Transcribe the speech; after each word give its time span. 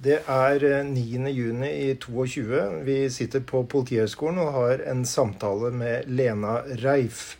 Det 0.00 0.22
er 0.32 0.62
9. 0.88 1.28
juni 1.28 1.68
i 1.68 1.88
22. 2.00 2.60
Vi 2.86 2.94
sitter 3.12 3.42
på 3.44 3.58
Politihøgskolen 3.68 4.38
og 4.40 4.54
har 4.54 4.80
en 4.88 5.02
samtale 5.04 5.68
med 5.76 6.06
Lena 6.08 6.54
Reif. 6.80 7.34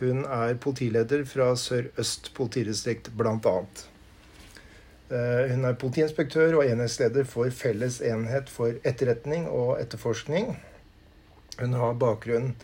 Hun 0.00 0.24
er 0.24 0.56
politileder 0.58 1.22
fra 1.22 1.52
Sør-Øst 1.54 2.32
politidistrikt, 2.34 3.12
bl.a. 3.14 3.52
Hun 5.52 5.68
er 5.68 5.78
politiinspektør 5.78 6.56
og 6.58 6.64
enhetsleder 6.66 7.30
for 7.30 7.54
Felles 7.54 8.00
enhet 8.02 8.50
for 8.50 8.74
etterretning 8.82 9.46
og 9.46 9.78
etterforskning. 9.78 10.56
Hun 11.60 11.78
har 11.78 11.94
bakgrunn 11.94 12.56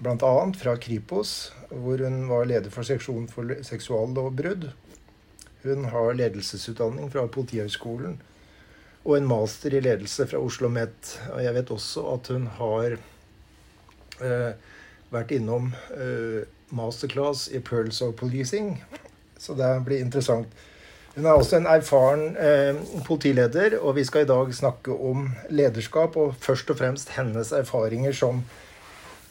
bl.a. 0.00 0.32
fra 0.62 0.76
Kripos, 0.80 1.52
hvor 1.68 2.00
hun 2.00 2.24
var 2.32 2.48
leder 2.48 2.72
for 2.72 2.88
seksjon 2.88 3.28
for 3.28 3.60
seksuallovbrudd. 3.60 4.70
Hun 5.68 5.84
har 5.92 6.16
ledelsesutdanning 6.16 7.12
fra 7.12 7.28
Politihøgskolen 7.28 8.16
og 9.10 9.18
en 9.18 9.26
master 9.26 9.74
i 9.74 9.82
ledelse 9.82 10.26
fra 10.30 10.38
Oslo 10.38 10.68
OsloMet. 10.68 11.14
Jeg 11.42 11.54
vet 11.56 11.70
også 11.74 12.04
at 12.14 12.30
hun 12.30 12.46
har 12.60 12.96
eh, 14.22 14.50
vært 15.10 15.34
innom 15.34 15.72
eh, 15.96 16.46
masterclass 16.70 17.48
i 17.50 17.58
Pearls 17.58 17.98
of 18.06 18.14
Policing, 18.20 18.76
så 19.38 19.56
det 19.58 19.70
blir 19.86 20.04
interessant. 20.04 20.48
Hun 21.16 21.26
er 21.26 21.34
også 21.34 21.58
en 21.58 21.66
erfaren 21.66 22.36
eh, 22.38 22.78
politileder, 23.06 23.80
og 23.80 23.96
vi 23.98 24.06
skal 24.06 24.22
i 24.22 24.30
dag 24.30 24.54
snakke 24.54 24.94
om 24.94 25.32
lederskap, 25.50 26.16
og 26.16 26.38
først 26.38 26.70
og 26.70 26.78
fremst 26.78 27.10
hennes 27.16 27.50
erfaringer 27.52 28.14
som 28.14 28.44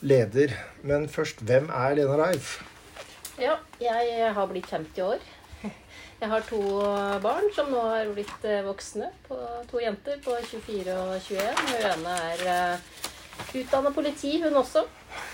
leder. 0.01 0.57
Men 0.83 1.07
først, 1.09 1.39
hvem 1.39 1.71
er 1.71 1.95
Lena 1.95 2.19
Reif? 2.19 2.57
Ja, 3.39 3.55
jeg 3.79 4.33
har 4.35 4.51
blitt 4.51 4.67
50 4.67 5.05
år. 5.07 5.23
Jeg 6.19 6.29
har 6.33 6.43
to 6.49 6.59
barn 7.23 7.45
som 7.55 7.69
nå 7.71 7.79
har 7.79 8.09
blitt 8.11 8.45
eh, 8.47 8.63
voksne. 8.65 9.07
to 9.69 9.79
jenter 9.79 10.19
på 10.23 10.35
24 10.35 10.95
og 10.99 11.13
21. 11.23 11.61
Hun 11.69 11.85
ene 11.93 12.15
er 12.25 12.41
uh, 12.49 13.53
utdanna 13.55 13.91
politi, 13.95 14.33
hun 14.43 14.57
også. 14.59 14.83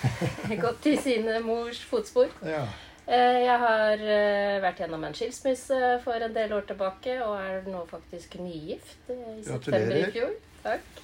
Gått 0.65 0.85
i 0.91 0.97
sin 1.01 1.25
mors 1.45 1.79
fotspor. 1.89 2.29
Ja. 2.45 2.67
Uh, 3.07 3.39
jeg 3.41 3.57
har 3.63 4.03
vært 4.61 4.83
gjennom 4.83 5.07
en 5.07 5.17
skilsmisse 5.17 5.79
for 6.05 6.21
en 6.21 6.37
del 6.37 6.53
år 6.53 6.69
tilbake 6.69 7.17
og 7.25 7.33
er 7.39 7.65
nå 7.69 7.81
faktisk 7.89 8.37
nygift 8.41 9.09
i 9.09 9.41
september 9.45 9.97
i 10.03 10.05
fjor. 10.13 10.37
Takk. 10.65 11.01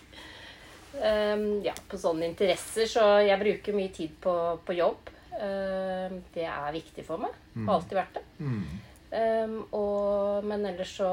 Um, 0.91 1.61
ja, 1.65 1.73
på 1.87 1.97
sånne 1.97 2.27
interesser, 2.29 2.85
så 2.89 3.15
jeg 3.23 3.39
bruker 3.41 3.75
mye 3.77 3.89
tid 3.95 4.13
på, 4.21 4.37
på 4.61 4.77
jobb. 4.77 5.09
Um, 5.41 6.21
det 6.35 6.45
er 6.45 6.71
viktig 6.75 7.05
for 7.07 7.25
meg. 7.25 7.33
Har 7.55 7.65
mm. 7.65 7.75
alltid 7.79 8.01
vært 8.03 8.17
det. 8.19 8.25
Mm. 8.45 8.90
Um, 9.11 9.57
og, 9.75 10.45
men 10.47 10.63
ellers 10.69 10.93
så 11.01 11.09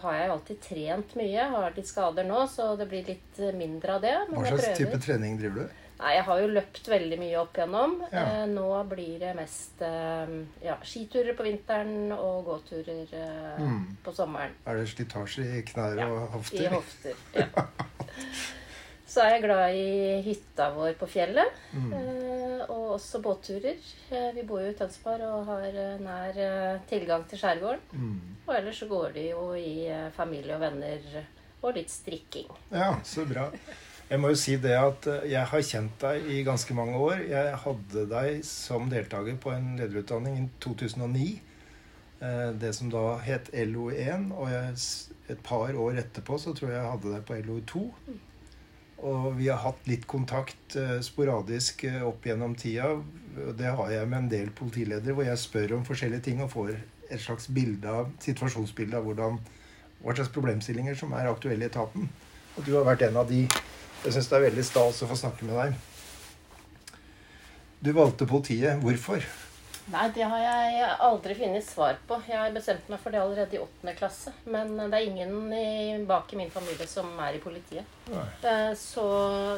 har 0.00 0.16
jeg 0.16 0.32
alltid 0.32 0.60
trent 0.64 1.14
mye. 1.20 1.46
Har 1.52 1.76
litt 1.76 1.90
skader 1.90 2.24
nå, 2.24 2.46
så 2.48 2.72
det 2.80 2.88
blir 2.88 3.04
litt 3.08 3.40
mindre 3.58 3.98
av 3.98 4.04
det. 4.04 4.16
Hva 4.32 4.44
slags 4.48 4.78
type 4.80 5.00
trening 5.04 5.36
driver 5.40 5.66
du? 5.66 5.78
Nei, 6.02 6.14
Jeg 6.16 6.24
har 6.26 6.40
jo 6.42 6.48
løpt 6.50 6.88
veldig 6.90 7.18
mye 7.20 7.36
opp 7.42 7.58
igjennom. 7.58 7.98
Ja. 8.10 8.24
Uh, 8.24 8.46
nå 8.50 8.70
blir 8.90 9.20
det 9.22 9.34
mest 9.38 9.84
uh, 9.84 10.32
ja, 10.64 10.78
skiturer 10.86 11.36
på 11.38 11.46
vinteren 11.46 12.14
og 12.16 12.48
gåturer 12.48 13.12
uh, 13.12 13.60
mm. 13.60 13.84
på 14.02 14.16
sommeren. 14.16 14.56
Er 14.66 14.80
det 14.80 14.88
slitasje 14.90 15.46
i 15.60 15.62
knær 15.68 16.00
ja, 16.00 16.08
og 16.08 16.34
hofter? 16.38 16.64
I 16.64 16.72
hofter, 16.72 17.22
ja. 17.36 17.68
Så 19.12 19.20
er 19.20 19.34
jeg 19.34 19.42
glad 19.44 19.74
i 19.76 20.20
hytta 20.24 20.70
vår 20.72 20.94
på 20.96 21.06
fjellet. 21.10 21.60
Mm. 21.76 21.90
Eh, 21.98 22.62
og 22.72 22.94
også 22.94 23.20
båtturer. 23.20 23.76
Eh, 24.08 24.30
vi 24.32 24.44
bor 24.48 24.62
jo 24.62 24.70
i 24.70 24.76
Tønsberg 24.78 25.26
og 25.26 25.50
har 25.50 25.68
eh, 25.68 26.00
nær 26.00 26.80
tilgang 26.88 27.26
til 27.28 27.42
skjærgården. 27.42 27.82
Mm. 27.92 28.38
Og 28.46 28.54
ellers 28.56 28.80
så 28.80 28.88
går 28.88 29.12
det 29.18 29.26
jo 29.34 29.50
i 29.58 29.90
familie 30.16 30.56
og 30.56 30.64
venner 30.64 31.04
og 31.60 31.76
litt 31.76 31.92
strikking. 31.92 32.48
Ja, 32.72 32.94
så 33.04 33.26
bra. 33.28 33.50
Jeg 34.08 34.20
må 34.20 34.32
jo 34.32 34.40
si 34.40 34.56
det 34.60 34.74
at 34.76 35.06
jeg 35.28 35.44
har 35.52 35.68
kjent 35.68 36.00
deg 36.00 36.32
i 36.32 36.40
ganske 36.48 36.74
mange 36.76 36.96
år. 37.00 37.22
Jeg 37.28 37.60
hadde 37.66 38.08
deg 38.10 38.42
som 38.48 38.88
deltaker 38.92 39.38
på 39.40 39.52
en 39.52 39.72
lederutdanning 39.78 40.40
i 40.40 40.48
2009. 40.64 41.30
Det 42.60 42.74
som 42.76 42.90
da 42.92 43.06
het 43.24 43.48
LO1. 43.54 44.28
Og 44.34 44.50
jeg, 44.52 44.74
et 45.32 45.46
par 45.46 45.72
år 45.86 46.02
etterpå 46.02 46.40
så 46.40 46.52
tror 46.56 46.72
jeg 46.72 46.80
jeg 46.80 46.92
hadde 46.96 47.14
deg 47.14 47.24
på 47.28 47.40
LO2. 47.46 47.86
Og 49.02 49.32
vi 49.34 49.48
har 49.50 49.58
hatt 49.64 49.86
litt 49.90 50.04
kontakt 50.06 50.76
eh, 50.78 51.00
sporadisk 51.02 51.84
eh, 51.88 52.02
opp 52.06 52.26
gjennom 52.26 52.54
tida. 52.58 52.92
Det 53.58 53.72
har 53.74 53.90
jeg 53.90 54.08
med 54.08 54.18
en 54.20 54.30
del 54.30 54.52
politiledere, 54.54 55.16
hvor 55.16 55.26
jeg 55.26 55.40
spør 55.42 55.76
om 55.78 55.86
forskjellige 55.86 56.28
ting 56.28 56.42
og 56.44 56.52
får 56.52 56.76
et 57.12 57.20
slags 57.20 57.48
bilde 57.52 57.96
situasjonsbilde 58.22 58.98
av 58.98 59.08
hvordan, 59.08 59.38
hva 60.04 60.14
slags 60.14 60.30
problemstillinger 60.34 60.96
som 60.98 61.14
er 61.18 61.30
aktuelle 61.30 61.66
i 61.66 61.70
etaten. 61.70 62.06
Og 62.56 62.66
du 62.66 62.74
har 62.76 62.86
vært 62.86 63.06
en 63.08 63.18
av 63.22 63.30
de. 63.30 63.46
Jeg 64.04 64.14
syns 64.14 64.28
det 64.30 64.38
er 64.38 64.46
veldig 64.48 64.66
stas 64.66 65.02
å 65.02 65.08
få 65.10 65.18
snakke 65.18 65.48
med 65.48 65.58
deg. 65.58 67.00
Du 67.82 67.90
valgte 67.96 68.28
politiet. 68.30 68.78
Hvorfor? 68.82 69.24
Nei, 69.90 70.04
det 70.14 70.22
har 70.30 70.38
jeg 70.38 70.90
aldri 71.02 71.34
funnet 71.34 71.64
svar 71.66 71.96
på. 72.06 72.20
Jeg 72.28 72.38
har 72.38 72.54
bestemt 72.54 72.86
meg 72.92 73.00
for 73.02 73.14
det 73.14 73.18
allerede 73.18 73.56
i 73.56 73.60
åttende 73.62 73.94
klasse. 73.98 74.30
Men 74.46 74.76
det 74.78 74.98
er 74.98 75.08
ingen 75.08 75.52
i, 75.56 75.98
bak 76.06 76.30
i 76.32 76.38
min 76.38 76.52
familie 76.54 76.86
som 76.86 77.10
er 77.18 77.36
i 77.36 77.42
politiet. 77.42 77.98
Så, 78.78 79.06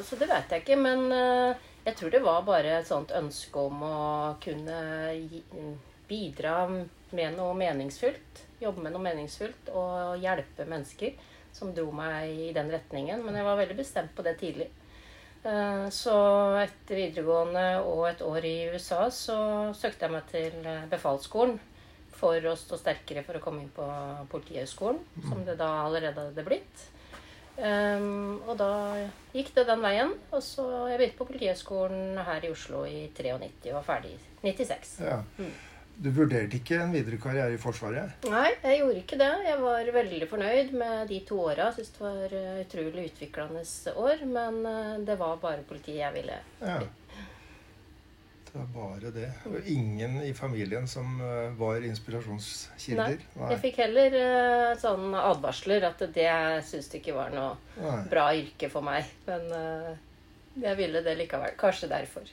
så, 0.07 0.19
det 0.21 0.31
vet 0.31 0.55
jeg 0.55 0.65
ikke. 0.65 0.79
Men 0.81 1.05
eh, 1.13 1.67
jeg 1.85 1.99
tror 1.99 2.15
det 2.15 2.23
var 2.25 2.47
bare 2.47 2.79
et 2.79 2.89
sånt 2.89 3.13
ønske 3.13 3.67
om 3.69 3.85
å 3.85 3.99
kunne 4.41 4.79
bidra 6.09 6.57
med 6.73 7.37
noe 7.37 7.53
meningsfullt. 7.61 8.45
Jobbe 8.65 8.87
med 8.87 8.97
noe 8.97 9.05
meningsfullt 9.05 9.71
og 9.77 10.17
hjelpe 10.25 10.65
mennesker 10.69 11.21
som 11.55 11.75
dro 11.77 11.91
meg 11.95 12.33
i 12.33 12.49
den 12.57 12.73
retningen. 12.73 13.21
Men 13.27 13.37
jeg 13.39 13.47
var 13.47 13.61
veldig 13.61 13.77
bestemt 13.79 14.17
på 14.17 14.25
det 14.27 14.39
tidlig. 14.41 14.71
Eh, 15.45 15.89
så 15.93 16.17
etter 16.63 16.97
videregående 16.97 17.67
og 17.85 18.07
et 18.09 18.23
år 18.25 18.47
i 18.49 18.57
USA 18.73 19.05
så 19.13 19.37
søkte 19.77 20.07
jeg 20.07 20.15
meg 20.15 20.31
til 20.31 20.57
eh, 20.65 20.87
befalsskolen 20.89 21.59
for 22.15 22.49
å 22.49 22.55
stå 22.57 22.79
sterkere 22.81 23.25
for 23.27 23.37
å 23.37 23.43
komme 23.45 23.65
inn 23.65 23.73
på 23.75 23.85
Politihøgskolen, 24.33 25.01
som 25.29 25.43
det 25.45 25.59
da 25.61 25.69
allerede 25.83 26.29
hadde 26.31 26.45
blitt. 26.47 26.85
Um, 27.55 28.41
og 28.49 28.57
da 28.59 28.69
gikk 29.35 29.53
det 29.55 29.67
den 29.69 29.83
veien. 29.83 30.15
Og 30.31 30.41
så 30.43 30.65
jeg 30.91 31.01
begynte 31.01 31.19
på 31.19 31.27
Politihøgskolen 31.29 32.19
her 32.27 32.47
i 32.47 32.51
Oslo 32.55 32.85
i 32.87 33.05
93 33.15 33.71
og 33.73 33.77
var 33.81 33.87
ferdig 33.91 34.15
i 34.15 34.55
96. 34.55 34.95
Ja. 35.05 35.21
Mm. 35.39 35.53
Du 35.95 36.09
vurderte 36.11 36.59
ikke 36.59 36.81
en 36.83 36.93
videre 36.95 37.21
karriere 37.23 37.55
i 37.55 37.61
Forsvaret? 37.61 38.27
Nei, 38.27 38.49
jeg 38.65 38.81
gjorde 38.81 38.99
ikke 39.05 39.19
det. 39.21 39.31
Jeg 39.47 39.61
var 39.63 39.91
veldig 39.95 40.27
fornøyd 40.31 40.75
med 40.81 41.07
de 41.11 41.21
to 41.29 41.39
åra. 41.47 41.69
Syns 41.77 41.93
det 41.95 42.03
var 42.03 42.35
eh, 42.35 42.59
utrolig 42.65 43.07
utviklende 43.13 43.63
år. 44.03 44.25
Men 44.27 44.59
eh, 44.67 44.91
det 45.07 45.17
var 45.21 45.39
bare 45.43 45.63
politiet 45.69 46.03
jeg 46.03 46.17
ville. 46.17 46.41
Ja. 46.61 46.81
Det 48.49 48.59
var 48.59 48.69
bare 48.75 49.15
det. 49.15 49.31
Og 49.51 49.71
ingen 49.71 50.21
i 50.27 50.35
familien 50.35 50.91
som 50.91 51.15
eh, 51.23 51.55
var 51.59 51.87
inspirasjonskilder? 51.87 53.15
Nei. 53.23 53.39
Nei. 53.39 53.51
Jeg 53.55 53.63
fikk 53.69 53.83
heller 53.85 54.21
sånne 54.83 55.27
advarsler 55.31 55.87
at 55.93 56.03
det 56.15 56.31
syntes 56.67 56.91
det 56.91 57.05
ikke 57.05 57.19
var 57.21 57.35
noe 57.35 57.55
Nei. 57.79 57.99
bra 58.11 58.29
yrke 58.35 58.71
for 58.73 58.87
meg. 58.87 59.15
Men 59.31 59.47
jeg 60.59 60.79
ville 60.79 61.07
det 61.07 61.21
likevel. 61.23 61.55
Kanskje 61.59 61.91
derfor 61.91 62.27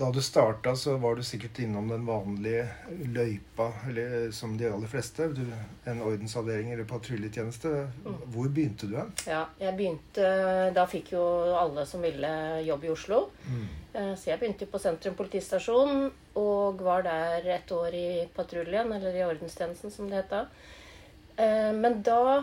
da 0.00 0.08
du 0.10 0.22
starta, 0.24 0.72
så 0.76 0.96
var 0.96 1.16
du 1.16 1.22
sikkert 1.26 1.58
innom 1.60 1.88
den 1.88 2.06
vanlige 2.08 2.66
løypa, 3.12 3.68
eller 3.88 4.30
som 4.32 4.56
de 4.58 4.68
aller 4.70 4.88
fleste. 4.88 5.28
Du, 5.36 5.42
en 5.90 6.00
ordensavdeling 6.02 6.72
eller 6.72 6.88
patruljetjeneste. 6.88 7.72
Mm. 8.04 8.16
Hvor 8.32 8.48
begynte 8.48 8.88
du 8.88 8.96
hen? 8.96 9.12
Ja, 9.28 9.44
jeg 9.60 9.76
begynte 9.76 10.30
Da 10.76 10.86
fikk 10.88 11.12
jo 11.14 11.24
alle 11.58 11.84
som 11.88 12.04
ville 12.04 12.32
jobb 12.64 12.88
i 12.88 12.92
Oslo. 12.94 13.20
Mm. 13.44 13.66
Eh, 13.92 14.14
så 14.16 14.32
jeg 14.32 14.40
begynte 14.40 14.70
på 14.70 14.80
Sentrum 14.80 15.18
politistasjon 15.18 16.08
og 16.40 16.80
var 16.86 17.04
der 17.04 17.50
et 17.58 17.72
år 17.74 17.96
i 17.96 18.08
patruljen, 18.34 18.92
eller 18.96 19.16
i 19.16 19.26
ordenstjenesten, 19.26 19.92
som 19.92 20.08
det 20.08 20.22
het 20.22 20.32
da. 20.32 20.46
Men 21.76 22.02
da 22.04 22.42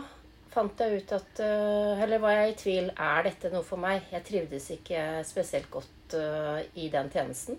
fant 0.52 0.80
jeg 0.82 1.02
ut 1.02 1.12
at 1.14 1.42
eh, 1.44 2.02
Eller 2.02 2.22
var 2.22 2.34
jeg 2.34 2.50
i 2.50 2.58
tvil 2.62 2.90
er 2.94 3.28
dette 3.28 3.52
noe 3.52 3.66
for 3.66 3.80
meg. 3.80 4.06
Jeg 4.14 4.26
trivdes 4.26 4.70
ikke 4.78 5.04
spesielt 5.26 5.70
godt 5.72 5.97
uh, 6.16 6.60
i 6.74 6.88
den 6.92 7.10
tjenesten. 7.12 7.58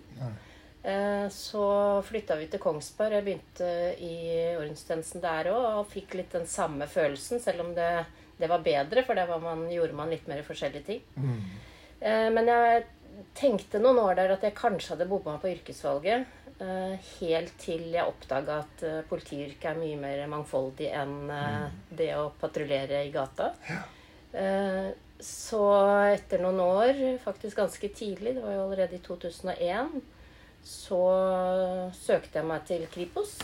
Uh, 0.80 1.26
så 1.32 1.64
flytta 2.06 2.38
vi 2.40 2.48
til 2.50 2.62
Kongsberg. 2.62 3.18
Jeg 3.18 3.26
begynte 3.26 3.68
i 4.00 4.14
ordenstjenesten 4.56 5.22
der 5.24 5.50
òg 5.52 5.66
og 5.82 5.90
fikk 5.92 6.16
litt 6.18 6.32
den 6.36 6.48
samme 6.48 6.88
følelsen, 6.90 7.42
selv 7.42 7.66
om 7.66 7.74
det, 7.76 7.90
det 8.40 8.48
var 8.50 8.64
bedre, 8.64 9.04
for 9.06 9.18
der 9.18 9.30
man, 9.42 9.66
gjorde 9.72 9.98
man 9.98 10.12
litt 10.12 10.30
mer 10.30 10.42
forskjellige 10.46 10.86
ting. 10.88 11.04
Mm. 11.16 11.36
Uh, 12.00 12.28
men 12.36 12.50
jeg 12.50 12.88
tenkte 13.36 13.82
noen 13.82 14.00
år 14.00 14.16
der 14.16 14.32
at 14.36 14.46
jeg 14.46 14.56
kanskje 14.56 14.94
hadde 14.94 15.08
bomma 15.10 15.36
på 15.40 15.50
yrkesvalget. 15.52 16.36
helt 17.18 17.54
til 17.56 17.86
jeg 17.88 18.04
oppdaga 18.04 18.58
at 18.60 18.82
politiyrket 19.08 19.64
er 19.70 19.78
mye 19.80 19.96
mer 19.96 20.18
mangfoldig 20.28 20.90
enn 20.92 21.14
mm. 21.30 21.78
det 21.96 22.10
å 22.16 22.26
patruljere 22.40 23.00
i 23.06 23.12
gata. 23.14 23.46
Ja. 23.68 23.78
Så 25.20 25.60
etter 26.14 26.40
noen 26.40 26.60
år, 26.64 27.00
faktisk 27.24 27.60
ganske 27.60 27.90
tidlig, 27.92 28.34
det 28.36 28.44
var 28.44 28.56
jo 28.56 28.64
allerede 28.64 28.96
i 28.96 29.02
2001, 29.04 30.00
så 30.64 31.02
søkte 31.96 32.40
jeg 32.40 32.48
meg 32.48 32.64
til 32.68 32.86
Kripos 32.92 33.34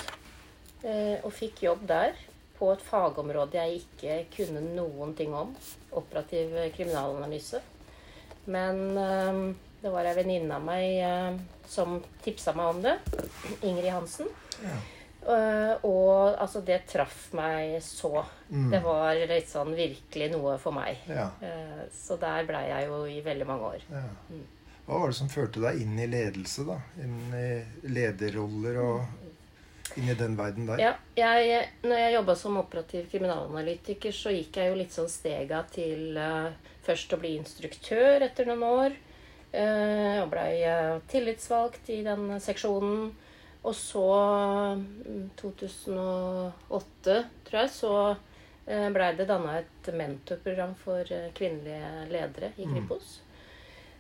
eh, 0.85 1.21
og 1.23 1.33
fikk 1.37 1.67
jobb 1.69 1.87
der. 1.89 2.17
på 2.57 2.71
et 2.73 2.81
fagområde 2.81 3.59
jeg 3.61 3.83
ikke 3.83 4.15
kunne 4.33 4.63
noen 4.73 5.13
ting 5.15 5.35
om. 5.37 5.51
Operativ 5.93 6.55
kriminalanalyse. 6.73 7.61
Men 8.49 8.97
eh, 8.97 9.41
det 9.83 9.93
var 9.93 10.09
ei 10.09 10.17
venninne 10.17 10.57
av 10.57 10.65
meg 10.65 10.87
eh, 11.05 11.37
som 11.69 11.99
tipsa 12.25 12.57
meg 12.57 12.73
om 12.73 12.81
det. 12.87 12.97
Ingrid 13.61 13.93
Hansen. 13.93 14.31
Ja. 14.63 14.79
Eh, 15.27 15.87
og 15.89 16.37
altså, 16.39 16.61
det 16.63 16.85
traff 16.91 17.33
meg 17.35 17.81
så. 17.83 18.23
Mm. 18.49 18.69
Det 18.71 18.83
var 18.85 19.23
litt 19.27 19.51
sånn 19.51 19.73
virkelig 19.75 20.29
noe 20.37 20.55
for 20.63 20.77
meg. 20.77 21.03
Ja. 21.11 21.31
Uh, 21.43 21.83
så 21.95 22.19
der 22.21 22.47
blei 22.47 22.69
jeg 22.69 22.87
jo 22.91 23.01
i 23.11 23.19
veldig 23.25 23.49
mange 23.49 23.73
år. 23.75 23.89
ja. 23.91 24.45
Hva 24.87 25.01
var 25.03 25.11
det 25.11 25.17
som 25.19 25.31
førte 25.31 25.59
deg 25.65 25.81
inn 25.83 25.97
i 25.99 26.05
ledelse, 26.07 26.63
da? 26.63 26.77
Inn 27.03 27.33
i 27.35 27.91
lederroller 27.91 28.77
og 28.79 29.97
inn 29.99 30.13
i 30.13 30.15
den 30.15 30.37
verden 30.39 30.69
der? 30.69 30.79
Ja, 30.79 30.93
jeg, 31.19 31.65
når 31.83 32.03
jeg 32.05 32.13
jobba 32.15 32.37
som 32.39 32.61
operativ 32.61 33.09
kriminalanalytiker, 33.11 34.15
så 34.15 34.31
gikk 34.31 34.61
jeg 34.61 34.71
jo 34.71 34.79
litt 34.79 34.95
sånn 34.95 35.11
stega 35.11 35.65
til 35.75 36.15
uh, 36.15 36.55
først 36.87 37.17
å 37.17 37.19
bli 37.19 37.35
instruktør 37.41 38.29
etter 38.29 38.47
noen 38.47 38.63
år. 38.69 38.97
Uh, 39.51 40.23
og 40.23 40.31
blei 40.37 40.53
uh, 40.71 41.03
tillitsvalgt 41.11 41.91
i 41.91 42.05
den 42.07 42.37
seksjonen. 42.45 43.11
Og 43.67 43.75
så, 43.75 44.03
mm, 44.79 45.31
2008, 45.41 47.17
tror 47.49 47.61
jeg, 47.61 47.71
så 47.75 47.93
uh, 48.15 48.89
blei 48.95 49.13
det 49.19 49.27
danna 49.31 49.59
et 49.61 49.93
mentorprogram 49.95 50.75
for 50.79 51.07
eh, 51.13 51.31
kvinnelige 51.35 52.07
ledere 52.13 52.53
i 52.57 52.67
Mm. 52.67 52.75
Kripos. 52.75 53.21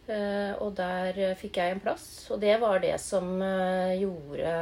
Eh, 0.09 0.53
og 0.63 0.75
der 0.79 1.17
eh, 1.19 1.33
fikk 1.39 1.57
jeg 1.59 1.73
en 1.75 1.81
plass. 1.83 2.05
Og 2.31 2.39
det 2.41 2.61
var 2.63 2.79
det 2.79 2.95
som 3.03 3.27
eh, 3.43 3.97
gjorde 3.99 4.53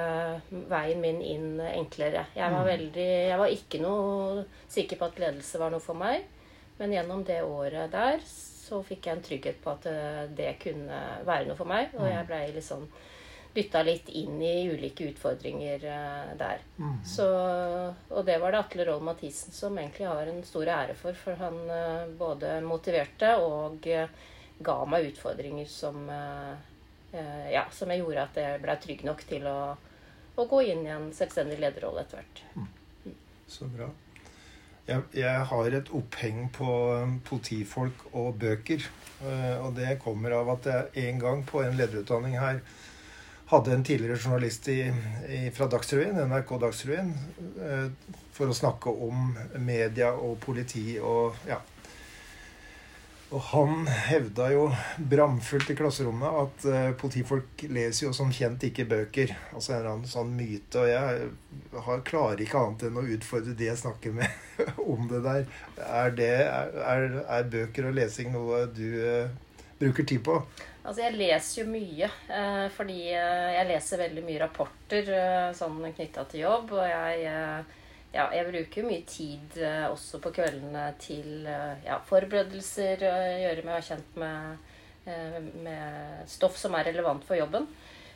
veien 0.71 1.01
min 1.05 1.21
inn 1.21 1.61
enklere. 1.61 2.27
Jeg 2.37 2.51
var, 2.53 2.63
Mm. 2.65 2.71
veldig, 2.71 3.09
jeg 3.29 3.39
var 3.39 3.53
ikke 3.53 3.81
noe 3.83 4.45
sikker 4.73 4.97
på 4.97 5.05
at 5.11 5.19
ledelse 5.21 5.61
var 5.61 5.71
noe 5.75 5.81
for 5.85 5.95
meg. 6.01 6.25
Men 6.79 6.93
gjennom 6.97 7.25
det 7.29 7.43
året 7.45 7.93
der 7.93 8.19
så 8.25 8.81
fikk 8.83 9.05
jeg 9.07 9.17
en 9.19 9.23
trygghet 9.23 9.61
på 9.63 9.71
at 9.77 9.87
eh, 9.87 10.25
det 10.35 10.55
kunne 10.65 11.03
være 11.29 11.47
noe 11.51 11.57
for 11.61 11.69
meg. 11.69 11.93
Og 11.99 12.09
jeg 12.09 12.27
blei 12.27 12.47
liksom 12.57 12.89
dytta 13.55 13.83
litt 13.83 14.09
inn 14.09 14.43
i 14.43 14.67
ulike 14.71 15.05
utfordringer 15.05 15.85
eh, 15.85 16.37
der. 16.39 16.63
Mm. 16.77 17.05
Så, 17.07 17.27
og 18.09 18.27
det 18.27 18.39
var 18.43 18.53
det 18.53 18.63
Atle 18.65 18.87
Roll 18.89 19.03
Mathisen 19.07 19.55
som 19.55 19.79
egentlig 19.79 20.09
har 20.11 20.27
en 20.27 20.43
stor 20.47 20.71
ære 20.75 20.97
for. 20.99 21.15
For 21.19 21.39
han 21.39 21.61
eh, 21.71 22.07
både 22.19 22.57
motiverte 22.67 23.37
og 23.43 23.87
eh, 23.87 24.11
ga 24.65 24.79
meg 24.87 25.13
utfordringer 25.13 25.71
som 25.71 26.07
Ja, 27.15 27.61
som 27.71 27.93
jeg 27.93 28.01
gjorde 28.01 28.23
at 28.25 28.39
jeg 28.41 28.59
ble 28.59 28.75
trygg 28.83 29.03
nok 29.07 29.21
til 29.29 29.45
å, 29.47 29.59
å 30.35 30.47
gå 30.51 30.59
inn 30.67 30.81
i 30.83 30.91
en 30.91 31.05
selvstendig 31.15 31.61
lederrolle 31.63 32.03
etter 32.03 32.19
hvert. 32.19 32.41
Så 33.47 33.69
bra. 33.71 33.87
Jeg, 34.89 35.05
jeg 35.15 35.45
har 35.51 35.77
et 35.79 35.93
oppheng 35.95 36.49
på 36.57 36.73
politifolk 37.29 38.03
og 38.11 38.33
bøker. 38.43 38.83
Og 39.63 39.71
det 39.79 39.93
kommer 40.03 40.35
av 40.41 40.51
at 40.57 40.67
jeg 40.67 41.05
en 41.05 41.23
gang 41.23 41.47
på 41.47 41.63
en 41.63 41.79
lederutdanning 41.79 42.35
her 42.41 42.59
hadde 43.47 43.75
en 43.75 43.85
tidligere 43.85 44.19
journalist 44.19 44.69
i, 44.69 44.81
i, 45.29 45.51
fra 45.55 45.69
Dagsrevyen, 45.71 46.17
NRK 46.29 46.57
Dagsrevyen, 46.61 47.13
eh, 47.61 47.87
for 48.35 48.51
å 48.51 48.57
snakke 48.57 48.91
om 48.91 49.31
media 49.61 50.15
og 50.17 50.39
politi 50.43 50.95
og 50.99 51.37
ja. 51.49 51.61
Og 53.35 53.41
han 53.51 53.89
hevda 53.89 54.47
jo 54.53 54.67
bramfullt 55.11 55.73
i 55.73 55.75
klasserommet 55.75 56.37
at 56.39 56.67
eh, 56.71 56.91
politifolk 57.01 57.65
leser 57.67 58.07
jo 58.07 58.13
som 58.15 58.31
kjent 58.35 58.63
ikke 58.69 58.87
bøker. 58.87 59.33
Altså 59.51 59.73
en 59.73 59.79
eller 59.81 59.91
annen 59.91 60.11
sånn 60.11 60.31
myte. 60.37 60.85
Og 60.85 60.91
jeg 60.91 61.81
har, 61.87 62.05
klarer 62.07 62.45
ikke 62.45 62.61
annet 62.61 62.85
enn 62.87 63.01
å 63.01 63.07
utfordre 63.17 63.57
de 63.59 63.67
jeg 63.67 63.81
snakker 63.81 64.15
med 64.15 64.61
om 64.93 65.09
det 65.11 65.25
der. 65.25 65.49
Er, 65.83 66.15
det, 66.15 66.31
er, 66.45 67.09
er 67.25 67.51
bøker 67.57 67.91
og 67.91 67.99
lesing 67.99 68.31
noe 68.37 68.69
du 68.71 68.87
eh, 69.03 69.35
bruker 69.83 70.07
tid 70.07 70.23
på? 70.29 70.39
Altså, 70.85 71.01
jeg 71.01 71.17
leser 71.17 71.63
jo 71.63 71.71
mye, 71.73 72.09
eh, 72.29 72.67
fordi 72.77 72.99
eh, 73.17 73.53
jeg 73.55 73.69
leser 73.71 74.03
veldig 74.03 74.25
mye 74.27 74.41
rapporter 74.43 75.07
eh, 75.17 75.47
sånn 75.57 75.79
knytta 75.81 76.27
til 76.29 76.43
jobb. 76.43 76.75
Og 76.77 76.85
jeg, 76.85 77.23
ja, 78.13 78.27
jeg 78.37 78.49
bruker 78.51 78.85
mye 78.85 79.05
tid 79.09 79.57
også 79.89 80.21
på 80.23 80.35
kveldene 80.37 80.85
til 81.01 81.49
ja, 81.49 81.97
forberedelser, 82.05 83.01
gjøre 83.01 83.65
meg 83.67 83.87
kjent 83.87 84.19
med, 84.21 84.69
med 85.65 86.29
stoff 86.31 86.61
som 86.61 86.77
er 86.77 86.91
relevant 86.93 87.25
for 87.27 87.41
jobben. 87.41 87.67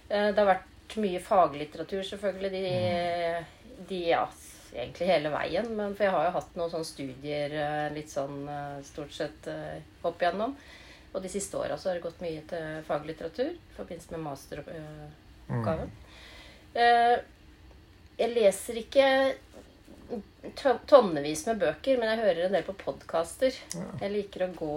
Det 0.09 0.37
har 0.37 0.47
vært 0.53 0.97
mye 1.01 1.19
faglitteratur, 1.25 2.05
selvfølgelig, 2.07 2.53
de, 2.53 3.81
de 3.89 4.03
ja, 4.13 4.23
egentlig 4.71 5.09
hele 5.09 5.33
veien. 5.33 5.73
Men 5.73 5.97
for 5.97 6.07
jeg 6.07 6.15
har 6.15 6.29
jo 6.29 6.37
hatt 6.37 6.61
noen 6.61 6.75
sånne 6.77 6.93
studier 6.93 7.57
litt 7.97 8.13
sånn 8.13 8.45
stort 8.87 9.17
sett 9.17 9.51
opp 10.07 10.23
igjennom. 10.23 10.55
Og 11.15 11.23
de 11.25 11.29
siste 11.33 11.57
åra 11.57 11.77
har 11.81 11.95
det 11.97 12.03
gått 12.05 12.21
mye 12.21 12.43
til 12.51 12.83
faglitteratur 12.87 13.51
i 13.55 13.75
forbindelse 13.77 14.13
med 14.13 14.25
masteroppgaven. 14.27 15.91
Mm. 15.91 17.25
Jeg 18.19 18.35
leser 18.35 18.81
ikke 18.83 19.07
tonnevis 20.89 21.43
med 21.47 21.59
bøker, 21.61 21.99
men 22.01 22.09
jeg 22.13 22.21
hører 22.23 22.47
en 22.47 22.55
del 22.57 22.65
på 22.67 22.75
podkaster. 22.81 23.57
Ja. 23.75 23.85
Jeg 24.03 24.13
liker 24.15 24.45
å 24.47 24.51
gå 24.57 24.71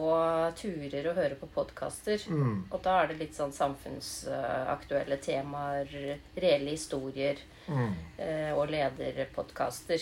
turer 0.60 1.08
og 1.12 1.20
høre 1.22 1.38
på 1.40 1.48
podkaster. 1.56 2.24
Mm. 2.32 2.58
Og 2.72 2.82
da 2.84 2.98
er 3.04 3.12
det 3.12 3.20
litt 3.22 3.38
sånn 3.38 3.54
samfunnsaktuelle 3.56 5.18
temaer, 5.24 5.88
reelle 6.36 6.76
historier 6.76 7.40
Mm. 7.68 7.92
eh, 8.18 8.52
og 8.58 8.72
lederpodkaster. 8.74 10.02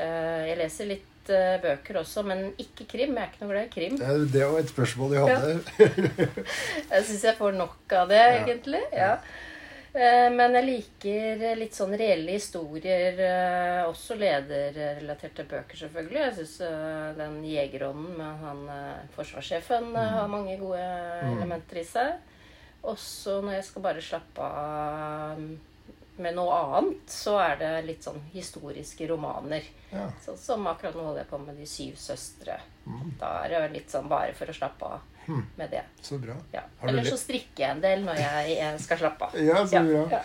Eh, 0.00 0.48
Jeg 0.50 0.58
leser 0.62 0.88
litt 0.90 1.30
eh, 1.30 1.58
bøker 1.62 2.00
også, 2.00 2.24
men 2.26 2.46
ikke 2.62 2.86
krim. 2.88 3.12
Jeg 3.18 3.22
er 3.26 3.30
ikke 3.32 3.44
noe 3.44 3.52
glad 3.52 3.68
i 3.68 3.74
krim. 3.74 3.96
Det 4.00 4.32
Det 4.32 4.46
var 4.48 4.58
et 4.64 4.72
spørsmål 4.72 5.14
jeg 5.14 5.22
hadde. 5.28 5.52
Jeg 6.90 7.04
syns 7.10 7.24
jeg 7.28 7.36
får 7.38 7.56
nok 7.60 7.96
av 8.00 8.08
det, 8.10 8.20
egentlig. 8.40 8.82
Ja. 8.96 9.12
Eh, 9.92 10.28
Men 10.30 10.54
jeg 10.54 10.66
liker 10.68 11.44
litt 11.58 11.74
sånn 11.74 11.94
reelle 11.98 12.36
historier, 12.38 13.18
også 13.90 14.14
lederrelaterte 14.20 15.44
bøker, 15.50 15.76
selvfølgelig. 15.84 16.20
Jeg 16.24 16.34
syns 16.38 16.56
den 17.18 17.40
Jegerånden 17.50 18.16
med 18.18 18.44
han 18.44 18.60
forsvarssjefen 19.16 19.90
eh, 19.96 20.12
har 20.18 20.28
mange 20.30 20.56
gode 20.62 20.84
elementer 21.34 21.82
i 21.82 21.86
seg. 21.90 22.12
Også 22.86 23.40
når 23.44 23.58
jeg 23.58 23.64
skal 23.66 23.82
bare 23.84 24.00
slappe 24.00 24.40
av 24.40 25.42
med 26.22 26.34
noe 26.36 26.56
annet, 26.76 27.06
så 27.10 27.36
er 27.42 27.56
det 27.60 27.70
litt 27.86 28.04
sånn 28.06 28.20
historiske 28.32 29.08
romaner. 29.10 29.64
Ja. 29.90 30.06
Sånn 30.24 30.38
som 30.38 30.66
akkurat 30.70 30.94
nå 30.98 31.04
holder 31.08 31.22
jeg 31.24 31.30
på 31.32 31.40
med 31.42 31.56
De 31.60 31.66
syv 31.66 31.96
søstre. 32.00 32.58
Mm. 32.86 33.14
Da 33.20 33.32
er 33.44 33.54
det 33.56 33.62
litt 33.78 33.90
sånn 33.92 34.08
bare 34.10 34.34
for 34.38 34.46
å 34.52 34.56
slappe 34.56 34.84
av 34.96 35.00
Hmm. 35.26 35.42
med 35.56 35.70
det. 35.70 35.82
Så 36.02 36.16
bra. 36.18 36.34
Ja. 36.50 36.62
Eller 36.82 37.04
så 37.04 37.14
strikker 37.20 37.60
jeg 37.62 37.70
en 37.70 37.80
del 37.82 38.00
når 38.06 38.16
jeg, 38.18 38.54
jeg 38.56 38.80
skal 38.80 38.98
slappe 38.98 39.26
av. 39.28 39.34
Ja, 39.38 39.60
så 39.66 39.82
bra. 39.86 40.06
Ja. 40.10 40.22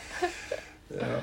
Ja. 1.02 1.18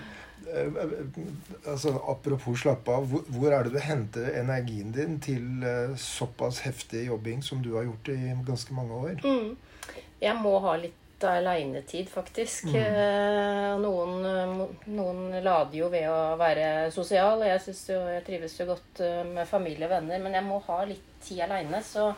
Altså, 1.66 1.92
apropos 2.10 2.60
slappe 2.60 2.90
av, 2.92 3.06
hvor, 3.08 3.22
hvor 3.32 3.52
er 3.54 3.64
det 3.64 3.72
du 3.76 3.78
henter 3.82 4.26
energien 4.40 4.90
din 4.94 5.18
til 5.22 5.62
eh, 5.66 5.94
såpass 5.98 6.60
heftig 6.66 7.04
jobbing 7.06 7.42
som 7.46 7.62
du 7.62 7.70
har 7.76 7.86
gjort 7.86 8.10
i 8.12 8.16
ganske 8.46 8.74
mange 8.76 8.98
år? 8.98 9.22
Mm. 9.24 10.02
Jeg 10.22 10.36
må 10.42 10.56
ha 10.64 10.74
litt 10.82 10.98
aleinetid, 11.28 12.08
faktisk. 12.10 12.64
Mm. 12.70 12.76
Eh, 12.76 13.78
Noen, 13.82 14.24
eh, 14.24 14.86
noen 14.92 15.42
lader 15.44 15.76
jo 15.78 15.88
ved 15.92 16.08
å 16.10 16.36
være 16.40 16.90
sosial, 16.94 17.40
og 17.42 17.46
jeg, 17.48 17.74
jo, 17.88 18.00
jeg 18.12 18.24
trives 18.26 18.58
jo 18.60 18.66
godt 18.72 19.00
eh, 19.00 19.22
med 19.26 19.48
familie 19.48 19.86
og 19.88 19.94
venner, 19.96 20.18
men 20.24 20.34
jeg 20.38 20.44
må 20.46 20.58
ha 20.68 20.80
litt 20.88 21.08
tid 21.24 21.40
aleine. 21.46 21.82
Så 21.82 22.10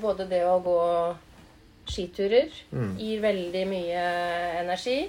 både 0.00 0.26
det 0.30 0.42
å 0.46 0.58
gå 0.64 0.78
skiturer 1.88 2.50
Mm. 2.72 2.96
gir 2.98 3.20
veldig 3.20 3.64
mye 3.68 4.04
energi. 4.62 5.00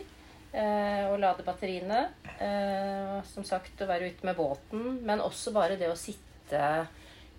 Eh, 0.53 1.05
å 1.09 1.17
lade 1.17 1.43
batteriene. 1.45 2.09
Eh, 2.39 3.21
som 3.25 3.43
sagt, 3.43 3.79
å 3.81 3.87
være 3.89 4.11
ute 4.11 4.25
med 4.25 4.35
båten. 4.37 4.99
Men 5.05 5.19
også 5.21 5.53
bare 5.53 5.77
det 5.77 5.89
å 5.89 5.95
sitte 5.97 6.87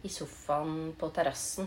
i 0.05 0.09
sofaen 0.09 0.93
på 0.99 1.09
terrassen. 1.15 1.67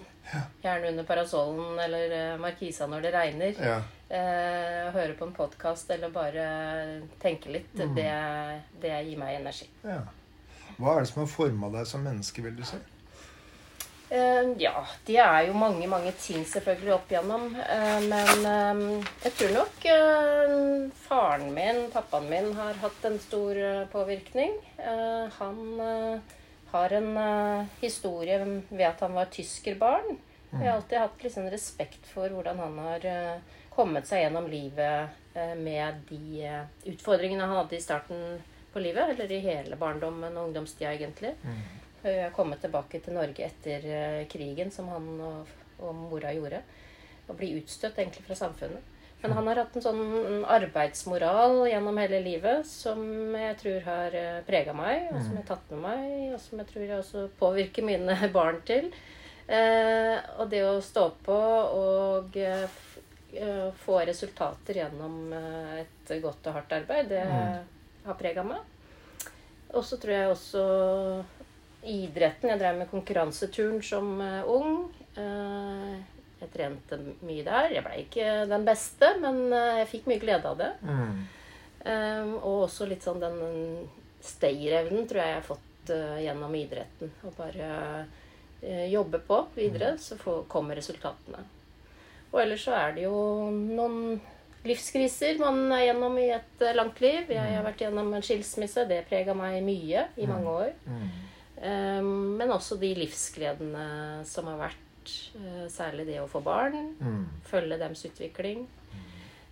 Gjerne 0.62 0.90
under 0.92 1.04
parasollen 1.08 1.80
eller 1.80 2.38
markisa 2.38 2.86
når 2.88 3.02
det 3.02 3.14
regner. 3.14 3.56
Ja. 3.64 3.78
Eh, 4.08 4.86
høre 4.96 5.16
på 5.20 5.26
en 5.28 5.34
podkast 5.36 5.90
eller 5.92 6.14
bare 6.14 6.44
tenke 7.20 7.52
litt. 7.52 7.74
Mm. 7.76 7.96
Det, 7.98 8.12
det 8.84 8.94
gir 9.10 9.20
meg 9.20 9.42
energi. 9.42 9.70
ja. 9.84 10.06
Hva 10.78 10.94
er 10.94 11.02
det 11.02 11.10
som 11.10 11.24
har 11.24 11.32
forma 11.32 11.72
deg 11.74 11.88
som 11.90 12.04
menneske, 12.06 12.44
vil 12.46 12.54
du 12.54 12.62
si? 12.68 12.78
Eh, 14.14 14.52
ja, 14.62 14.86
det 15.08 15.18
er 15.20 15.48
jo 15.50 15.56
mange, 15.58 15.88
mange 15.90 16.14
ting 16.22 16.46
selvfølgelig 16.48 16.94
opp 16.94 17.10
igjennom. 17.12 17.48
Eh, 17.60 17.98
men 18.06 18.46
eh, 18.52 18.84
jeg 19.26 19.34
tror 19.40 19.56
nok 19.56 19.88
eh, 19.92 20.54
faren 21.08 21.50
min, 21.56 21.82
pappaen 21.92 22.30
min, 22.30 22.54
har 22.60 22.78
hatt 22.84 23.10
en 23.10 23.18
stor 23.20 23.58
eh, 23.58 23.84
påvirkning. 23.92 24.54
Eh, 24.78 25.40
han 25.40 26.22
har 26.72 26.94
en 26.94 27.12
historie 27.82 28.38
ved 28.70 28.88
at 28.88 29.02
han 29.02 29.18
var 29.18 29.34
tyskerbarn. 29.34 30.18
Jeg 30.52 30.64
har 30.64 30.78
alltid 30.78 31.00
hatt 31.00 31.24
liksom 31.24 31.48
respekt 31.52 32.08
for 32.14 32.32
hvordan 32.32 32.60
han 32.64 32.78
har 32.86 33.06
eh, 33.08 33.56
kommet 33.78 34.10
seg 34.10 34.24
gjennom 34.24 34.50
livet 34.50 35.18
eh, 35.38 35.54
med 35.60 36.02
de 36.10 36.44
eh, 36.46 36.64
utfordringene 36.92 37.46
han 37.46 37.62
hadde 37.62 37.78
i 37.78 37.84
starten 37.84 38.42
på 38.74 38.82
livet. 38.84 39.14
Eller 39.14 39.32
i 39.32 39.44
hele 39.46 39.78
barndommen 39.80 40.36
og 40.36 40.50
ungdomstida, 40.50 40.96
egentlig. 40.96 41.36
Mm. 41.44 41.64
Jeg 42.04 42.24
har 42.24 42.36
kommet 42.36 42.62
tilbake 42.64 43.02
til 43.04 43.18
Norge 43.18 43.46
etter 43.48 43.88
eh, 43.88 44.22
krigen, 44.32 44.74
som 44.74 44.90
han 44.94 45.10
og, 45.30 45.58
og 45.82 45.98
mora 45.98 46.34
gjorde. 46.36 46.62
Og 47.28 47.36
bli 47.38 47.56
utstøtt 47.60 48.00
egentlig 48.00 48.26
fra 48.28 48.38
samfunnet. 48.40 48.94
Men 49.22 49.34
han 49.34 49.48
har 49.50 49.64
hatt 49.64 49.74
en 49.74 49.82
sånn 49.82 50.44
arbeidsmoral 50.46 51.64
gjennom 51.66 51.96
hele 51.98 52.20
livet 52.22 52.68
som 52.70 53.00
jeg 53.34 53.56
tror 53.58 53.80
har 53.88 54.18
prega 54.46 54.76
meg, 54.78 55.08
og 55.10 55.24
som 55.24 55.32
jeg 55.34 55.42
har 55.42 55.48
tatt 55.48 55.72
med 55.74 55.82
meg, 55.88 56.12
og 56.36 56.42
som 56.44 56.62
jeg 56.62 56.70
tror 56.70 56.84
jeg 56.86 57.00
også 57.00 57.24
påvirker 57.40 57.88
mine 57.88 58.18
barn 58.38 58.62
til. 58.70 58.92
Eh, 59.48 60.18
og 60.38 60.50
det 60.52 60.60
å 60.68 60.82
stå 60.84 61.06
på 61.24 61.36
og 61.80 62.36
eh, 62.36 62.66
eh 62.68 62.84
få 63.84 64.00
resultater 64.06 64.82
gjennom 64.82 65.34
eh, 65.34 65.80
et 65.84 66.12
godt 66.24 66.48
og 66.48 66.58
hardt 66.58 66.76
arbeid, 66.80 67.10
det 67.12 67.24
mm. 67.28 68.06
har 68.08 68.20
prega 68.20 68.44
meg. 68.48 68.60
Og 69.76 69.84
så 69.84 70.00
tror 70.00 70.14
jeg 70.14 70.32
også 70.32 70.62
idretten. 71.88 72.50
Jeg 72.54 72.62
drev 72.62 72.78
med 72.80 72.90
konkurranseturn 72.92 73.82
som 73.84 74.14
uh, 74.24 74.48
ung. 74.48 74.88
Jeg 75.18 76.50
trente 76.54 77.00
mye 77.26 77.44
der. 77.44 77.74
Jeg 77.76 77.84
ble 77.84 77.98
ikke 78.06 78.30
den 78.48 78.64
beste, 78.68 79.10
men 79.20 79.52
jeg 79.52 79.90
fikk 79.92 80.08
mye 80.08 80.22
glede 80.22 80.48
av 80.48 80.62
det. 80.62 80.70
Mm. 80.88 81.20
Um, 81.84 82.32
og 82.38 82.64
også 82.70 82.88
litt 82.88 83.04
sånn 83.04 83.20
den 83.22 83.38
stayerevnen 84.24 85.08
tror 85.10 85.22
jeg 85.24 85.34
jeg 85.34 85.40
har 85.42 85.48
fått 85.50 85.94
gjennom 86.24 86.56
idretten. 86.60 87.12
Å 87.28 87.34
bare 87.36 87.70
jobbe 88.88 89.20
på 89.28 89.44
videre, 89.56 89.98
mm. 89.98 90.02
så 90.04 90.40
kommer 90.48 90.80
resultatene. 90.80 91.44
Og 92.32 92.42
ellers 92.44 92.66
så 92.68 92.76
er 92.76 92.98
det 92.98 93.06
jo 93.08 93.20
noen 93.52 94.18
livskriser 94.68 95.40
man 95.40 95.72
er 95.76 95.88
gjennom 95.88 96.18
i 96.20 96.28
et 96.36 96.66
langt 96.76 97.00
liv. 97.04 97.30
Jeg 97.32 97.40
har 97.40 97.62
mm. 97.62 97.68
vært 97.70 97.84
gjennom 97.86 98.12
en 98.14 98.26
skilsmisse. 98.26 98.88
Det 98.90 99.06
prega 99.10 99.36
meg 99.38 99.62
mye 99.66 100.08
i 100.20 100.28
mange 100.30 100.56
år. 100.64 100.74
Mm. 100.88 101.08
Um, 101.58 102.10
men 102.38 102.54
også 102.54 102.78
de 102.82 102.92
livsgledene 103.00 103.86
som 104.30 104.50
har 104.52 104.60
vært, 104.68 105.14
uh, 105.40 105.66
særlig 105.74 106.08
det 106.10 106.20
å 106.22 106.28
få 106.30 106.44
barn. 106.46 106.92
Mm. 107.00 107.24
Følge 107.48 107.80
deres 107.80 108.04
utvikling. 108.10 108.68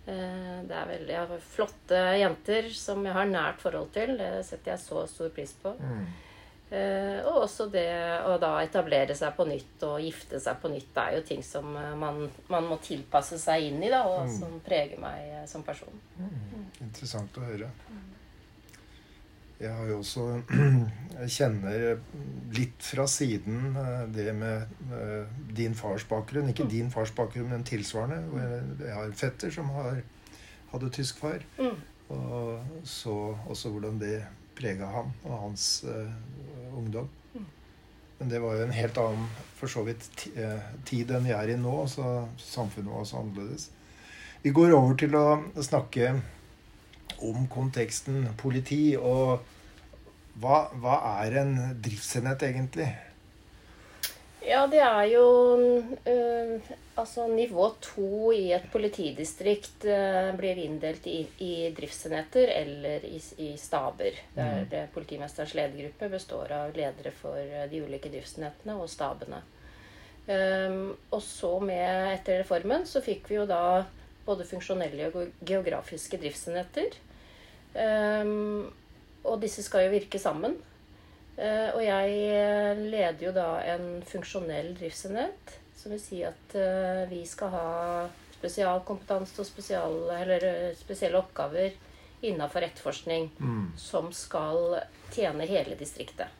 Uh, 0.06 0.62
det 0.68 0.76
er 0.76 0.92
veldig 0.92 1.40
flotte 1.42 2.02
jenter 2.20 2.70
som 2.76 3.02
jeg 3.06 3.16
har 3.16 3.26
nært 3.30 3.64
forhold 3.64 3.90
til. 3.96 4.14
Det 4.20 4.30
setter 4.46 4.74
jeg 4.74 4.84
så 4.84 5.06
stor 5.10 5.34
pris 5.34 5.56
på. 5.62 5.74
Mm. 6.66 6.72
Uh, 6.76 7.18
og 7.30 7.44
også 7.44 7.68
det 7.70 7.86
å 8.26 8.34
da 8.42 8.56
etablere 8.64 9.14
seg 9.14 9.36
på 9.36 9.46
nytt 9.46 9.84
og 9.86 10.00
gifte 10.02 10.40
seg 10.42 10.58
på 10.62 10.72
nytt. 10.72 10.88
Det 10.96 11.04
er 11.04 11.18
jo 11.18 11.26
ting 11.28 11.44
som 11.46 11.68
man, 11.72 12.24
man 12.50 12.66
må 12.66 12.80
tilpasse 12.82 13.38
seg 13.38 13.68
inn 13.68 13.78
i, 13.84 13.92
da, 13.92 14.02
og 14.08 14.26
mm. 14.26 14.34
som 14.40 14.58
preger 14.66 14.98
meg 15.02 15.46
som 15.46 15.62
person. 15.66 16.02
Mm. 16.18 16.66
Interessant 16.88 17.38
å 17.38 17.46
høre. 17.46 17.70
Mm. 17.90 18.04
Jeg 19.60 19.72
har 19.72 19.88
jo 19.88 19.98
også 20.02 20.24
Jeg 21.22 21.32
kjenner 21.32 21.84
litt 22.56 22.82
fra 22.84 23.06
siden 23.08 23.76
eh, 23.80 24.02
det 24.12 24.32
med 24.36 24.66
eh, 24.92 25.36
din 25.56 25.76
fars 25.76 26.04
bakgrunn. 26.08 26.50
Ikke 26.52 26.66
mm. 26.66 26.72
din 26.72 26.90
fars 26.92 27.12
bakgrunn, 27.16 27.48
men 27.54 27.64
tilsvarende. 27.64 28.42
Jeg 28.82 28.92
har 28.92 29.06
en 29.06 29.16
fetter 29.16 29.54
som 29.54 29.70
har, 29.78 30.02
hadde 30.74 30.92
tysk 30.92 31.22
far. 31.24 31.46
Mm. 31.56 31.78
Og 32.12 32.84
så 32.86 33.16
også 33.48 33.72
hvordan 33.72 33.96
det 34.02 34.18
prega 34.56 34.88
han 34.92 35.08
og 35.24 35.40
hans 35.40 35.84
ungdom. 36.76 37.08
Men 38.18 38.30
det 38.32 38.40
var 38.40 38.56
jo 38.56 38.64
en 38.64 38.72
helt 38.72 38.98
annen 39.00 39.26
for 39.58 39.68
så 39.68 39.82
vidt 39.84 40.06
tid 40.88 41.10
enn 41.12 41.26
vi 41.26 41.34
er 41.36 41.52
i 41.52 41.58
nå. 41.60 41.74
Så 41.90 42.04
samfunnet 42.40 42.92
var 42.92 43.02
også 43.02 43.20
annerledes. 43.20 43.68
Vi 44.44 44.52
går 44.56 44.72
over 44.76 44.96
til 44.96 45.16
å 45.18 45.26
snakke 45.64 46.14
om 47.26 47.46
konteksten 47.52 48.28
politi. 48.40 48.96
Og 48.96 49.42
hva, 50.40 50.62
hva 50.80 50.96
er 51.24 51.40
en 51.42 51.54
driftsenhet 51.84 52.44
egentlig? 52.48 52.88
Ja, 54.46 54.62
det 54.70 54.78
er 54.78 55.04
jo 55.10 55.24
uh, 56.06 56.74
Altså 56.96 57.26
nivå 57.28 57.66
to 57.82 58.30
i 58.32 58.52
et 58.56 58.68
politidistrikt 58.72 59.84
uh, 59.90 60.30
blir 60.38 60.60
inndelt 60.62 61.04
i, 61.10 61.18
i 61.44 61.50
driftsenheter 61.76 62.52
eller 62.54 63.04
i, 63.04 63.18
i 63.42 63.50
staber. 63.60 64.16
Der 64.36 64.62
mm. 64.62 64.70
det 64.70 64.86
politimesterens 64.94 65.52
ledergruppe 65.58 66.08
består 66.14 66.54
av 66.56 66.78
ledere 66.78 67.12
for 67.12 67.36
de 67.68 67.82
ulike 67.84 68.08
driftsenhetene 68.14 68.78
og 68.80 68.88
stabene. 68.88 69.42
Um, 70.26 70.96
og 71.14 71.20
så 71.22 71.52
med 71.62 72.14
etter 72.16 72.40
reformen 72.40 72.82
så 72.88 72.98
fikk 73.04 73.28
vi 73.30 73.36
jo 73.36 73.44
da 73.46 73.84
både 74.26 74.46
funksjonelle 74.48 75.10
og 75.12 75.44
geografiske 75.46 76.18
driftsenheter. 76.18 76.96
Um, 77.76 78.72
og 79.26 79.38
disse 79.42 79.62
skal 79.62 79.86
jo 79.86 79.94
virke 79.94 80.18
sammen. 80.22 80.56
Uh, 81.36 81.68
og 81.76 81.82
jeg 81.84 82.12
eh, 82.32 82.78
leder 82.80 83.26
jo 83.26 83.32
da 83.36 83.48
en 83.74 84.00
funksjonell 84.08 84.72
driftsenhet. 84.78 85.56
Som 85.76 85.92
vil 85.92 86.00
si 86.00 86.22
at 86.24 86.56
uh, 86.56 87.02
vi 87.10 87.20
skal 87.28 87.52
ha 87.52 87.66
spesialkompetanse 88.36 89.42
og 89.42 89.48
spesial, 89.48 90.00
spesielle 90.78 91.20
oppgaver 91.20 91.76
innafor 92.26 92.64
etterforskning 92.66 93.30
mm. 93.38 93.72
som 93.76 94.10
skal 94.12 94.80
tjene 95.12 95.46
hele 95.48 95.76
distriktet. 95.78 96.32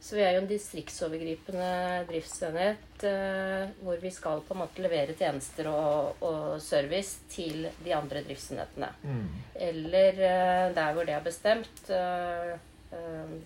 Så 0.00 0.14
vi 0.14 0.22
er 0.22 0.36
jo 0.36 0.44
en 0.44 0.50
distriktsovergripende 0.50 1.70
driftsenhet 2.06 3.04
eh, 3.06 3.72
hvor 3.82 3.98
vi 3.98 4.12
skal 4.14 4.44
på 4.46 4.54
en 4.54 4.60
måte 4.62 4.82
levere 4.84 5.16
tjenester 5.18 5.66
og, 5.72 6.22
og 6.22 6.60
service 6.62 7.24
til 7.32 7.66
de 7.82 7.94
andre 7.96 8.22
driftsenhetene. 8.28 8.92
Mm. 9.02 9.24
Eller 9.68 10.22
eh, 10.28 10.66
der 10.76 10.94
hvor 10.94 11.08
det 11.08 11.16
er 11.18 11.26
bestemt 11.26 11.90
eh, 11.90 12.54
eh 12.94 13.38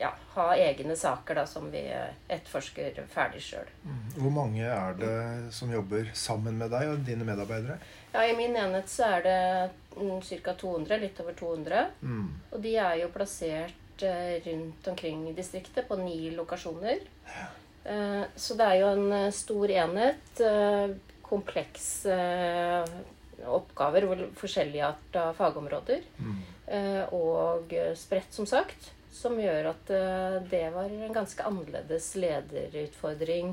ja, 0.00 0.10
ha 0.34 0.46
egne 0.56 0.96
saker 0.96 1.42
da, 1.42 1.44
som 1.46 1.68
vi 1.72 1.82
etterforsker 1.86 3.02
ferdig 3.12 3.42
sjøl. 3.44 3.68
Mm. 3.84 3.98
Hvor 4.16 4.34
mange 4.34 4.64
er 4.64 4.96
det 4.98 5.18
som 5.54 5.72
jobber 5.72 6.08
sammen 6.16 6.56
med 6.60 6.72
deg 6.72 6.94
og 6.94 7.04
dine 7.06 7.26
medarbeidere? 7.28 7.76
Ja, 8.14 8.24
I 8.24 8.34
min 8.38 8.56
enhet 8.58 8.88
så 8.90 9.12
er 9.18 9.26
det 9.26 9.38
mm, 10.00 10.18
ca. 10.24 10.56
200, 10.56 10.96
litt 11.04 11.20
over 11.22 11.36
200. 11.38 11.84
Mm. 12.00 12.26
Og 12.50 12.64
de 12.64 12.74
er 12.80 13.02
jo 13.02 13.12
plassert 13.14 13.76
Eh, 14.02 14.42
rundt 14.44 14.86
omkring 14.86 15.28
i 15.28 15.32
distriktet 15.32 15.88
på 15.88 15.96
ni 15.96 16.30
lokasjoner. 16.30 16.98
Ja. 17.24 17.46
så 18.36 18.54
det 18.54 18.64
er 18.64 18.74
jo 18.80 18.88
en 18.94 19.12
eh, 19.12 19.32
stor 19.32 19.70
enhet. 19.70 20.42
Komplekse 21.22 22.16
oppgaver, 23.46 24.06
forskjellige 24.36 24.86
art 24.86 25.16
av 25.16 25.36
fagområder. 25.38 26.02
Mm. 26.18 26.40
Og 27.16 27.72
spredt, 27.98 28.32
som 28.34 28.46
sagt. 28.46 28.90
Som 29.12 29.40
gjør 29.42 29.72
at 29.72 29.90
det 30.50 30.62
var 30.74 30.86
en 30.86 31.12
ganske 31.12 31.42
annerledes 31.42 32.12
lederutfordring 32.14 33.50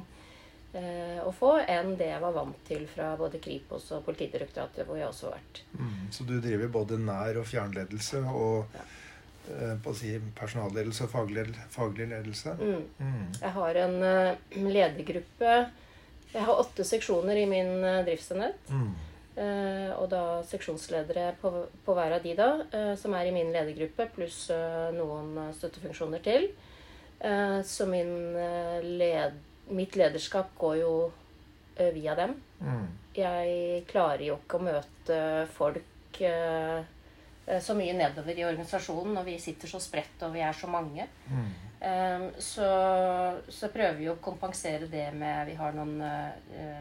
å 1.25 1.31
få 1.33 1.55
enn 1.63 1.95
det 1.97 2.11
jeg 2.11 2.21
var 2.21 2.35
vant 2.35 2.59
til 2.67 2.83
fra 2.91 3.07
både 3.17 3.39
Kripos 3.41 3.87
og 3.95 4.03
Politidirektoratet, 4.05 4.85
hvor 4.85 4.99
jeg 4.99 5.07
også 5.09 5.31
har 5.31 5.39
vært. 5.39 5.61
Mm, 5.79 6.03
så 6.13 6.27
du 6.29 6.35
driver 6.43 6.69
både 6.75 6.99
nær- 7.01 7.39
og 7.41 7.47
fjernledelse? 7.49 8.21
og 8.29 8.77
ja 8.77 8.85
Eh, 9.47 9.75
på 9.83 9.93
å 9.93 9.95
si 9.95 10.11
personalledelse 10.35 11.05
og 11.05 11.11
faglig, 11.13 11.45
faglig 11.71 12.09
ledelse. 12.11 12.55
Mm. 12.59 12.81
Mm. 12.99 13.27
Jeg 13.39 13.51
har 13.55 13.79
en 13.83 13.97
uh, 14.03 14.57
ledergruppe 14.57 15.53
Jeg 16.33 16.43
har 16.43 16.59
åtte 16.59 16.83
seksjoner 16.83 17.39
i 17.39 17.45
min 17.47 17.71
uh, 17.79 18.03
driftsenhet. 18.07 18.59
Uh, 19.37 19.93
og 19.99 20.07
da 20.09 20.21
seksjonsledere 20.49 21.27
på, 21.41 21.51
på, 21.85 21.93
hver 21.93 22.15
av 22.17 22.23
de, 22.23 22.33
da, 22.37 22.49
som 22.97 23.13
er 23.13 23.29
i 23.29 23.35
min 23.35 23.51
ledergruppe, 23.53 24.07
pluss 24.15 24.47
noen 24.95 25.51
støttefunksjoner 25.53 26.23
til. 26.25 26.49
så 27.65 27.85
min 27.89 28.09
led, 28.97 29.37
mitt 29.73 29.95
lederskap 29.97 30.51
går 30.57 30.75
jo 30.81 30.91
via 31.93 32.15
dem. 32.17 32.33
Mm. 32.61 32.87
Jeg 33.17 33.85
klarer 33.89 34.25
jo 34.25 34.39
ikke 34.41 34.57
å 34.57 34.65
møte 34.65 35.19
folk 35.53 36.25
Eh, 37.47 37.61
så 37.61 37.75
mye 37.77 37.95
nedover 37.95 38.35
i 38.35 38.45
organisasjonen 38.45 39.15
når 39.15 39.29
vi 39.29 39.37
sitter 39.39 39.71
så 39.71 39.79
spredt 39.79 40.25
og 40.27 40.35
vi 40.35 40.43
er 40.43 40.55
så 40.55 40.67
mange. 40.71 41.07
Mm. 41.31 41.47
Um, 41.77 42.23
så, 42.41 42.67
så, 43.53 43.67
prøver 43.69 43.99
vi 43.99 44.07
å 44.09 44.15
kompensere 44.17 44.87
det 44.89 45.11
med 45.13 45.45
Vi 45.45 45.53
har 45.59 45.75
noen, 45.77 45.99
uh, 46.01 46.79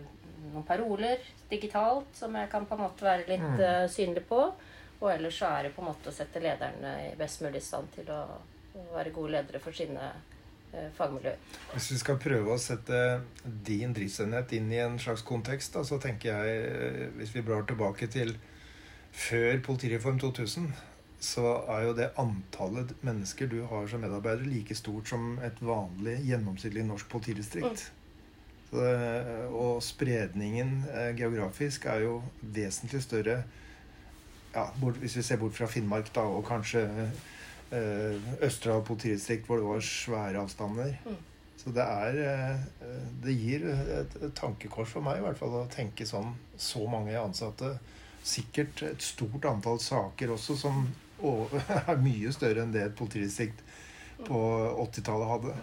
noen 0.53 0.67
paroler 0.67 1.23
digitalt 1.51 2.17
som 2.17 2.35
jeg 2.37 2.51
kan 2.53 2.67
på 2.69 2.77
en 2.77 2.85
måte 2.87 3.07
være 3.07 3.27
litt 3.29 3.45
mm. 3.45 3.61
uh, 3.61 3.85
synlig 3.91 4.25
på. 4.29 4.41
Og 4.97 5.11
ellers 5.13 5.37
så 5.41 5.51
er 5.53 5.67
det 5.67 5.75
på 5.77 5.85
en 5.85 5.91
måte 5.91 6.09
å 6.09 6.15
sette 6.15 6.41
lederne 6.41 6.95
i 7.11 7.13
best 7.19 7.43
mulig 7.45 7.61
stand 7.65 7.91
til 7.95 8.09
å, 8.13 8.23
å 8.77 8.87
være 8.95 9.13
gode 9.13 9.35
ledere 9.37 9.61
for 9.61 9.77
sine 9.77 10.09
uh, 10.09 10.89
fagmiljøer. 10.97 11.39
Hvis 11.75 11.93
vi 11.93 12.01
skal 12.01 12.21
prøve 12.23 12.57
å 12.57 12.61
sette 12.61 13.03
din 13.45 13.95
driftsenhet 13.97 14.57
inn 14.57 14.73
i 14.73 14.83
en 14.85 14.99
slags 15.03 15.25
kontekst, 15.27 15.77
da, 15.77 15.85
så 15.85 16.01
tenker 16.03 16.33
jeg, 16.33 17.09
hvis 17.21 17.37
vi 17.37 17.45
blar 17.45 17.69
tilbake 17.69 18.09
til 18.13 18.37
før 19.17 19.63
Politireform 19.65 20.19
2000 20.21 20.71
så 21.21 21.53
er 21.73 21.87
jo 21.87 21.93
det 21.97 22.11
antallet 22.21 22.93
mennesker 23.05 23.49
du 23.49 23.63
har 23.71 23.87
som 23.89 24.03
medarbeider, 24.05 24.45
like 24.49 24.75
stort 24.77 25.09
som 25.09 25.39
et 25.45 25.61
vanlig 25.65 26.19
gjennomsnittlig 26.29 26.85
norsk 26.87 27.09
politidistrikt. 27.09 27.87
Så, 27.87 28.06
og 28.75 29.83
spredningen 29.85 30.81
eh, 30.91 31.13
geografisk 31.17 31.87
er 31.91 32.03
jo 32.07 32.19
vesentlig 32.41 33.03
større 33.05 33.43
ja, 34.55 34.67
hvis 35.01 35.17
vi 35.19 35.23
ser 35.23 35.41
bort 35.41 35.57
fra 35.57 35.69
Finnmark 35.71 36.09
da, 36.15 36.25
og 36.25 36.47
kanskje 36.49 36.87
Østerdal 38.47 38.85
politidistrikt 38.87 39.49
hvor 39.49 39.59
det 39.59 39.67
var 39.67 39.81
svære 39.83 40.39
avstander. 40.39 40.93
Mm. 41.05 41.17
Så 41.59 41.73
det 41.75 41.83
er 41.83 42.61
Det 43.25 43.35
gir 43.35 43.67
et, 43.67 44.15
et, 44.23 44.31
tankekors 44.39 44.93
for 44.95 45.03
meg 45.03 45.19
i 45.19 45.25
hvert 45.25 45.41
fall 45.41 45.57
å 45.59 45.65
tenke 45.69 46.07
sånn 46.07 46.31
så 46.57 46.87
mange 46.89 47.19
ansatte. 47.19 47.73
Sikkert 48.23 48.85
et 48.87 49.03
stort 49.03 49.45
antall 49.51 49.83
saker 49.83 50.33
også 50.37 50.57
som 50.63 50.87
er 51.91 52.01
mye 52.01 52.33
større 52.33 52.63
enn 52.63 52.73
det 52.73 52.87
et 52.87 52.97
politidistrikt 52.97 53.61
på 54.25 54.41
80-tallet 54.87 55.33
hadde. 55.35 55.55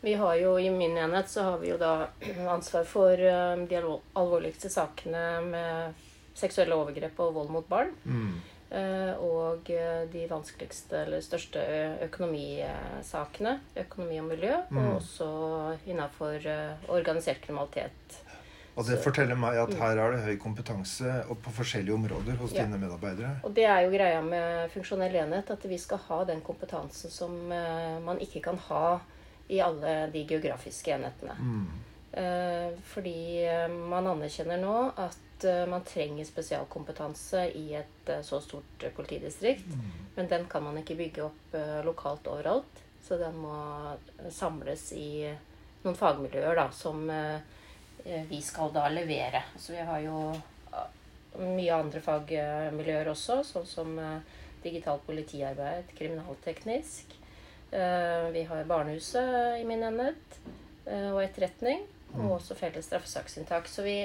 Vi 0.00 0.14
har 0.14 0.36
jo 0.38 0.52
I 0.58 0.68
min 0.70 0.96
enhet 0.96 1.30
så 1.30 1.42
har 1.42 1.58
vi 1.58 1.72
jo 1.72 1.78
da 1.80 2.10
ansvar 2.50 2.84
for 2.86 3.16
de 3.18 3.80
alvorligste 4.14 4.70
sakene 4.70 5.24
med 5.42 6.04
seksuelle 6.38 6.76
overgrep 6.78 7.18
og 7.24 7.34
vold 7.34 7.50
mot 7.50 7.66
barn. 7.68 7.90
Mm. 8.04 8.38
Eh, 8.68 9.12
og 9.24 9.70
eh, 9.72 10.04
de 10.12 10.26
vanskeligste 10.28 11.04
eller 11.06 11.24
største 11.24 11.62
økonomisakene. 12.04 13.58
Økonomi 13.84 14.20
og 14.20 14.28
miljø. 14.28 14.54
Mm. 14.68 14.80
Og 14.82 14.96
også 14.98 15.28
innafor 15.88 16.36
eh, 16.44 16.88
organisert 16.92 17.40
kriminalitet. 17.44 18.18
Og 18.78 18.86
det 18.86 19.00
forteller 19.02 19.34
meg 19.34 19.56
at 19.58 19.72
mm. 19.72 19.78
her 19.80 19.98
er 19.98 20.12
det 20.14 20.24
høy 20.28 20.36
kompetanse 20.38 21.14
på 21.26 21.54
forskjellige 21.56 21.96
områder 21.96 22.36
hos 22.38 22.52
ja. 22.54 22.62
dine 22.62 22.78
medarbeidere. 22.78 23.32
Og 23.48 23.54
det 23.56 23.64
er 23.66 23.80
jo 23.82 23.90
greia 23.90 24.20
med 24.22 24.68
funksjonell 24.70 25.16
enhet, 25.24 25.50
at 25.50 25.64
vi 25.66 25.78
skal 25.82 25.98
ha 26.04 26.20
den 26.28 26.44
kompetansen 26.46 27.10
som 27.10 27.34
man 27.48 28.20
ikke 28.22 28.44
kan 28.44 28.60
ha 28.68 29.00
i 29.48 29.60
alle 29.64 29.94
de 30.12 30.24
geografiske 30.28 30.92
enhetene. 30.92 31.36
Mm. 31.38 31.68
Fordi 32.88 33.18
man 33.88 34.06
anerkjenner 34.10 34.58
nå 34.60 34.74
at 34.98 35.16
Eh, 35.44 35.66
man 35.66 35.84
trenger 35.84 36.24
spesialkompetanse 36.24 37.50
i 37.50 37.74
et 37.74 38.08
eh, 38.08 38.22
så 38.22 38.40
stort 38.40 38.82
eh, 38.82 38.90
politidistrikt. 38.90 39.66
Mm. 39.66 39.90
Men 40.14 40.28
den 40.28 40.46
kan 40.48 40.62
man 40.62 40.78
ikke 40.78 40.98
bygge 40.98 41.24
opp 41.28 41.58
lokalt 41.84 42.26
overalt. 42.26 42.82
Så 43.02 43.16
den 43.16 43.36
må 43.40 43.54
samles 44.34 44.90
i 44.92 45.30
noen 45.84 45.96
fagmiljøer 45.96 46.58
da, 46.58 46.66
som 46.74 47.06
vi 48.28 48.40
skal 48.42 48.72
da 48.74 48.88
levere. 48.90 49.44
Så 49.56 49.72
vi 49.72 49.84
har 49.86 50.02
jo 50.02 50.18
mye 51.38 51.76
andre 51.76 52.02
fagmiljøer 52.02 53.08
også, 53.14 53.38
sånn 53.46 53.68
som 53.70 53.94
digitalt 54.64 55.06
politiarbeid, 55.06 55.94
kriminalteknisk. 55.96 57.14
Vi 57.68 58.42
har 58.48 58.64
barnehuset 58.64 59.58
i 59.60 59.64
min 59.68 59.82
enhet 59.84 60.36
og 60.88 61.18
etterretning. 61.20 61.82
Og 62.14 62.24
mm. 62.24 62.30
også 62.38 62.56
felles 62.56 62.86
straffesaksinntak. 62.88 63.68
Så 63.68 63.82
vi, 63.84 63.96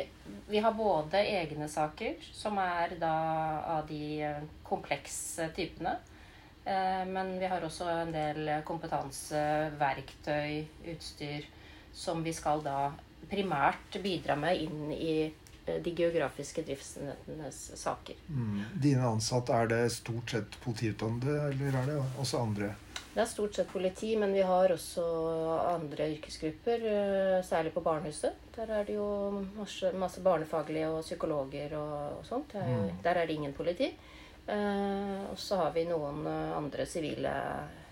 vi, 0.49 0.59
har 0.59 0.73
både 0.75 1.21
egne 1.23 1.69
saker, 1.71 2.17
som 2.35 2.57
er 2.59 2.97
da 2.99 3.13
av 3.77 3.87
de 3.87 4.03
eh, 4.27 4.41
komplekse 4.67 5.47
typene. 5.55 5.95
Eh, 6.65 7.03
men 7.07 7.37
vi 7.39 7.47
har 7.47 7.63
også 7.63 7.87
en 7.91 8.11
del 8.13 8.51
kompetanse, 8.67 9.39
verktøy, 9.79 10.65
utstyr 10.93 11.47
som 11.93 12.23
vi 12.25 12.33
skal 12.35 12.63
da 12.65 12.91
primært 13.29 14.01
bidra 14.03 14.35
med 14.35 14.65
inn 14.65 14.91
i 14.91 15.15
eh, 15.29 15.79
de 15.79 15.95
geografiske 15.95 16.65
driftsenhetenes 16.67 17.63
saker. 17.79 18.19
Mm. 18.27 18.63
Dine 18.83 19.07
ansatte, 19.15 19.55
er 19.55 19.71
det 19.71 19.83
stort 19.95 20.35
sett 20.35 20.59
politiutdannede, 20.65 21.39
eller 21.53 21.79
er 21.79 21.93
det 21.93 22.01
også 22.19 22.43
andre? 22.43 22.73
Det 23.13 23.21
er 23.21 23.29
stort 23.29 23.53
sett 23.53 23.69
politi, 23.69 24.15
men 24.17 24.31
vi 24.33 24.41
har 24.41 24.71
også 24.73 25.03
andre 25.69 26.07
yrkesgrupper. 26.15 26.85
Eh, 26.93 27.43
særlig 27.45 27.73
på 27.75 27.83
barnehuset. 27.85 28.39
Der 28.55 28.71
er 28.73 28.87
det 28.87 28.95
jo 28.95 29.05
masse, 29.57 29.91
masse 29.93 30.23
barnefaglige 30.25 30.89
og 30.89 31.03
psykologer 31.05 31.77
og, 31.77 32.17
og 32.17 32.25
sånt. 32.25 32.55
Der, 32.55 32.65
mm. 32.65 33.03
der 33.05 33.21
er 33.21 33.29
det 33.29 33.37
ingen 33.37 33.53
politi. 33.53 33.91
Eh, 34.47 35.21
og 35.29 35.37
så 35.39 35.61
har 35.61 35.71
vi 35.77 35.85
noen 35.87 36.25
eh, 36.25 36.57
andre 36.57 36.87
sivile 36.89 37.35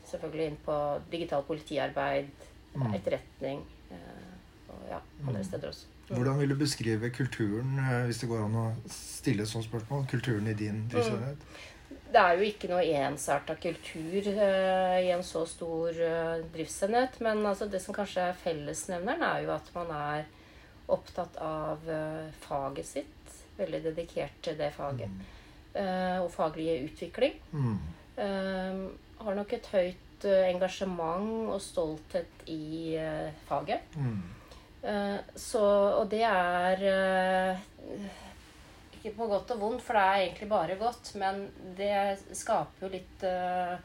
selvfølgelig 0.09 0.47
inn 0.49 0.59
på 0.65 0.77
digitalt 1.11 1.47
politiarbeid, 1.47 2.31
mm. 2.73 2.89
etterretning 2.97 3.61
eh, 3.93 4.33
og 4.73 4.83
ja, 4.89 4.99
andre 5.21 5.39
mm. 5.39 5.47
steder 5.47 5.69
også. 5.69 5.87
Mm. 6.09 6.15
Hvordan 6.15 6.39
vil 6.39 6.49
du 6.49 6.55
beskrive 6.59 7.09
kulturen, 7.09 7.77
eh, 7.79 8.05
hvis 8.09 8.19
det 8.23 8.29
går 8.29 8.45
an 8.45 8.57
å 8.59 8.65
stille 8.91 9.45
et 9.45 9.51
sånt 9.51 9.69
spørsmål? 9.69 10.07
Kulturen 10.11 10.49
i 10.51 10.57
din 10.57 10.87
driftsenhet? 10.91 11.45
Det 12.11 12.19
er 12.19 12.35
jo 12.35 12.47
ikke 12.47 12.67
noe 12.71 12.83
ensarta 12.83 13.55
kultur 13.61 14.25
uh, 14.35 14.97
i 14.99 15.11
en 15.13 15.23
så 15.23 15.45
stor 15.47 15.95
uh, 15.95 16.43
driftsenhet. 16.51 17.19
Men 17.23 17.45
altså, 17.47 17.69
det 17.71 17.79
som 17.83 17.95
kanskje 17.95 18.25
er 18.27 18.39
fellesnevneren, 18.41 19.23
er 19.23 19.45
jo 19.45 19.53
at 19.55 19.71
man 19.75 19.93
er 19.95 20.27
opptatt 20.91 21.37
av 21.39 21.87
uh, 21.87 22.27
faget 22.43 22.89
sitt. 22.89 23.37
Veldig 23.59 23.83
dedikert 23.85 24.41
til 24.43 24.57
det 24.59 24.73
faget. 24.75 25.11
Mm. 25.11 25.29
og 26.25 26.27
faglig 26.33 26.81
utvikling. 26.83 27.35
Mm. 27.51 27.77
har 29.23 29.35
nok 29.37 29.53
et 29.55 29.67
høyt 29.71 30.25
engasjement 30.25 31.47
og 31.53 31.61
stolthet 31.63 32.43
i 32.51 32.97
faget. 33.47 33.95
Mm. 33.95 34.17
så, 35.35 35.63
og 36.01 36.09
det 36.11 36.23
er 36.27 36.83
ikke 39.01 39.17
på 39.17 39.27
godt 39.31 39.55
og 39.55 39.63
vondt, 39.63 39.83
for 39.83 39.97
det 39.97 40.03
er 40.05 40.21
egentlig 40.27 40.47
bare 40.51 40.77
godt. 40.77 41.13
Men 41.19 41.43
det 41.77 42.37
skaper 42.37 42.85
jo 42.85 42.91
litt 42.93 43.25
uh, 43.25 43.75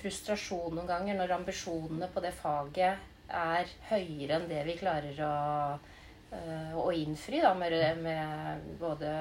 frustrasjon 0.00 0.74
noen 0.74 0.90
ganger 0.90 1.18
når 1.18 1.36
ambisjonene 1.38 2.10
på 2.12 2.22
det 2.24 2.34
faget 2.36 3.08
er 3.32 3.70
høyere 3.88 4.36
enn 4.36 4.50
det 4.50 4.64
vi 4.66 4.76
klarer 4.80 5.22
å, 5.24 5.36
uh, 6.34 6.74
å 6.82 6.88
innfri. 6.96 7.40
Da, 7.44 7.54
med, 7.54 7.78
med 8.02 8.66
både 8.82 9.14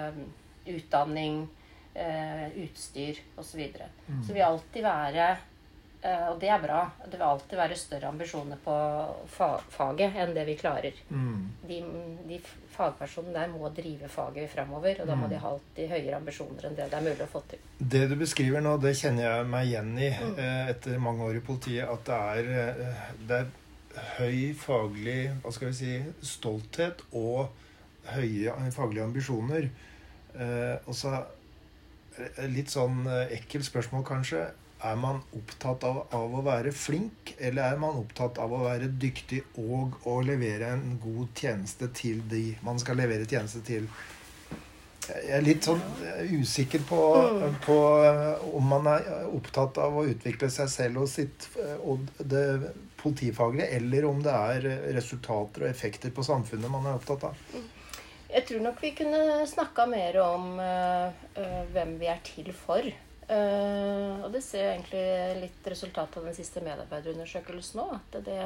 utdanning, 0.71 1.45
uh, 1.93 2.47
utstyr 2.65 3.21
osv. 3.35 3.53
Så, 3.53 3.61
videre. 3.61 3.93
mm. 4.07 4.25
så 4.25 4.35
vil 4.35 4.49
alltid 4.49 4.85
være 4.89 5.31
og 6.01 6.39
det 6.41 6.47
er 6.49 6.57
bra. 6.57 6.79
Det 7.05 7.13
vil 7.13 7.27
alltid 7.27 7.59
være 7.59 7.75
større 7.77 8.07
ambisjoner 8.09 8.57
på 8.63 8.73
faget 9.69 10.15
enn 10.17 10.31
det 10.33 10.47
vi 10.47 10.55
klarer. 10.57 10.95
Mm. 11.13 11.43
De, 11.69 11.77
de 12.25 12.39
fagpersonene 12.71 13.35
der 13.35 13.51
må 13.51 13.69
drive 13.75 14.09
faget 14.11 14.49
framover. 14.51 15.01
Og 15.01 15.09
da 15.09 15.17
må 15.17 15.29
de 15.29 15.37
mm. 15.37 15.43
ha 15.43 15.53
alltid 15.55 15.91
høyere 15.91 16.19
ambisjoner 16.19 16.67
enn 16.67 16.77
det 16.77 16.87
det 16.91 16.99
er 16.99 17.07
mulig 17.07 17.25
å 17.25 17.31
få 17.31 17.41
til. 17.51 17.65
Det 17.95 18.03
du 18.11 18.15
beskriver 18.19 18.63
nå, 18.63 18.75
det 18.83 18.93
kjenner 18.99 19.27
jeg 19.27 19.49
meg 19.51 19.71
igjen 19.71 19.91
i 19.97 20.11
mm. 20.11 20.37
Eh, 20.45 20.71
etter 20.75 21.01
mange 21.03 21.27
år 21.27 21.39
i 21.39 21.43
politiet. 21.45 21.89
At 21.89 22.07
det 22.07 22.21
er, 22.35 22.53
eh, 22.61 23.11
det 23.27 23.41
er, 23.41 23.51
høy 24.15 24.53
faglig 24.55 25.17
hva 25.43 25.51
skal 25.51 25.67
vi 25.67 25.75
si, 25.75 25.95
stolthet 26.23 27.01
og 27.11 27.49
høye 28.13 28.53
faglige 28.71 29.03
ambisjoner. 29.03 29.67
Eh, 30.31 30.77
og 30.85 30.95
så 30.95 31.17
litt 32.51 32.71
sånn 32.71 33.03
ekkelt 33.33 33.67
spørsmål, 33.67 34.05
kanskje. 34.07 34.45
Er 34.81 34.95
man 34.97 35.19
opptatt 35.37 35.83
av, 35.85 35.99
av, 36.09 36.31
å 36.33 36.41
være 36.45 36.71
flink, 36.73 37.35
eller 37.37 37.73
er 37.73 37.81
man 37.81 37.99
opptatt 37.99 38.39
av 38.41 38.53
å 38.55 38.63
være 38.63 38.89
dyktig 39.01 39.43
og 39.61 39.99
å 40.09 40.15
levere 40.25 40.71
en 40.73 40.95
god 41.01 41.35
tjeneste 41.37 41.91
til 41.97 42.23
de 42.31 42.55
man 42.65 42.81
skal 42.81 42.97
levere 42.97 43.27
tjeneste 43.29 43.61
til? 43.67 43.89
Jeg 45.11 45.33
er 45.37 45.43
litt 45.43 45.65
sånn 45.67 45.81
usikker 46.31 46.81
på, 46.87 47.01
mm. 47.41 47.59
på 47.65 47.77
eh, 48.05 48.45
om 48.55 48.71
man 48.73 48.87
er 48.89 49.27
opptatt 49.27 49.77
av 49.81 49.97
å 49.97 50.05
utvikle 50.07 50.49
seg 50.53 50.69
selv 50.71 51.03
og, 51.03 51.09
sitt, 51.11 51.49
og 51.81 52.05
det 52.17 52.45
politifaglige, 53.01 53.67
eller 53.77 54.07
om 54.07 54.21
det 54.23 54.33
er 54.33 54.67
resultater 54.95 55.65
og 55.65 55.71
effekter 55.71 56.13
på 56.15 56.25
samfunnet 56.25 56.71
man 56.71 56.89
er 56.89 56.97
opptatt 57.01 57.29
av. 57.31 57.45
Mm. 57.53 57.69
Jeg 58.31 58.47
tror 58.47 58.61
nok 58.63 58.77
vi 58.79 58.93
kunne 58.95 59.45
snakka 59.49 59.85
mer 59.91 60.17
om 60.23 60.53
uh, 60.55 61.11
hvem 61.73 61.97
vi 61.99 62.07
er 62.07 62.21
til 62.23 62.51
for. 62.55 62.85
Uh, 63.31 64.25
og 64.25 64.31
det 64.33 64.41
ser 64.43 64.73
egentlig 64.73 65.03
litt 65.39 65.67
resultatet 65.71 66.17
av 66.19 66.25
den 66.27 66.35
siste 66.35 66.63
medarbeiderundersøkelsen 66.65 67.79
òg. 67.79 67.93
At 67.95 68.17
det, 68.25 68.39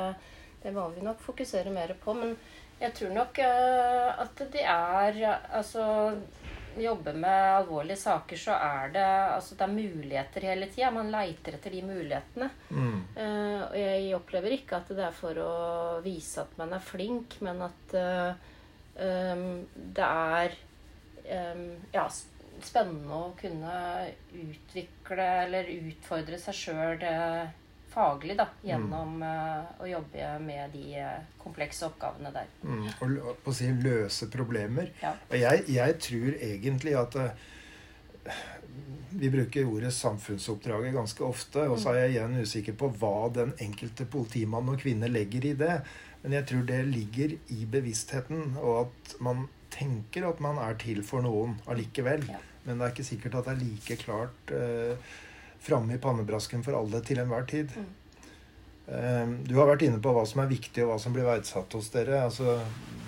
det, 0.62 0.74
må 0.76 0.86
vi 0.94 1.06
nok 1.06 1.24
fokusere 1.26 1.74
mer 1.74 1.96
på. 2.02 2.14
Men 2.18 2.36
jeg 2.78 2.94
tror 3.00 3.16
nok 3.16 3.40
uh, 3.42 4.12
at 4.22 4.44
det 4.54 4.66
er 4.70 5.22
Altså 5.26 5.86
jobbe 6.76 7.14
med 7.16 7.54
alvorlige 7.56 7.96
saker, 7.96 8.36
så 8.36 8.58
er 8.60 8.90
det, 8.92 9.06
altså, 9.32 9.56
det 9.56 9.64
er 9.64 9.74
muligheter 9.74 10.48
hele 10.50 10.68
tida. 10.68 10.90
Man 10.92 11.10
leiter 11.10 11.56
etter 11.56 11.72
de 11.72 11.82
mulighetene. 11.88 12.50
Mm. 12.70 13.00
Uh, 13.16 13.62
og 13.70 13.78
jeg 13.80 14.14
opplever 14.20 14.58
ikke 14.58 14.82
at 14.84 14.92
det 14.92 15.06
er 15.08 15.16
for 15.16 15.40
å 15.40 15.56
vise 16.06 16.44
at 16.44 16.54
man 16.60 16.76
er 16.76 16.84
flink, 16.84 17.40
men 17.48 17.64
at 17.64 17.96
um, 17.96 19.48
det 19.96 20.10
er 20.12 20.58
um, 21.56 21.66
ja, 21.96 22.06
spennende 22.68 23.20
å 23.20 23.36
kunne 23.40 23.76
utvikle 24.34 25.28
eller 25.46 25.70
utfordre 25.76 26.40
seg 26.42 26.58
sjøl 26.58 27.06
eh, 27.06 27.46
faglig 27.96 28.36
da, 28.36 28.50
gjennom 28.66 29.14
mm. 29.22 29.80
å 29.80 29.88
jobbe 29.88 30.32
med 30.44 30.74
de 30.76 30.98
uh, 31.00 31.20
komplekse 31.40 31.86
oppgavene 31.88 32.32
der. 32.36 32.50
Mm. 32.68 32.90
Og 33.06 33.48
å 33.48 33.54
si 33.56 33.70
løse 33.72 34.28
problemer. 34.34 34.90
Ja. 35.00 35.14
Og 35.30 35.38
jeg, 35.40 35.64
jeg, 35.72 35.96
tror 36.04 36.36
egentlig 36.36 36.98
at 37.00 37.16
vi 39.16 39.30
bruker 39.32 39.70
ordet 39.72 39.94
samfunnsoppdraget 39.96 40.96
ganske 40.96 41.24
ofte. 41.24 41.68
Og 41.72 41.80
så 41.80 41.94
er 41.94 42.02
jeg 42.02 42.18
igjen 42.18 42.36
usikker 42.44 42.76
på 42.80 42.92
hva 43.00 43.30
den 43.36 43.54
enkelte 43.64 44.08
politimann 44.12 44.74
og 44.74 44.82
-kvinne 44.82 45.08
legger 45.12 45.46
i 45.46 45.54
det. 45.54 45.78
Men 46.24 46.40
jeg 46.40 46.48
tror 46.50 46.66
det 46.68 46.82
ligger 46.90 47.38
i 47.54 47.66
bevisstheten, 47.70 48.58
og 48.58 48.88
at 48.88 49.16
man 49.22 49.48
tenker 49.70 50.26
at 50.30 50.40
man 50.40 50.58
er 50.58 50.74
til 50.82 51.04
for 51.04 51.22
noen 51.22 51.60
allikevel. 51.70 52.26
Ja. 52.30 52.40
Men 52.66 52.80
det 52.80 52.88
er 52.88 52.96
ikke 52.96 53.08
sikkert 53.08 53.38
at 53.40 53.48
det 53.48 53.54
er 53.56 53.62
like 53.64 53.98
klart 54.02 54.56
eh, 54.56 55.14
framme 55.66 55.96
i 55.96 56.02
pannebrasken 56.02 56.66
for 56.66 56.78
alle 56.78 57.02
til 57.06 57.22
enhver 57.22 57.46
tid. 57.50 57.74
Mm. 57.78 57.94
Du 58.86 59.56
har 59.58 59.66
vært 59.66 59.82
inne 59.88 59.98
på 59.98 60.12
hva 60.14 60.22
som 60.30 60.44
er 60.44 60.52
viktig, 60.52 60.84
og 60.84 60.92
hva 60.92 60.98
som 61.02 61.14
blir 61.16 61.26
verdsatt 61.26 61.74
hos 61.74 61.90
dere. 61.90 62.20
Altså, 62.28 62.60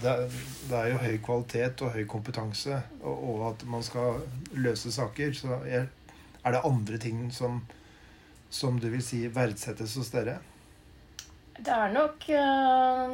det, 0.02 0.10
er, 0.10 0.38
det, 0.70 0.80
er, 0.80 0.88
jo 0.90 1.02
høy 1.04 1.18
kvalitet 1.26 1.84
og 1.86 1.94
høy 1.94 2.04
kompetanse, 2.10 2.80
og, 3.04 3.18
og 3.30 3.44
at 3.52 3.66
man 3.70 3.86
skal 3.86 4.24
løse 4.58 4.92
saker. 4.94 5.36
Så 5.38 5.60
er, 5.70 5.90
er 6.42 6.56
det 6.56 6.64
andre 6.66 7.02
ting 7.02 7.28
som, 7.34 7.62
som 8.50 8.82
du 8.82 8.90
vil 8.90 9.06
si 9.06 9.28
verdsettes 9.34 9.94
hos 10.02 10.10
dere? 10.16 10.40
Det 11.58 11.74
er 11.74 11.94
nok 11.94 12.26
uh, 12.30 13.14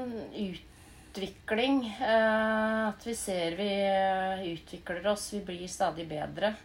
utvikling. 1.13 1.97
Uh, 2.01 2.87
at 2.89 3.07
vi 3.07 3.15
ser 3.15 3.55
vi 3.55 4.53
utvikler 4.53 5.07
oss. 5.07 5.33
Vi 5.33 5.41
blir 5.45 5.67
stadig 5.67 6.07
bedre. 6.09 6.55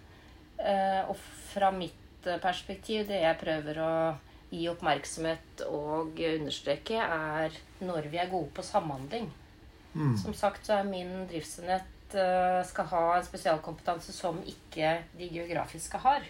Uh, 0.59 1.11
og 1.11 1.17
fra 1.53 1.71
mitt 1.71 1.95
perspektiv, 2.43 3.07
det 3.07 3.23
jeg 3.23 3.39
prøver 3.41 3.79
å 3.81 3.93
gi 4.51 4.65
oppmerksomhet 4.69 5.63
og 5.69 6.19
understreke, 6.19 6.99
er 6.99 7.55
når 7.85 8.09
vi 8.11 8.19
er 8.19 8.33
gode 8.33 8.51
på 8.57 8.65
samhandling. 8.65 9.29
Mm. 9.95 10.17
Som 10.19 10.35
sagt 10.37 10.67
så 10.67 10.79
er 10.79 10.89
min 10.89 11.29
driftsenhet 11.29 11.95
skal 12.09 12.87
ha 12.89 13.03
en 13.19 13.25
spesialkompetanse 13.27 14.15
som 14.17 14.39
ikke 14.49 14.95
de 15.19 15.27
geografiske 15.29 15.99
har. 16.01 16.25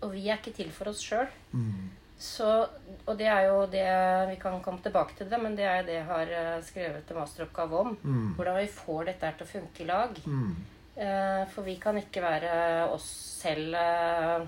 og 0.00 0.12
vi 0.12 0.28
er 0.28 0.38
ikke 0.38 0.54
til 0.54 0.70
for 0.70 0.92
oss 0.92 1.02
sjøl. 1.02 1.26
Mm. 1.50 1.90
Så, 2.20 2.46
og 3.08 3.14
det 3.16 3.30
er 3.32 3.46
jo 3.48 3.62
det 3.72 3.84
Vi 4.28 4.34
kan 4.42 4.58
komme 4.60 4.82
tilbake 4.84 5.16
til 5.16 5.30
det, 5.30 5.38
men 5.40 5.54
det 5.56 5.64
er 5.64 5.86
det 5.86 5.94
jeg 5.94 6.08
har 6.10 6.32
eh, 6.36 6.58
skrevet 6.66 7.08
en 7.08 7.20
masteroppgave 7.22 7.78
om. 7.80 7.94
Mm. 8.02 8.26
Hvordan 8.36 8.58
vi 8.60 8.66
får 8.76 9.08
dette 9.08 9.30
til 9.38 9.46
å 9.46 9.52
funke 9.54 9.84
i 9.84 9.88
lag. 9.88 10.20
Mm. 10.26 10.52
Eh, 11.00 11.42
for 11.48 11.64
vi 11.64 11.78
kan 11.80 11.96
ikke 11.96 12.20
være 12.20 12.52
oss 12.92 13.08
selv 13.40 13.76
eh, 13.80 14.44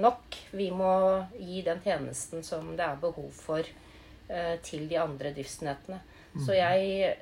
nok. 0.00 0.38
Vi 0.56 0.70
må 0.72 0.94
gi 1.36 1.60
den 1.66 1.82
tjenesten 1.84 2.44
som 2.46 2.72
det 2.78 2.86
er 2.86 3.02
behov 3.02 3.28
for 3.36 3.60
eh, 3.60 4.54
til 4.64 4.88
de 4.88 4.96
andre 5.02 5.34
driftsenhetene. 5.36 6.00
Mm. 6.32 6.40
Så 6.46 6.56
jeg 6.56 7.16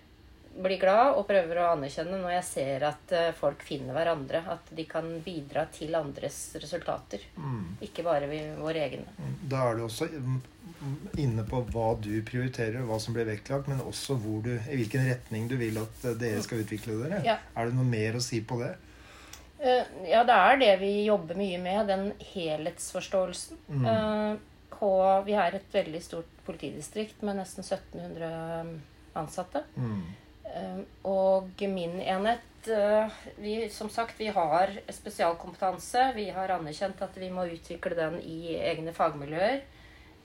blir 0.56 0.78
glad 0.80 1.16
og 1.16 1.26
prøver 1.28 1.60
å 1.62 1.68
anerkjenne 1.72 2.18
når 2.20 2.34
jeg 2.36 2.46
ser 2.48 2.84
at 2.90 3.14
eh, 3.16 3.30
folk 3.36 3.62
finner 3.66 3.96
hverandre. 3.96 4.42
At 4.52 4.72
de 4.76 4.84
kan 4.88 5.08
bidra 5.24 5.66
til 5.72 5.94
andres 5.96 6.38
resultater. 6.60 7.24
Mm. 7.36 7.78
Ikke 7.88 8.04
bare 8.06 8.28
våre 8.60 8.84
egne. 8.84 9.08
Mm. 9.16 9.34
Da 9.52 9.64
er 9.70 9.78
du 9.78 9.86
også 9.86 10.08
inne 11.20 11.44
på 11.48 11.62
hva 11.72 11.92
du 12.02 12.14
prioriterer, 12.26 12.84
hva 12.86 12.98
som 13.02 13.16
blir 13.16 13.28
vektlagt, 13.28 13.70
men 13.70 13.82
også 13.84 14.18
du, 14.18 14.54
i 14.56 14.78
hvilken 14.80 15.06
retning 15.08 15.48
du 15.50 15.56
vil 15.60 15.80
at 15.82 16.06
eh, 16.08 16.16
dere 16.20 16.44
skal 16.44 16.64
utvikle 16.64 17.00
dere. 17.04 17.22
Ja. 17.26 17.38
Er 17.56 17.68
det 17.68 17.78
noe 17.78 17.88
mer 17.88 18.18
å 18.18 18.24
si 18.24 18.42
på 18.44 18.60
det? 18.62 18.74
Eh, 19.62 19.84
ja, 20.10 20.24
det 20.26 20.38
er 20.38 20.62
det 20.62 20.72
vi 20.82 20.94
jobber 21.06 21.38
mye 21.38 21.60
med. 21.62 21.86
Den 21.90 22.08
helhetsforståelsen. 22.32 23.60
Mm. 23.68 24.40
vi 25.26 25.34
har 25.38 25.54
et 25.54 25.74
veldig 25.74 26.00
stort 26.02 26.30
politidistrikt 26.46 27.22
med 27.22 27.38
nesten 27.38 27.62
1700 27.62 28.80
ansatte. 29.14 29.62
Mm. 29.76 30.02
Ehm, 30.52 30.82
og 31.08 31.62
min 31.72 31.98
enhet 32.00 32.68
eh, 32.68 33.20
vi, 33.40 33.54
Som 33.72 33.90
sagt, 33.90 34.18
vi 34.20 34.28
har 34.32 34.72
spesialkompetanse. 34.92 36.10
Vi 36.16 36.28
har 36.30 36.52
anerkjent 36.56 37.00
at 37.02 37.16
vi 37.18 37.30
må 37.32 37.46
utvikle 37.50 37.96
den 37.98 38.18
i 38.20 38.56
egne 38.58 38.94
fagmiljøer. 38.96 39.62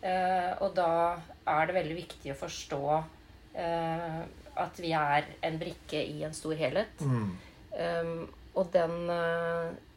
Eh, 0.02 0.52
og 0.62 0.76
da 0.78 0.92
er 1.48 1.68
det 1.68 1.78
veldig 1.80 1.98
viktig 1.98 2.34
å 2.34 2.42
forstå 2.42 2.84
eh, 3.58 4.22
at 4.58 4.82
vi 4.82 4.94
er 4.98 5.32
en 5.46 5.58
brikke 5.62 6.02
i 6.04 6.22
en 6.28 6.36
stor 6.36 6.58
helhet. 6.58 7.02
Mm. 7.02 7.36
Og 8.58 8.72
den 8.74 8.94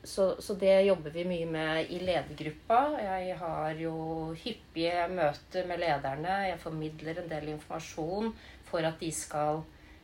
så, 0.05 0.35
så, 0.37 0.53
det 0.61 0.83
jobber 0.85 1.15
vi 1.15 1.23
mye 1.25 1.47
med 1.49 1.93
i 1.95 2.01
ledergruppa. 2.05 2.81
Jeg 3.01 3.39
har 3.41 3.79
jo 3.81 3.95
hyppige 4.37 5.07
møter 5.13 5.65
med 5.69 5.81
lederne. 5.81 6.35
Jeg 6.51 6.61
formidler 6.61 7.23
en 7.23 7.31
del 7.31 7.49
informasjon 7.55 8.35
for 8.69 8.85
at 8.85 9.01
de 9.01 9.09
skal 9.17 9.63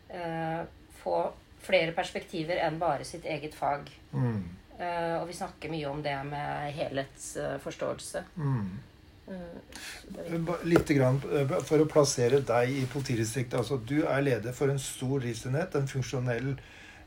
eh, 0.09 0.63
få 1.03 1.19
flere 1.67 1.95
perspektiver 1.97 2.61
enn 2.63 2.79
bare 2.79 3.05
sitt 3.05 3.25
eget 3.25 3.55
fag. 3.55 3.89
Mm. 4.13 4.43
Eh, 4.79 5.15
og 5.21 5.27
vi 5.29 5.39
snakker 5.39 5.73
mye 5.73 5.89
om 5.89 6.03
det 6.05 6.17
med 6.29 6.77
helhetsforståelse. 6.77 8.25
Mm. 8.37 8.69
Uh, 9.27 10.63
Litt 10.63 10.89
grann, 10.95 11.17
eh, 11.35 11.55
For 11.67 11.83
å 11.83 11.89
plassere 11.91 12.39
deg 12.47 12.71
i 12.71 12.85
politidistriktet. 12.87 13.59
altså 13.59 13.81
Du 13.83 14.05
er 14.07 14.23
leder 14.23 14.55
for 14.55 14.71
en 14.71 14.79
stor 14.79 15.19
driftsenhet, 15.25 15.75
en 15.75 15.89
funksjonell 15.91 16.53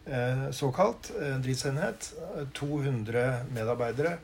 eh, 0.05 0.49
såkalt 0.51 1.13
eh, 1.15 1.37
driftsenhet. 1.39 2.11
200 2.59 3.45
medarbeidere. 3.55 4.17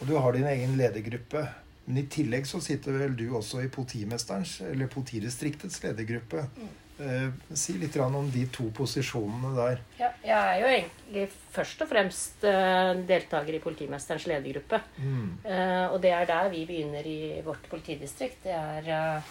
Og 0.00 0.08
du 0.08 0.16
har 0.18 0.34
din 0.34 0.48
egen 0.50 0.74
ledergruppe. 0.80 1.46
Men 1.86 2.02
i 2.02 2.06
tillegg 2.10 2.46
så 2.46 2.60
sitter 2.62 2.98
vel 2.98 3.14
du 3.18 3.28
også 3.36 3.62
i 3.62 3.70
politimesterens, 3.70 4.60
eller 4.66 4.90
politidistriktets 4.90 5.82
ledergruppe. 5.84 6.46
Mm. 6.56 6.74
Eh, 7.00 7.54
si 7.56 7.78
litt 7.80 7.96
om 7.96 8.28
de 8.30 8.42
to 8.52 8.66
posisjonene 8.76 9.52
der. 9.56 9.80
Ja, 9.98 10.10
jeg 10.22 10.38
er 10.38 10.58
jo 10.60 10.66
egentlig 10.72 11.22
først 11.54 11.80
og 11.84 11.88
fremst 11.88 12.44
eh, 12.44 12.92
deltaker 13.08 13.56
i 13.56 13.62
politimesterens 13.64 14.26
ledergruppe. 14.28 14.82
Mm. 14.98 15.30
Eh, 15.44 15.86
og 15.88 15.96
det 16.04 16.12
er 16.12 16.28
der 16.28 16.50
vi 16.52 16.66
begynner 16.68 17.08
i 17.08 17.40
vårt 17.44 17.64
politidistrikt. 17.72 18.44
Det 18.44 18.52
er 18.52 19.24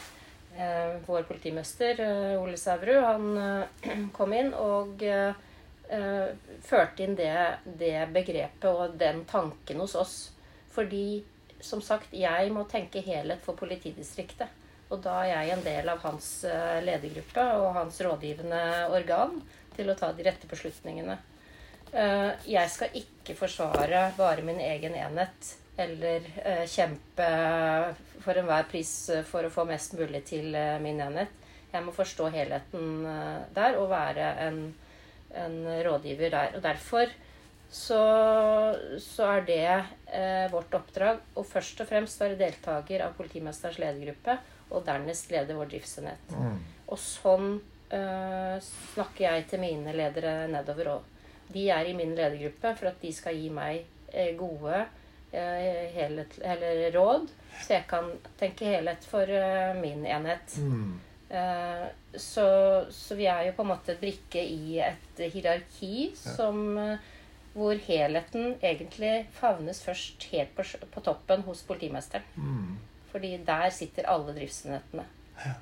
vår 1.06 1.24
politimester 1.30 2.02
Ole 2.42 2.58
Sæverud. 2.60 3.06
Han 3.06 4.10
kom 4.18 4.34
inn 4.36 4.52
og 4.58 5.00
førte 6.68 7.06
inn 7.06 7.16
det, 7.20 7.32
det 7.80 8.08
begrepet 8.12 8.68
og 8.68 8.98
den 9.00 9.24
tanken 9.30 9.80
hos 9.84 9.96
oss. 10.00 10.16
Fordi, 10.72 11.22
som 11.64 11.84
sagt, 11.84 12.12
jeg 12.16 12.52
må 12.52 12.66
tenke 12.72 13.04
helhet 13.06 13.44
for 13.46 13.60
politidistriktet. 13.60 14.52
Og 14.92 15.00
da 15.04 15.22
er 15.24 15.32
jeg 15.32 15.56
en 15.56 15.64
del 15.66 15.90
av 15.94 16.02
hans 16.04 16.28
eh, 16.48 16.82
ledergruppe 16.84 17.46
og 17.62 17.72
hans 17.78 18.00
rådgivende 18.04 18.62
organ 18.92 19.38
til 19.76 19.92
å 19.92 19.96
ta 19.98 20.12
de 20.16 20.26
rette 20.28 20.50
beslutningene. 20.52 21.16
Eh, 21.92 22.30
jeg 22.52 22.72
skal 22.74 23.00
ikke 23.00 23.38
forsvare 23.40 24.10
bare 24.18 24.46
min 24.48 24.60
egen 24.64 24.98
enhet 25.00 25.56
eller 25.80 26.28
eh, 26.44 26.66
kjempe 26.70 27.32
for 28.22 28.38
enhver 28.38 28.68
pris 28.70 28.94
for 29.32 29.48
å 29.48 29.54
få 29.54 29.66
mest 29.70 29.96
mulig 30.00 30.26
til 30.28 30.52
min 30.84 31.00
enhet. 31.02 31.32
Jeg 31.72 31.86
må 31.86 31.96
forstå 31.96 32.28
helheten 32.34 33.06
der 33.56 33.78
og 33.80 33.94
være 33.94 34.26
en, 34.44 34.58
en 35.40 35.56
rådgiver 35.88 36.34
der. 36.34 36.58
Og 36.58 36.66
derfor 36.66 37.08
så, 37.72 38.02
så 39.00 39.28
er 39.38 39.46
det 39.48 39.68
eh, 40.12 40.48
vårt 40.52 40.74
oppdrag 40.76 41.22
å 41.40 41.44
først 41.48 41.80
og 41.80 41.88
fremst 41.88 42.20
være 42.20 42.36
deltaker 42.40 43.06
av 43.06 43.16
politimesterens 43.16 43.80
ledergruppe 43.80 44.36
og 44.72 44.86
dernest 44.88 45.32
leder 45.34 45.58
vår 45.58 45.70
driftsenhet. 45.74 46.34
Mm. 46.36 46.58
Og 46.92 47.00
sånn 47.00 47.52
øh, 47.58 48.58
snakker 48.64 49.26
jeg 49.26 49.46
til 49.52 49.64
mine 49.64 49.94
ledere 49.96 50.48
nedover 50.52 50.96
òg. 50.96 51.08
De 51.52 51.68
er 51.74 51.90
i 51.90 51.96
min 51.98 52.16
ledergruppe 52.16 52.74
for 52.80 52.92
at 52.92 53.00
de 53.04 53.12
skal 53.14 53.36
gi 53.36 53.50
meg 53.52 53.82
uh, 54.16 54.32
gode 54.40 54.78
uh, 54.80 55.88
helhet, 55.96 56.38
eller 56.40 56.84
råd, 56.96 57.26
så 57.58 57.74
jeg 57.76 57.88
kan 57.90 58.08
tenke 58.40 58.70
helhet 58.72 59.08
for 59.08 59.28
min 59.82 60.06
enhet. 60.08 60.58
Mm. 60.58 61.00
Så, 62.12 62.46
så, 62.92 63.16
vi 63.16 63.24
er 63.32 63.46
jo 63.46 63.54
på 63.56 63.64
en 63.64 63.70
måte 63.70 63.94
brikke 63.96 64.42
i 64.44 64.82
et 64.84 65.20
hierarki 65.32 66.10
ja. 66.10 66.34
som 66.36 66.58
hvor 67.54 67.80
helheten 67.86 68.56
egentlig 68.64 69.28
favnes 69.36 69.82
først 69.84 70.24
helt 70.32 70.54
på, 70.56 70.66
på 70.92 71.04
toppen 71.04 71.44
hos 71.48 71.64
politimesteren. 71.68 72.24
Mm. 72.36 72.78
Fordi 73.12 73.36
der 73.46 73.70
sitter 73.76 74.08
alle 74.10 74.36
driftsenhetene. 74.36 75.06
Ja. 75.42 75.56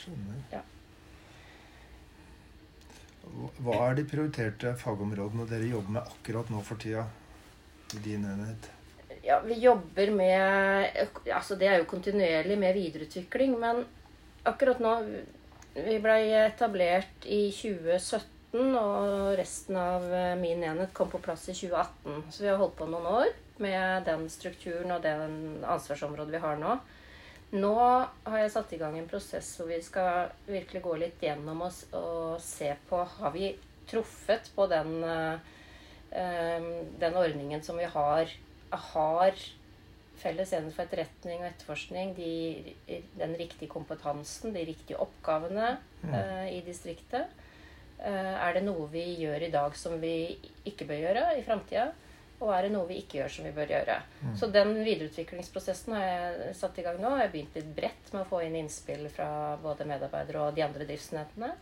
Skjønner. 0.00 0.38
Ja. 0.52 0.62
Hva 3.64 3.76
er 3.88 3.98
de 3.98 4.06
prioriterte 4.08 4.74
fagområdene 4.78 5.46
dere 5.48 5.70
jobber 5.70 5.96
med 5.96 6.14
akkurat 6.14 6.50
nå 6.52 6.62
for 6.66 6.80
tida 6.80 7.06
i 7.94 8.02
din 8.04 8.26
enhet? 8.28 8.68
Ja, 9.24 9.38
vi 9.40 9.56
jobber 9.56 10.10
med 10.12 10.98
Altså, 11.32 11.56
det 11.56 11.70
er 11.70 11.78
jo 11.80 11.88
kontinuerlig 11.88 12.58
med 12.60 12.76
videreutvikling. 12.76 13.56
Men 13.60 13.84
akkurat 14.44 14.82
nå 14.82 14.98
Vi 15.74 15.96
ble 15.98 16.18
etablert 16.44 17.24
i 17.26 17.48
2017, 17.50 18.76
og 18.78 19.32
resten 19.34 19.74
av 19.74 20.04
eh, 20.06 20.36
min 20.38 20.60
enhet 20.62 20.92
kom 20.94 21.08
på 21.10 21.18
plass 21.18 21.48
i 21.50 21.54
2018. 21.56 22.20
Så 22.30 22.44
vi 22.44 22.50
har 22.52 22.60
holdt 22.60 22.76
på 22.78 22.86
noen 22.86 23.08
år 23.10 23.32
med 23.62 24.06
den 24.08 24.26
strukturen 24.32 24.90
og 24.94 25.02
den 25.04 25.64
ansvarsområdet 25.66 26.34
vi 26.34 26.42
har 26.42 26.60
nå. 26.60 26.76
Nå 27.54 27.74
har 27.78 28.38
jeg 28.40 28.50
satt 28.50 28.72
i 28.74 28.80
gang 28.80 28.96
en 28.98 29.10
prosess 29.10 29.52
hvor 29.58 29.68
vi 29.70 29.78
skal 29.84 30.32
virkelig 30.48 30.82
gå 30.82 30.94
litt 30.98 31.22
gjennom 31.22 31.60
oss 31.68 31.84
og 31.94 32.40
se 32.42 32.72
på 32.88 33.02
Har 33.18 33.34
vi 33.34 33.52
truffet 33.86 34.48
på 34.56 34.66
den, 34.72 34.96
uh, 35.04 35.36
den 36.98 37.20
ordningen 37.20 37.62
som 37.62 37.78
vi 37.78 37.86
har? 37.90 38.32
Har 38.94 39.44
Felles 40.14 40.52
enhet 40.54 40.74
for 40.76 40.86
etterretning 40.86 41.42
og 41.42 41.48
etterforskning 41.48 42.12
de, 42.16 42.74
den 43.18 43.34
riktige 43.38 43.70
kompetansen, 43.70 44.54
de 44.54 44.62
riktige 44.66 44.98
oppgavene 45.02 45.76
uh, 46.06 46.46
i 46.48 46.62
distriktet? 46.66 47.30
Uh, 47.98 48.34
er 48.34 48.56
det 48.56 48.64
noe 48.66 48.88
vi 48.90 49.04
gjør 49.20 49.46
i 49.46 49.52
dag 49.54 49.76
som 49.78 50.00
vi 50.02 50.34
ikke 50.66 50.88
bør 50.90 51.02
gjøre 51.04 51.26
i 51.38 51.44
framtida? 51.46 51.92
Og 52.40 52.50
er 52.50 52.66
det 52.66 52.72
noe 52.74 52.88
vi 52.88 52.96
ikke 53.00 53.20
gjør 53.20 53.30
som 53.30 53.44
vi 53.46 53.52
bør 53.56 53.70
gjøre? 53.70 53.94
Så 54.36 54.48
den 54.52 54.72
videreutviklingsprosessen 54.84 55.94
har 55.96 56.04
jeg 56.04 56.54
satt 56.58 56.78
i 56.78 56.84
gang 56.86 56.98
nå. 57.00 57.12
Jeg 57.16 57.26
har 57.28 57.32
begynt 57.32 57.54
litt 57.60 57.68
bredt 57.76 58.10
med 58.12 58.22
å 58.24 58.28
få 58.28 58.40
inn 58.44 58.56
innspill 58.58 59.06
fra 59.14 59.28
både 59.62 59.86
medarbeidere 59.88 60.42
og 60.42 60.56
de 60.56 60.64
andre 60.66 60.88
driftsenhetene. 60.88 61.52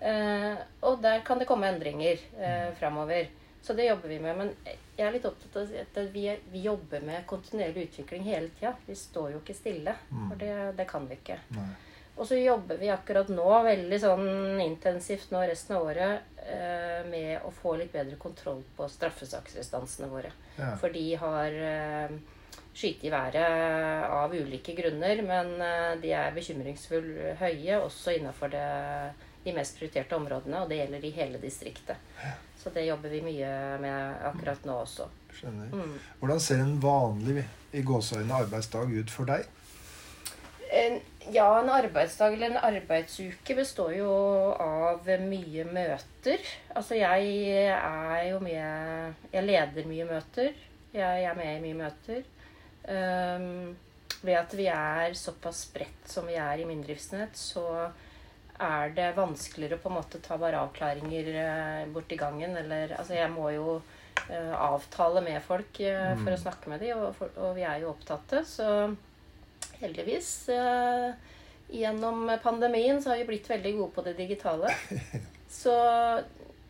Eh, 0.00 0.60
og 0.84 1.00
der 1.02 1.24
kan 1.24 1.40
det 1.40 1.48
komme 1.48 1.70
endringer 1.72 2.20
eh, 2.38 2.68
framover. 2.78 3.30
Så 3.64 3.72
det 3.72 3.86
jobber 3.88 4.08
vi 4.12 4.18
med. 4.20 4.36
Men 4.36 4.52
jeg 4.98 5.06
er 5.06 5.14
litt 5.16 5.24
opptatt 5.24 5.56
av 5.56 5.72
at 5.80 5.98
vi, 6.12 6.26
vi 6.52 6.66
jobber 6.66 7.00
med 7.00 7.24
kontinuerlig 7.26 7.88
utvikling 7.88 8.26
hele 8.28 8.52
tida. 8.58 8.74
Vi 8.86 8.94
står 8.94 9.32
jo 9.32 9.40
ikke 9.40 9.56
stille. 9.56 9.96
For 10.12 10.36
det, 10.36 10.52
det 10.76 10.88
kan 10.90 11.08
vi 11.08 11.16
ikke. 11.16 11.40
Nei. 11.56 11.70
Og 12.14 12.28
så 12.28 12.38
jobber 12.38 12.78
vi 12.78 12.92
akkurat 12.94 13.30
nå 13.32 13.48
veldig 13.66 13.98
sånn 13.98 14.60
intensivt 14.62 15.32
nå 15.34 15.40
resten 15.48 15.74
av 15.74 15.88
året 15.88 16.36
eh, 16.46 17.00
med 17.10 17.42
å 17.42 17.50
få 17.54 17.74
litt 17.80 17.90
bedre 17.94 18.18
kontroll 18.22 18.62
på 18.76 18.86
straffesaksrestansene 18.92 20.10
våre. 20.12 20.30
Ja. 20.54 20.76
For 20.78 20.94
de 20.94 21.04
har 21.18 21.58
eh, 21.70 22.14
skyte 22.74 23.08
i 23.08 23.10
været 23.10 24.10
av 24.10 24.34
ulike 24.34 24.76
grunner, 24.78 25.22
men 25.26 25.54
eh, 25.58 25.94
de 26.02 26.14
er 26.14 26.36
bekymringsfull 26.36 27.10
høye 27.40 27.80
også 27.82 28.14
innenfor 28.14 28.54
det, 28.54 28.68
de 29.44 29.56
mest 29.56 29.78
prioriterte 29.78 30.16
områdene, 30.16 30.62
og 30.62 30.70
det 30.70 30.78
gjelder 30.84 31.04
i 31.04 31.14
hele 31.18 31.42
distriktet. 31.42 31.98
Så 32.62 32.70
det 32.72 32.86
jobber 32.86 33.10
vi 33.12 33.20
mye 33.26 33.50
med 33.82 34.22
akkurat 34.30 34.62
nå 34.64 34.78
også. 34.86 35.10
Skjønner. 35.34 35.74
Mm. 35.74 35.98
Hvordan 36.22 36.40
ser 36.40 36.62
en 36.62 36.78
vanlig 36.80 37.42
i 37.74 37.82
gåseøynene 37.84 38.38
arbeidsdag 38.46 38.94
ut 38.94 39.12
for 39.12 39.28
deg? 39.28 39.50
En, 40.74 40.96
ja, 41.32 41.60
en 41.60 41.70
arbeidsdag 41.70 42.32
eller 42.32 42.50
en 42.50 42.56
arbeidsuke 42.56 43.54
består 43.56 43.94
jo 43.96 44.10
av 44.60 45.08
mye 45.24 45.64
møter. 45.68 46.42
Altså 46.74 46.98
jeg 46.98 47.30
er 47.74 48.20
jo 48.30 48.40
med 48.44 49.30
Jeg 49.32 49.46
leder 49.46 49.88
mye 49.88 50.06
møter. 50.08 50.52
Jeg 50.94 51.24
er 51.24 51.38
med 51.38 51.56
i 51.56 51.62
mye 51.64 51.78
møter. 51.78 52.22
Um, 52.84 53.76
ved 54.24 54.36
at 54.38 54.54
vi 54.56 54.66
er 54.72 55.16
såpass 55.16 55.64
spredt 55.68 56.08
som 56.08 56.28
vi 56.28 56.36
er 56.40 56.60
i 56.60 56.66
min 56.68 56.82
driftsnett, 56.84 57.36
så 57.36 57.64
er 58.54 58.92
det 58.96 59.14
vanskeligere 59.16 59.80
å 59.80 59.82
på 59.82 59.90
en 59.90 59.96
måte 59.98 60.20
ta 60.22 60.36
bare 60.40 60.60
avklaringer 60.62 61.32
bort 61.88 61.94
borti 61.96 62.20
gangen. 62.20 62.56
Eller 62.56 62.94
Altså, 62.98 63.16
jeg 63.18 63.32
må 63.32 63.50
jo 63.56 63.80
uh, 63.80 64.54
avtale 64.60 65.24
med 65.24 65.42
folk 65.42 65.80
uh, 65.80 66.14
for 66.20 66.36
å 66.36 66.42
snakke 66.44 66.72
med 66.72 66.84
dem, 66.84 67.02
og, 67.08 67.26
og 67.34 67.56
vi 67.58 67.66
er 67.66 67.82
jo 67.82 67.92
opptatte. 67.94 68.44
Så 68.48 68.68
heldigvis 69.84 70.48
eh, 70.52 71.12
gjennom 71.74 72.26
pandemien 72.42 73.02
så 73.02 73.12
har 73.12 73.22
vi 73.22 73.28
blitt 73.32 73.50
veldig 73.50 73.76
gode 73.76 73.92
på 73.94 74.04
det 74.08 74.16
digitale. 74.18 74.72
Så 75.54 75.74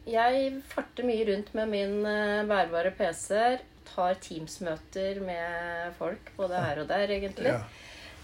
jeg 0.05 0.51
farter 0.69 1.07
mye 1.09 1.25
rundt 1.31 1.55
med 1.57 1.71
min 1.73 1.95
eh, 2.07 2.43
bærbare 2.49 2.93
PC-er. 2.97 3.63
Tar 3.89 4.19
Teams-møter 4.21 5.21
med 5.25 5.95
folk 5.99 6.33
både 6.37 6.61
her 6.61 6.83
og 6.83 6.89
der, 6.91 7.13
egentlig. 7.17 7.55
Ja. 7.55 7.63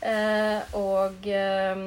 Eh, 0.00 0.76
og 0.76 1.26
eh, 1.29 1.83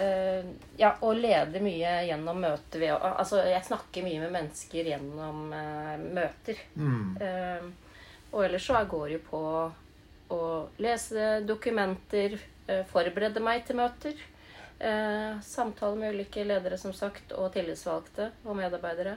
eh, 0.00 0.50
ja, 0.80 0.90
og 1.04 1.20
leder 1.20 1.64
mye 1.64 1.94
gjennom 2.08 2.40
møter 2.40 2.80
ved 2.80 2.94
Altså, 2.96 3.42
jeg 3.48 3.64
snakker 3.68 4.06
mye 4.06 4.22
med 4.24 4.34
mennesker 4.36 4.92
gjennom 4.92 5.52
eh, 5.52 5.96
møter. 6.18 6.60
Mm. 6.74 7.16
Eh, 7.20 7.96
og 8.34 8.46
ellers 8.48 8.66
så 8.66 8.84
går 8.90 9.08
det 9.08 9.18
jo 9.18 9.24
på 9.30 9.44
å 10.32 10.68
lese 10.80 11.40
dokumenter, 11.44 12.38
eh, 12.66 12.84
forberede 12.88 13.42
meg 13.44 13.66
til 13.66 13.76
møter. 13.76 14.14
Eh, 14.78 15.40
samtale 15.40 15.96
med 15.96 16.14
ulike 16.14 16.44
ledere, 16.44 16.78
som 16.78 16.92
sagt, 16.92 17.32
og 17.32 17.52
tillitsvalgte 17.52 18.30
og 18.44 18.56
medarbeidere. 18.56 19.16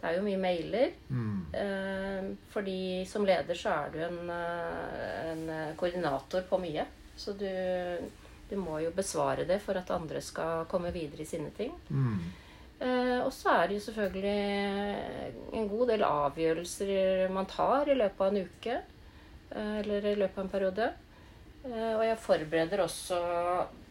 Det 0.00 0.08
er 0.08 0.16
jo 0.16 0.24
mye 0.26 0.40
mailer. 0.40 0.92
Mm. 1.10 1.46
Eh, 1.54 2.32
fordi 2.50 3.04
som 3.06 3.26
leder 3.26 3.54
så 3.54 3.76
er 3.84 3.94
du 3.94 4.00
en, 4.02 4.20
en 4.30 5.74
koordinator 5.78 6.42
på 6.48 6.58
mye. 6.58 6.86
Så 7.16 7.36
du, 7.38 7.48
du 8.50 8.56
må 8.58 8.80
jo 8.82 8.90
besvare 8.90 9.46
det 9.46 9.60
for 9.62 9.78
at 9.78 9.90
andre 9.94 10.20
skal 10.20 10.66
komme 10.70 10.90
videre 10.92 11.22
i 11.22 11.28
sine 11.28 11.52
ting. 11.54 11.74
Mm. 11.90 12.22
Og 12.82 13.28
så 13.30 13.52
er 13.52 13.68
det 13.68 13.76
jo 13.76 13.82
selvfølgelig 13.84 15.52
en 15.54 15.68
god 15.70 15.92
del 15.92 16.02
avgjørelser 16.02 17.28
man 17.30 17.46
tar 17.46 17.86
i 17.86 17.94
løpet 17.94 18.24
av 18.24 18.32
en 18.32 18.48
uke. 18.48 18.78
Eh, 19.54 19.78
Eller 19.80 20.06
i 20.06 20.14
løpet 20.16 20.38
av 20.38 20.44
en 20.44 20.50
periode. 20.52 20.90
Eh, 21.64 21.94
Og 21.96 22.02
jeg 22.04 22.18
forbereder 22.18 22.82
også 22.82 23.18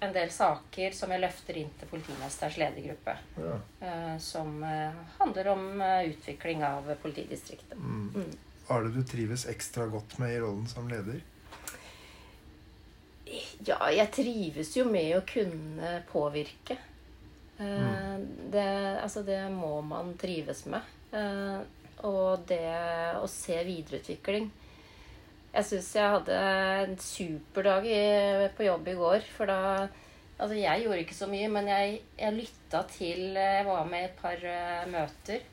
en 0.04 0.14
del 0.14 0.30
saker 0.34 0.92
som 0.98 1.12
jeg 1.14 1.22
løfter 1.24 1.58
inn 1.62 1.70
til 1.80 1.88
politimesterens 1.92 2.58
ledergruppe. 2.60 3.18
Ja. 3.38 3.58
eh, 3.88 4.18
Som 4.20 4.64
handler 5.20 5.48
om 5.54 5.82
utvikling 5.82 6.64
av 6.68 6.90
politidistriktet. 7.02 7.78
Mm. 7.78 8.10
Mm. 8.16 8.32
Er 8.72 8.84
det 8.84 8.94
du 8.96 9.04
trives 9.04 9.46
ekstra 9.52 9.86
godt 9.92 10.18
med 10.20 10.36
i 10.36 10.40
rollen 10.40 10.68
som 10.68 10.88
leder? 10.88 11.22
Ja, 13.64 13.78
jeg 13.94 14.12
trives 14.12 14.74
jo 14.76 14.86
med 14.90 15.14
å 15.18 15.26
kunne 15.28 16.02
påvirke. 16.12 16.78
Mm. 17.62 18.24
det, 18.50 18.64
altså 19.04 19.22
det 19.22 19.38
må 19.54 19.82
man 19.86 20.16
trives 20.18 20.64
med. 20.66 20.82
Og 22.02 22.42
det 22.50 22.64
å 23.22 23.28
se 23.30 23.60
videreutvikling. 23.68 24.48
Jeg 25.52 25.68
syns 25.68 25.90
jeg 25.98 26.14
hadde 26.16 26.38
en 26.86 26.94
superdag 27.02 27.88
i, 27.92 28.04
på 28.56 28.68
jobb 28.70 28.88
i 28.88 28.98
går. 29.02 29.28
For 29.36 29.52
da 29.52 29.90
Altså, 30.42 30.56
jeg 30.58 30.82
gjorde 30.82 31.02
ikke 31.04 31.14
så 31.14 31.28
mye, 31.30 31.48
men 31.54 31.68
jeg, 31.70 31.98
jeg 32.18 32.34
lytta 32.34 32.80
til 32.90 33.36
Jeg 33.38 33.66
var 33.68 33.84
med 33.86 34.00
i 34.02 34.08
et 34.08 34.16
par 34.18 34.40
uh, 34.42 34.88
møter 34.90 35.44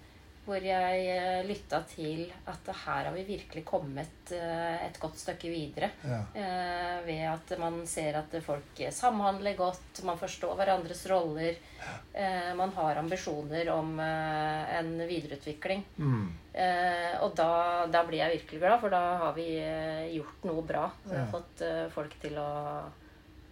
hvor 0.48 0.64
jeg 0.64 1.02
uh, 1.12 1.42
lytta 1.46 1.82
til 1.92 2.24
at 2.48 2.70
her 2.84 3.04
har 3.10 3.14
vi 3.14 3.22
virkelig 3.28 3.62
kommet 3.68 4.32
eh, 4.32 4.86
et 4.86 4.96
godt 5.00 5.18
stykke 5.20 5.50
videre. 5.52 5.90
Ja. 6.08 6.20
Eh, 6.34 6.96
ved 7.06 7.22
at 7.28 7.52
man 7.60 7.76
ser 7.88 8.16
at 8.22 8.32
folk 8.44 8.80
samhandler 8.96 9.54
godt, 9.58 10.00
man 10.08 10.16
forstår 10.20 10.56
hverandres 10.58 11.04
roller. 11.12 11.56
Ja. 11.78 12.54
man 12.58 12.72
har 12.74 12.96
ambisjoner 12.98 13.68
om 13.70 13.92
eh, 14.02 14.72
en 14.80 14.88
videreutvikling. 15.08 15.84
Mm. 16.00 16.24
Eh, 16.52 17.14
og 17.22 17.36
da, 17.38 17.86
da 17.86 18.02
blir 18.08 18.18
jeg 18.24 18.38
virkelig 18.40 18.60
glad, 18.64 18.80
for 18.82 18.90
da 18.90 19.02
har 19.26 19.36
vi 19.36 19.46
eh, 19.62 20.08
gjort 20.16 20.48
noe 20.48 20.64
bra. 20.66 20.88
Vi 21.04 21.14
har 21.14 21.26
Ja. 21.26 21.30
fått 21.36 21.62
eh, 21.68 21.84
folk 21.94 22.16
til 22.24 22.34
å, 22.40 22.48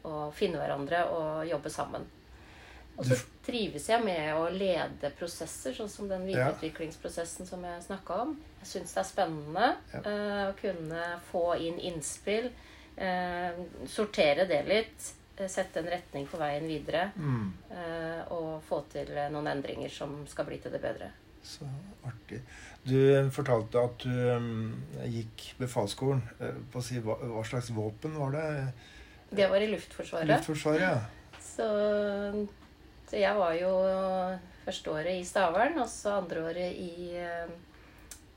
å 0.09 0.30
finne 0.35 0.59
hverandre 0.59 1.04
og 1.12 1.46
jobbe 1.52 1.70
sammen. 1.70 2.09
Og 2.96 3.04
så 3.04 3.16
trives 3.44 3.88
jeg 3.90 4.02
med 4.04 4.30
å 4.35 4.46
lede 4.50 5.11
prosesser, 5.18 5.74
sånn 5.76 5.90
som 5.92 6.09
den 6.09 6.24
videreutviklingsprosessen 6.26 7.46
som 7.48 7.64
jeg 7.64 7.82
snakka 7.85 8.22
om. 8.22 8.32
Jeg 8.62 8.70
syns 8.70 8.94
det 8.96 9.02
er 9.02 9.09
spennende 9.11 9.66
Ja. 9.92 10.00
uh, 10.00 10.44
å 10.50 10.56
kunne 10.61 11.02
få 11.30 11.44
inn 11.61 11.78
innspill, 11.78 12.48
uh, 12.98 13.61
sortere 13.87 14.46
det 14.48 14.62
litt, 14.66 15.11
uh, 15.40 15.46
sette 15.46 15.82
en 15.82 15.90
retning 15.92 16.26
for 16.26 16.40
veien 16.40 16.66
videre, 16.66 17.11
Mm. 17.16 17.52
og 18.30 18.62
få 18.68 18.82
til 18.90 19.12
noen 19.30 19.46
endringer 19.46 19.90
som 19.92 20.26
skal 20.26 20.44
bli 20.48 20.59
til 20.59 20.72
det 20.72 20.80
bedre. 20.80 21.11
Så 21.44 21.68
artig. 22.04 22.40
Du 22.82 23.30
fortalte 23.30 23.78
at 23.78 23.98
du 24.02 24.11
um, 24.35 24.82
gikk 25.04 25.52
befalsskolen. 25.61 26.22
På 26.72 26.82
si, 26.82 26.98
hva, 26.98 27.14
hva 27.20 27.44
slags 27.46 27.70
våpen 27.70 28.16
var 28.18 28.32
det? 28.32 28.72
Det 29.30 29.46
var 29.50 29.61
i 29.62 29.68
Luftforsvaret. 29.70 30.26
Luftforsvaret, 30.26 30.80
ja. 30.80 30.98
Så, 31.38 31.68
så 33.06 33.20
jeg 33.20 33.38
var 33.38 33.54
jo 33.54 33.72
første 34.66 34.90
året 34.90 35.14
i 35.20 35.24
Stavern, 35.24 35.78
og 35.78 35.88
så 35.90 36.18
andre 36.20 36.42
året 36.48 36.74
i, 36.82 37.14
eh, 37.14 37.48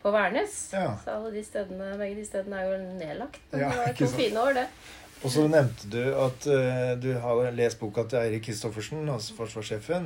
på 0.01 0.13
Værnes. 0.13 0.55
Ja. 0.73 0.93
Så 1.03 1.17
alle 1.17 1.33
de 1.33 1.43
stedene, 1.43 1.91
begge 1.97 2.21
de 2.21 2.25
stedene 2.27 2.61
er 2.61 2.69
jo 2.69 2.79
nedlagt. 2.99 3.41
Men 3.51 3.65
Ja, 3.65 3.69
det 3.69 3.77
var 3.77 3.93
to 3.97 4.05
sant. 4.05 4.21
fine 4.21 4.39
år, 4.39 4.53
det. 4.53 4.67
Og 5.19 5.31
så 5.33 5.41
nevnte 5.51 5.89
du 5.91 5.99
at 6.15 6.45
uh, 6.47 6.93
du 6.95 7.09
har 7.19 7.49
lest 7.51 7.79
boka 7.81 8.05
til 8.07 8.21
Eirik 8.21 8.45
Kristoffersen, 8.45 9.01
altså 9.11 9.35
forsvarssjefen. 9.35 10.05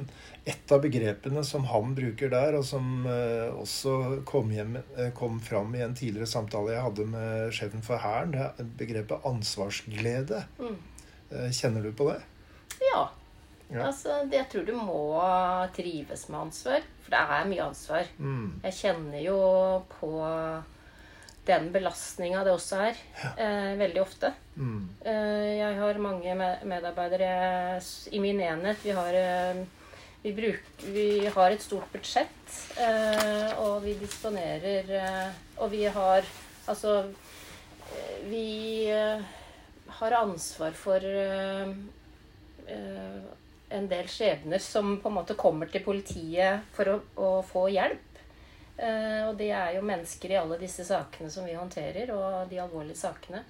Et 0.50 0.72
av 0.74 0.82
begrepene 0.82 1.44
som 1.46 1.68
han 1.70 1.94
bruker 1.94 2.32
der, 2.34 2.58
og 2.58 2.66
som 2.66 3.06
uh, 3.06 3.54
også 3.54 4.24
kom, 4.26 4.50
hjem, 4.50 4.80
uh, 4.98 5.12
kom 5.14 5.38
fram 5.44 5.76
i 5.78 5.84
en 5.86 5.94
tidligere 5.94 6.32
samtale 6.32 6.74
jeg 6.74 6.86
hadde 6.88 7.06
med 7.14 7.54
sjefen 7.54 7.86
for 7.86 8.02
Hæren, 8.02 8.34
det 8.34 8.48
er 8.48 8.72
begrepet 8.80 9.28
ansvarsglede. 9.30 10.48
Mm. 10.58 10.80
Kjenner 11.54 11.86
du 11.86 11.94
på 11.98 12.10
det? 12.10 12.20
Ja. 12.82 13.08
Ja. 13.74 13.88
Altså, 13.88 14.22
det, 14.30 14.38
jeg 14.38 14.50
tror 14.52 14.68
du 14.68 14.76
må 14.78 15.02
trives 15.74 16.28
med 16.30 16.40
ansvar. 16.46 16.86
For 17.04 17.16
det 17.16 17.24
er 17.38 17.50
mye 17.50 17.66
ansvar. 17.66 18.12
Mm. 18.22 18.62
Jeg 18.68 18.80
kjenner 18.80 19.26
jo 19.26 19.40
på 19.98 20.14
den 21.48 21.70
belastninga 21.74 22.44
det 22.46 22.54
også 22.56 22.80
er, 22.88 23.00
eh, 23.36 23.74
veldig 23.80 24.02
ofte. 24.02 24.32
Mm. 24.56 24.90
Eh, 25.06 25.58
jeg 25.60 25.80
har 25.80 26.00
mange 26.00 26.36
medarbeidere 26.64 27.82
i 28.12 28.20
min 28.20 28.40
enhet. 28.40 28.78
Vi 28.84 28.92
har, 28.92 29.14
eh, 29.14 29.66
vi 30.24 30.32
bruk, 30.32 30.62
vi 30.94 31.26
har 31.26 31.52
et 31.52 31.62
stort 31.62 31.92
budsjett, 31.92 32.78
eh, 32.78 33.60
og 33.60 33.84
vi 33.84 33.94
disponerer 34.00 34.90
eh, 34.90 35.32
Og 35.58 35.70
vi 35.72 35.84
har 35.84 36.24
altså 36.68 37.14
eh, 37.92 38.30
Vi 38.30 38.88
har 39.88 40.12
ansvar 40.12 40.72
for 40.72 41.00
en 43.74 43.88
del 43.90 44.10
skjebner 44.12 44.62
som 44.62 44.98
på 45.02 45.10
en 45.10 45.18
måte 45.20 45.38
kommer 45.40 45.72
til 45.72 45.84
politiet 45.86 46.68
for 46.76 46.92
å, 46.92 46.98
å 47.18 47.32
få 47.48 47.68
hjelp. 47.74 48.22
Eh, 48.78 49.22
og 49.28 49.36
det 49.40 49.52
er 49.54 49.76
jo 49.78 49.86
mennesker 49.86 50.34
i 50.34 50.40
alle 50.40 50.60
disse 50.62 50.86
sakene 50.88 51.32
som 51.34 51.46
vi 51.48 51.58
håndterer, 51.58 52.14
og 52.14 52.50
de 52.52 52.62
alvorlige 52.62 53.02
sakene. 53.02 53.44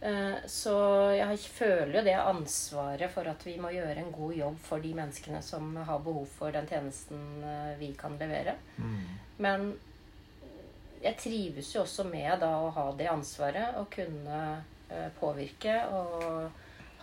Eh, 0.00 0.36
så 0.46 0.76
jeg 1.16 1.38
føler 1.40 1.98
jo 1.98 2.04
det 2.04 2.16
ansvaret 2.20 3.12
for 3.12 3.28
at 3.30 3.42
vi 3.46 3.56
må 3.60 3.72
gjøre 3.72 4.02
en 4.02 4.12
god 4.12 4.34
jobb 4.36 4.58
for 4.60 4.84
de 4.84 4.92
menneskene 4.96 5.40
som 5.42 5.70
har 5.88 6.02
behov 6.04 6.28
for 6.36 6.52
den 6.52 6.68
tjenesten 6.68 7.22
eh, 7.42 7.74
vi 7.80 7.92
kan 7.98 8.18
levere. 8.20 8.58
Mm. 8.76 8.98
Men 9.40 9.70
jeg 11.00 11.16
trives 11.20 11.72
jo 11.74 11.82
også 11.84 12.04
med 12.08 12.40
da 12.42 12.52
å 12.60 12.72
ha 12.76 12.86
det 12.98 13.08
ansvaret 13.08 13.78
og 13.80 13.88
kunne 13.94 14.40
eh, 14.90 15.08
påvirke 15.16 15.78
og 15.94 16.50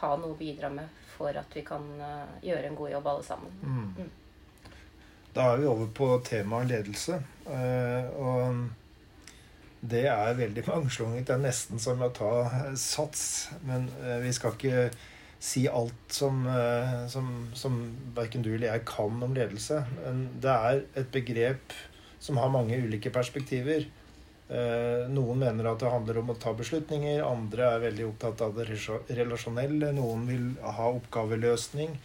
ha 0.04 0.16
noe 0.20 0.36
å 0.36 0.38
bidra 0.38 0.70
med 0.74 1.02
for 1.18 1.40
at 1.40 1.56
vi 1.56 1.64
kan 1.66 1.86
eh, 2.02 2.36
gjøre 2.50 2.70
en 2.70 2.78
god 2.78 2.94
jobb 2.96 3.10
alle 3.14 3.26
sammen. 3.28 3.56
Mm. 3.62 4.12
Da 5.34 5.48
er 5.50 5.62
vi 5.62 5.70
over 5.70 5.90
på 5.96 6.10
temaet 6.26 6.70
ledelse. 6.72 7.20
Eh, 7.48 8.12
og 8.22 8.68
det 9.82 10.06
er 10.12 10.38
veldig 10.40 10.66
mangslungent. 10.72 11.28
Det 11.28 11.38
er 11.38 11.48
nesten 11.48 11.82
som 11.82 12.04
å 12.04 12.12
ta 12.14 12.36
eh, 12.50 12.70
sats. 12.80 13.26
Men 13.68 13.90
vi 14.24 14.36
skal 14.36 14.58
ikke 14.58 14.86
si 15.44 15.66
alt 15.68 16.14
som, 16.16 16.46
som, 17.12 17.26
som 17.52 17.74
verken 18.16 18.46
du 18.46 18.54
eller 18.54 18.70
jeg 18.70 18.86
kan 18.88 19.26
om 19.26 19.34
ledelse. 19.36 19.82
Men 20.06 20.30
det 20.44 20.54
er 20.54 20.86
et 21.02 21.10
begrep 21.12 21.76
som 22.24 22.40
har 22.40 22.54
mange 22.54 22.78
ulike 22.80 23.12
perspektiver. 23.12 23.90
Eh, 24.50 25.06
Noen 25.14 25.40
mener 25.40 25.70
at 25.70 25.80
det 25.80 25.92
handler 25.92 26.20
om 26.20 26.34
å 26.34 26.40
ta 26.40 26.52
beslutninger, 26.58 27.24
andre 27.24 27.70
er 27.76 27.86
veldig 27.86 28.10
opptatt 28.10 28.44
av 28.44 28.58
det 28.58 28.68
relasjonelle, 28.68 29.94
noen 29.96 30.28
vil 30.28 30.50
ha 30.62 30.90
oppgaveløsning. 30.92 31.96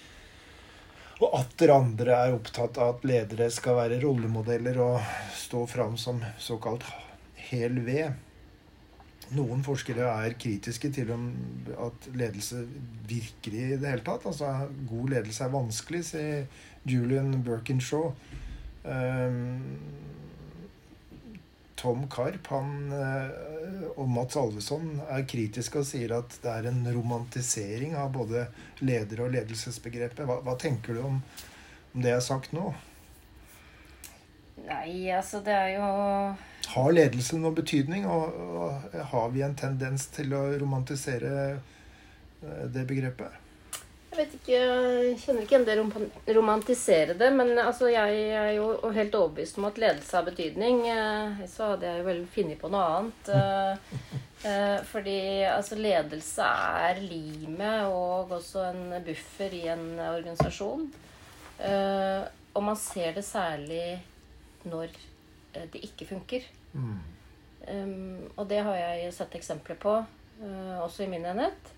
Og 1.19 1.35
atter 1.35 1.73
andre 1.75 2.15
er 2.15 2.37
opptatt 2.37 2.79
av 2.79 2.95
at 2.95 3.05
ledere 3.11 3.49
skal 3.51 3.81
være 3.81 3.99
rollemodeller 4.05 4.79
og 4.85 5.01
stå 5.35 5.65
fram 5.67 5.97
som 5.99 6.23
såkalt 6.39 6.87
hel 7.49 7.81
ved. 7.83 8.15
Noen 9.35 9.65
forskere 9.67 10.07
er 10.09 10.37
kritiske 10.41 10.93
til 10.95 11.11
om 11.13 11.27
at 11.85 12.07
ledelse 12.17 12.63
virker 13.11 13.57
i 13.57 13.65
det 13.75 13.91
hele 13.91 14.05
tatt. 14.07 14.29
Altså, 14.31 14.71
god 14.89 15.11
ledelse 15.17 15.45
er 15.45 15.53
vanskelig, 15.53 16.05
sier 16.13 16.47
Julian 16.89 17.35
Birkinshaw. 17.45 18.13
Um, 18.89 19.59
Tom 21.79 22.09
Karp 22.11 22.47
han, 22.51 22.93
eh, 22.93 23.87
og 23.95 24.09
Mats 24.11 24.37
Alveson 24.37 24.99
er 25.07 25.27
kritiske 25.31 25.79
og 25.79 25.87
sier 25.87 26.17
at 26.17 26.35
det 26.43 26.51
er 26.51 26.69
en 26.73 26.83
romantisering 26.91 27.95
av 27.99 28.11
både 28.17 28.49
leder- 28.83 29.23
og 29.23 29.31
ledelsesbegrepet. 29.37 30.25
Hva, 30.27 30.41
hva 30.43 30.57
tenker 30.59 30.99
du 30.99 31.05
om, 31.07 31.21
om 31.95 32.03
det 32.03 32.11
jeg 32.11 32.19
har 32.19 32.27
sagt 32.27 32.55
nå? 32.57 32.73
Nei, 34.67 35.09
altså 35.15 35.39
det 35.47 35.55
er 35.55 35.69
jo 35.77 35.89
Har 36.69 36.93
ledelse 36.93 37.39
noen 37.39 37.55
betydning, 37.57 38.09
og, 38.11 38.35
og 38.35 38.97
har 39.13 39.29
vi 39.33 39.45
en 39.47 39.55
tendens 39.57 40.09
til 40.13 40.35
å 40.35 40.49
romantisere 40.59 41.35
eh, 41.55 42.65
det 42.75 42.89
begrepet? 42.91 43.45
Vet 44.19 44.33
ikke, 44.35 44.57
jeg 44.59 45.19
kjenner 45.23 45.45
ikke 45.45 45.55
igjen 45.55 45.65
det 45.69 45.75
rom- 45.79 46.13
romantisere 46.35 47.15
det, 47.15 47.29
men 47.39 47.53
altså 47.63 47.87
jeg 47.93 48.23
er 48.35 48.49
jo 48.57 48.73
helt 48.97 49.15
overbevist 49.15 49.61
om 49.61 49.69
at 49.69 49.79
ledelse 49.79 50.17
har 50.17 50.25
betydning. 50.27 50.81
Eh, 50.91 51.45
Så 51.47 51.69
hadde 51.73 51.87
jeg 51.87 52.01
jo 52.01 52.07
vel 52.09 52.25
funnet 52.35 52.59
på 52.59 52.71
noe 52.73 52.89
annet. 52.97 53.31
Eh, 53.31 54.03
eh, 54.51 54.79
Fordi 54.91 55.19
altså 55.47 55.79
ledelse 55.79 56.43
er 56.83 56.99
limet 57.05 57.87
og 57.87 58.35
også 58.41 58.65
en 58.73 58.99
buffer 59.07 59.55
i 59.55 59.69
en 59.71 59.87
organisasjon. 60.09 60.89
Og 62.55 62.63
man 62.63 62.77
ser 62.79 63.13
det 63.15 63.25
særlig 63.27 64.01
når 64.65 64.89
det 65.73 65.81
ikke 65.83 66.07
funker. 66.11 66.43
Mm. 66.75 66.99
Og 68.37 68.45
det 68.51 68.63
har 68.67 68.75
jeg 68.79 69.13
sett 69.15 69.35
eksempler 69.39 69.79
på, 69.83 69.95
også 70.83 71.03
i 71.05 71.11
min 71.11 71.27
enhet. 71.27 71.75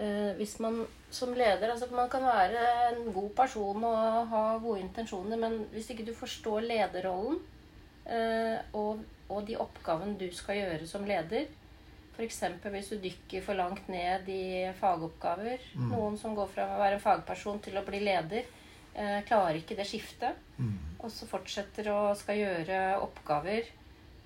Uh, 0.00 0.32
hvis 0.38 0.54
man 0.64 0.80
som 1.12 1.34
leder 1.36 1.68
altså 1.68 1.90
Man 1.92 2.08
kan 2.08 2.22
være 2.24 2.60
en 2.94 3.10
god 3.12 3.30
person 3.36 3.84
og 3.84 4.28
ha 4.30 4.44
gode 4.62 4.80
intensjoner, 4.80 5.36
men 5.36 5.66
hvis 5.74 5.90
ikke 5.92 6.06
du 6.08 6.14
forstår 6.16 6.64
lederrollen 6.64 7.40
uh, 8.06 8.58
og, 8.80 9.02
og 9.28 9.42
de 9.48 9.58
oppgavene 9.60 10.16
du 10.16 10.30
skal 10.32 10.56
gjøre 10.62 10.86
som 10.88 11.04
leder 11.04 11.50
F.eks. 12.16 12.40
hvis 12.72 12.88
du 12.92 12.96
dykker 13.02 13.44
for 13.44 13.56
langt 13.56 13.86
ned 13.88 14.26
i 14.28 14.68
fagoppgaver. 14.76 15.62
Mm. 15.72 15.92
Noen 15.92 16.18
som 16.20 16.34
går 16.36 16.50
fra 16.52 16.66
å 16.74 16.80
være 16.80 16.98
en 16.98 17.04
fagperson 17.04 17.60
til 17.64 17.78
å 17.80 17.84
bli 17.86 18.02
leder, 18.04 18.48
uh, 18.96 19.20
klarer 19.28 19.60
ikke 19.60 19.78
det 19.78 19.86
skiftet. 19.88 20.36
Mm. 20.58 20.74
Og 21.00 21.12
så 21.12 21.28
fortsetter 21.30 21.88
å 21.92 22.00
skal 22.18 22.40
gjøre 22.40 22.80
oppgaver 23.00 23.70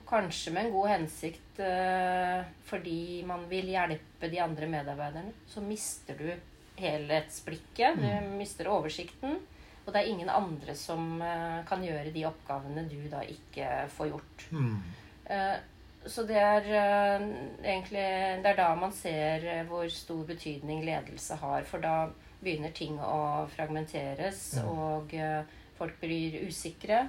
Kanskje 0.08 0.52
med 0.52 0.66
en 0.66 0.72
god 0.74 0.88
hensikt 0.90 1.58
eh, 1.64 2.42
fordi 2.68 3.22
man 3.26 3.46
vil 3.48 3.70
hjelpe 3.72 4.28
de 4.30 4.40
andre 4.44 4.66
medarbeiderne. 4.68 5.32
Så 5.48 5.62
mister 5.64 6.18
du 6.18 6.28
helhetsblikket. 6.80 7.96
Du 8.00 8.28
mister 8.38 8.68
oversikten. 8.68 9.38
Og 9.84 9.92
det 9.92 10.00
er 10.00 10.10
ingen 10.12 10.30
andre 10.32 10.74
som 10.76 11.20
eh, 11.22 11.60
kan 11.68 11.84
gjøre 11.84 12.12
de 12.14 12.24
oppgavene 12.28 12.86
du 12.88 12.98
da 13.12 13.22
ikke 13.28 13.70
får 13.96 14.10
gjort. 14.12 14.44
Mm. 14.52 14.76
Eh, 15.24 15.56
så 16.04 16.26
det 16.28 16.36
er 16.36 16.66
egentlig 17.64 18.02
Det 18.44 18.50
er 18.50 18.58
da 18.58 18.74
man 18.76 18.92
ser 18.92 19.46
hvor 19.70 19.88
stor 19.88 20.24
betydning 20.28 20.82
ledelse 20.84 21.38
har. 21.40 21.64
For 21.64 21.80
da 21.80 22.10
begynner 22.44 22.74
ting 22.76 22.98
å 23.00 23.46
fragmenteres, 23.54 24.50
Ja. 24.58 24.66
og 24.68 25.14
folk 25.78 25.96
blir 26.02 26.42
usikre. 26.44 27.06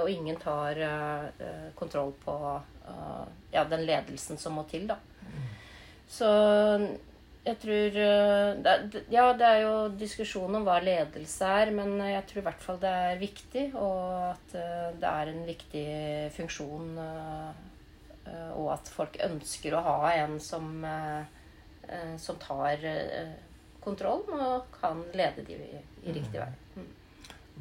Og 0.00 0.10
ingen 0.10 0.36
tar 0.42 0.78
eh, 0.82 1.26
eh, 1.38 1.66
kontroll 1.78 2.12
på 2.24 2.34
eh, 2.88 3.26
ja, 3.54 3.64
den 3.70 3.84
ledelsen 3.86 4.38
som 4.40 4.56
må 4.58 4.64
til, 4.70 4.88
da. 4.90 4.96
Så 6.10 6.28
jeg 7.44 7.58
tror 7.60 7.96
eh, 8.00 8.96
Ja, 9.12 9.26
det 9.36 9.46
er 9.48 9.60
jo 9.62 9.74
diskusjon 10.00 10.54
om 10.56 10.64
hva 10.66 10.78
ledelse 10.84 11.44
er, 11.60 11.70
men 11.76 11.94
jeg 12.00 12.24
tror 12.30 12.40
i 12.42 12.46
hvert 12.48 12.64
fall 12.64 12.80
det 12.82 12.92
er 13.04 13.20
viktig, 13.22 13.64
og 13.76 14.32
at 14.32 14.56
eh, 14.58 14.90
det 15.00 15.12
er 15.12 15.32
en 15.32 15.46
viktig 15.48 15.86
funksjon. 16.36 16.90
eh, 17.04 17.62
eh, 18.26 18.50
Og 18.56 18.72
at 18.74 18.88
folk 18.88 19.18
ønsker 19.28 19.76
å 19.76 19.84
ha 19.84 20.12
en 20.24 20.38
som, 20.40 20.84
eh, 20.84 21.24
eh, 21.88 22.14
som 22.18 22.40
tar 22.42 22.82
kontroll, 23.84 24.24
og 24.32 24.70
kan 24.80 25.04
lede 25.12 25.44
de 25.44 25.58
i 25.60 26.12
riktig 26.16 26.40
vei. 26.40 26.52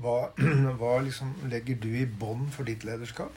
Hva, 0.02 0.34
hva 0.80 0.94
liksom 1.06 1.36
legger 1.52 1.78
du 1.82 1.92
i 2.00 2.06
bånd 2.06 2.50
for 2.54 2.68
ditt 2.70 2.86
lederskap? 2.88 3.34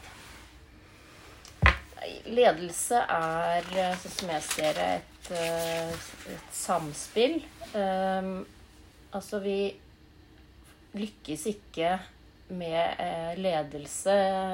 Ledelse 2.26 3.00
er, 3.02 3.66
sånn 4.00 4.14
som 4.14 4.30
jeg 4.30 4.44
ser 4.46 4.76
det, 4.78 4.90
et, 5.00 5.30
eh, 5.36 6.06
et 6.36 6.52
samspill. 6.54 7.40
Um, 7.74 8.44
altså, 9.10 9.40
vi 9.42 9.74
lykkes 10.96 11.48
ikke 11.50 11.96
med 12.56 13.00
eh, 13.02 13.32
ledelse 13.42 14.12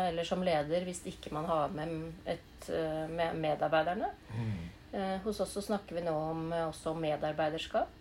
eller 0.09 0.25
som 0.25 0.41
leder 0.43 0.87
hvis 0.89 1.03
ikke 1.07 1.31
man 1.37 1.45
har 1.47 1.75
med, 1.77 1.93
et, 2.25 2.71
med 3.13 3.37
medarbeiderne. 3.37 4.09
Mm. 4.33 5.19
hos 5.25 5.41
oss 5.45 5.53
så 5.55 5.63
snakker 5.65 5.97
vi 5.97 6.03
nå 6.05 6.13
om, 6.13 6.47
også 6.71 6.95
om 6.95 7.03
medarbeiderskap. 7.05 7.93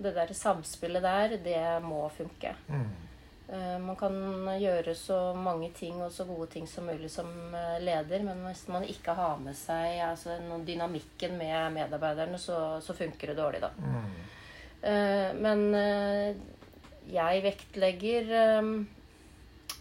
Det 0.00 0.12
der 0.16 0.32
samspillet 0.36 1.02
der, 1.02 1.34
det 1.44 1.64
må 1.84 2.04
funke. 2.14 2.52
Mm. 2.68 3.09
Eh, 3.50 3.78
Man 3.82 3.96
kan 3.98 4.14
gjøre 4.60 4.94
så 4.94 5.18
mange 5.34 5.72
ting 5.74 5.98
og 6.04 6.12
så 6.14 6.24
gode 6.28 6.46
ting 6.52 6.68
som 6.70 6.86
mulig 6.86 7.10
som 7.10 7.30
eh, 7.54 7.78
leder, 7.82 8.22
men 8.22 8.44
hvis 8.46 8.66
man 8.70 8.84
ikke 8.86 9.14
har 9.18 9.40
med 9.42 9.56
seg 9.58 9.98
altså, 10.06 10.36
dynamikken 10.66 11.34
med 11.38 11.72
medarbeiderne, 11.74 12.38
så, 12.38 12.78
så 12.84 12.94
funker 12.94 13.32
det 13.32 13.40
dårlig, 13.40 13.62
da. 13.64 13.72
Mm. 13.74 14.12
Eh, 14.80 15.30
Men 15.34 15.64
jeg 17.10 17.42
vektlegger 17.42 18.28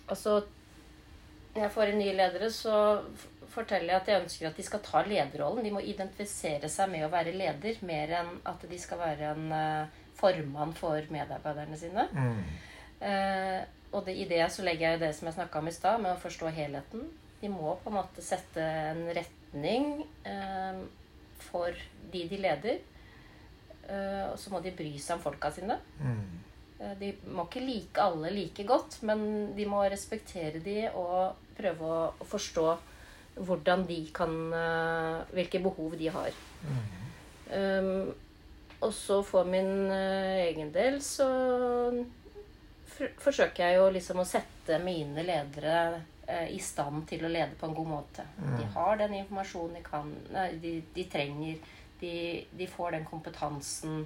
Altså 0.10 0.40
når 1.54 1.62
jeg 1.62 1.72
får 1.74 1.90
inn 1.92 2.00
nye 2.00 2.14
ledere, 2.16 2.48
så 2.54 2.74
forteller 3.50 3.92
jeg 3.92 4.00
at 4.00 4.10
jeg 4.10 4.22
ønsker 4.24 4.48
at 4.48 4.58
de 4.58 4.64
skal 4.66 4.82
ta 4.86 5.02
lederrollen. 5.06 5.64
De 5.66 5.72
må 5.74 5.82
identifisere 5.82 6.70
seg 6.70 6.90
med 6.92 7.06
å 7.06 7.10
være 7.12 7.34
leder, 7.36 7.80
mer 7.86 8.14
enn 8.20 8.30
at 8.50 8.66
de 8.70 8.80
skal 8.80 9.02
være 9.02 9.32
en 9.34 9.54
formann 10.18 10.74
for 10.78 11.10
medarbeiderne 11.14 11.78
sine. 11.78 12.06
Mm. 12.14 12.44
Eh, 13.00 13.62
og 13.90 14.06
det, 14.06 14.16
i 14.22 14.28
det 14.30 14.44
så 14.54 14.66
legger 14.66 14.94
jeg 14.94 15.02
det 15.02 15.14
som 15.18 15.30
jeg 15.30 15.38
snakka 15.40 15.62
om 15.62 15.70
i 15.72 15.74
stad, 15.74 16.02
med 16.04 16.14
å 16.14 16.22
forstå 16.22 16.52
helheten. 16.54 17.08
De 17.40 17.50
må 17.52 17.78
på 17.82 17.92
en 17.92 18.00
måte 18.02 18.24
sette 18.24 18.62
en 18.62 19.06
retning 19.16 20.04
eh, 20.28 20.82
for 21.50 21.76
de 22.14 22.26
de 22.30 22.42
leder. 22.44 22.82
Eh, 23.90 24.26
og 24.30 24.38
så 24.38 24.54
må 24.54 24.62
de 24.62 24.76
bry 24.76 24.92
seg 25.02 25.18
om 25.18 25.24
folka 25.24 25.52
sine. 25.54 25.80
Mm. 25.98 26.22
Eh, 26.80 26.94
de 27.00 27.12
må 27.34 27.48
ikke 27.48 27.66
like 27.66 28.04
alle 28.04 28.32
like 28.36 28.66
godt, 28.68 29.00
men 29.08 29.52
de 29.58 29.66
må 29.70 29.82
respektere 29.90 30.62
de 30.64 30.84
og 30.92 31.40
prøve 31.58 31.90
å, 31.90 32.30
forstå 32.30 32.68
hvordan 33.40 33.86
de 33.88 34.00
kan 34.14 34.34
eh, 34.56 35.20
Hvilke 35.34 35.62
behov 35.64 35.96
de 36.00 36.10
har. 36.12 36.34
Um, 37.50 38.12
og 38.86 38.92
så 38.94 39.20
for 39.26 39.48
min 39.48 39.90
egen 39.90 40.70
del 40.76 41.00
så 41.04 41.26
forsøker 43.22 43.66
jeg 43.66 43.80
jo 43.80 43.90
liksom 43.96 44.22
å 44.22 44.28
sette 44.28 44.80
mine 44.84 45.24
ledere 45.26 45.76
eh, 46.28 46.48
i 46.56 46.60
stand 46.64 47.06
til 47.10 47.26
å 47.26 47.32
lede 47.32 47.58
på 47.60 47.70
en 47.70 47.76
god 47.78 47.90
måte. 47.90 48.26
De 48.60 48.66
har 48.76 49.00
den 49.02 49.18
informasjonen 49.22 49.80
de 49.80 49.84
kan, 49.86 50.14
de, 50.62 50.74
de 50.96 51.06
trenger. 51.12 51.76
De, 52.00 52.14
de 52.56 52.68
får 52.72 52.96
den 52.96 53.06
kompetansen 53.08 54.06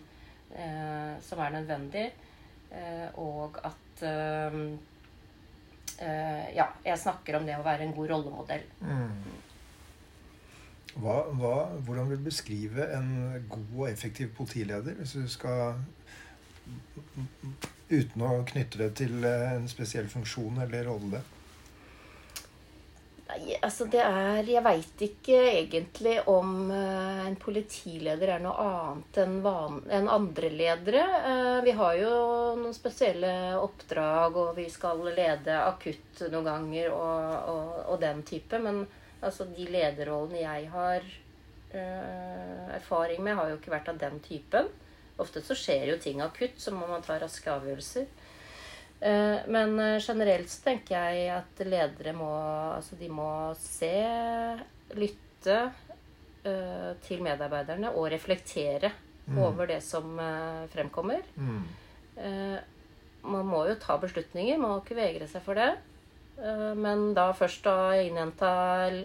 eh, 0.56 1.14
som 1.22 1.42
er 1.44 1.58
nødvendig. 1.60 2.08
Eh, 2.74 3.20
og 3.22 3.60
at 3.62 4.04
eh, 4.08 4.60
eh, 6.02 6.46
Ja, 6.56 6.68
jeg 6.86 7.00
snakker 7.00 7.38
om 7.38 7.46
det 7.46 7.58
å 7.60 7.66
være 7.66 7.86
en 7.86 7.94
god 7.94 8.14
rollemodell. 8.16 8.66
Hva, 10.94 11.16
hva, 11.34 11.54
hvordan 11.82 12.10
vil 12.10 12.20
du 12.22 12.28
beskrive 12.28 12.86
en 12.94 13.14
god 13.50 13.78
og 13.80 13.88
effektiv 13.90 14.34
politileder, 14.38 14.94
hvis 15.00 15.16
du 15.18 15.30
skal 15.30 15.80
Uten 17.94 18.26
å 18.26 18.42
knytte 18.50 18.80
det 18.82 18.92
til 19.04 19.24
eh, 19.28 19.54
en 19.54 19.70
spesiell 19.70 20.10
funksjon 20.10 20.62
eller 20.64 20.88
rolle? 20.90 21.22
Nei, 23.28 23.56
altså 23.66 23.86
det 23.90 24.02
er 24.04 24.50
Jeg 24.50 24.64
veit 24.66 25.04
ikke 25.06 25.38
egentlig 25.52 26.16
om 26.32 26.72
eh, 26.74 27.22
en 27.28 27.38
politileder 27.42 28.36
er 28.36 28.44
noe 28.44 28.66
annet 28.66 29.20
enn 29.24 29.38
van, 29.46 29.80
enn 29.94 30.10
andre 30.12 30.50
ledere. 30.54 31.04
Eh, 31.30 31.60
vi 31.68 31.76
har 31.78 32.00
jo 32.02 32.14
noen 32.64 32.78
spesielle 32.78 33.34
oppdrag, 33.62 34.40
og 34.42 34.54
vi 34.58 34.68
skal 34.74 35.06
lede 35.12 35.60
akutt 35.62 36.26
noen 36.34 36.50
ganger 36.50 36.94
og, 36.98 37.50
og, 37.54 37.74
og 37.94 38.02
den 38.02 38.24
type. 38.26 38.62
Men 38.64 38.86
altså 39.22 39.46
de 39.54 39.70
lederrollene 39.70 40.42
jeg 40.46 40.72
har 40.74 41.12
erfaring 41.74 43.24
med, 43.26 43.34
har 43.34 43.48
jo 43.50 43.56
ikke 43.58 43.72
vært 43.74 43.88
av 43.90 43.98
den 43.98 44.20
typen. 44.22 44.68
Ofte 45.22 45.44
så 45.46 45.56
skjer 45.58 45.92
jo 45.92 45.98
ting 46.02 46.22
akutt, 46.26 46.58
så 46.58 46.74
må 46.74 46.88
man 46.90 47.04
ta 47.06 47.20
raske 47.22 47.52
avgjørelser. 47.54 48.08
Eh, 49.04 49.46
Men 49.48 49.78
eh, 49.80 50.02
generelt 50.02 50.50
så 50.50 50.64
tenker 50.70 50.96
jeg 50.96 51.30
at 51.36 51.64
ledere 51.68 52.14
må 52.16 52.32
Altså 52.74 52.98
de 52.98 53.10
må 53.12 53.30
se, 53.60 53.94
lytte 54.98 55.58
eh, 56.48 56.92
til 57.06 57.24
medarbeiderne 57.26 57.94
og 57.94 58.10
reflektere 58.14 58.92
over 59.40 59.70
det 59.70 59.80
som 59.80 60.18
fremkommer. 60.74 61.22
Mm. 61.40 61.62
Man 63.24 63.46
må 63.48 63.62
jo 63.70 63.78
ta 63.80 63.96
beslutninger, 63.96 64.58
man 64.60 64.74
må 64.74 64.80
ikke 64.82 64.98
vegre 64.98 65.30
seg 65.32 65.46
for 65.46 65.56
det. 65.56 65.70
Men 66.76 67.14
da 67.16 67.30
først 67.32 67.64
da 67.64 67.94
innhenta 68.04 68.50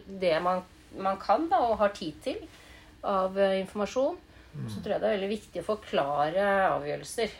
det 0.09 0.33
man, 0.43 0.65
man 0.99 1.21
kan 1.23 1.47
da, 1.47 1.61
og 1.71 1.79
har 1.79 1.95
tid 1.95 2.19
til 2.25 2.43
av 3.07 3.39
eh, 3.39 3.61
Så 4.67 4.83
tror 4.83 4.97
jeg 4.97 5.05
det 5.05 5.09
er 5.09 5.17
veldig 5.19 5.31
viktig 5.37 5.63
å 5.63 5.69
forklare 5.69 6.49
avgjørelser. 6.73 7.39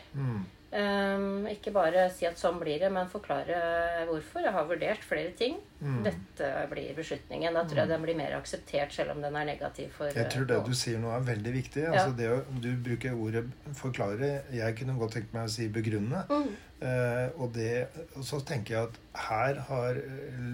Um, 0.69 1.47
ikke 1.49 1.71
bare 1.73 2.03
si 2.13 2.27
at 2.29 2.37
sånn 2.37 2.59
blir 2.61 2.77
det, 2.77 2.91
men 2.93 3.07
forklare 3.09 3.57
hvorfor. 4.05 4.43
Jeg 4.45 4.53
har 4.53 4.67
vurdert 4.69 5.01
flere 5.01 5.31
ting. 5.37 5.57
Dette 6.05 6.49
blir 6.69 6.91
beslutningen. 6.97 7.57
Da 7.57 7.63
tror 7.65 7.81
jeg 7.81 7.89
den 7.89 8.05
blir 8.05 8.17
mer 8.19 8.35
akseptert, 8.37 8.93
selv 8.93 9.15
om 9.15 9.23
den 9.23 9.37
er 9.39 9.47
negativ 9.49 9.89
for 9.97 10.13
Jeg 10.13 10.29
tror 10.29 10.45
det 10.51 10.59
du 10.67 10.75
sier 10.77 11.01
nå 11.01 11.09
er 11.15 11.25
veldig 11.25 11.53
viktig. 11.55 11.87
Ja. 11.87 11.95
Altså 11.95 12.13
det 12.19 12.29
å, 12.35 12.39
du 12.61 12.69
bruker 12.85 13.17
ordet 13.17 13.47
'forklare'. 13.81 14.31
Jeg 14.53 14.77
kunne 14.77 14.99
godt 15.01 15.17
tenkt 15.17 15.33
meg 15.33 15.49
å 15.49 15.53
si 15.55 15.69
'begrunne'. 15.73 16.25
Mm. 16.29 16.53
Uh, 16.79 17.41
og, 17.41 17.49
det, 17.57 17.89
og 18.15 18.23
så 18.23 18.39
tenker 18.45 18.75
jeg 18.75 18.91
at 18.91 18.99
her 19.25 19.57
har 19.67 19.97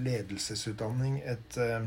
ledelsesutdanning 0.07 1.20
et, 1.22 1.57
eh, 1.61 1.76
eh, 1.76 1.84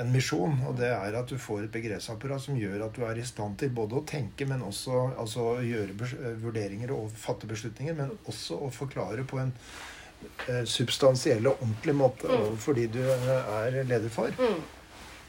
en 0.00 0.10
misjon. 0.12 0.56
Og 0.68 0.76
det 0.78 0.88
er 0.92 1.14
at 1.18 1.28
du 1.30 1.36
får 1.40 1.64
et 1.64 1.72
begrepsapparat 1.72 2.42
som 2.44 2.56
gjør 2.58 2.84
at 2.86 2.94
du 2.96 3.04
er 3.06 3.18
i 3.18 3.24
stand 3.26 3.56
til 3.58 3.70
både 3.74 3.96
å 4.00 4.04
tenke, 4.06 4.46
men 4.46 4.62
også 4.66 5.12
altså, 5.18 5.46
gjøre 5.64 5.94
eh, 6.10 6.34
vurderinger 6.42 6.92
og 6.96 7.10
fatte 7.16 7.46
beslutninger, 7.50 7.94
men 7.98 8.12
også 8.28 8.58
å 8.66 8.70
forklare 8.74 9.24
på 9.24 9.38
en 9.42 9.52
eh, 10.48 10.64
substansiell 10.68 11.46
og 11.48 11.62
ordentlig 11.62 11.94
måte 11.96 12.28
Mm. 12.28 12.36
overfor 12.50 12.74
de 12.76 12.86
du 12.92 13.00
eh, 13.00 13.54
er 13.62 13.80
leder 13.84 14.08
for. 14.12 14.28
Mm. 14.38 14.60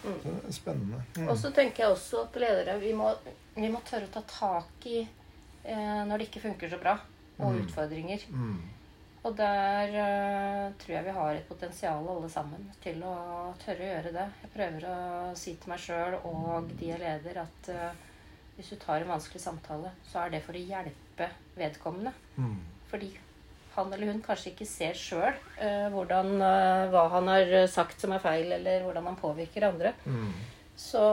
Så 0.01 0.17
det 0.25 0.35
er 0.49 0.53
spennende. 0.57 0.99
Mm. 1.17 1.27
Og 1.29 1.37
så 1.37 1.51
tenker 1.53 1.83
jeg 1.83 1.91
også 1.95 2.23
at 2.25 2.35
ledere 2.41 2.79
vi 2.81 2.91
må, 2.97 3.11
vi 3.55 3.69
må 3.69 3.81
tørre 3.85 4.07
å 4.09 4.13
ta 4.15 4.21
tak 4.27 4.87
i 4.89 4.99
eh, 5.01 6.03
når 6.09 6.17
det 6.17 6.27
ikke 6.31 6.41
funker 6.49 6.69
så 6.71 6.79
bra, 6.81 6.95
og 7.39 7.53
Mm. 7.53 7.65
utfordringer. 7.67 8.27
Og 9.21 9.35
der 9.37 9.91
uh, 9.93 10.71
tror 10.81 10.95
jeg 10.95 11.05
vi 11.05 11.13
har 11.13 11.35
et 11.37 11.49
potensial 11.49 12.07
alle 12.09 12.29
sammen 12.31 12.63
til 12.81 13.03
å 13.05 13.15
tørre 13.61 13.85
å 13.85 13.89
gjøre 13.91 14.13
det. 14.15 14.27
Jeg 14.41 14.53
prøver 14.55 14.87
å 14.89 14.95
si 15.37 15.53
til 15.61 15.69
meg 15.69 15.83
sjøl 15.83 16.17
og 16.25 16.71
de 16.79 16.89
jeg 16.89 17.01
leder, 17.01 17.43
at 17.43 17.69
uh, 17.69 17.91
hvis 18.57 18.71
du 18.73 18.79
tar 18.81 19.03
en 19.03 19.13
vanskelig 19.13 19.43
samtale, 19.43 19.91
så 20.09 20.23
er 20.23 20.33
det 20.33 20.41
for 20.45 20.57
å 20.57 20.63
hjelpe 20.71 21.27
vedkommende. 21.57 22.15
Mm. 22.37 22.57
Fordi 22.89 23.11
han 23.75 23.93
eller 23.93 24.09
hun 24.11 24.23
kanskje 24.25 24.51
ikke 24.55 24.67
ser 24.67 24.97
sjøl 24.99 25.29
uh, 25.61 26.01
eh, 26.01 26.89
hva 26.91 27.05
han 27.13 27.29
har 27.31 27.53
sagt 27.71 28.01
som 28.01 28.11
er 28.15 28.23
feil, 28.25 28.49
eller 28.57 28.87
hvordan 28.87 29.05
han 29.11 29.21
påvirker 29.21 29.69
andre. 29.69 29.93
Mm. 30.09 30.33
Så 30.81 31.05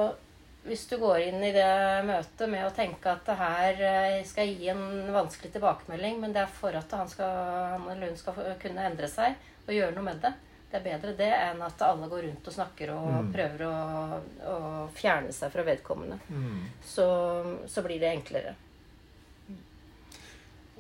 hvis 0.69 0.85
du 0.91 0.97
går 1.01 1.23
inn 1.29 1.43
i 1.45 1.53
det 1.55 1.69
møtet 2.07 2.51
med 2.53 2.67
å 2.67 2.73
tenke 2.77 3.11
at 3.13 3.25
det 3.27 3.37
her 3.41 3.81
eh, 3.89 4.19
skal 4.29 4.51
gi 4.53 4.69
en 4.73 5.13
vanskelig 5.15 5.51
tilbakemelding, 5.55 6.21
men 6.23 6.35
det 6.37 6.43
er 6.45 6.53
for 6.61 6.77
at 6.77 6.93
han, 6.97 7.09
skal, 7.09 7.33
han 7.75 7.89
eller 7.93 8.13
hun 8.13 8.21
skal 8.21 8.39
kunne 8.63 8.85
endre 8.91 9.09
seg 9.11 9.35
og 9.67 9.75
gjøre 9.75 9.97
noe 9.97 10.07
med 10.11 10.21
det. 10.25 10.35
Det 10.69 10.77
er 10.77 10.85
bedre 10.85 11.15
det 11.17 11.31
enn 11.33 11.63
at 11.65 11.81
alle 11.81 12.07
går 12.13 12.27
rundt 12.27 12.49
og 12.51 12.53
snakker 12.59 12.91
og 12.93 13.07
Mm. 13.09 13.31
prøver 13.33 13.63
å, 13.65 13.77
å 14.53 14.57
fjerne 14.93 15.33
seg 15.33 15.51
fra 15.55 15.63
vedkommende. 15.65 16.19
Mm. 16.29 16.67
Så, 16.85 17.07
så 17.67 17.83
blir 17.87 17.99
det 18.03 18.11
enklere. 18.13 18.53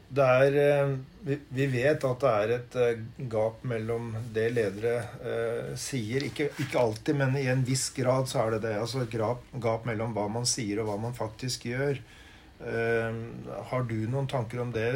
Det 0.09 0.25
er, 0.25 0.55
eh, 0.57 0.93
vi, 1.53 1.67
vet 1.69 2.05
at 2.09 2.23
det 2.23 2.31
er 2.33 2.53
et 2.55 2.77
eh, 2.81 3.01
gap 3.29 3.61
mellom 3.69 4.15
det 4.33 4.47
ledere 4.57 4.95
eh, 5.21 5.75
sier. 5.77 6.25
Ikke, 6.31 6.49
ikke 6.57 6.81
alltid, 6.81 7.19
men 7.19 7.37
i 7.37 7.45
en 7.53 7.65
viss 7.67 7.91
grad 7.97 8.31
så 8.31 8.47
er 8.47 8.57
det 8.57 8.63
det. 8.65 8.77
Altså 8.81 9.03
et 9.05 9.13
gap, 9.13 9.45
gap 9.61 9.85
mellom 9.89 10.17
hva 10.17 10.25
man 10.33 10.49
sier 10.49 10.81
og 10.81 10.89
hva 10.89 10.97
man 11.09 11.17
faktisk 11.17 11.69
gjør. 11.69 12.01
Har 12.59 13.85
du 13.87 13.95
noen 14.11 14.27
tanker 14.27 14.59
om 14.65 14.73
det? 14.75 14.89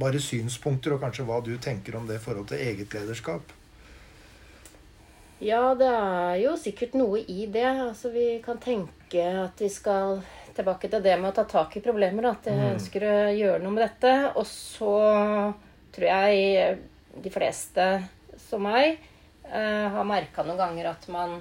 Bare 0.00 0.22
synspunkter, 0.24 0.94
og 0.94 1.02
kanskje 1.02 1.26
hva 1.28 1.42
du 1.44 1.50
tenker 1.60 1.98
om 1.98 2.06
det 2.08 2.16
i 2.16 2.22
forhold 2.22 2.48
til 2.48 2.62
eget 2.64 2.96
lederskap? 2.96 3.52
Ja, 5.44 5.74
det 5.78 5.90
er 5.90 6.38
jo 6.40 6.56
sikkert 6.58 6.96
noe 6.96 7.20
i 7.20 7.44
det. 7.52 7.66
Altså, 7.68 8.08
vi 8.14 8.38
kan 8.40 8.56
tenke 8.62 9.26
at 9.44 9.60
vi 9.60 9.68
skal 9.68 10.22
tilbake 10.58 10.90
til 10.92 11.02
det 11.04 11.14
med 11.20 11.30
å 11.32 11.36
ta 11.38 11.44
tak 11.48 11.76
i 11.78 11.82
problemer. 11.84 12.26
At 12.32 12.44
jeg 12.50 12.58
Mm. 12.58 12.74
ønsker 12.74 13.06
å 13.08 13.16
gjøre 13.38 13.62
noe 13.62 13.72
med 13.76 13.84
dette. 13.88 14.12
Og 14.36 14.44
så 14.46 14.92
tror 15.94 16.08
jeg 16.10 16.78
de 17.22 17.30
fleste 17.34 17.86
som 18.48 18.62
meg 18.62 18.98
eh, 19.48 19.88
har 19.88 20.04
merka 20.04 20.44
noen 20.44 20.58
ganger 20.60 20.90
at 20.90 21.08
man 21.08 21.38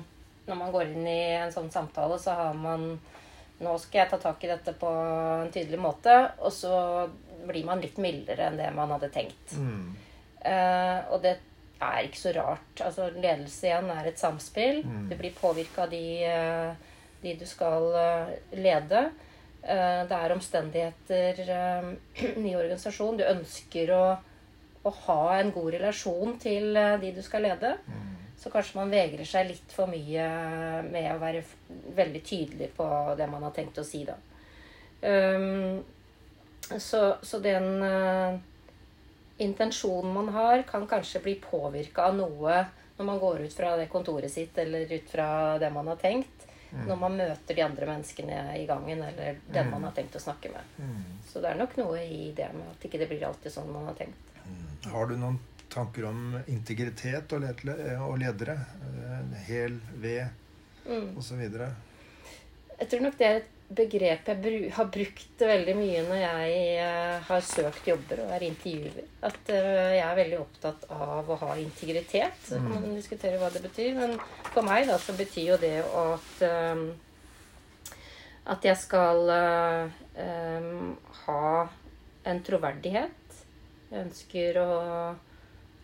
når 0.47 0.55
man 0.55 0.71
går 0.71 0.83
inn 0.93 1.07
i 1.11 1.19
en 1.41 1.51
sånn 1.51 1.69
samtale, 1.69 2.15
så 2.19 2.31
har 2.35 2.53
man 2.55 2.99
Nå 3.59 3.71
skal 3.81 4.03
jeg 4.03 4.09
ta 4.11 4.17
tak 4.21 4.43
i 4.45 4.47
dette 4.51 4.71
på 4.77 4.85
en 4.87 5.49
tydelig 5.51 5.79
måte. 5.81 6.13
Og 6.45 6.51
så 6.53 7.09
blir 7.47 7.65
man 7.65 7.81
litt 7.81 7.97
mildere 7.97 8.51
enn 8.51 8.57
det 8.59 8.67
man 8.75 8.91
hadde 8.93 9.09
tenkt. 9.09 9.55
Mm. 9.57 9.95
Eh, 10.45 10.99
og 11.09 11.23
det 11.23 11.31
er 11.81 12.03
ikke 12.05 12.19
så 12.21 12.33
rart. 12.35 12.83
Altså, 12.85 13.07
ledelse 13.17 13.65
igjen 13.65 13.89
er 13.89 14.05
et 14.11 14.21
samspill. 14.21 14.83
Mm. 14.85 15.07
Du 15.09 15.15
blir 15.17 15.33
påvirka 15.41 15.87
av 15.87 15.89
de, 15.89 16.03
eh, 16.23 16.73
de 17.21 17.33
du 17.39 17.45
skal 17.49 17.89
eh, 18.01 18.33
lede. 18.59 19.07
Eh, 19.61 20.01
det 20.09 20.17
er 20.17 20.35
omstendigheter 20.35 21.41
eh, 21.57 21.89
i 22.49 22.55
organisasjonen. 22.55 23.21
Du 23.21 23.25
ønsker 23.27 23.93
å, 23.95 24.03
å 24.83 24.95
ha 25.07 25.21
en 25.39 25.51
god 25.55 25.73
relasjon 25.77 26.37
til 26.41 26.75
eh, 26.75 26.95
de 27.01 27.13
du 27.17 27.23
skal 27.25 27.47
lede. 27.47 27.75
Så 28.37 28.51
kanskje 28.53 28.77
man 28.77 28.93
vegrer 28.93 29.25
seg 29.25 29.49
litt 29.49 29.73
for 29.73 29.89
mye 29.89 30.25
med 30.85 31.09
å 31.09 31.19
være 31.21 31.41
veldig 31.97 32.21
tydelig 32.21 32.69
på 32.77 32.85
det 33.17 33.25
man 33.31 33.47
har 33.47 33.55
tenkt 33.55 33.79
å 33.81 33.85
si, 33.85 34.03
da. 34.05 34.13
Um, 35.01 35.81
så, 36.77 37.15
så 37.21 37.39
den 37.41 37.83
eh, 37.83 38.37
intensjonen 39.37 40.13
man 40.13 40.29
har, 40.35 40.61
kan 40.69 40.87
kanskje 40.87 41.23
bli 41.23 41.35
påvirka 41.41 42.09
av 42.09 42.17
noe 42.17 42.65
når 42.97 43.05
man 43.05 43.19
går 43.21 43.45
ut 43.45 43.53
fra 43.53 43.75
det 43.77 43.89
kontoret 43.93 44.31
sitt, 44.33 44.57
eller 44.57 44.89
ut 44.89 45.09
fra 45.09 45.57
det 45.61 45.69
man 45.73 45.87
har 45.87 45.99
tenkt. 46.01 46.36
Når 46.71 46.97
man 46.99 47.17
møter 47.17 47.55
de 47.55 47.63
andre 47.63 47.85
menneskene 47.87 48.39
i 48.59 48.65
gangen, 48.67 49.03
eller 49.03 49.37
den 49.53 49.69
man 49.71 49.83
har 49.87 49.91
tenkt 49.95 50.15
å 50.15 50.19
snakke 50.19 50.51
med. 50.51 50.61
Så 51.29 51.41
det 51.41 51.51
er 51.51 51.59
nok 51.59 51.77
noe 51.79 52.01
i 52.03 52.31
det 52.35 52.49
med 52.53 52.67
at 52.71 52.83
ikke 52.89 52.99
det 52.99 53.07
blir 53.09 53.23
alltid 53.27 53.51
sånn 53.53 53.71
man 53.71 53.85
har 53.87 53.95
tenkt. 53.99 54.33
Har 54.91 55.07
du 55.07 55.15
noen 55.17 55.39
tanker 55.69 56.05
om 56.09 56.37
integritet 56.47 57.33
og, 57.33 57.41
ledere, 57.43 57.97
og 58.03 58.17
ledere? 58.19 58.57
Eh, 58.87 59.37
Hel 59.47 59.79
ved 59.95 60.27
Mm. 60.87 61.17
osv.? 61.19 61.41
Jeg 62.79 62.89
tror 62.89 63.01
nok 63.03 63.17
det 63.19 63.25
er 63.27 63.35
et 63.41 63.49
begrep 63.69 64.29
jeg 64.31 64.39
bru 64.41 64.69
har 64.77 64.85
brukt 64.93 65.41
veldig 65.43 65.73
mye 65.75 66.03
når 66.07 66.21
jeg 66.21 66.61
eh, 66.79 67.17
har 67.27 67.41
søkt 67.43 67.87
jobber 67.89 68.21
og 68.23 68.31
er 68.37 68.45
intervjuer. 68.47 69.01
At 69.27 69.51
eh, 69.51 69.97
jeg 69.97 70.05
er 70.05 70.15
veldig 70.21 70.39
opptatt 70.39 70.85
av 70.93 71.29
å 71.29 71.39
ha 71.43 71.57
integritet. 71.59 72.39
Så 72.47 72.61
kan 72.61 72.71
man 72.77 72.95
diskutere 72.95 73.39
hva 73.41 73.49
det 73.51 73.63
betyr. 73.65 73.93
Men 73.99 74.15
for 74.53 74.63
meg 74.67 74.87
da 74.87 74.97
så 75.01 75.15
betyr 75.19 75.51
jo 75.51 75.59
det 75.61 75.75
at 75.83 76.41
eh, 76.47 76.87
at 78.47 78.63
jeg 78.63 78.79
skal 78.79 79.27
ha 81.27 81.47
en 82.31 82.37
troverdighet. 82.47 83.41
Jeg 83.91 84.05
ønsker 84.05 84.59
å 84.63 84.69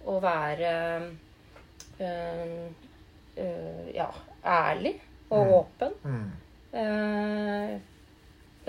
å 0.03 0.19
være 0.23 0.71
øh, 1.99 2.69
øh, 3.38 3.95
ja, 3.95 4.09
ærlig 4.45 4.95
og 5.29 5.45
Mm. 5.45 5.53
åpen. 5.53 5.93
Mm. 6.03 6.31
Eh, 6.74 7.74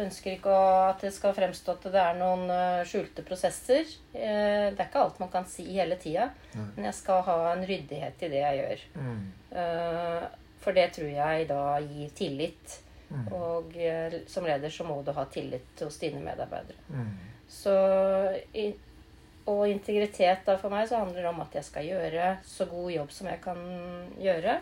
ønsker 0.00 0.34
ikke 0.34 0.54
at 0.88 1.02
det 1.04 1.12
skal 1.14 1.34
fremstå 1.36 1.76
at 1.76 1.84
det 1.94 2.00
er 2.00 2.16
noen 2.18 2.48
eh, 2.50 2.86
skjulte 2.88 3.24
prosesser. 3.26 3.86
Eh, 4.12 4.70
det 4.72 4.78
er 4.78 4.88
ikke 4.88 5.04
alt 5.04 5.20
man 5.22 5.30
kan 5.32 5.46
si 5.50 5.66
hele 5.70 5.98
tida, 6.00 6.30
men 6.54 6.88
jeg 6.88 6.96
skal 6.98 7.22
ha 7.28 7.36
en 7.52 7.66
ryddighet 7.68 8.24
i 8.26 8.32
det 8.32 8.40
jeg 8.42 8.62
gjør. 8.62 8.86
Mm. 9.02 9.20
Eh, 9.60 10.24
for 10.64 10.76
det 10.76 10.88
tror 10.96 11.12
jeg 11.12 11.46
da 11.50 11.62
gir 11.84 12.16
tillit. 12.16 12.80
Mm. 13.14 13.26
Og 13.36 13.74
som 14.32 14.46
leder 14.48 14.72
så 14.72 14.86
må 14.88 14.96
du 15.04 15.12
ha 15.14 15.26
tillit 15.30 15.82
hos 15.84 16.00
dine 16.00 16.22
medarbeidere. 16.24 16.80
Mm. 16.88 17.12
Så 17.52 17.74
Og 19.44 19.68
integritet 19.68 20.40
da 20.46 20.54
for 20.56 20.72
meg 20.72 20.88
så 20.88 21.02
handler 21.02 21.20
det 21.20 21.28
om 21.28 21.42
at 21.44 21.52
jeg 21.54 21.66
skal 21.66 21.84
gjøre 21.84 22.30
så 22.48 22.64
god 22.64 22.90
jobb 22.90 23.10
som 23.12 23.28
jeg 23.28 23.42
kan 23.44 23.60
gjøre. 24.16 24.54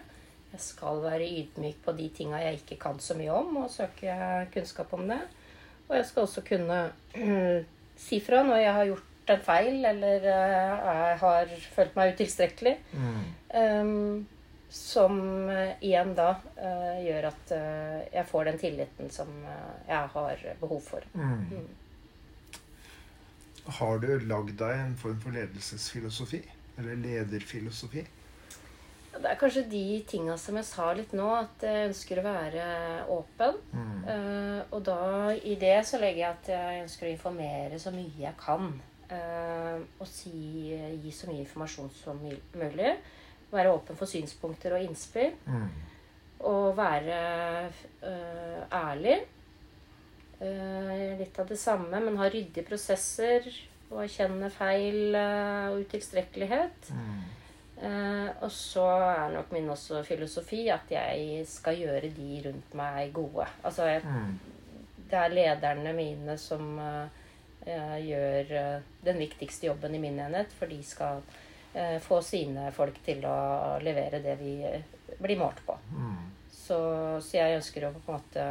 Jeg 0.53 0.61
skal 0.61 1.01
være 1.03 1.29
ydmyk 1.29 1.79
på 1.85 1.95
de 1.97 2.09
tinga 2.13 2.43
jeg 2.43 2.61
ikke 2.61 2.81
kan 2.83 2.99
så 3.01 3.17
mye 3.17 3.33
om, 3.33 3.57
og 3.65 3.71
søke 3.73 4.17
kunnskap 4.53 4.93
om 4.93 5.07
det. 5.09 5.21
Og 5.89 5.97
jeg 5.97 6.07
skal 6.09 6.27
også 6.27 6.45
kunne 6.45 6.83
si 8.07 8.21
fra 8.25 8.43
når 8.47 8.61
jeg 8.61 8.77
har 8.79 8.91
gjort 8.91 9.33
en 9.33 9.43
feil, 9.47 9.85
eller 9.87 10.29
eh, 10.29 10.85
jeg 11.09 11.19
har 11.23 11.57
følt 11.77 11.97
meg 11.97 12.15
utilstrekkelig. 12.15 12.77
Mm. 12.93 13.27
Um, 13.63 14.27
som 14.73 15.19
eh, 15.53 15.75
igjen 15.85 16.15
da 16.17 16.31
uh, 16.41 16.97
gjør 17.05 17.27
at 17.29 17.51
uh, 17.53 17.99
jeg 18.09 18.25
får 18.31 18.47
den 18.49 18.61
tilliten 18.63 19.11
som 19.13 19.29
uh, 19.45 19.75
jeg 19.85 20.09
har 20.15 20.47
behov 20.63 20.81
for. 20.87 21.05
Mm. 21.13 21.43
Mm. 21.53 21.67
Har 23.79 24.01
du 24.01 24.09
lagd 24.25 24.57
deg 24.59 24.81
en 24.81 24.97
form 24.99 25.21
for 25.21 25.37
ledelsesfilosofi? 25.37 26.41
Eller 26.81 26.97
lederfilosofi? 27.05 28.07
Det 29.13 29.29
er 29.29 29.37
kanskje 29.37 29.67
de 29.69 29.85
tinga 30.09 30.35
som 30.41 30.57
jeg 30.57 30.67
sa 30.67 30.87
litt 30.97 31.13
nå, 31.17 31.27
at 31.37 31.65
jeg 31.67 31.89
ønsker 31.91 32.21
å 32.21 32.25
være 32.25 32.67
åpen. 33.13 33.59
Mm. 33.75 33.99
Uh, 34.07 34.61
og 34.73 34.79
da 34.89 35.03
i 35.37 35.57
det 35.61 35.77
så 35.89 36.01
legger 36.01 36.23
jeg 36.23 36.31
at 36.31 36.49
jeg 36.55 36.85
ønsker 36.87 37.09
å 37.09 37.13
informere 37.13 37.81
så 37.83 37.93
mye 37.95 38.23
jeg 38.23 38.39
kan. 38.41 38.71
Uh, 39.13 39.85
og 40.01 40.09
si, 40.09 40.33
gi 40.73 41.13
så 41.13 41.29
mye 41.29 41.43
informasjon 41.45 41.93
som 41.99 42.23
mulig. 42.25 42.95
Være 43.53 43.75
åpen 43.75 44.01
for 44.01 44.09
synspunkter 44.09 44.79
og 44.79 44.87
innspill. 44.87 45.37
Mm. 45.45 45.69
Og 46.49 46.73
være 46.79 47.21
uh, 47.69 48.65
ærlig. 48.73 49.21
Litt 50.43 51.37
av 51.39 51.47
det 51.47 51.61
samme, 51.61 52.01
men 52.03 52.17
ha 52.19 52.27
ryddige 52.27 52.67
prosesser. 52.67 53.45
Og 53.93 54.01
erkjenne 54.07 54.49
feil 54.51 55.15
og 55.15 55.85
utilstrekkelighet. 55.85 56.89
Mm. 56.97 57.42
Eh, 57.83 58.29
og 58.45 58.51
så 58.55 58.85
er 59.11 59.33
nok 59.35 59.51
min 59.53 59.69
også 59.73 60.03
filosofi 60.07 60.69
at 60.71 60.91
jeg 60.95 61.47
skal 61.51 61.81
gjøre 61.81 62.11
de 62.15 62.43
rundt 62.47 62.75
meg 62.79 63.13
gode. 63.17 63.47
Altså 63.65 63.89
jeg, 63.91 64.03
Mm. 64.05 64.39
det 65.11 65.19
er 65.19 65.29
lederne 65.35 65.93
mine 65.97 66.37
som 66.39 66.79
eh, 66.79 67.09
eh, 67.67 67.97
gjør 68.07 68.53
den 69.05 69.19
viktigste 69.19 69.67
jobben 69.67 69.95
i 69.95 69.99
min 69.99 70.19
enhet, 70.21 70.53
for 70.59 70.67
de 70.67 70.83
skal 70.83 71.23
få 72.05 72.19
sine 72.21 72.67
folk 72.77 72.99
til 73.03 73.23
å 73.25 73.79
levere 73.81 74.19
det 74.21 74.35
vi 74.37 74.59
blir 75.25 75.39
målt 75.41 75.63
på. 75.65 75.73
Mm. 75.97 76.19
Så, 76.53 76.77
så 77.25 77.39
jeg 77.39 77.57
ønsker 77.57 77.87
å 77.89 77.93
på 77.95 78.13
en 78.13 78.19
måte 78.19 78.43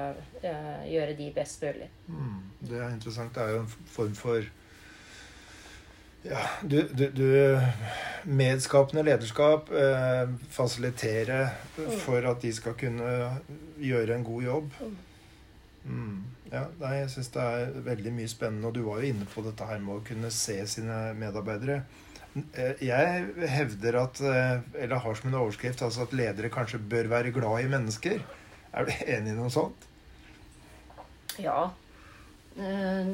eh, 0.42 0.88
gjøre 0.90 1.14
de 1.20 1.28
best 1.36 1.62
mulig. 1.62 1.88
Mm. 2.08 2.40
Det 2.66 2.80
er 2.82 2.90
interessant. 2.96 3.34
Det 3.36 3.44
er 3.44 3.54
jo 3.54 3.60
en 3.62 3.70
form 3.94 4.16
for 4.18 4.42
ja, 6.28 6.42
du, 6.62 6.82
du, 6.94 7.08
du 7.16 7.28
Medskapende 8.30 9.02
lederskap. 9.08 9.72
Eh, 9.74 10.28
fasilitere 10.54 11.40
for 12.04 12.22
at 12.30 12.44
de 12.44 12.52
skal 12.54 12.76
kunne 12.78 13.14
gjøre 13.82 14.18
en 14.20 14.26
god 14.28 14.44
jobb. 14.46 14.76
Mm. 15.86 16.20
Ja, 16.52 16.66
nei, 16.82 16.92
jeg 17.00 17.10
syns 17.14 17.32
det 17.34 17.42
er 17.42 17.74
veldig 17.88 18.12
mye 18.14 18.30
spennende. 18.30 18.70
Og 18.70 18.76
du 18.78 18.84
var 18.86 19.02
jo 19.02 19.10
inne 19.14 19.26
på 19.32 19.42
dette 19.46 19.66
her 19.66 19.82
med 19.82 19.98
å 19.98 20.06
kunne 20.06 20.30
se 20.36 20.60
sine 20.70 21.00
medarbeidere. 21.18 21.80
Eh, 22.54 22.76
Jeg 22.86 23.26
hevder 23.52 23.98
at 24.06 24.22
eh, 24.24 24.62
Eller 24.86 25.02
har 25.04 25.18
som 25.20 25.28
en 25.28 25.40
overskrift 25.42 25.82
altså 25.84 26.06
at 26.06 26.14
ledere 26.16 26.48
kanskje 26.54 26.80
bør 26.94 27.10
være 27.12 27.34
glad 27.36 27.66
i 27.66 27.72
mennesker. 27.74 28.22
Er 28.72 28.88
du 28.88 28.94
enig 29.04 29.34
i 29.34 29.40
noe 29.40 29.50
sånt? 29.52 29.90
Ja. 31.42 31.72
Eh, 32.60 33.10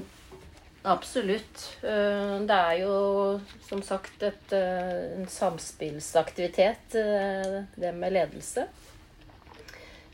absolutt. 0.84 1.78
Eh, 1.84 2.40
det 2.48 2.58
er 2.58 2.80
jo 2.82 3.40
som 3.68 3.82
sagt 3.84 4.24
et, 4.24 4.54
eh, 4.54 5.14
en 5.20 5.28
samspillsaktivitet, 5.28 6.96
eh, 6.96 7.64
det 7.76 7.94
med 7.96 8.14
ledelse. 8.14 8.68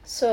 Så 0.06 0.28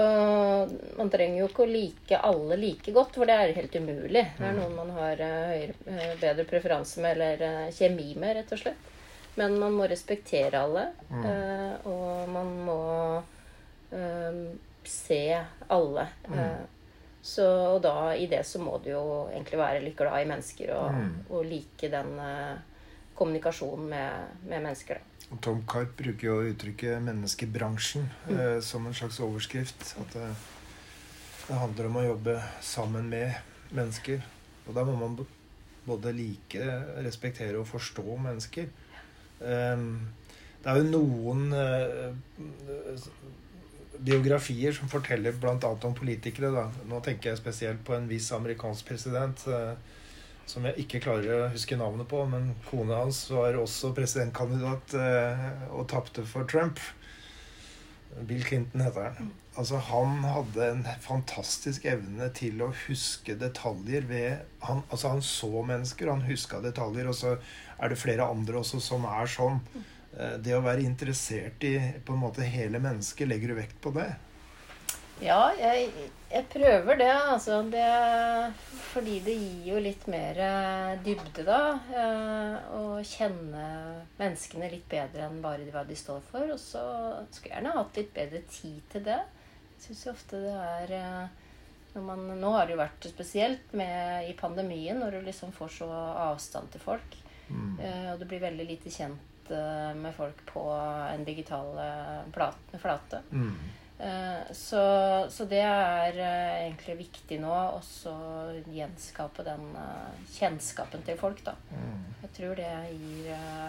man 0.98 1.10
trenger 1.10 1.38
jo 1.44 1.48
ikke 1.48 1.62
å 1.62 1.70
like 1.70 2.18
alle 2.26 2.56
like 2.58 2.92
godt, 2.92 3.14
for 3.14 3.24
det 3.26 3.36
er 3.38 3.52
helt 3.54 3.76
umulig. 3.78 4.24
Det 4.36 4.46
er 4.48 4.56
noen 4.56 4.74
man 4.74 4.90
har 4.96 5.16
høyere, 5.16 6.16
bedre 6.20 6.44
preferanse 6.44 6.98
med, 7.00 7.16
eller 7.20 7.70
kjemi 7.70 8.16
med, 8.18 8.36
rett 8.36 8.52
og 8.52 8.58
slett. 8.58 8.88
Men 9.36 9.54
man 9.60 9.72
må 9.72 9.86
respektere 9.88 10.58
alle, 10.58 10.88
Mm. 11.08 11.86
og 11.86 12.28
man 12.28 12.50
må 12.66 13.22
se 14.84 15.22
alle. 15.68 16.08
Eh, 17.20 17.26
så 17.26 17.46
og 17.76 17.82
da 17.82 18.14
i 18.16 18.26
det 18.26 18.46
så 18.46 18.58
må 18.58 18.78
du 18.84 18.90
jo 18.90 19.28
egentlig 19.30 19.58
være 19.60 19.84
litt 19.84 19.96
glad 19.96 20.22
i 20.22 20.28
mennesker 20.28 20.72
og, 20.74 20.92
Mm. 20.94 21.14
og 21.30 21.44
like 21.44 21.90
den 21.90 22.18
uh, 22.18 22.58
kommunikasjonen 23.14 23.88
med, 23.88 24.12
med 24.48 24.62
mennesker. 24.62 24.94
Da. 24.94 25.00
Og 25.30 25.40
Tom 25.42 25.62
Karp 25.68 25.96
bruker 25.96 26.26
jo 26.26 26.40
uttrykket 26.50 27.02
'menneskebransjen' 27.02 28.08
eh, 28.30 28.60
som 28.60 28.86
en 28.86 28.94
slags 28.94 29.20
overskrift. 29.20 29.96
At 30.00 30.12
det, 30.12 30.34
det 31.48 31.56
handler 31.56 31.86
om 31.86 31.96
å 31.96 32.06
jobbe 32.06 32.42
sammen 32.60 33.08
med 33.08 33.34
mennesker. 33.70 34.22
Og 34.66 34.74
da 34.74 34.84
må 34.84 34.96
man 34.96 35.26
både 35.86 36.12
like, 36.12 36.64
respektere 37.04 37.58
og 37.58 37.66
forstå 37.66 38.16
mennesker. 38.16 38.66
Um, 39.40 40.08
det 40.64 40.72
er 40.72 40.76
jo 40.76 40.90
noen 40.90 41.52
eh, 41.52 42.14
biografier 44.04 44.72
som 44.76 44.90
forteller 44.90 45.36
bl.a. 45.36 45.56
om 45.60 45.96
politikere. 45.96 46.52
Da. 46.54 46.66
Nå 46.88 47.00
tenker 47.04 47.32
jeg 47.32 47.40
spesielt 47.40 47.82
på 47.86 47.96
en 47.96 48.08
viss 48.10 48.30
amerikansk 48.36 48.88
president. 48.92 49.46
eh, 49.48 49.74
som 50.50 50.64
jeg 50.66 50.82
ikke 50.82 51.02
klarer 51.04 51.44
å 51.44 51.50
huske 51.52 51.78
navnet 51.78 52.08
på, 52.10 52.24
men 52.26 52.54
kona 52.66 53.04
hans 53.04 53.22
var 53.30 53.58
også 53.60 53.92
presidentkandidat 53.94 54.96
eh, 54.98 55.44
og 55.70 55.86
tapte 55.92 56.24
for 56.26 56.48
Trump. 56.50 56.80
Bill 58.26 58.42
Clinton 58.42 58.82
heter 58.82 59.12
han. 59.14 59.30
Altså, 59.58 59.78
han 59.90 60.24
hadde 60.24 60.66
en 60.72 60.82
fantastisk 61.02 61.86
evne 61.90 62.26
til 62.34 62.62
å 62.62 62.70
huske 62.86 63.36
detaljer 63.38 64.06
ved 64.10 64.42
han, 64.66 64.82
Altså, 64.90 65.14
han 65.14 65.22
så 65.26 65.62
mennesker, 65.66 66.10
han 66.10 66.26
huska 66.26 66.62
detaljer, 66.64 67.10
og 67.10 67.18
så 67.18 67.36
er 67.78 67.92
det 67.92 67.98
flere 68.00 68.26
andre 68.30 68.62
også 68.62 68.82
som 68.82 69.06
er 69.10 69.30
sånn. 69.30 69.60
Eh, 70.18 70.36
Det 70.42 70.56
å 70.56 70.64
være 70.64 70.86
interessert 70.86 71.62
i 71.66 71.76
på 72.04 72.16
en 72.16 72.24
måte 72.24 72.46
hele 72.46 72.80
mennesket, 72.82 73.28
legger 73.30 73.52
du 73.52 73.60
vekt 73.60 73.78
på 73.82 73.92
det? 73.94 74.08
Ja, 75.20 75.50
jeg, 75.52 75.90
jeg 76.30 76.46
prøver 76.48 76.96
det, 76.96 77.10
altså. 77.12 77.58
Det, 77.68 77.84
fordi 78.94 79.18
det 79.26 79.34
gir 79.36 79.66
jo 79.74 79.82
litt 79.84 80.06
mer 80.10 80.38
eh, 80.46 80.94
dybde, 81.04 81.44
da. 81.44 81.60
eh, 81.92 82.70
Å 82.78 83.02
kjenne 83.04 83.66
menneskene 84.18 84.70
litt 84.72 84.88
bedre 84.90 85.28
enn 85.28 85.42
bare 85.44 85.68
hva 85.74 85.84
de 85.86 85.98
står 85.98 86.24
for. 86.30 86.48
Og 86.56 86.58
så 86.62 86.82
skulle 87.30 87.52
jeg 87.52 87.58
gjerne 87.58 87.76
hatt 87.76 88.00
litt 88.00 88.14
bedre 88.16 88.42
tid 88.48 88.80
til 88.94 89.04
det. 89.10 89.20
Jeg 89.76 89.84
syns 89.86 90.06
jo 90.06 90.16
ofte 90.16 90.40
det 90.42 90.56
er 90.56 90.96
når 91.90 92.02
man, 92.06 92.20
Nå 92.38 92.50
har 92.54 92.68
det 92.68 92.76
jo 92.76 92.78
vært 92.78 93.06
spesielt 93.10 93.72
med, 93.74 94.28
i 94.30 94.34
pandemien, 94.38 95.00
når 95.02 95.16
du 95.16 95.24
liksom 95.26 95.50
får 95.56 95.72
så 95.80 95.88
avstand 96.30 96.70
til 96.70 96.82
folk. 96.84 97.16
Mm. 97.48 97.80
Og 98.12 98.20
du 98.20 98.28
blir 98.30 98.44
veldig 98.44 98.66
lite 98.68 98.92
kjent 98.94 99.29
eh, 99.54 99.90
med 99.98 100.14
folk 100.16 100.40
på 100.48 100.62
en 101.14 101.24
digital 101.26 101.70
plate. 102.32 102.78
flate. 102.82 103.22
Mm. 103.32 103.52
Eh, 104.00 104.52
Så, 104.56 104.80
så 105.30 105.44
det 105.44 105.60
er 105.66 106.16
eh, 106.16 106.66
egentlig 106.66 106.96
viktig 107.02 107.40
nå 107.42 107.52
også 107.76 108.14
gjenskape 108.72 109.44
den 109.44 109.66
eh, 109.76 110.24
kjennskapen 110.38 111.02
til 111.04 111.18
folk, 111.20 111.42
da. 111.44 111.52
Mm. 111.70 112.00
Jeg 112.22 112.32
tror 112.38 112.54
det 112.56 112.70
gir 112.96 113.28
eh, 113.36 113.68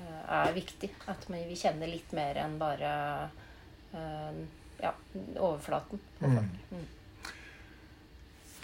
eh, 0.00 0.20
er 0.40 0.52
viktig. 0.56 0.90
At 1.06 1.28
vi 1.30 1.54
kjenner 1.56 1.86
litt 1.92 2.12
mer 2.16 2.42
enn 2.42 2.58
bare 2.58 2.92
eh, 3.94 4.44
ja, 4.82 4.92
overflaten 5.38 6.00
på 6.18 6.26
Mm. 6.26 6.36
folk. 6.36 6.60
Mm. 6.72 6.86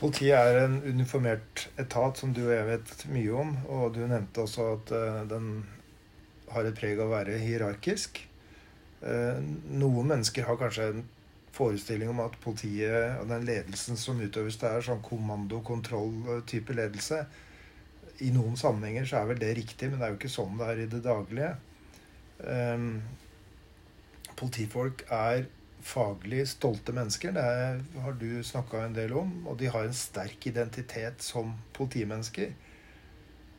Politiet 0.02 0.34
er 0.34 0.56
en 0.64 0.80
uniformert 0.82 1.68
etat 1.78 2.18
som 2.18 2.32
du 2.34 2.40
og 2.48 2.50
jeg 2.56 2.66
vet 2.66 3.04
mye 3.14 3.34
om. 3.38 3.52
Og 3.70 3.92
du 3.94 4.00
nevnte 4.02 4.42
også 4.42 4.64
at 4.74 4.90
eh, 4.98 5.20
den 5.30 5.46
har 6.54 6.68
et 6.68 6.78
preg 6.78 7.00
av 7.00 7.10
å 7.10 7.14
være 7.16 7.40
hierarkisk. 7.42 8.22
Eh, 9.02 9.40
noen 9.74 10.12
mennesker 10.12 10.46
har 10.46 10.60
kanskje 10.60 10.88
en 10.92 11.04
forestilling 11.52 12.10
om 12.12 12.22
at 12.24 12.38
politiet 12.42 13.18
og 13.20 13.28
den 13.30 13.44
ledelsen 13.48 13.98
som 14.00 14.20
utøves 14.22 14.58
der, 14.60 14.78
er 14.78 14.86
sånn 14.86 15.02
kommando-kontroll-type 15.04 16.76
ledelse. 16.76 17.24
I 18.22 18.30
noen 18.32 18.56
sammenhenger 18.60 19.08
så 19.08 19.20
er 19.20 19.32
vel 19.32 19.42
det 19.42 19.56
riktig, 19.58 19.90
men 19.90 20.00
det 20.00 20.06
er 20.06 20.14
jo 20.14 20.20
ikke 20.20 20.32
sånn 20.32 20.56
det 20.60 20.70
er 20.70 20.84
i 20.84 20.88
det 20.92 21.02
daglige. 21.04 21.50
Um, 22.42 22.86
politifolk 24.38 25.04
er 25.12 25.44
faglig 25.82 26.46
stolte 26.48 26.94
mennesker. 26.94 27.34
Det 27.34 28.02
har 28.04 28.18
du 28.18 28.42
snakka 28.46 28.84
en 28.86 28.96
del 28.96 29.14
om. 29.18 29.32
Og 29.50 29.58
de 29.60 29.70
har 29.72 29.86
en 29.86 29.96
sterk 29.96 30.46
identitet 30.50 31.24
som 31.24 31.56
politimennesker. 31.76 32.54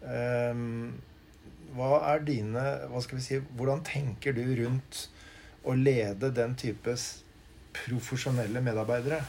Um, 0.04 0.96
hva 1.74 2.00
er 2.14 2.24
dine 2.28 2.64
hva 2.92 3.02
skal 3.04 3.20
vi 3.20 3.26
si, 3.26 3.40
Hvordan 3.58 3.84
tenker 3.88 4.36
du 4.36 4.44
rundt 4.62 5.08
å 5.64 5.76
lede 5.78 6.30
den 6.36 6.56
type 6.60 6.96
profesjonelle 7.74 8.62
medarbeidere? 8.62 9.24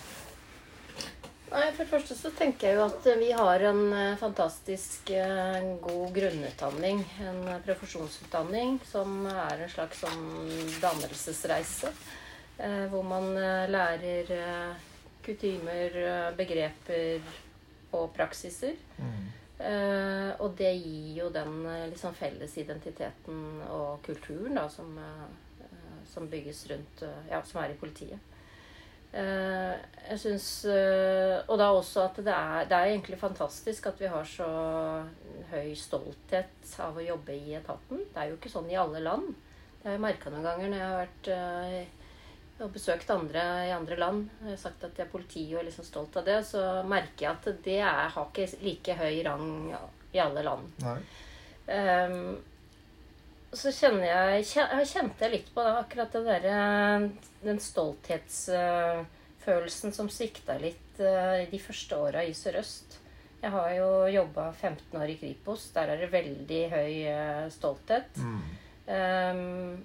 Nei, 1.55 1.69
For 1.77 1.85
det 1.85 1.91
første 1.93 2.17
så 2.19 2.33
tenker 2.35 2.67
jeg 2.67 2.79
jo 2.81 2.87
at 2.89 3.07
vi 3.21 3.29
har 3.37 3.63
en 3.69 3.83
eh, 3.95 4.17
fantastisk 4.19 5.13
eh, 5.15 5.61
god 5.85 6.09
grunnutdanning. 6.17 7.05
En 7.23 7.45
profesjonsutdanning 7.63 8.81
som 8.89 9.23
er 9.31 9.63
en 9.63 9.71
slags 9.71 10.03
sånn 10.03 10.25
dannelsesreise. 10.83 11.93
Eh, 12.59 12.85
hvor 12.91 13.07
man 13.07 13.31
lærer 13.71 14.35
kutymer, 15.25 15.95
begreper 16.37 17.23
og 17.95 18.11
praksiser. 18.17 18.75
Mm. 18.99 19.31
Og 19.55 20.57
det 20.59 20.73
gir 20.75 21.11
jo 21.21 21.29
den 21.31 21.61
liksom 21.93 22.15
felles 22.19 22.57
identiteten 22.59 23.61
og 23.71 24.01
kulturen 24.03 24.59
da, 24.59 24.65
som, 24.69 24.99
som 26.11 26.27
bygges 26.29 26.65
rundt 26.73 27.05
Ja, 27.31 27.39
som 27.47 27.61
er 27.63 27.71
i 27.71 27.79
politiet. 27.79 28.19
Eh, 29.15 29.75
jeg 30.09 30.19
syns 30.19 30.47
eh, 30.67 31.37
Og 31.47 31.59
da 31.61 31.69
også 31.71 32.09
at 32.09 32.17
det 32.27 32.33
er, 32.35 32.65
det 32.67 32.75
er 32.75 32.89
egentlig 32.91 33.19
fantastisk 33.21 33.87
at 33.87 34.01
vi 34.03 34.09
har 34.11 34.25
så 34.27 34.49
høy 35.53 35.69
stolthet 35.79 36.73
av 36.83 36.99
å 36.99 37.05
jobbe 37.05 37.37
i 37.37 37.55
etaten. 37.55 38.01
Det 38.11 38.19
er 38.19 38.33
jo 38.33 38.39
ikke 38.41 38.51
sånn 38.51 38.73
i 38.73 38.79
alle 38.81 39.03
land. 39.05 39.29
Det 39.77 39.87
har 39.87 39.95
jeg 39.95 40.03
merka 40.03 40.33
noen 40.33 40.49
ganger 40.49 40.73
når 40.73 40.81
jeg 40.81 40.89
har 40.89 40.99
vært 41.05 41.31
eh, 41.37 42.04
og 42.63 42.71
besøkt 42.75 43.11
andre 43.11 43.43
i 43.67 43.73
andre 43.75 43.97
land. 43.99 44.29
Jeg 44.43 44.51
har 44.53 44.59
sagt 44.63 44.85
at 44.87 44.99
jeg 44.99 45.07
er 45.07 45.13
politi 45.13 45.43
og 45.53 45.61
er 45.61 45.67
liksom 45.69 45.85
stolt 45.87 46.17
av 46.21 46.25
det. 46.29 46.41
Så 46.47 46.61
merker 46.91 47.23
jeg 47.27 47.33
at 47.33 47.45
det 47.65 47.81
er, 47.81 48.09
har 48.15 48.27
ikke 48.31 48.47
like 48.63 48.93
høy 49.01 49.15
rang 49.27 49.49
i 50.15 50.19
alle 50.23 50.43
land. 50.47 50.65
Um, 51.65 52.37
så 53.55 53.71
kjenner 53.73 54.05
jeg 54.05 54.45
Jeg 54.51 54.91
kjente 54.91 55.33
litt 55.33 55.49
på 55.55 55.63
det, 55.65 55.75
akkurat 55.79 56.13
det 56.13 56.25
der, 56.27 56.45
Den 57.45 57.61
stolthetsfølelsen 57.63 59.93
som 59.97 60.09
svikta 60.13 60.55
litt 60.61 61.01
i 61.01 61.47
de 61.51 61.59
første 61.59 61.97
åra 61.99 62.23
i 62.23 62.35
Sør-Øst. 62.37 62.99
Jeg 63.43 63.51
har 63.51 63.75
jo 63.77 64.07
jobba 64.09 64.53
15 64.53 65.01
år 65.01 65.09
i 65.11 65.17
Kripos. 65.21 65.71
Der 65.75 65.89
er 65.93 65.97
det 66.01 66.13
veldig 66.13 66.71
høy 66.73 66.93
uh, 67.11 67.51
stolthet. 67.53 68.17
Mm. 68.17 68.43
Um, 68.87 69.85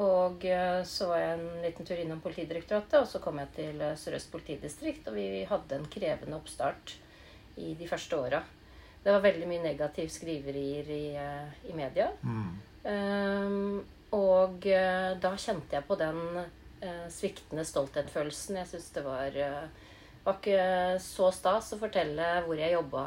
og 0.00 0.44
uh, 0.48 0.80
så 0.88 1.08
var 1.12 1.22
jeg 1.22 1.38
en 1.38 1.62
liten 1.62 1.86
tur 1.86 2.00
innom 2.02 2.20
Politidirektoratet, 2.24 2.98
og 3.00 3.08
så 3.10 3.20
kom 3.22 3.38
jeg 3.42 3.52
til 3.58 3.82
Sør-Øst 4.00 4.32
politidistrikt. 4.32 5.08
Og 5.08 5.18
vi 5.18 5.44
hadde 5.48 5.78
en 5.78 5.88
krevende 5.90 6.38
oppstart 6.40 6.96
i 7.62 7.74
de 7.78 7.88
første 7.88 8.18
åra. 8.18 8.42
Det 9.04 9.12
var 9.12 9.22
veldig 9.22 9.46
mye 9.48 9.62
negativ 9.62 10.08
skriverier 10.08 10.88
i, 10.90 11.04
i 11.68 11.74
media. 11.76 12.08
Mm. 12.24 12.54
Um, 12.84 13.80
og 14.16 14.64
uh, 14.68 15.14
da 15.20 15.32
kjente 15.40 15.76
jeg 15.76 15.86
på 15.88 15.96
den 16.00 16.20
uh, 16.38 17.06
sviktende 17.12 17.64
stolthetsfølelsen. 17.68 18.60
Jeg 18.60 18.70
syns 18.70 18.90
det 18.96 19.04
var, 19.06 19.36
uh, 19.36 19.92
var 20.24 20.38
ikke 20.38 20.98
så 21.04 21.30
stas 21.34 21.72
å 21.74 21.80
fortelle 21.80 22.28
hvor 22.46 22.60
jeg 22.60 22.76
jobba 22.76 23.04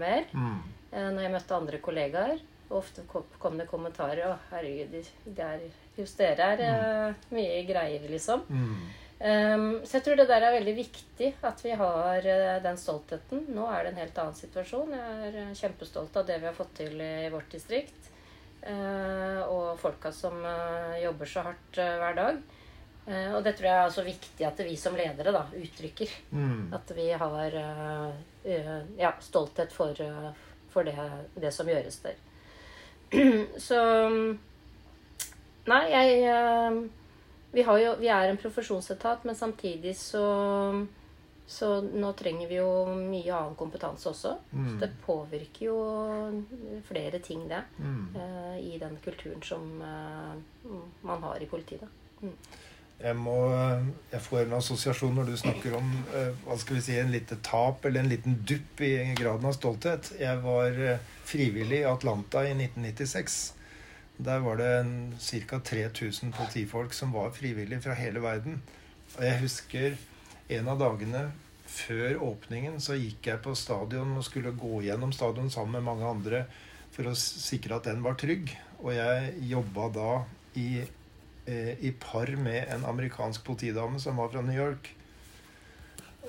mer. 0.00 0.28
Mm. 0.32 0.60
når 0.90 1.22
jeg 1.22 1.32
møtte 1.36 1.54
andre 1.56 1.78
kollegaer. 1.78 2.40
Og 2.70 2.80
ofte 2.80 3.02
kom 3.10 3.56
det 3.58 3.66
kommentarer 3.70 4.26
'Å, 4.26 4.34
herregud, 4.52 5.06
det 5.26 5.44
er, 5.44 5.62
hos 6.02 6.16
dere 6.18 6.48
er 6.54 6.64
mm. 6.64 7.28
mye 7.36 7.62
greier', 7.68 8.08
liksom. 8.10 8.46
Mm. 8.48 8.88
Um, 9.20 9.64
så 9.84 9.98
jeg 9.98 10.04
tror 10.06 10.16
det 10.16 10.30
der 10.30 10.46
er 10.46 10.54
veldig 10.54 10.72
viktig 10.78 11.34
at 11.44 11.58
vi 11.64 11.74
har 11.76 12.28
den 12.64 12.78
stoltheten. 12.80 13.44
Nå 13.52 13.66
er 13.68 13.84
det 13.84 13.92
en 13.92 14.00
helt 14.00 14.22
annen 14.22 14.38
situasjon. 14.38 14.94
Jeg 14.96 15.34
er 15.34 15.58
kjempestolt 15.58 16.16
av 16.16 16.24
det 16.30 16.38
vi 16.40 16.48
har 16.48 16.56
fått 16.56 16.72
til 16.80 16.96
i 17.04 17.28
vårt 17.32 17.52
distrikt. 17.52 18.10
Uh, 18.60 19.40
og 19.48 19.78
folka 19.80 20.10
som 20.12 20.34
uh, 20.44 20.92
jobber 21.00 21.28
så 21.28 21.44
hardt 21.46 21.78
uh, 21.80 21.94
hver 22.02 22.16
dag. 22.18 22.40
Og 23.10 23.40
det 23.42 23.56
tror 23.56 23.66
jeg 23.66 23.74
er 23.74 23.86
altså 23.88 24.02
viktig 24.06 24.44
at 24.46 24.60
vi 24.62 24.74
som 24.78 24.94
ledere 24.94 25.32
da, 25.34 25.40
uttrykker. 25.56 26.10
Mm. 26.30 26.68
At 26.76 26.92
vi 26.94 27.06
har 27.18 27.56
ja, 29.00 29.10
stolthet 29.24 29.72
for, 29.74 29.98
for 30.70 30.86
det, 30.86 30.94
det, 31.34 31.50
som 31.50 31.66
gjøres 31.66 31.96
der. 32.04 32.20
Så 33.66 33.80
Nei, 35.70 35.84
jeg 35.92 36.88
vi, 37.50 37.62
jo, 37.62 37.94
vi, 37.98 38.08
er 38.10 38.30
en 38.30 38.38
profesjonsetat, 38.38 39.24
men 39.26 39.38
samtidig 39.38 39.96
så 39.98 40.24
så 41.50 41.80
nå 41.82 42.12
trenger 42.14 42.46
vi 42.46 42.60
jo 42.60 42.70
mye 42.94 43.30
annen 43.34 43.56
kompetanse 43.58 44.06
også. 44.12 44.36
Mm. 44.54 44.66
Så 44.68 44.76
det 44.84 44.90
påvirker 45.02 45.64
jo 45.66 45.78
flere 46.86 47.18
ting, 47.18 47.48
det, 47.50 47.64
mm. 47.82 48.04
uh, 48.14 48.58
i 48.62 48.76
den 48.78 48.94
kulturen 49.02 49.42
som 49.42 49.64
uh, 49.82 50.76
man 51.02 51.26
har 51.26 51.42
i 51.42 51.48
politiet. 51.50 51.90
Mm. 52.22 52.36
Jeg, 53.00 53.16
må, 53.18 53.34
jeg, 54.12 54.22
får 54.22 54.44
en 54.44 54.54
assosiasjon 54.60 55.18
når 55.18 55.32
du 55.32 55.36
snakker 55.42 55.74
om 55.80 55.90
uh, 56.12 56.30
hva 56.44 56.58
skal 56.62 56.78
vi 56.78 56.84
si, 56.86 56.94
en 57.02 57.10
lite 57.10 57.40
tap 57.42 57.82
eller 57.82 58.04
en 58.04 58.12
liten 58.14 58.38
dupp 58.46 58.86
i 58.86 58.92
graden 59.18 59.50
av 59.50 59.58
stolthet. 59.58 60.12
Jeg 60.22 60.44
var 60.46 60.78
frivillig 61.26 61.82
i 61.82 61.88
Atlanta 61.90 62.46
i 62.46 62.54
1996. 62.54 63.40
Der 64.20 64.42
var 64.44 64.56
det 64.56 64.72
ca. 65.18 65.58
3000 65.64 66.32
politifolk 66.36 66.92
som 66.92 67.12
var 67.12 67.30
frivillige 67.32 67.80
fra 67.80 67.94
hele 67.96 68.20
verden. 68.20 68.60
Og 69.16 69.24
jeg 69.24 69.40
husker 69.40 69.96
en 70.52 70.68
av 70.68 70.80
dagene 70.80 71.30
før 71.70 72.18
åpningen 72.26 72.80
så 72.82 72.98
gikk 72.98 73.30
jeg 73.30 73.42
på 73.44 73.54
stadion 73.56 74.12
og 74.18 74.26
skulle 74.26 74.52
gå 74.52 74.82
gjennom 74.84 75.14
stadion 75.14 75.48
sammen 75.52 75.78
med 75.78 75.86
mange 75.86 76.08
andre 76.10 76.42
for 76.92 77.08
å 77.08 77.16
sikre 77.16 77.78
at 77.78 77.88
den 77.88 78.02
var 78.04 78.18
trygg. 78.20 78.52
Og 78.82 78.92
jeg 78.96 79.34
jobba 79.54 79.88
da 79.94 80.12
i, 80.58 80.82
eh, 81.46 81.72
i 81.80 81.92
par 81.92 82.28
med 82.36 82.68
en 82.74 82.84
amerikansk 82.84 83.44
politidame 83.46 84.00
som 84.00 84.20
var 84.20 84.28
fra 84.28 84.42
New 84.42 84.56
York. 84.56 84.92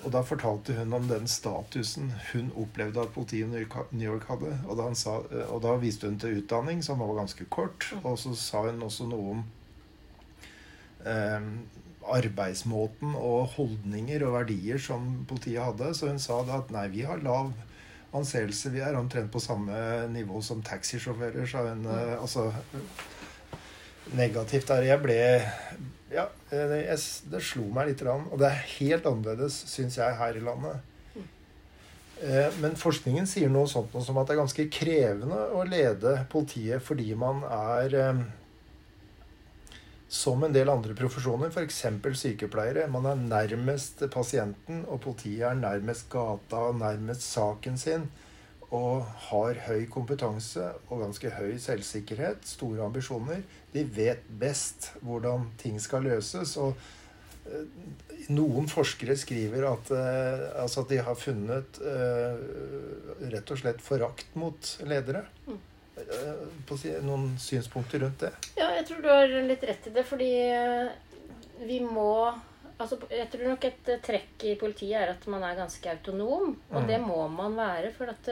Og 0.02 0.10
da 0.14 0.24
fortalte 0.26 0.74
hun 0.80 0.94
om 0.98 1.08
den 1.10 1.28
statusen 1.30 2.10
hun 2.32 2.50
opplevde 2.58 3.04
at 3.04 3.14
politiet 3.14 3.46
i 3.46 3.66
New 3.94 4.08
York 4.08 4.26
hadde. 4.32 4.56
Og 4.68 4.80
da, 4.80 4.88
sa, 4.98 5.20
eh, 5.30 5.46
og 5.48 5.62
da, 5.66 5.76
viste 5.82 6.10
hun 6.10 6.18
til 6.22 6.40
utdanning, 6.42 6.82
som 6.84 7.02
var 7.04 7.14
ganske 7.20 7.46
kort. 7.54 7.92
Og 8.02 8.18
så 8.20 8.34
sa 8.38 8.66
hun 8.66 8.82
også 8.82 9.08
noe 9.12 9.36
om 9.36 9.44
eh, 11.06 11.52
arbeidsmåten 12.12 13.14
og 13.14 13.54
holdninger 13.58 14.26
og 14.26 14.40
verdier 14.40 14.82
som 14.82 15.26
politiet 15.30 15.62
hadde. 15.62 15.94
Så 15.98 16.10
hun 16.10 16.22
sa 16.22 16.42
at 16.58 16.74
nei, 16.74 16.88
vi 16.94 17.06
har 17.06 17.22
lav 17.22 17.54
anseelse. 18.18 18.74
Vi 18.74 18.82
er 18.84 18.98
omtrent 18.98 19.32
på 19.32 19.44
samme 19.44 20.08
nivå 20.12 20.42
som 20.44 20.66
taxisjåfører, 20.66 21.46
sa 21.46 21.68
hun. 21.70 21.86
Eh, 21.86 22.18
Altså 22.18 22.50
negativt 24.18 24.68
der. 24.68 24.90
Jeg 24.90 25.02
ble 25.04 25.18
Ja, 26.12 26.28
det, 26.50 26.82
det 27.32 27.44
slo 27.46 27.70
meg 27.72 27.92
litt. 27.92 28.04
Og 28.04 28.38
det 28.42 28.50
er 28.50 28.66
helt 28.78 29.08
annerledes, 29.08 29.62
syns 29.72 29.96
jeg, 30.00 30.18
her 30.20 30.36
i 30.36 30.44
landet. 30.44 30.82
Eh, 32.22 32.52
men 32.62 32.78
forskningen 32.78 33.26
sier 33.30 33.50
noe 33.50 33.70
sånt 33.70 33.96
noe 33.96 34.06
som 34.06 34.20
at 34.22 34.30
det 34.30 34.36
er 34.36 34.44
ganske 34.44 34.68
krevende 34.70 35.40
å 35.58 35.64
lede 35.66 36.20
politiet 36.30 36.84
fordi 36.86 37.16
man 37.18 37.42
er 37.48 37.96
eh, 37.98 38.20
som 40.12 40.44
en 40.44 40.54
del 40.54 40.70
andre 40.70 40.94
profesjoner, 40.94 41.50
f.eks. 41.50 41.80
sykepleiere. 42.20 42.86
Man 42.92 43.08
er 43.08 43.22
nærmest 43.22 44.04
pasienten, 44.12 44.84
og 44.92 45.00
politiet 45.06 45.48
er 45.48 45.58
nærmest 45.58 46.10
gata 46.12 46.68
og 46.68 46.82
nærmest 46.82 47.24
saken 47.32 47.80
sin. 47.80 48.10
Og 48.72 49.04
har 49.28 49.60
høy 49.68 49.84
kompetanse 49.92 50.64
og 50.88 51.04
ganske 51.04 51.34
høy 51.36 51.58
selvsikkerhet, 51.60 52.46
store 52.48 52.86
ambisjoner. 52.86 53.44
De 53.74 53.84
vet 53.84 54.24
best 54.40 54.94
hvordan 55.04 55.50
ting 55.60 55.80
skal 55.84 56.08
løses. 56.08 56.56
og 56.58 56.78
eh, 57.52 57.68
noen 58.32 58.70
forskere 58.72 59.18
skriver 59.18 59.66
at, 59.68 59.92
uh, 59.92 60.62
altså 60.62 60.86
at 60.86 60.92
de 60.94 61.00
har 61.04 61.18
funnet 61.20 61.80
uh, 61.84 62.38
rett 63.34 63.52
og 63.52 63.60
slett 63.60 63.82
forakt 63.84 64.38
mot 64.40 64.72
ledere. 64.88 65.26
Mm. 65.50 65.60
Eh, 65.98 67.02
noen 67.04 67.34
synspunkter 67.40 68.00
rundt 68.00 68.24
det? 68.24 68.32
Ja, 68.56 68.72
jeg 68.78 68.86
tror 68.88 69.02
du 69.04 69.10
har 69.12 69.34
litt 69.46 69.64
rett 69.68 69.88
i 69.88 69.94
det. 69.96 70.06
Fordi 70.08 70.32
eh, 70.48 70.94
vi 71.68 71.82
må 71.84 72.32
altså, 72.82 73.00
Jeg 73.12 73.30
tror 73.32 73.48
nok 73.54 73.66
et 73.70 73.90
eh, 73.94 74.02
trekk 74.04 74.46
i 74.50 74.58
politiet 74.60 74.98
er 75.00 75.14
at 75.14 75.26
man 75.32 75.44
er 75.48 75.60
ganske 75.60 75.94
autonom. 75.94 76.56
Og 76.72 76.80
mm. 76.82 76.88
det 76.90 77.00
må 77.04 77.24
man 77.32 77.58
være. 77.58 77.94
For 77.96 78.12
at 78.12 78.32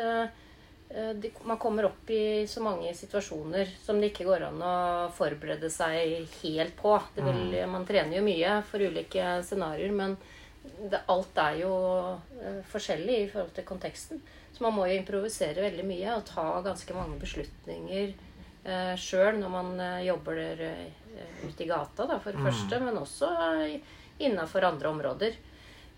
de, 0.90 1.30
man 1.46 1.60
kommer 1.62 1.86
opp 1.86 2.10
i 2.10 2.48
så 2.50 2.64
mange 2.66 2.90
situasjoner 2.98 3.70
som 3.78 4.00
det 4.02 4.10
ikke 4.10 4.26
går 4.26 4.48
an 4.48 4.64
å 4.66 4.74
forberede 5.14 5.70
seg 5.70 6.26
helt 6.40 6.74
på. 6.80 6.96
Vil, 7.14 7.44
mm. 7.54 7.70
Man 7.70 7.86
trener 7.86 8.18
jo 8.18 8.26
mye 8.26 8.56
for 8.66 8.82
ulike 8.82 9.36
scenarioer, 9.46 9.94
men 9.94 10.18
det, 10.90 11.04
alt 11.14 11.38
er 11.38 11.60
jo 11.62 11.74
forskjellig 12.72 13.20
i 13.20 13.30
forhold 13.30 13.54
til 13.54 13.68
konteksten. 13.70 14.24
Så 14.50 14.64
man 14.66 14.74
må 14.76 14.88
jo 14.90 14.98
improvisere 14.98 15.62
veldig 15.62 15.86
mye 15.88 16.16
og 16.18 16.26
ta 16.28 16.48
ganske 16.66 16.96
mange 16.98 17.20
beslutninger 17.22 18.16
uh, 18.66 18.96
sjøl 19.00 19.38
når 19.40 19.54
man 19.54 19.70
uh, 19.80 20.02
jobber 20.04 20.42
der, 20.42 20.64
ute 21.44 21.64
i 21.64 21.70
gata, 21.70 22.06
da, 22.10 22.18
for 22.20 22.32
det 22.32 22.40
Mm. 22.42 22.50
første, 22.50 22.80
men 22.80 22.98
også 22.98 23.30
innafor 24.20 24.68
andre 24.68 24.92
områder. 24.92 25.40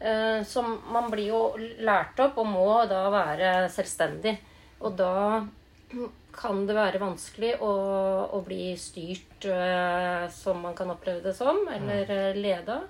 Eh, 0.01 0.43
så 0.43 0.61
man 0.91 1.11
blir 1.11 1.27
jo 1.29 1.41
lært 1.85 2.19
opp 2.23 2.39
og 2.41 2.47
må 2.49 2.69
da 2.89 3.03
være 3.13 3.51
selvstendig. 3.69 4.33
Og 4.81 4.95
da 4.97 5.13
kan 6.33 6.63
det 6.65 6.73
være 6.73 7.01
vanskelig 7.01 7.57
å, 7.61 7.73
å 8.33 8.39
bli 8.45 8.71
styrt 8.79 9.45
eh, 9.45 10.25
som 10.33 10.63
man 10.63 10.73
kan 10.77 10.89
oppleve 10.93 11.21
det 11.27 11.35
som, 11.37 11.61
eller 11.69 12.09
eh, 12.17 12.39
leda. 12.39 12.81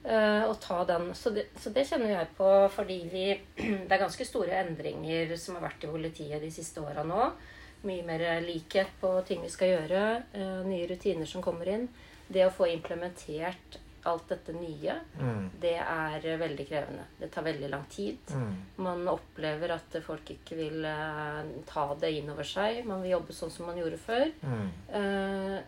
og 0.00 0.54
ta 0.60 0.78
den. 0.88 1.10
Så 1.14 1.30
det, 1.30 1.50
så 1.60 1.70
det 1.76 1.84
kjenner 1.84 2.14
jeg 2.14 2.28
på 2.36 2.48
fordi 2.72 2.98
vi, 3.12 3.24
det 3.86 3.92
er 3.92 4.00
ganske 4.00 4.24
store 4.24 4.62
endringer 4.62 5.36
som 5.36 5.58
har 5.58 5.66
vært 5.68 5.84
i 5.84 5.90
politiet 5.92 6.40
de 6.40 6.48
siste 6.52 6.80
åra 6.80 7.04
nå. 7.04 7.30
Mye 7.84 8.04
mer 8.04 8.24
likhet 8.44 8.92
på 9.00 9.12
ting 9.28 9.44
vi 9.44 9.52
skal 9.52 9.74
gjøre. 9.74 10.00
nye 10.68 10.88
rutiner 10.88 11.28
som 11.28 11.44
kommer 11.44 11.68
inn. 11.68 11.86
Det 12.28 12.44
å 12.46 12.52
få 12.52 12.68
implementert 12.72 13.78
alt 14.08 14.28
dette 14.28 14.52
nye, 14.56 14.94
Mm. 15.20 15.50
det 15.60 15.74
er 15.76 16.26
eh, 16.26 16.38
veldig 16.40 16.66
krevende. 16.68 17.04
Det 17.18 17.28
tar 17.34 17.42
veldig 17.42 17.68
lang 17.70 17.84
tid. 17.90 18.18
Mm. 18.32 18.54
Man 18.76 19.08
opplever 19.08 19.74
at 19.74 19.96
folk 20.06 20.30
ikke 20.30 20.56
vil 20.56 20.84
eh, 20.84 21.42
ta 21.68 21.84
det 22.00 22.12
inn 22.16 22.30
over 22.32 22.44
seg. 22.48 22.84
Man 22.88 23.02
vil 23.02 23.12
jobbe 23.18 23.36
sånn 23.36 23.50
som 23.52 23.66
man 23.66 23.76
gjorde 23.80 23.98
før. 24.00 24.30
Mm. 24.42 24.70
Eh, 25.00 25.58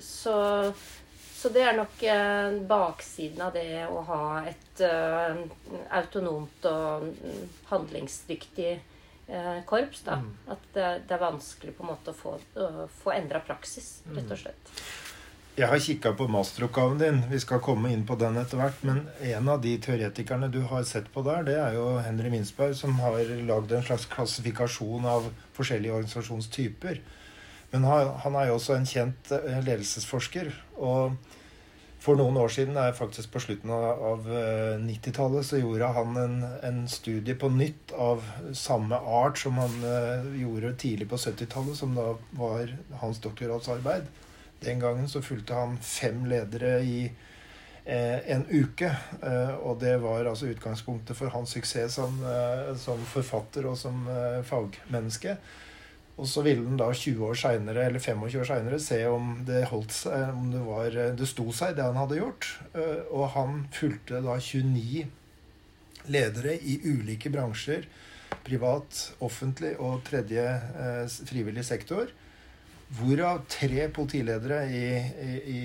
så, 0.00 0.72
så 1.36 1.48
det 1.52 1.62
er 1.68 1.76
nok 1.76 2.00
baksiden 2.68 3.42
av 3.44 3.52
det 3.52 3.84
å 3.92 4.00
ha 4.08 4.22
et 4.48 4.80
autonomt 5.92 6.64
og 6.70 7.04
mm, 7.10 7.42
handlingsdyktig 7.70 8.70
korps. 9.66 10.02
Da. 10.06 10.16
Mm. 10.22 10.32
At 10.54 10.66
det, 10.72 10.88
det 11.08 11.16
er 11.16 11.22
vanskelig 11.26 11.74
på 11.76 11.84
en 11.84 11.90
måte 11.92 12.12
å 12.14 12.16
få, 12.16 12.36
å 12.62 12.86
få 13.02 13.12
endra 13.16 13.40
praksis, 13.44 13.98
rett 14.14 14.32
og 14.32 14.40
slett. 14.46 14.72
Jeg 15.56 15.70
har 15.70 15.80
kikka 15.80 16.10
på 16.12 16.26
masteroppgaven 16.28 16.98
din. 17.00 17.22
Vi 17.30 17.38
skal 17.40 17.62
komme 17.64 17.88
inn 17.88 18.02
på 18.04 18.12
den 18.20 18.34
etter 18.36 18.58
hvert. 18.60 18.82
Men 18.84 18.98
en 19.24 19.46
av 19.48 19.62
de 19.64 19.70
teoretikerne 19.80 20.50
du 20.52 20.58
har 20.68 20.82
sett 20.84 21.06
på 21.14 21.22
der, 21.24 21.46
det 21.46 21.54
er 21.56 21.78
jo 21.78 21.86
Henry 22.04 22.28
Minsberg, 22.28 22.74
som 22.76 22.98
har 23.00 23.16
lagd 23.48 23.72
en 23.72 23.86
slags 23.86 24.04
klassifikasjon 24.12 25.06
av 25.08 25.30
forskjellige 25.56 25.94
organisasjonstyper. 25.96 27.00
Men 27.72 27.88
han 27.88 28.36
er 28.36 28.50
jo 28.50 28.58
også 28.58 28.76
en 28.76 28.84
kjent 28.90 29.32
eh, 29.32 29.56
ledelsesforsker. 29.64 30.52
Og 30.76 31.16
for 32.04 32.20
noen 32.20 32.36
år 32.36 32.52
siden, 32.52 32.76
faktisk 33.00 33.32
på 33.32 33.44
slutten 33.46 33.72
av, 33.72 34.04
av 34.10 34.28
eh, 34.28 34.76
90-tallet, 34.84 35.48
så 35.48 35.62
gjorde 35.62 35.88
han 35.96 36.20
en, 36.20 36.36
en 36.68 36.84
studie 36.84 37.32
på 37.32 37.48
nytt 37.56 37.96
av 37.96 38.28
samme 38.52 39.00
art 39.00 39.40
som 39.40 39.56
han 39.64 39.80
eh, 39.88 40.30
gjorde 40.44 40.76
tidlig 40.84 41.08
på 41.08 41.16
70-tallet, 41.16 41.80
som 41.80 41.96
da 41.96 42.10
var 42.36 42.76
hans 43.00 43.24
doktorgradsarbeid. 43.24 44.12
Den 44.66 44.82
gangen 44.82 45.08
så 45.08 45.22
fulgte 45.22 45.54
han 45.54 45.78
fem 45.78 46.24
ledere 46.28 46.80
i 46.82 46.98
eh, 47.06 48.18
en 48.34 48.46
uke. 48.50 48.90
Eh, 49.22 49.54
og 49.62 49.78
det 49.82 49.96
var 50.02 50.26
altså 50.26 50.50
utgangspunktet 50.50 51.16
for 51.18 51.30
hans 51.34 51.54
suksess 51.54 52.00
som, 52.00 52.18
eh, 52.26 52.74
som 52.82 53.00
forfatter 53.12 53.70
og 53.70 53.78
som 53.78 54.08
eh, 54.10 54.42
fagmenneske. 54.46 55.38
Og 56.16 56.24
så 56.28 56.40
ville 56.46 56.64
han 56.64 56.78
da 56.80 56.88
20 56.96 57.24
år 57.28 57.36
senere, 57.36 57.84
eller 57.90 58.00
25 58.00 58.40
år 58.40 58.48
seinere 58.48 58.80
se 58.80 59.02
om 59.10 59.34
det 59.48 59.66
holdt 59.68 59.92
seg, 59.92 60.30
om 60.32 60.48
det, 60.54 60.62
var, 60.64 60.98
det 61.18 61.28
sto 61.28 61.50
seg, 61.52 61.74
det 61.76 61.84
han 61.84 61.98
hadde 62.00 62.20
gjort. 62.22 62.48
Eh, 62.72 63.02
og 63.12 63.28
han 63.36 63.66
fulgte 63.76 64.22
da 64.24 64.38
29 64.40 65.04
ledere 66.12 66.56
i 66.56 66.78
ulike 66.86 67.32
bransjer. 67.34 67.84
Privat, 68.46 69.02
offentlig 69.24 69.74
og 69.82 70.00
tredje 70.06 70.46
eh, 70.46 71.18
frivillig 71.28 71.66
sektor. 71.68 72.08
Hvorav 72.94 73.40
tre 73.50 73.88
politiledere 73.90 74.60
i, 74.70 74.86
i, 75.26 75.32
i 75.50 75.60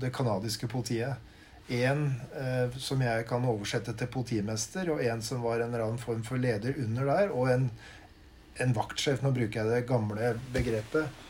det 0.00 0.10
canadiske 0.14 0.66
politiet. 0.70 1.30
En 1.72 2.08
eh, 2.36 2.74
som 2.82 3.00
jeg 3.00 3.24
kan 3.28 3.44
oversette 3.48 3.94
til 3.96 4.10
politimester, 4.12 4.90
og 4.92 5.04
en 5.04 5.22
som 5.24 5.44
var 5.44 5.62
en 5.62 5.70
eller 5.70 5.86
annen 5.86 6.02
form 6.02 6.24
for 6.26 6.40
leder 6.40 6.74
under 6.82 7.06
der. 7.08 7.30
Og 7.32 7.52
en, 7.52 7.68
en 8.60 8.74
vaktsjef. 8.74 9.22
Nå 9.22 9.30
bruker 9.36 9.62
jeg 9.62 9.70
det 9.70 9.86
gamle 9.88 10.34
begrepet. 10.52 11.22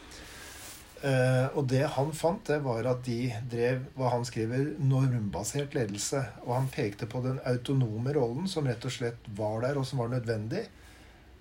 Eh, 1.05 1.47
og 1.53 1.66
det 1.68 1.82
han 1.92 2.14
fant, 2.16 2.40
det 2.49 2.62
var 2.64 2.86
at 2.88 3.03
de 3.05 3.28
drev 3.53 3.82
hva 3.99 4.14
han 4.14 4.24
skriver 4.24 4.72
normbasert 4.80 5.76
ledelse. 5.76 6.22
Og 6.47 6.55
han 6.57 6.70
pekte 6.72 7.09
på 7.11 7.20
den 7.26 7.42
autonome 7.45 8.16
rollen 8.16 8.49
som 8.49 8.64
rett 8.64 8.88
og 8.88 8.97
slett 8.97 9.28
var 9.36 9.61
der, 9.66 9.76
og 9.76 9.84
som 9.86 10.01
var 10.01 10.14
nødvendig. 10.14 10.64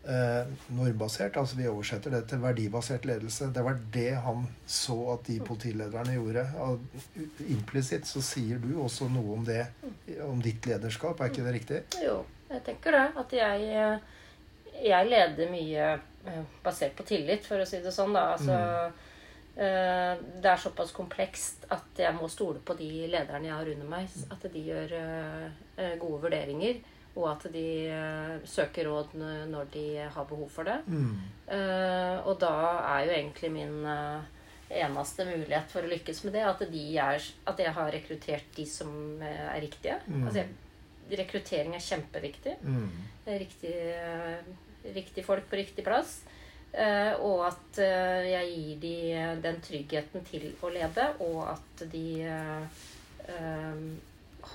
Eh, 0.04 0.48
normbasert, 0.68 1.38
altså 1.40 1.56
vi 1.56 1.68
oversetter 1.72 2.12
det 2.12 2.26
til 2.28 2.42
verdibasert 2.44 3.06
ledelse. 3.08 3.48
Det 3.56 3.62
var 3.64 3.78
det 3.94 4.10
han 4.26 4.42
så 4.68 4.98
at 5.14 5.30
de 5.30 5.38
politilederne 5.48 6.18
gjorde. 6.18 6.44
Implisitt 7.48 8.10
så 8.10 8.20
sier 8.20 8.60
du 8.60 8.74
også 8.84 9.08
noe 9.14 9.38
om 9.38 9.46
det, 9.48 9.62
om 10.26 10.42
ditt 10.44 10.68
lederskap, 10.68 11.22
er 11.22 11.32
ikke 11.32 11.46
det 11.46 11.54
riktig? 11.56 11.80
Jo, 12.04 12.18
jeg 12.50 12.66
tenker 12.66 12.98
det. 12.98 13.06
At 13.24 13.38
jeg, 13.38 13.70
eh, 13.80 14.84
jeg 14.90 15.08
leder 15.08 15.54
mye 15.54 15.88
eh, 15.96 16.44
basert 16.66 17.00
på 17.00 17.08
tillit, 17.08 17.48
for 17.48 17.64
å 17.64 17.70
si 17.70 17.80
det 17.80 17.96
sånn. 17.96 18.12
da. 18.12 18.26
Altså, 18.36 18.60
mm. 18.92 19.10
det 20.44 20.50
er 20.50 20.58
såpass 20.60 20.92
komplekst 20.92 21.68
at 21.72 22.00
jeg 22.02 22.12
må 22.18 22.28
stole 22.28 22.60
på 22.60 22.76
de 22.76 23.06
lederne 23.08 23.48
jeg 23.48 23.56
har 23.56 23.72
under 23.78 23.96
meg. 23.96 24.20
At 24.36 24.44
de 24.52 24.68
gjør 24.68 24.98
gode 26.02 26.24
vurderinger, 26.26 26.84
og 27.14 27.28
at 27.30 27.46
de 27.54 27.66
eh, 27.94 28.38
søker 28.50 28.88
råd 28.90 29.14
når 29.50 29.68
de 29.74 29.86
har 30.02 30.26
behov 30.30 30.50
for 30.50 30.66
det. 30.66 30.80
Mm. 30.88 31.20
Uh, 31.46 32.18
og 32.26 32.40
da 32.42 32.54
er 32.96 33.06
jo 33.06 33.14
egentlig 33.14 33.52
min 33.54 33.76
uh, 33.86 34.24
eneste 34.74 35.28
mulighet 35.28 35.70
for 35.70 35.86
å 35.86 35.92
lykkes 35.92 36.24
med 36.26 36.34
det, 36.40 36.44
at, 36.50 36.64
de 36.74 36.84
er, 36.98 37.28
at 37.52 37.62
jeg 37.62 37.74
har 37.78 37.92
rekruttert 37.94 38.56
de 38.58 38.66
som 38.70 39.22
er 39.22 39.60
riktige. 39.62 40.00
Mm. 40.08 40.24
Altså, 40.26 40.48
rekruttering 41.14 41.78
er 41.78 41.86
kjempeviktig. 41.86 42.56
Mm. 42.66 42.88
Riktig, 43.44 43.76
riktig 44.96 45.26
folk 45.28 45.46
på 45.52 45.60
riktig 45.60 45.86
plass. 45.86 46.24
Og 47.22 47.44
at 47.46 47.78
jeg 48.26 48.48
gir 48.50 48.80
de 48.82 48.96
den 49.44 49.60
tryggheten 49.62 50.26
til 50.26 50.48
å 50.64 50.72
lede, 50.74 51.06
og 51.22 51.44
at 51.52 51.84
de 51.92 52.08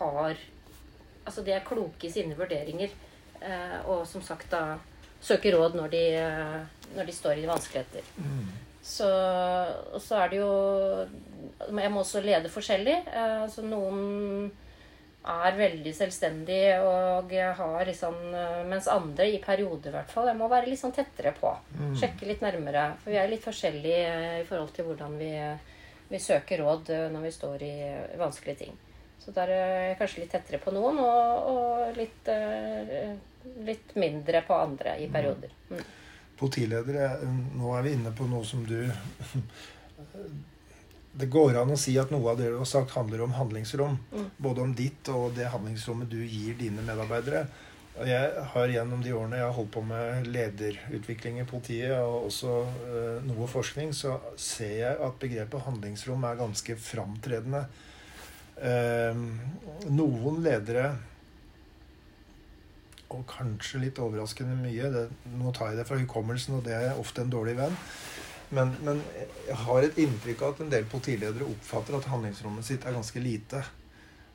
har 0.01 0.43
Altså 1.29 1.45
de 1.45 1.53
er 1.53 1.67
kloke 1.67 2.09
i 2.09 2.13
sine 2.13 2.37
vurderinger. 2.39 2.95
eh, 3.41 3.81
og 3.87 4.07
som 4.07 4.23
sagt 4.25 4.51
da 4.51 4.79
søker 5.23 5.57
råd 5.57 5.77
når 5.79 5.93
de, 5.93 6.05
eh, 6.19 6.87
når 6.97 7.07
de 7.07 7.15
står 7.15 7.39
i 7.39 7.47
vanskeligheter. 7.47 8.07
Mm. 8.17 8.47
Så, 8.83 9.09
og 9.93 10.01
så 10.01 10.23
er 10.23 10.29
det 10.31 10.39
jo 10.39 10.53
Jeg 11.69 11.91
må 11.93 12.01
også 12.01 12.23
lede 12.25 12.49
forskjellig. 12.49 12.97
Eh, 13.07 13.43
altså 13.43 13.63
noen 13.67 14.51
er 15.29 15.59
veldig 15.59 15.93
selvstendig 15.93 16.63
og 16.81 17.33
har 17.59 17.85
liksom 17.85 18.15
Mens 18.71 18.87
andre, 18.89 19.27
i 19.29 19.43
perioder 19.43 19.91
i 19.91 19.97
hvert 19.99 20.11
fall, 20.11 20.31
jeg 20.31 20.39
må 20.39 20.49
være 20.49 20.71
litt 20.71 20.81
sånn 20.81 20.95
tettere 20.97 21.35
på. 21.37 21.53
Mm. 21.77 21.95
Sjekke 22.01 22.31
litt 22.31 22.41
nærmere. 22.41 22.95
For 23.03 23.13
vi 23.13 23.21
er 23.21 23.29
litt 23.29 23.45
forskjellige 23.45 24.41
i 24.41 24.47
forhold 24.49 24.73
til 24.73 24.89
hvordan 24.89 25.19
vi, 25.21 25.33
vi 26.09 26.23
søker 26.23 26.65
råd 26.65 26.95
når 27.13 27.27
vi 27.27 27.35
står 27.35 27.67
i 27.67 27.75
vanskelige 28.17 28.63
ting. 28.65 28.79
Så 29.29 29.35
da 29.37 29.43
er 29.45 29.51
det 29.53 29.97
kanskje 30.01 30.23
litt 30.23 30.31
tettere 30.33 30.57
på 30.63 30.73
noen, 30.73 30.97
og, 31.05 31.49
og 31.53 31.97
litt, 31.99 32.29
eh, 32.33 33.11
litt 33.67 33.91
mindre 34.01 34.41
på 34.47 34.57
andre 34.57 34.95
i 35.05 35.09
perioder. 35.13 35.51
Mm. 35.69 35.83
Politiledere, 36.41 37.11
nå 37.29 37.75
er 37.77 37.85
vi 37.85 37.93
inne 37.93 38.13
på 38.17 38.25
noe 38.31 38.47
som 38.49 38.63
du 38.65 38.79
Det 41.19 41.27
går 41.29 41.59
an 41.61 41.75
å 41.75 41.77
si 41.77 41.93
at 42.01 42.13
noe 42.15 42.31
av 42.31 42.39
det 42.41 42.49
du 42.49 42.57
har 42.57 42.69
sagt, 42.69 42.95
handler 42.97 43.27
om 43.27 43.35
handlingsrom. 43.37 43.99
Mm. 44.15 44.31
Både 44.49 44.65
om 44.65 44.73
ditt 44.79 45.09
og 45.13 45.35
det 45.37 45.51
handlingsrommet 45.53 46.09
du 46.09 46.21
gir 46.23 46.57
dine 46.57 46.85
medarbeidere. 46.87 47.43
Og 47.99 48.07
jeg 48.09 48.45
har 48.55 48.73
gjennom 48.73 49.03
de 49.05 49.13
årene 49.19 49.41
jeg 49.41 49.49
har 49.49 49.57
holdt 49.59 49.73
på 49.75 49.83
med 49.91 50.31
lederutvikling 50.31 51.43
i 51.43 51.47
politiet, 51.49 51.97
og 51.99 52.31
også 52.31 52.55
uh, 52.71 53.19
noe 53.27 53.51
forskning, 53.51 53.91
så 53.97 54.15
ser 54.39 54.75
jeg 54.85 55.01
at 55.09 55.21
begrepet 55.21 55.67
handlingsrom 55.67 56.25
er 56.29 56.39
ganske 56.39 56.79
framtredende. 56.79 57.67
Eh, 58.59 59.21
noen 59.95 60.43
ledere 60.43 60.89
og 63.15 63.25
kanskje 63.31 63.81
litt 63.87 63.99
overraskende 64.03 64.57
mye. 64.59 64.91
Det, 64.93 65.05
nå 65.39 65.53
tar 65.57 65.73
jeg 65.73 65.81
det 65.81 65.89
fra 65.89 65.99
hukommelsen, 66.01 66.59
og 66.59 66.67
det 66.67 66.77
er 66.77 67.01
ofte 67.01 67.25
en 67.25 67.33
dårlig 67.33 67.57
venn. 67.59 67.77
Men, 68.51 68.73
men 68.85 69.01
jeg 69.47 69.57
har 69.65 69.85
et 69.85 69.99
inntrykk 70.01 70.43
av 70.43 70.55
at 70.55 70.63
en 70.65 70.71
del 70.73 70.87
politiledere 70.89 71.49
oppfatter 71.49 71.99
at 71.99 72.09
handlingsrommet 72.09 72.65
sitt 72.65 72.87
er 72.89 72.97
ganske 72.97 73.21
lite. 73.21 73.63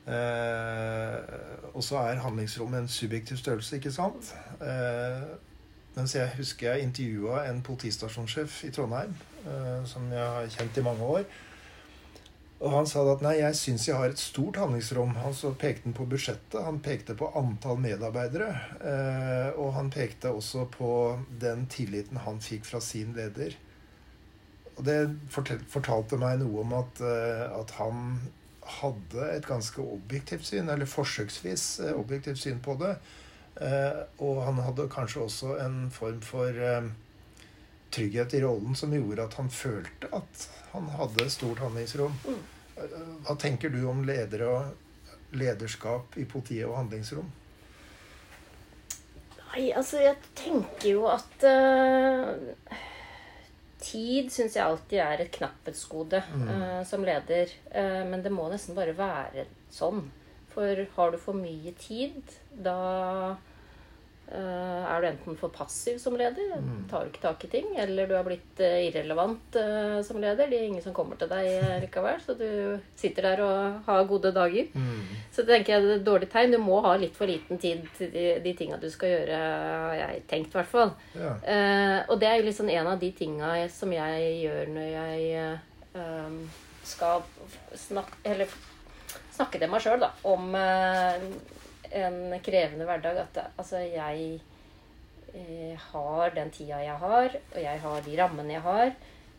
Eh, 0.04 1.18
og 1.72 1.82
så 1.82 2.02
er 2.02 2.22
handlingsrommet 2.22 2.84
en 2.84 2.92
subjektiv 2.92 3.40
størrelse, 3.40 3.78
ikke 3.78 3.94
sant? 3.94 4.34
Eh, 4.62 5.24
mens 5.94 6.14
jeg 6.14 6.30
husker 6.36 6.72
jeg 6.72 6.88
intervjua 6.88 7.44
en 7.48 7.62
politistasjonssjef 7.62 8.64
i 8.68 8.70
Trondheim, 8.74 9.14
eh, 9.46 9.82
som 9.88 10.06
jeg 10.12 10.26
har 10.36 10.50
kjent 10.58 10.78
i 10.78 10.86
mange 10.86 11.10
år. 11.18 11.26
Og 12.64 12.72
han 12.72 12.86
sa 12.88 13.02
at 13.12 13.20
nei, 13.20 13.34
jeg 13.42 13.56
syns 13.58 13.84
jeg 13.90 13.98
har 14.00 14.08
et 14.08 14.20
stort 14.20 14.56
handlingsrom. 14.56 15.12
Han 15.20 15.34
så 15.36 15.50
pekte 15.60 15.90
på 15.92 16.06
budsjettet, 16.08 16.62
han 16.64 16.80
pekte 16.84 17.16
på 17.18 17.28
antall 17.36 17.76
medarbeidere. 17.82 18.48
Eh, 18.80 19.50
og 19.60 19.74
han 19.76 19.90
pekte 19.92 20.32
også 20.32 20.64
på 20.72 20.88
den 21.42 21.66
tilliten 21.72 22.22
han 22.24 22.40
fikk 22.44 22.64
fra 22.70 22.80
sin 22.80 23.12
leder. 23.18 23.58
Og 24.78 24.80
det 24.88 24.96
fortalte 25.30 26.16
meg 26.18 26.40
noe 26.40 26.64
om 26.64 26.72
at, 26.78 27.04
eh, 27.04 27.44
at 27.52 27.76
han 27.76 28.16
hadde 28.80 29.28
et 29.34 29.44
ganske 29.44 29.84
objektivt 29.84 30.48
syn, 30.48 30.72
eller 30.72 30.88
forsøksvis 30.88 31.66
eh, 31.84 31.92
objektivt 31.92 32.40
syn 32.46 32.64
på 32.64 32.78
det. 32.80 32.96
Og 34.18 34.40
han 34.42 34.56
hadde 34.66 34.88
kanskje 34.90 35.20
også 35.28 35.52
en 35.62 35.76
form 35.94 36.16
for 36.26 36.56
trygghet 37.94 38.34
i 38.34 38.40
rollen 38.42 38.74
som 38.74 38.90
gjorde 38.90 39.28
at 39.28 39.36
han 39.38 39.52
følte 39.54 40.10
at 40.10 40.48
han 40.72 40.88
hadde 40.96 41.28
stort 41.30 41.62
handlingsrom. 41.62 42.16
Mm. 42.26 42.40
Hva 42.74 43.36
tenker 43.38 43.70
du 43.70 43.84
om 43.88 44.02
ledere 44.06 44.48
og 44.50 45.36
lederskap 45.38 46.16
i 46.20 46.26
politiet 46.28 46.66
og 46.68 46.78
handlingsrom? 46.78 47.30
Nei, 49.54 49.68
altså 49.70 50.02
jeg 50.02 50.18
tenker 50.34 50.88
jo 50.90 51.06
at 51.06 51.46
uh, 51.46 52.80
Tid 53.84 54.30
syns 54.32 54.56
jeg 54.56 54.64
alltid 54.64 55.00
er 55.04 55.22
et 55.22 55.32
knapphetsgode 55.34 56.22
mm. 56.24 56.44
uh, 56.48 56.80
som 56.88 57.04
leder. 57.04 57.52
Uh, 57.68 58.02
men 58.08 58.24
det 58.24 58.32
må 58.32 58.48
nesten 58.50 58.74
bare 58.76 58.96
være 58.96 59.44
sånn. 59.70 60.06
For 60.54 60.86
har 60.96 61.12
du 61.12 61.18
for 61.20 61.36
mye 61.36 61.74
tid, 61.78 62.22
da 62.50 63.36
er 64.32 65.02
du 65.02 65.06
enten 65.08 65.36
for 65.36 65.52
passiv 65.52 65.98
som 66.00 66.16
leder, 66.16 66.54
mm. 66.58 66.86
tar 66.90 67.04
du 67.04 67.10
ikke 67.10 67.22
tak 67.22 67.44
i 67.44 67.50
ting, 67.52 67.66
eller 67.78 68.08
du 68.08 68.14
er 68.16 68.24
blitt 68.26 68.62
uh, 68.62 68.78
irrelevant 68.86 69.58
uh, 69.60 69.98
som 70.06 70.18
leder. 70.22 70.48
Det 70.50 70.58
er 70.58 70.66
ingen 70.68 70.82
som 70.82 70.94
kommer 70.96 71.18
til 71.20 71.28
deg 71.30 71.82
likevel, 71.84 72.18
så 72.24 72.36
du 72.38 72.48
sitter 72.96 73.28
der 73.28 73.44
og 73.44 73.86
har 73.86 74.08
gode 74.08 74.32
dager. 74.34 74.70
Mm. 74.72 75.12
Så 75.34 75.44
tenker 75.46 75.74
jeg 75.74 75.84
det 75.84 75.92
er 75.92 76.00
et 76.00 76.06
dårlig 76.08 76.30
tegn. 76.32 76.56
Du 76.56 76.60
må 76.62 76.80
ha 76.86 76.94
litt 77.00 77.16
for 77.18 77.30
liten 77.30 77.60
tid 77.62 77.84
til 77.98 78.12
de, 78.14 78.26
de 78.44 78.54
tinga 78.56 78.80
du 78.80 78.88
skal 78.92 79.12
gjøre, 79.12 79.40
har 79.84 79.98
jeg 80.00 80.24
tenkt 80.30 80.54
i 80.54 80.58
hvert 80.58 80.72
fall. 80.72 80.94
Ja. 81.14 81.34
og 82.10 82.18
det 82.20 82.28
er 82.28 82.38
jo 82.38 82.46
liksom 82.48 82.68
en 82.72 82.88
av 82.90 83.00
de 83.00 83.10
tinga 83.16 83.52
som 83.72 83.92
jeg 83.92 84.30
gjør 84.44 84.70
når 84.74 84.88
jeg 84.90 85.58
um, 85.94 86.38
skal 86.84 87.24
snakke, 87.78 88.18
eller, 88.24 88.56
snakke 89.34 89.60
til 89.60 89.70
meg 89.70 89.84
sjøl 89.84 90.06
om 90.30 90.56
en 91.94 92.18
krevende 92.44 92.86
hverdag 92.88 93.22
at 93.22 93.40
altså, 93.46 93.80
jeg 93.84 94.40
eh, 95.34 95.74
har 95.90 96.34
den 96.36 96.52
tida 96.54 96.82
jeg 96.82 97.00
har, 97.02 97.36
og 97.54 97.60
jeg 97.62 97.82
har 97.86 98.06
de 98.06 98.16
rammene 98.20 98.56
jeg 98.56 98.64
har. 98.64 98.94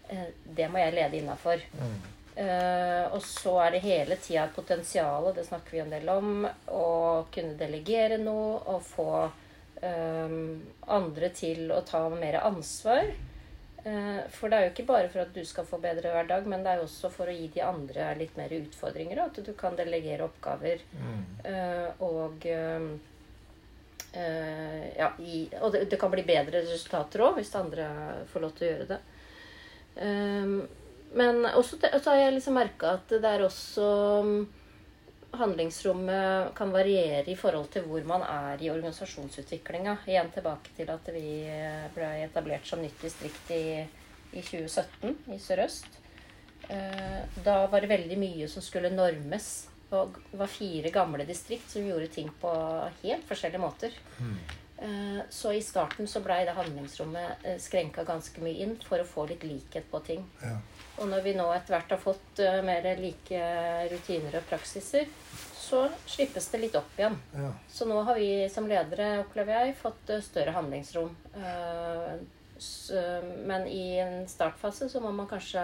Eh, 0.09 0.27
det 0.57 0.69
må 0.71 0.81
jeg 0.81 0.95
lede 0.95 1.19
innafor. 1.19 1.63
Mm. 1.79 1.95
Eh, 2.35 3.03
og 3.15 3.21
så 3.23 3.53
er 3.63 3.75
det 3.75 3.85
hele 3.85 4.17
tida 4.19 4.43
et 4.43 4.55
potensial, 4.55 5.29
det 5.35 5.45
snakker 5.47 5.77
vi 5.77 5.83
en 5.85 5.93
del 5.93 6.09
om, 6.11 6.43
å 6.67 6.87
kunne 7.31 7.55
delegere 7.59 8.17
noe 8.19 8.57
og 8.73 8.81
få 8.83 9.11
eh, 9.79 10.35
andre 10.97 11.31
til 11.35 11.71
å 11.71 11.79
ta 11.87 12.03
mer 12.11 12.41
ansvar. 12.43 13.13
Eh, 13.85 14.21
for 14.33 14.49
det 14.49 14.57
er 14.57 14.63
jo 14.65 14.71
ikke 14.71 14.87
bare 14.89 15.09
for 15.13 15.21
at 15.21 15.35
du 15.35 15.43
skal 15.45 15.65
få 15.69 15.77
bedre 15.81 16.09
hverdag, 16.15 16.47
men 16.49 16.63
det 16.65 16.71
er 16.71 16.79
jo 16.81 16.87
også 16.87 17.11
for 17.13 17.29
å 17.29 17.35
gi 17.35 17.51
de 17.53 17.61
andre 17.61 18.07
litt 18.17 18.37
mer 18.37 18.53
utfordringer. 18.57 19.21
At 19.27 19.37
du 19.45 19.51
kan 19.57 19.77
delegere 19.77 20.25
oppgaver. 20.25 20.81
Mm. 20.97 21.19
Eh, 21.51 21.89
og 22.07 22.47
eh, 22.49 22.87
ja, 24.95 25.11
i, 25.19 25.43
og 25.59 25.75
det, 25.75 25.83
det, 25.91 25.99
kan 26.01 26.13
bli 26.13 26.23
bedre 26.25 26.63
resultater 26.65 27.21
òg 27.27 27.37
hvis 27.37 27.53
andre 27.59 27.85
får 28.31 28.45
lov 28.45 28.55
til 28.55 28.65
å 28.65 28.69
gjøre 28.71 28.89
det. 28.93 28.99
Men 31.15 31.45
også, 31.47 31.77
så 31.79 32.09
har 32.09 32.17
jeg 32.21 32.35
liksom 32.37 32.55
merka 32.57 32.95
at 32.97 33.11
det 33.11 33.27
er 33.27 33.43
også 33.43 33.89
handlingsrommet 35.39 36.53
kan 36.57 36.71
variere 36.73 37.27
i 37.31 37.37
forhold 37.39 37.69
til 37.73 37.85
hvor 37.89 38.07
man 38.07 38.23
er 38.27 38.63
i 38.63 38.71
organisasjonsutviklinga. 38.73 39.97
Igjen 40.07 40.31
tilbake 40.33 40.73
til 40.77 40.89
at 40.93 41.11
vi 41.13 41.27
ble 41.95 42.09
etablert 42.23 42.67
som 42.67 42.81
nytt 42.83 42.97
distrikt 43.01 43.53
i, 43.55 43.83
i 44.33 44.41
2017 44.41 45.35
i 45.35 45.39
Sør-Øst. 45.41 46.01
Eh, 46.67 47.21
da 47.45 47.55
var 47.67 47.81
det 47.81 47.91
veldig 47.91 48.17
mye 48.19 48.49
som 48.49 48.63
skulle 48.65 48.93
normes. 48.93 49.67
Det 49.89 50.37
var 50.39 50.49
fire 50.49 50.91
gamle 50.91 51.25
distrikt 51.27 51.69
som 51.71 51.85
gjorde 51.85 52.09
ting 52.13 52.29
på 52.41 52.51
helt 53.03 53.27
forskjellige 53.29 53.61
måter. 53.61 53.97
Mm. 54.19 54.37
Så 55.31 55.53
i 55.55 55.61
starten 55.63 56.07
så 56.07 56.19
blei 56.19 56.41
det 56.43 56.53
handlingsrommet 56.57 57.45
eh, 57.47 57.59
skrenka 57.63 58.03
ganske 58.03 58.41
mye 58.43 58.65
inn 58.65 58.73
for 58.83 58.99
å 58.99 59.07
få 59.07 59.23
litt 59.29 59.45
likhet 59.47 59.87
på 59.91 60.01
ting. 60.03 60.25
Ja. 60.41 60.57
Og 60.99 61.07
når 61.07 61.23
vi 61.23 61.35
nå 61.37 61.45
etter 61.53 61.77
hvert 61.77 61.93
har 61.95 62.01
fått 62.01 62.41
mer 62.67 62.85
like 62.99 63.39
rutiner 63.91 64.35
og 64.41 64.49
praksiser, 64.49 65.07
så 65.65 65.81
slippes 66.05 66.47
det 66.51 66.61
litt 66.61 66.75
opp 66.77 66.99
igjen. 66.99 67.17
Ja. 67.33 67.49
Så 67.71 67.87
nå 67.89 67.97
har 68.05 68.19
vi 68.19 68.29
som 68.53 68.67
ledere, 68.69 69.19
opplever 69.23 69.57
jeg, 69.57 69.75
fått 69.79 70.13
eh, 70.13 70.21
større 70.23 70.53
handlingsrom. 70.55 71.15
Eh, 71.41 72.13
men 73.49 73.67
i 73.67 73.97
en 73.99 74.27
startfase 74.29 74.87
så 74.89 75.01
må 75.03 75.11
man 75.11 75.27
kanskje 75.27 75.63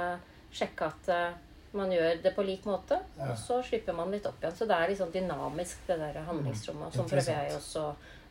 sjekke 0.51 0.89
at 0.89 1.11
eh, 1.13 1.37
man 1.77 1.93
gjør 1.93 2.17
det 2.23 2.33
på 2.35 2.43
lik 2.43 2.65
måte, 2.67 2.97
ja. 3.15 3.29
og 3.31 3.37
så 3.39 3.61
slipper 3.63 3.95
man 3.95 4.11
litt 4.11 4.25
opp 4.27 4.41
igjen. 4.41 4.57
Så 4.57 4.67
det 4.67 4.75
er 4.75 4.91
litt 4.91 4.99
sånn 4.99 5.13
dynamisk, 5.13 5.85
det 5.87 6.01
der 6.01 6.19
handlingsrommet. 6.27 6.91
Mm, 6.91 6.97
sånn 6.97 7.13
prøver 7.13 7.31
jeg 7.37 7.55
også 7.55 7.85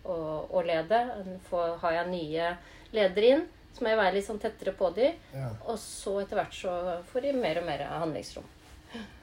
å, 0.05 0.19
å 0.51 0.67
lede. 0.67 1.01
For, 1.49 1.79
har 1.81 1.97
jeg 2.01 2.13
nye 2.13 2.53
ledere 2.97 3.33
inn, 3.37 3.49
så 3.73 3.87
må 3.87 3.95
jeg 3.95 4.03
være 4.03 4.17
litt 4.19 4.27
sånn 4.27 4.43
tettere 4.43 4.75
på 4.77 4.91
dem. 4.99 5.17
Ja. 5.33 5.55
Og 5.71 5.81
så 5.81 6.19
etter 6.21 6.43
hvert 6.43 6.57
så 6.59 6.77
får 7.13 7.29
de 7.29 7.35
mer 7.39 7.63
og 7.63 7.69
mer 7.71 7.87
handlingsrom. 8.03 8.49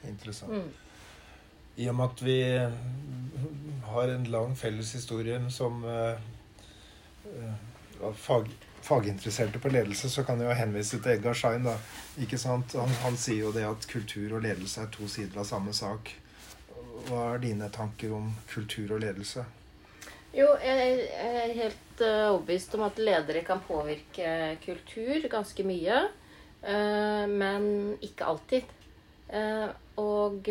Interessant. 0.08 0.56
Mm. 0.56 0.87
I 1.78 1.86
og 1.90 1.94
med 1.94 2.10
at 2.10 2.22
vi 2.26 2.38
har 3.88 4.10
en 4.10 4.24
lang 4.32 4.54
felles 4.58 4.90
historie 4.96 5.38
som 5.54 5.84
uh, 5.86 6.18
fag, 8.18 8.48
faginteresserte 8.82 9.60
på 9.62 9.70
ledelse, 9.70 10.10
så 10.10 10.24
kan 10.26 10.40
jeg 10.42 10.50
jo 10.50 10.56
henvise 10.58 10.98
til 10.98 11.12
Edgar 11.14 11.38
Schein. 11.38 11.68
da, 11.68 11.76
ikke 12.18 12.38
sant? 12.40 12.74
Han, 12.74 12.90
han, 13.04 13.18
sier 13.20 13.46
jo 13.46 13.52
det 13.54 13.62
at 13.68 13.86
kultur 13.90 14.34
og 14.38 14.42
ledelse 14.42 14.82
er 14.82 14.90
to 14.94 15.06
sider 15.10 15.38
av 15.38 15.46
samme 15.46 15.74
sak. 15.76 16.10
Hva 17.08 17.28
er 17.36 17.44
dine 17.46 17.70
tanker 17.70 18.10
om 18.16 18.32
kultur 18.50 18.96
og 18.96 19.04
ledelse? 19.04 19.46
Jo, 20.34 20.50
jeg 20.60 21.06
er 21.14 21.54
helt 21.56 22.02
overbevist 22.02 22.74
om 22.74 22.84
at 22.88 22.98
ledere 23.00 23.44
kan 23.46 23.62
påvirke 23.64 24.58
kultur 24.64 25.30
ganske 25.30 25.64
mye. 25.64 26.02
Men 27.30 27.70
ikke 28.04 28.26
alltid. 28.28 28.74
Og 30.02 30.50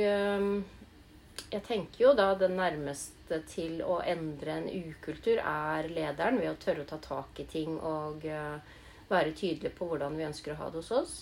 jeg 1.52 1.64
tenker 1.64 2.02
jo 2.02 2.12
da 2.18 2.32
den 2.40 2.58
nærmeste 2.60 3.40
til 3.48 3.80
å 3.86 4.02
endre 4.04 4.60
en 4.60 4.68
ukultur 4.68 5.40
er 5.40 5.88
lederen 5.92 6.42
ved 6.42 6.52
å 6.52 6.60
tørre 6.60 6.84
å 6.84 6.90
ta 6.90 7.00
tak 7.04 7.40
i 7.40 7.48
ting 7.48 7.78
og 7.78 8.26
uh, 8.28 8.60
være 9.08 9.36
tydelig 9.36 9.72
på 9.78 9.88
hvordan 9.88 10.18
vi 10.20 10.28
ønsker 10.28 10.54
å 10.54 10.60
ha 10.60 10.70
det 10.72 10.82
hos 10.82 10.94
oss. 10.96 11.16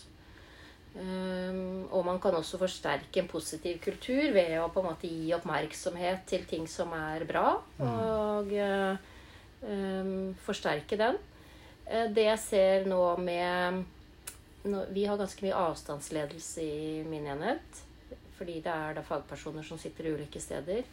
Um, 0.96 1.86
og 1.92 2.06
man 2.08 2.22
kan 2.24 2.38
også 2.38 2.58
forsterke 2.62 3.20
en 3.22 3.30
positiv 3.30 3.82
kultur 3.84 4.32
ved 4.34 4.56
å 4.62 4.70
på 4.72 4.82
en 4.82 4.90
måte 4.94 5.12
gi 5.12 5.34
oppmerksomhet 5.36 6.24
til 6.30 6.46
ting 6.50 6.70
som 6.72 6.94
er 6.96 7.26
bra, 7.28 7.58
mm. 7.78 7.90
og 7.92 8.54
um, 9.68 10.14
forsterke 10.46 10.98
den. 11.02 11.20
Uh, 11.86 12.08
det 12.16 12.30
jeg 12.32 12.42
ser 12.48 12.90
nå 12.90 13.02
med 13.22 13.84
Vi 14.96 15.04
har 15.06 15.20
ganske 15.20 15.46
mye 15.46 15.66
avstandsledelse 15.68 16.64
i 16.64 17.04
min 17.06 17.28
enhet. 17.30 17.85
Fordi 18.36 18.60
det 18.64 18.72
er 18.72 18.98
da 18.98 19.04
fagpersoner 19.06 19.64
som 19.64 19.80
sitter 19.80 20.12
ulike 20.16 20.42
steder. 20.44 20.84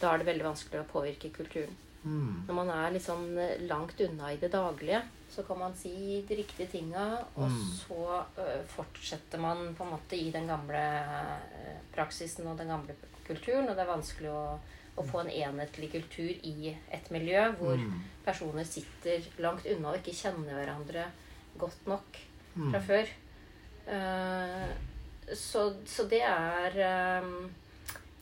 Da 0.00 0.12
er 0.12 0.20
det 0.20 0.28
veldig 0.28 0.46
vanskelig 0.46 0.82
å 0.82 0.88
påvirke 0.90 1.32
kulturen. 1.34 1.74
Mm. 2.06 2.46
Når 2.46 2.54
man 2.54 2.70
er 2.70 2.92
litt 2.94 3.02
sånn 3.02 3.32
eh, 3.42 3.62
langt 3.66 3.98
unna 4.04 4.30
i 4.30 4.38
det 4.38 4.52
daglige, 4.52 5.00
så 5.32 5.42
kan 5.46 5.58
man 5.58 5.74
si 5.74 6.22
de 6.28 6.38
riktige 6.38 6.68
tinga, 6.70 7.06
og 7.34 7.48
mm. 7.50 7.62
så 7.80 8.02
uh, 8.38 8.60
fortsetter 8.70 9.42
man 9.42 9.72
på 9.74 9.84
en 9.84 9.90
måte 9.96 10.14
i 10.14 10.30
den 10.32 10.46
gamle 10.46 10.82
uh, 11.02 11.80
praksisen 11.96 12.46
og 12.46 12.60
den 12.60 12.70
gamle 12.70 12.94
kulturen. 13.26 13.66
Og 13.66 13.74
det 13.74 13.82
er 13.82 13.90
vanskelig 13.90 14.30
å, 14.30 14.44
å 14.96 15.06
få 15.08 15.24
en 15.24 15.32
enhetlig 15.34 15.90
kultur 15.96 16.30
i 16.30 16.70
et 16.94 17.10
miljø 17.12 17.42
hvor 17.58 17.74
mm. 17.74 17.98
personer 18.24 18.68
sitter 18.68 19.26
langt 19.42 19.66
unna 19.66 19.92
og 19.92 19.98
ikke 19.98 20.14
kjenner 20.14 20.60
hverandre 20.60 21.08
godt 21.58 21.90
nok 21.90 22.20
mm. 22.54 22.70
fra 22.70 22.84
før. 22.86 23.16
Uh, 23.90 24.94
så, 25.34 25.74
så, 25.86 26.04
det 26.10 26.22
er 26.22 26.78
um, 27.22 27.50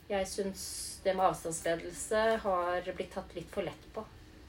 Jeg 0.09 0.29
syns 0.29 0.65
det 1.05 1.13
med 1.13 1.27
avstandsledelse 1.27 2.25
har 2.41 2.91
blitt 2.97 3.13
tatt 3.13 3.35
litt 3.37 3.51
for 3.53 3.67
lett 3.67 3.87
på. 3.93 4.05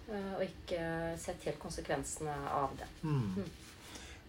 Uh, 0.08 0.34
og 0.38 0.44
ikke 0.46 0.82
sett 1.20 1.48
helt 1.50 1.60
konsekvensene 1.60 2.36
av 2.54 2.76
det. 2.80 2.88
Mm. 3.04 3.24
Mm. 3.36 3.50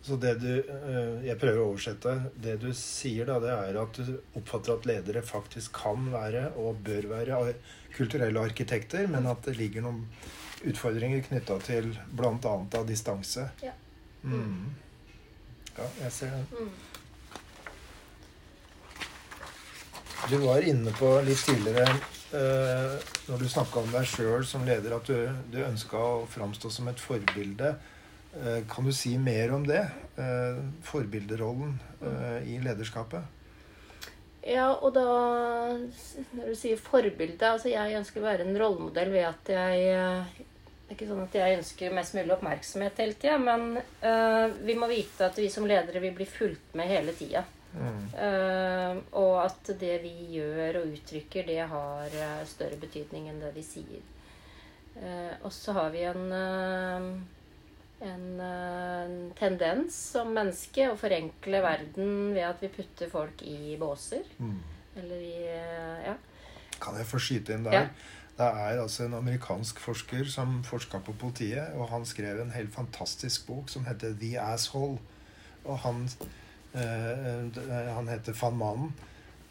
Så 0.06 0.16
det 0.22 0.36
du 0.38 0.50
uh, 0.50 1.22
Jeg 1.26 1.38
prøver 1.42 1.62
å 1.62 1.68
oversette. 1.72 2.16
Det 2.34 2.56
du 2.62 2.70
sier, 2.74 3.28
da, 3.28 3.38
det 3.42 3.54
er 3.54 3.80
at 3.82 4.00
du 4.00 4.16
oppfatter 4.38 4.74
at 4.74 4.90
ledere 4.90 5.22
faktisk 5.26 5.78
kan 5.84 6.10
være 6.14 6.48
og 6.62 6.82
bør 6.86 7.12
være 7.14 7.54
kulturelle 7.96 8.42
arkitekter, 8.42 9.06
men 9.08 9.28
at 9.30 9.46
det 9.46 9.56
ligger 9.56 9.86
noen 9.86 10.02
utfordringer 10.66 11.22
knytta 11.28 11.58
til 11.64 11.92
bl.a. 12.16 12.34
av 12.42 12.84
distanse. 12.88 13.48
Ja. 13.62 13.72
Mm. 14.26 14.74
ja, 15.76 15.88
jeg 16.02 16.12
ser 16.12 16.32
det. 16.34 16.44
Mm. 16.58 16.70
Du 20.24 20.36
var 20.42 20.64
inne 20.64 20.90
på 20.96 21.10
litt 21.22 21.42
tidligere 21.46 21.84
eh, 22.34 22.94
når 23.28 23.42
du 23.42 23.46
snakka 23.50 23.82
om 23.84 23.92
deg 23.92 24.08
sjøl 24.10 24.46
som 24.48 24.64
leder, 24.66 24.96
at 24.96 25.06
du, 25.06 25.28
du 25.52 25.60
ønska 25.62 26.00
å 26.00 26.24
framstå 26.30 26.70
som 26.72 26.88
et 26.90 27.02
forbilde. 27.02 27.76
Eh, 28.40 28.58
kan 28.70 28.88
du 28.88 28.92
si 28.96 29.14
mer 29.22 29.54
om 29.54 29.66
det? 29.68 29.84
Eh, 30.18 30.58
forbilderollen 30.88 31.76
eh, 32.02 32.50
i 32.56 32.58
lederskapet? 32.64 33.32
Ja, 34.46 34.72
og 34.74 34.92
da 34.94 35.04
Når 35.74 36.52
du 36.52 36.54
sier 36.54 36.78
forbilde 36.78 37.48
altså 37.50 37.66
Jeg 37.72 37.96
ønsker 37.98 38.20
å 38.22 38.28
være 38.28 38.44
en 38.46 38.54
rollemodell 38.54 39.10
ved 39.10 39.24
at 39.26 39.48
jeg 39.50 39.88
Det 39.90 40.92
er 40.92 40.94
ikke 40.94 41.08
sånn 41.08 41.24
at 41.24 41.34
jeg 41.34 41.56
ønsker 41.56 41.96
mest 41.96 42.14
mulig 42.14 42.30
oppmerksomhet 42.36 43.02
hele 43.02 43.16
tida, 43.18 43.40
men 43.42 43.80
eh, 43.80 44.46
vi 44.62 44.78
må 44.78 44.90
vite 44.90 45.26
at 45.26 45.38
vi 45.38 45.50
som 45.50 45.66
ledere 45.66 46.02
vil 46.02 46.14
bli 46.14 46.26
fulgt 46.30 46.76
med 46.78 46.90
hele 46.92 47.14
tida. 47.18 47.42
Uh, 47.76 48.96
og 49.20 49.34
at 49.44 49.70
det 49.80 49.96
vi 50.04 50.12
gjør 50.36 50.80
og 50.80 50.92
uttrykker, 50.96 51.46
det 51.48 51.60
har 51.68 52.14
uh, 52.16 52.44
større 52.48 52.78
betydning 52.80 53.28
enn 53.30 53.40
det 53.42 53.52
vi 53.56 53.64
sier. 53.66 54.04
Uh, 54.96 55.34
og 55.44 55.52
så 55.52 55.74
har 55.76 55.90
vi 55.92 56.06
en, 56.08 56.32
en 58.06 59.16
tendens 59.36 59.98
som 60.14 60.32
menneske 60.32 60.88
å 60.88 60.96
forenkle 61.00 61.60
verden 61.64 62.32
ved 62.32 62.46
at 62.48 62.64
vi 62.64 62.72
putter 62.72 63.12
folk 63.12 63.44
i 63.44 63.76
båser. 63.80 64.24
Mm. 64.38 64.60
Eller 65.02 65.26
i 65.26 65.34
Ja. 66.06 66.16
Kan 66.80 66.96
jeg 66.98 67.08
få 67.08 67.18
skyte 67.20 67.54
inn 67.56 67.64
der? 67.64 67.72
Ja. 67.72 67.88
Det 68.36 68.44
er 68.44 68.82
altså 68.82 69.06
en 69.06 69.14
amerikansk 69.16 69.78
forsker 69.80 70.26
som 70.28 70.58
forska 70.64 70.98
på 71.04 71.14
politiet, 71.16 71.72
og 71.72 71.88
han 71.88 72.04
skrev 72.04 72.42
en 72.42 72.52
helt 72.52 72.74
fantastisk 72.74 73.46
bok 73.48 73.70
som 73.72 73.86
heter 73.88 74.12
The 74.20 74.34
Asshole. 74.40 74.98
Og 75.64 75.78
han 75.86 76.04
Eh, 76.04 76.22
eh, 76.22 76.45
han 76.76 78.08
heter 78.12 78.36
van 78.40 78.56
Manen. 78.60 78.94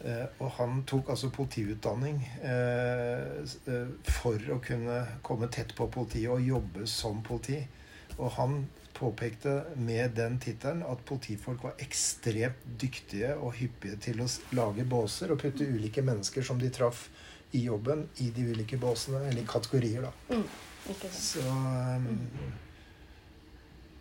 Eh, 0.04 0.26
og 0.44 0.50
han 0.58 0.82
tok 0.86 1.08
altså 1.14 1.30
politiutdanning 1.32 2.18
for 4.18 4.50
å 4.52 4.58
kunne 4.62 4.98
komme 5.24 5.48
tett 5.52 5.72
på 5.76 5.88
politiet 5.92 6.30
og 6.34 6.44
jobbe 6.44 6.86
som 6.90 7.22
politi. 7.26 7.62
Og 8.16 8.30
han 8.36 8.60
påpekte 8.96 9.62
med 9.76 10.14
den 10.16 10.38
tittelen 10.40 10.82
at 10.88 11.04
politifolk 11.08 11.64
var 11.66 11.80
ekstremt 11.84 12.62
dyktige 12.80 13.34
og 13.36 13.56
hyppige 13.58 13.98
til 14.08 14.22
å 14.24 14.28
lage 14.56 14.86
båser 14.88 15.32
og 15.32 15.40
putte 15.42 15.68
ulike 15.68 16.04
mennesker 16.04 16.46
som 16.46 16.60
de 16.60 16.70
traff 16.72 17.08
i 17.56 17.66
jobben, 17.66 18.06
i 18.24 18.30
de 18.34 18.46
ulike 18.52 18.78
båsene, 18.80 19.20
eller 19.28 19.42
i 19.42 19.48
kategorier, 19.48 20.08
da. 20.08 20.36
Mm, 20.36 20.46
Så 21.12 21.42
um, 21.44 22.08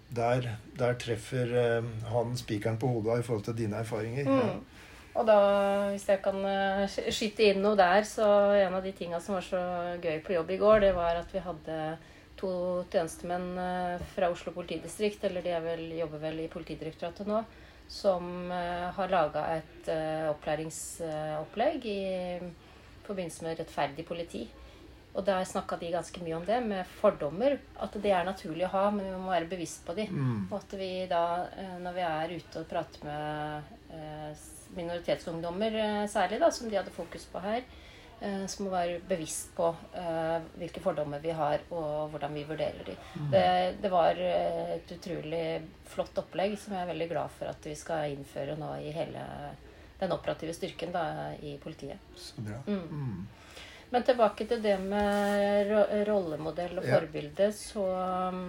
der, 0.09 0.57
der 0.77 0.97
treffer 0.99 1.51
eh, 1.57 1.83
han 2.11 2.37
spikeren 2.37 2.77
på 2.77 2.87
hodet 2.87 3.19
i 3.19 3.25
forhold 3.25 3.43
til 3.43 3.57
dine 3.57 3.81
erfaringer. 3.81 4.29
Mm. 4.29 4.37
Ja. 4.37 4.55
Og 5.15 5.27
da, 5.27 5.37
hvis 5.93 6.09
jeg 6.09 6.19
kan 6.25 6.41
uh, 6.43 6.83
skyte 6.91 7.45
inn 7.47 7.61
noe 7.63 7.77
der, 7.79 8.03
så 8.03 8.25
en 8.59 8.73
av 8.75 8.83
de 8.83 8.91
tinga 8.91 9.21
som 9.23 9.37
var 9.37 9.45
så 9.47 9.61
gøy 10.03 10.19
på 10.25 10.35
jobb 10.35 10.51
i 10.51 10.57
går, 10.59 10.81
det 10.83 10.89
var 10.97 11.21
at 11.21 11.31
vi 11.31 11.39
hadde 11.39 11.77
to 12.35 12.51
tjenestemenn 12.91 13.53
uh, 13.55 14.03
fra 14.11 14.27
Oslo 14.33 14.51
politidistrikt, 14.51 15.23
eller 15.23 15.45
de 15.45 15.55
vel, 15.63 15.85
jobber 16.01 16.19
vel 16.25 16.43
i 16.43 16.49
Politidirektoratet 16.51 17.31
nå, 17.31 17.39
som 17.87 18.51
har 18.51 19.11
laga 19.13 19.43
et 19.53 19.87
opplæringsopplegg 20.31 21.83
i 21.85 21.99
forbindelse 23.05 23.45
med 23.45 23.59
rettferdig 23.61 24.07
politi. 24.09 24.41
Og 25.15 25.23
der 25.23 25.45
snakka 25.47 25.77
de 25.79 25.93
ganske 25.93 26.23
mye 26.23 26.35
om 26.35 26.43
det, 26.45 26.57
med 26.67 26.89
fordommer. 26.99 27.55
At 27.79 27.95
det 28.03 28.11
er 28.11 28.27
naturlig 28.27 28.65
å 28.67 28.73
ha, 28.73 28.83
men 28.91 29.07
vi 29.07 29.15
må 29.15 29.31
være 29.31 29.47
bevisst 29.51 29.85
på 29.87 29.95
de. 29.95 30.09
Mm. 30.11 30.49
Og 30.49 30.57
at 30.59 30.75
vi 30.75 30.89
da, 31.11 31.23
eh, 31.55 31.77
når 31.83 31.95
vi 31.95 32.05
er 32.09 32.35
ute 32.35 32.61
og 32.61 32.67
prater 32.67 33.07
med 33.07 33.71
eh, 33.95 34.45
minoritetsungdommer 34.75 35.79
eh, 35.79 36.03
særlig, 36.11 36.41
da, 36.43 36.51
som 36.51 36.67
de 36.67 36.79
hadde 36.81 36.95
fokus 36.95 37.27
på 37.31 37.43
her, 37.45 37.65
så 38.15 38.63
må 38.63 38.69
vi 38.69 38.71
være 38.71 38.99
bevisst 39.05 39.49
på 39.57 39.67
hvilke 40.55 40.79
fordommer 40.81 41.19
vi 41.21 41.33
har, 41.35 41.59
og 41.75 42.13
hvordan 42.13 42.31
vi 42.33 42.45
vurderer 42.47 42.87
de. 42.87 42.93
Mm. 43.19 43.25
Det, 43.33 43.41
det, 43.83 43.91
var 43.91 44.21
et 44.23 44.93
utrolig 44.95 45.41
flott 45.91 46.21
opplegg 46.23 46.55
som 46.57 46.73
jeg 46.73 46.85
er 46.85 46.89
veldig 46.93 47.09
glad 47.11 47.33
for 47.35 47.51
at 47.51 47.67
vi 47.67 47.75
skal 47.77 48.15
innføre 48.15 48.55
nå 48.57 48.71
i 48.87 48.93
hele 48.95 49.25
den 49.99 50.15
operative 50.15 50.55
styrken 50.55 50.95
da, 50.95 51.03
i 51.43 51.57
politiet. 51.61 51.99
Så 52.15 52.39
bra. 52.47 52.63
Mm. 52.71 53.27
Men 53.95 54.03
tilbake 54.03 54.43
til 54.43 54.59
det 54.59 54.75
med 54.83 55.69
rollemodell 56.09 56.81
og 56.81 56.83
forbilde, 56.83 57.45
så 57.55 57.83
um, 58.27 58.39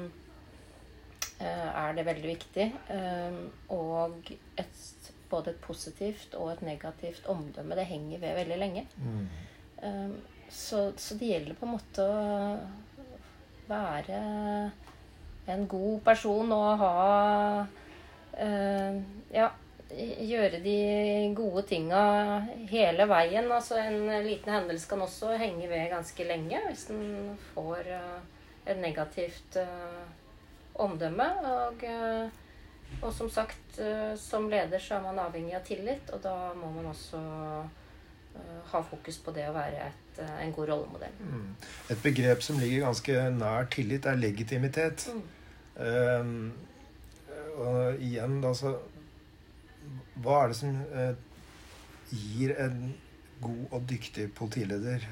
er 1.39 1.93
det 1.95 2.05
veldig 2.09 2.31
viktig. 2.33 2.65
Um, 2.91 3.37
og 3.77 4.33
et, 4.59 4.81
både 5.31 5.53
et 5.53 5.61
positivt 5.63 6.35
og 6.35 6.51
et 6.51 6.65
negativt 6.67 7.29
omdømme, 7.31 7.79
det 7.79 7.85
henger 7.87 8.25
ved 8.25 8.35
veldig 8.41 8.59
lenge. 8.59 8.83
Mm. 8.99 9.29
Um, 9.85 10.17
så, 10.51 10.89
så, 10.99 11.15
det 11.21 11.31
gjelder 11.31 11.61
på 11.61 11.69
en 11.69 11.75
måte 11.77 12.09
å 12.11 12.59
være 13.71 14.19
en 15.55 15.63
god 15.71 16.03
person 16.11 16.57
og 16.59 16.67
ha 16.83 16.91
uh, 18.35 18.99
Ja 19.31 19.47
gjøre 19.95 20.61
de 20.65 20.79
gode 21.37 21.63
tinga 21.69 22.01
hele 22.71 23.07
veien. 23.09 23.51
Altså 23.53 23.79
En 23.81 24.09
liten 24.25 24.53
hendelse 24.53 24.89
kan 24.91 25.05
også 25.05 25.37
henge 25.39 25.69
ved 25.71 25.91
ganske 25.93 26.27
lenge 26.27 26.63
hvis 26.67 26.89
den 26.91 27.37
får 27.55 27.87
uh, 27.93 28.19
et 28.67 28.79
negativt 28.83 29.61
uh, 29.63 30.03
omdømme. 30.75 31.29
Og, 31.53 31.87
uh, 31.87 32.29
og, 33.03 33.13
som 33.13 33.31
sagt, 33.31 33.81
som 34.17 34.49
leder 34.49 34.79
så 34.79 34.95
er 34.95 35.03
man 35.03 35.19
avhengig 35.19 35.57
av 35.59 35.65
tillit, 35.67 36.11
og 36.15 36.23
da 36.23 36.53
må 36.55 36.71
man 36.71 36.87
også 36.87 37.19
ha 38.71 38.81
fokus 38.85 39.19
på 39.25 39.33
det 39.35 39.49
å 39.49 39.55
være 39.57 39.89
et, 39.89 40.21
en 40.23 40.53
god 40.55 40.69
rollemodell. 40.71 41.17
Mm. 41.19 41.49
Et 41.91 42.05
begrep 42.05 42.45
som 42.47 42.61
ligger 42.63 42.87
ganske 42.87 43.25
nær 43.35 43.67
tillit, 43.75 44.07
er 44.07 44.21
legitimitet. 44.21 45.09
Mm. 45.11 45.25
Um, 45.77 46.53
og 47.59 48.05
igjen, 48.07 48.39
da 48.45 48.55
så 48.55 48.77
hva 50.25 50.43
er 50.43 50.53
det 50.53 50.59
som 50.59 50.77
eh, 50.91 51.15
gir 52.11 52.55
en 52.63 52.95
god 53.43 53.65
og 53.77 53.89
dyktig 53.91 54.31
politileder 54.37 55.05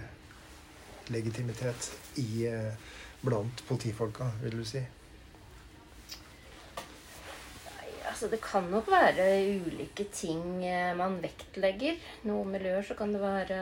legitimitet 1.13 1.91
i, 2.21 2.47
eh, 2.49 2.77
blant 3.25 3.65
politifolka, 3.69 4.31
vil 4.43 4.59
du 4.61 4.65
si? 4.65 4.83
Altså 8.09 8.29
Det 8.29 8.41
kan 8.41 8.63
nok 8.71 8.89
være 8.89 9.27
ulike 9.67 10.05
ting 10.13 10.65
eh, 10.65 10.97
man 10.97 11.19
vektlegger. 11.23 11.99
Noen 12.29 12.53
miljøer 12.55 12.83
så 12.87 12.95
kan 12.95 13.13
det 13.13 13.21
være 13.21 13.59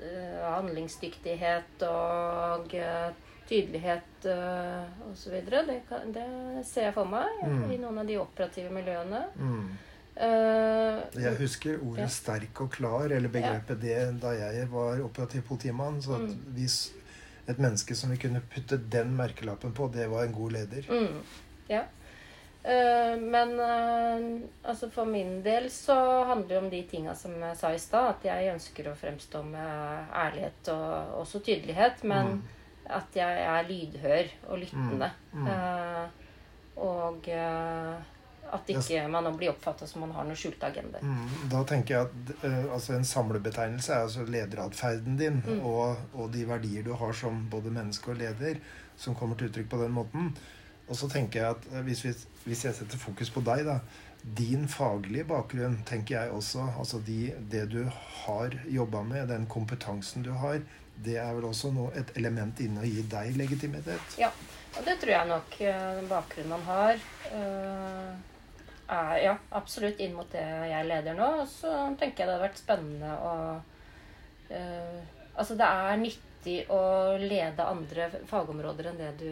uh, 0.00 0.56
handlingsdyktighet 0.56 1.84
og 1.86 2.74
uh, 2.74 3.12
tydelighet 3.48 4.26
uh, 4.26 5.10
osv. 5.12 5.36
Det, 5.46 5.80
det 6.14 6.26
ser 6.66 6.88
jeg 6.88 6.96
for 6.96 7.08
meg 7.08 7.44
mm. 7.44 7.64
i 7.70 7.78
noen 7.78 8.02
av 8.02 8.08
de 8.08 8.18
operative 8.18 8.72
miljøene. 8.74 9.22
Mm. 9.36 9.68
Uh, 10.14 11.00
jeg 11.18 11.34
husker 11.40 11.80
ordet 11.82 12.04
ja. 12.04 12.10
'sterk 12.12 12.60
og 12.62 12.70
klar', 12.70 13.10
eller 13.10 13.28
begrepet 13.28 13.82
ja. 13.82 14.04
det 14.06 14.20
da 14.22 14.30
jeg 14.38 14.68
var 14.70 15.02
operativ 15.02 15.42
politimann. 15.42 16.02
Så 16.02 16.18
mm. 16.18 16.36
hvis 16.54 16.92
et 17.48 17.58
menneske 17.58 17.96
som 17.98 18.12
vi 18.14 18.20
kunne 18.22 18.42
putte 18.54 18.78
den 18.78 19.16
merkelappen 19.16 19.74
på, 19.74 19.90
det 19.94 20.06
var 20.10 20.24
en 20.24 20.32
god 20.32 20.50
leder. 20.50 20.86
Mm. 20.88 21.18
Ja. 21.68 21.82
Uh, 22.64 23.18
men 23.20 23.58
uh, 23.60 24.40
altså 24.62 24.88
for 24.90 25.04
min 25.04 25.42
del 25.44 25.66
så 25.70 26.24
handler 26.30 26.48
det 26.48 26.58
om 26.62 26.70
de 26.70 26.82
tinga 26.88 27.14
som 27.14 27.34
jeg 27.34 27.56
sa 27.58 27.74
i 27.74 27.82
stad. 27.82 28.14
At 28.14 28.30
jeg 28.30 28.54
ønsker 28.54 28.88
å 28.88 28.96
fremstå 28.96 29.42
med 29.50 30.14
ærlighet 30.14 30.70
og 30.72 31.20
også 31.24 31.42
tydelighet. 31.42 32.06
Men 32.06 32.36
mm. 32.38 32.42
at 33.02 33.18
jeg 33.18 33.46
er 33.50 33.68
lydhør 33.68 34.34
og 34.46 34.62
lyttende. 34.62 35.10
Mm. 35.32 35.50
Mm. 35.50 36.20
og 36.76 37.26
at 38.52 38.70
ikke 38.70 39.04
man 39.10 39.28
blir 39.36 39.52
oppfatta 39.52 39.86
som 39.88 40.04
man 40.04 40.12
har 40.16 40.26
noen 40.28 40.38
skjulte 40.38 40.68
agendaer. 40.68 41.04
Mm, 41.04 41.48
da 41.52 41.62
tenker 41.68 41.96
jeg 41.96 42.08
at 42.08 42.44
uh, 42.44 42.74
altså 42.76 42.96
en 42.96 43.06
samlebetegnelse 43.08 43.92
er 43.94 44.06
altså 44.06 44.26
lederatferden 44.28 45.18
din 45.20 45.40
mm. 45.44 45.62
og, 45.66 46.00
og, 46.12 46.28
de 46.34 46.44
verdier 46.48 46.86
du 46.86 46.92
har 47.00 47.16
som 47.16 47.44
både 47.50 47.72
menneske 47.74 48.12
og 48.12 48.20
leder, 48.20 48.60
som 48.96 49.16
kommer 49.18 49.38
til 49.38 49.50
uttrykk 49.50 49.70
på 49.72 49.82
den 49.82 49.94
måten. 49.96 50.32
Og 50.84 50.98
så 51.00 51.08
tenker 51.10 51.40
jeg 51.40 51.58
at 51.58 51.68
uh, 51.72 51.80
hvis, 51.86 52.04
vi, 52.06 52.14
hvis, 52.44 52.66
jeg 52.68 52.78
setter 52.78 53.00
fokus 53.00 53.32
på 53.34 53.44
deg, 53.44 53.66
da 53.68 53.80
Din 54.24 54.68
faglige 54.72 55.26
bakgrunn, 55.28 55.82
tenker 55.84 56.14
jeg 56.16 56.30
også. 56.32 56.62
Altså 56.80 56.96
de, 57.04 57.34
det 57.52 57.66
du 57.74 57.82
har 58.24 58.54
jobba 58.64 59.02
med, 59.04 59.28
den 59.28 59.44
kompetansen 59.46 60.24
du 60.24 60.30
har, 60.40 60.62
det 61.04 61.18
er 61.20 61.34
vel 61.36 61.44
også 61.44 61.74
noe, 61.74 61.90
et 61.98 62.12
element 62.16 62.60
inne 62.64 62.80
å 62.80 62.88
gi 62.88 63.02
deg 63.10 63.36
legitimitet? 63.36 64.16
Ja. 64.16 64.30
Og 64.74 64.86
det 64.86 64.96
tror 65.02 65.12
jeg 65.12 65.28
nok 65.30 65.58
uh, 65.60 66.00
bakgrunnen 66.10 66.54
man 66.54 66.64
har. 66.66 67.02
Uh, 67.30 68.33
er 68.90 69.18
ja, 69.22 69.32
absolutt 69.56 70.00
inn 70.02 70.14
mot 70.16 70.28
det 70.32 70.44
jeg 70.70 70.88
leder 70.88 71.16
nå. 71.16 71.30
Og 71.42 71.48
så 71.50 71.72
tenker 72.00 72.24
jeg 72.24 72.28
det 72.28 72.36
hadde 72.36 72.46
vært 72.46 72.60
spennende 72.60 73.16
å 73.18 73.34
uh, 74.52 75.02
Altså 75.34 75.56
det 75.58 75.66
er 75.66 75.96
nyttig 75.98 76.52
å 76.70 76.80
lede 77.18 77.64
andre 77.66 78.04
fagområder 78.30 78.86
enn 78.92 79.00
det 79.00 79.08
du 79.18 79.30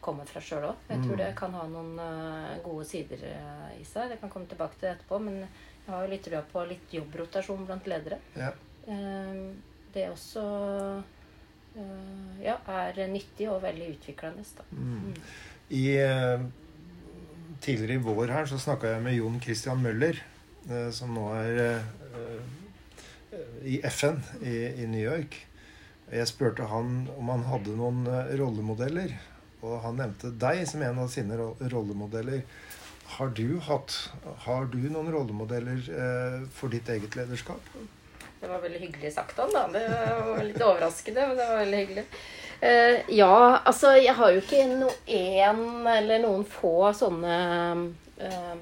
kommer 0.00 0.24
fra 0.24 0.40
sjøl 0.40 0.70
òg. 0.70 0.86
Jeg 0.88 1.02
tror 1.02 1.12
mm. 1.12 1.20
det 1.20 1.26
kan 1.36 1.56
ha 1.58 1.64
noen 1.68 1.90
uh, 2.00 2.54
gode 2.64 2.86
sider 2.88 3.26
uh, 3.28 3.68
i 3.76 3.84
seg. 3.84 4.14
Det 4.14 4.16
kan 4.22 4.32
komme 4.32 4.48
tilbake 4.48 4.78
til 4.78 4.86
det 4.86 4.94
etterpå. 4.94 5.18
Men 5.26 5.42
jeg 5.42 5.90
har 5.90 6.06
jo 6.06 6.12
litt 6.14 6.24
trua 6.24 6.40
på 6.54 6.64
litt 6.70 6.96
jobbrotasjon 6.96 7.66
blant 7.68 7.90
ledere. 7.90 8.20
Ja. 8.38 8.52
det 9.92 10.06
også 10.10 10.42
ja, 12.40 12.54
er 12.70 12.98
nyttig 13.10 13.48
og 13.50 13.60
veldig 13.66 13.92
utviklende. 13.96 14.44
Mm. 14.70 14.88
mm. 15.10 15.14
I, 15.72 15.84
tidligere 17.62 17.98
i 17.98 18.04
vår 18.04 18.34
her 18.34 18.50
så 18.50 18.58
snakka 18.60 18.94
jeg 18.94 19.04
med 19.04 19.16
Jon 19.16 19.40
Christian 19.42 19.82
Møller, 19.82 20.18
som 20.94 21.14
nå 21.14 21.26
er 21.38 21.60
i 23.66 23.80
FN 23.88 24.20
i, 24.42 24.56
i 24.82 24.86
New 24.86 25.02
York. 25.02 25.38
Jeg 26.12 26.28
spurte 26.28 26.66
han 26.68 27.06
om 27.16 27.30
han 27.32 27.46
hadde 27.48 27.74
noen 27.78 28.04
rollemodeller. 28.38 29.14
Og 29.62 29.78
han 29.84 29.98
nevnte 30.00 30.32
deg 30.42 30.64
som 30.68 30.82
en 30.82 31.00
av 31.04 31.10
sine 31.12 31.38
rollemodeller. 31.38 32.42
Har 33.16 33.32
du, 33.36 33.58
hatt, 33.62 33.94
har 34.46 34.68
du 34.72 34.78
noen 34.90 35.10
rollemodeller 35.12 35.82
eh, 35.92 36.38
for 36.56 36.72
ditt 36.72 36.88
eget 36.90 37.14
lederskap? 37.18 37.60
Det 38.40 38.48
var 38.50 38.62
veldig 38.62 38.80
hyggelig 38.82 39.12
sagt 39.14 39.38
han, 39.38 39.52
da. 39.54 39.66
Det 39.70 39.82
var 40.26 40.40
litt 40.42 40.62
overraskende, 40.64 41.26
men 41.28 41.38
det 41.38 41.48
var 41.50 41.60
veldig 41.60 41.82
hyggelig. 41.82 42.04
Eh, 42.62 43.00
ja, 43.08 43.58
altså 43.64 43.96
jeg 43.98 44.14
har 44.14 44.30
jo 44.30 44.38
ikke 44.38 44.66
noen 44.70 45.88
eller 45.90 46.20
noen 46.22 46.44
få 46.46 46.92
sånne 46.94 47.38
uh, 48.22 48.52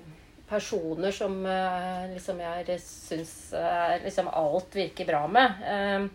personer 0.48 1.12
som 1.12 1.34
uh, 1.44 2.07
liksom 2.09 2.40
jeg 2.40 2.78
syns 2.80 3.34
liksom 4.07 4.30
alt 4.32 4.78
virker 4.78 5.11
bra 5.11 5.26
med. 5.28 6.09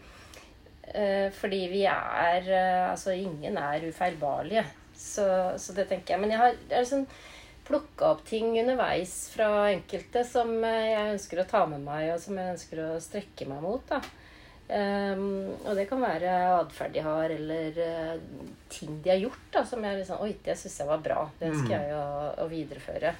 Fordi 1.36 1.60
vi 1.68 1.82
er 1.90 2.46
Altså, 2.56 3.12
ingen 3.12 3.58
er 3.58 3.84
ufeilbarlige. 3.90 4.64
Så, 4.96 5.26
så, 5.58 5.74
det 5.76 5.88
tenker 5.90 6.14
jeg. 6.14 6.22
Men 6.22 6.32
jeg 6.32 6.40
har, 6.40 6.54
jeg 6.70 6.86
liksom 6.86 7.08
plukka 7.68 8.12
opp 8.14 8.22
ting 8.30 8.54
underveis 8.62 9.16
fra 9.34 9.50
enkelte 9.74 10.24
som 10.24 10.54
jeg 10.64 11.10
ønsker 11.16 11.42
å 11.42 11.48
ta 11.50 11.66
med 11.68 11.84
meg, 11.84 12.14
og 12.14 12.22
som 12.22 12.38
jeg 12.40 12.54
ønsker 12.54 12.84
å 12.86 12.92
strekke 13.04 13.50
meg 13.50 13.66
mot. 13.66 13.84
da. 13.90 14.00
Um, 14.66 15.51
og 15.61 15.76
det 15.78 15.84
kan 15.86 16.01
være 16.01 16.32
atferd 16.55 16.95
de 16.95 17.01
har, 17.05 17.30
eller 17.30 17.76
uh, 17.78 18.45
ting 18.74 18.97
de 19.05 19.11
har 19.11 19.22
gjort 19.22 19.43
da, 19.53 19.61
som 19.70 19.84
jeg 19.86 19.99
liksom 19.99 20.24
Oi, 20.26 20.32
det 20.45 20.57
syns 20.57 20.80
jeg 20.82 20.89
var 20.89 21.03
bra. 21.05 21.26
Det 21.38 21.51
ønsker 21.51 21.70
mm. 21.70 21.76
jeg 21.76 21.97
å, 21.99 22.05
å 22.41 22.47
videreføre. 22.49 23.13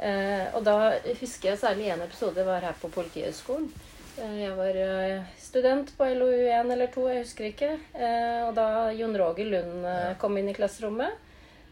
Uh, 0.00 0.46
og 0.56 0.64
da 0.64 0.76
husker 1.20 1.52
jeg 1.52 1.60
særlig 1.60 1.90
en 1.92 2.04
episode 2.06 2.44
var 2.48 2.64
her 2.64 2.78
på 2.80 2.92
Politihøgskolen. 2.94 3.68
Uh, 4.16 4.36
jeg 4.40 4.54
var 4.56 4.78
student 5.40 5.92
på 5.98 6.08
LOU1 6.16 6.72
eller 6.72 6.92
2, 6.94 7.08
jeg 7.12 7.26
husker 7.26 7.50
ikke. 7.50 7.72
Og 8.48 8.54
da 8.56 8.68
Jon 8.96 9.18
Roger 9.20 9.52
Lund 9.52 9.90
kom 10.22 10.38
inn 10.40 10.48
i 10.52 10.56
klasserommet 10.56 11.29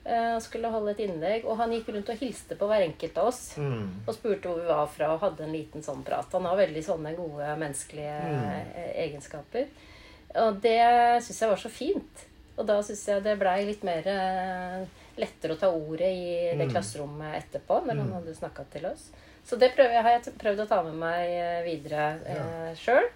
eh, 0.08 0.30
og 0.34 0.42
skulle 0.44 0.72
holde 0.72 0.94
et 0.94 1.02
innlegg. 1.04 1.44
Og 1.46 1.60
han 1.60 1.74
gikk 1.76 1.92
rundt 1.94 2.12
og 2.14 2.22
hilste 2.22 2.56
på 2.58 2.70
hver 2.70 2.86
enkelt 2.86 3.20
av 3.20 3.30
oss 3.30 3.42
mm. 3.60 3.84
og 4.06 4.14
spurte 4.16 4.50
hvor 4.50 4.62
vi 4.62 4.70
var 4.70 4.88
fra, 4.92 5.12
og 5.14 5.22
hadde 5.26 5.46
en 5.46 5.54
liten 5.54 5.84
sånn 5.84 6.02
prat. 6.06 6.32
Han 6.34 6.48
har 6.48 6.58
veldig 6.58 6.84
sånne 6.86 7.14
gode 7.18 7.52
menneskelige 7.60 8.16
mm. 8.32 8.72
egenskaper. 9.04 9.68
Og 10.44 10.58
det 10.64 10.80
syns 11.24 11.44
jeg 11.44 11.52
var 11.52 11.62
så 11.62 11.72
fint. 11.72 12.26
Og 12.58 12.66
da 12.66 12.80
syns 12.82 13.04
jeg 13.06 13.22
det 13.22 13.38
blei 13.38 13.60
litt 13.68 13.84
mer 13.86 14.08
lettere 15.18 15.54
å 15.54 15.60
ta 15.60 15.70
ordet 15.74 16.10
i 16.10 16.28
det 16.58 16.66
mm. 16.66 16.72
klasserommet 16.72 17.38
etterpå, 17.42 17.80
når 17.84 17.96
han 17.96 18.06
mm. 18.08 18.14
hadde 18.18 18.36
snakka 18.38 18.66
til 18.72 18.88
oss. 18.90 19.08
Så 19.48 19.56
det 19.56 19.72
prøver, 19.76 20.02
har 20.04 20.18
jeg 20.18 20.36
prøvd 20.38 20.64
å 20.64 20.68
ta 20.68 20.82
med 20.84 20.98
meg 21.00 21.32
videre 21.64 22.08
ja. 22.20 22.44
eh, 22.68 22.72
sjøl. 22.78 23.06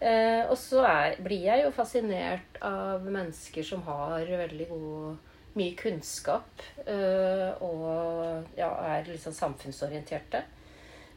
Eh, 0.00 0.42
og 0.48 0.56
så 0.60 0.82
er, 0.88 1.16
blir 1.24 1.46
jeg 1.48 1.64
jo 1.64 1.72
fascinert 1.76 2.58
av 2.64 3.04
mennesker 3.04 3.64
som 3.64 3.82
har 3.86 4.24
veldig 4.24 4.68
god 4.70 5.34
mye 5.56 5.76
kunnskap 5.78 6.62
eh, 6.84 7.62
og 7.64 8.58
ja, 8.58 8.68
er 8.96 9.08
liksom 9.08 9.34
samfunnsorienterte. 9.36 10.44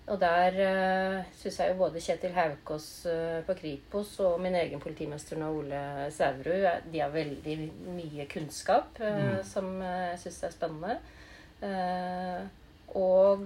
Og 0.09 0.17
der 0.17 0.55
uh, 0.57 1.25
syns 1.37 1.59
jeg 1.61 1.69
jo 1.69 1.81
både 1.83 2.01
Kjetil 2.01 2.31
Haukås 2.33 2.87
uh, 3.05 3.43
på 3.45 3.53
Kripos 3.59 4.15
og 4.25 4.39
min 4.41 4.55
egen 4.57 4.81
politimester 4.81 5.37
nå, 5.37 5.51
Ole 5.59 5.81
Sæverud, 6.15 6.65
de 6.89 7.03
har 7.03 7.13
veldig 7.13 7.57
mye 7.93 8.25
kunnskap 8.31 8.97
mm. 8.97 9.43
som 9.45 9.69
jeg 9.83 10.17
syns 10.23 10.41
er 10.47 10.55
spennende. 10.55 10.97
og 12.97 13.45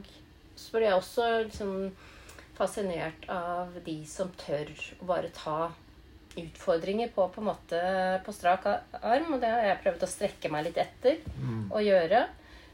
så 0.55 0.71
blir 0.71 0.87
jeg 0.87 1.01
også 1.01 1.27
liksom 1.49 1.75
fascinert 2.55 3.27
av 3.27 3.75
de 3.83 3.97
som 4.07 4.31
tør 4.39 4.69
å 5.01 5.07
bare 5.09 5.33
ta 5.35 5.73
utfordringer 6.39 7.11
på 7.15 7.27
på 7.29 7.43
måte 7.45 7.79
på 8.25 8.33
strak 8.35 8.65
arm. 8.67 9.33
Og 9.33 9.39
det 9.41 9.51
har 9.51 9.67
jeg 9.67 9.81
prøvd 9.83 10.05
å 10.05 10.09
strekke 10.09 10.51
meg 10.53 10.67
litt 10.67 10.79
etter 10.81 11.21
mm. 11.37 11.69
å 11.73 11.83
gjøre. 11.83 12.23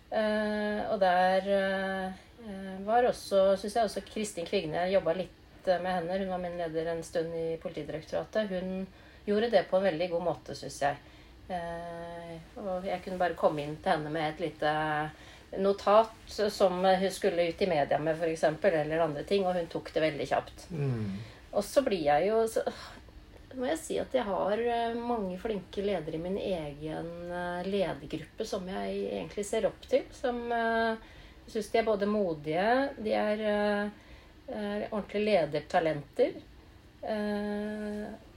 Uh, 0.10 0.80
og 0.90 0.98
der 1.04 1.50
uh, 1.54 2.80
var 2.88 3.06
også, 3.10 3.54
syns 3.62 3.76
jeg 3.78 3.90
også 3.90 4.06
Kristin 4.08 4.48
Kvigne 4.48 4.88
jobba 4.90 5.14
litt 5.20 5.70
med 5.70 5.92
henne. 5.92 6.18
Hun 6.24 6.34
var 6.34 6.42
min 6.42 6.58
leder 6.58 6.94
en 6.94 7.04
stund 7.06 7.36
i 7.38 7.48
Politidirektoratet. 7.62 8.50
Hun 8.50 8.88
gjorde 9.28 9.52
det 9.54 9.68
på 9.70 9.78
en 9.78 9.90
veldig 9.92 10.10
god 10.16 10.28
måte, 10.32 10.58
syns 10.58 10.82
jeg. 10.86 11.02
Uh, 11.50 12.38
og 12.62 12.88
jeg 12.88 13.02
kunne 13.04 13.22
bare 13.22 13.38
komme 13.38 13.66
inn 13.66 13.78
til 13.82 13.96
henne 13.96 14.14
med 14.14 14.32
et 14.32 14.48
lite 14.48 14.74
notat 15.58 16.12
som 16.28 16.86
hun 16.86 17.12
skulle 17.12 17.48
ut 17.50 17.62
i 17.62 17.68
media 17.68 18.00
med, 18.00 18.18
f.eks., 18.22 18.44
eller 18.64 19.00
andre 19.00 19.24
ting, 19.24 19.46
og 19.48 19.58
hun 19.58 19.70
tok 19.72 19.94
det 19.94 20.04
veldig 20.04 20.28
kjapt. 20.30 20.68
Mm. 20.70 21.18
Og 21.58 21.66
så 21.66 21.82
blir 21.82 22.04
jeg 22.06 22.30
jo 22.30 22.44
så 22.50 22.64
må 23.58 23.70
jeg 23.72 23.80
si 23.82 23.98
at 24.02 24.14
jeg 24.14 24.26
har 24.28 24.62
eh, 24.62 24.98
mange 24.98 25.38
flinke 25.42 25.84
ledere 25.86 26.20
i 26.20 26.22
min 26.22 26.38
egen 26.38 27.10
eh, 27.34 27.66
ledergruppe 27.66 28.46
som 28.48 28.68
jeg 28.70 29.00
egentlig 29.10 29.46
ser 29.48 29.70
opp 29.70 29.82
til. 29.90 30.06
Som 30.16 30.44
jeg 30.54 31.00
uh, 31.00 31.10
syns 31.50 31.72
de 31.74 31.82
er 31.82 31.88
både 31.88 32.10
modige, 32.10 32.70
de 33.02 33.16
er 33.18 33.44
ordentlige 34.92 35.26
ledertalenter. 35.26 36.36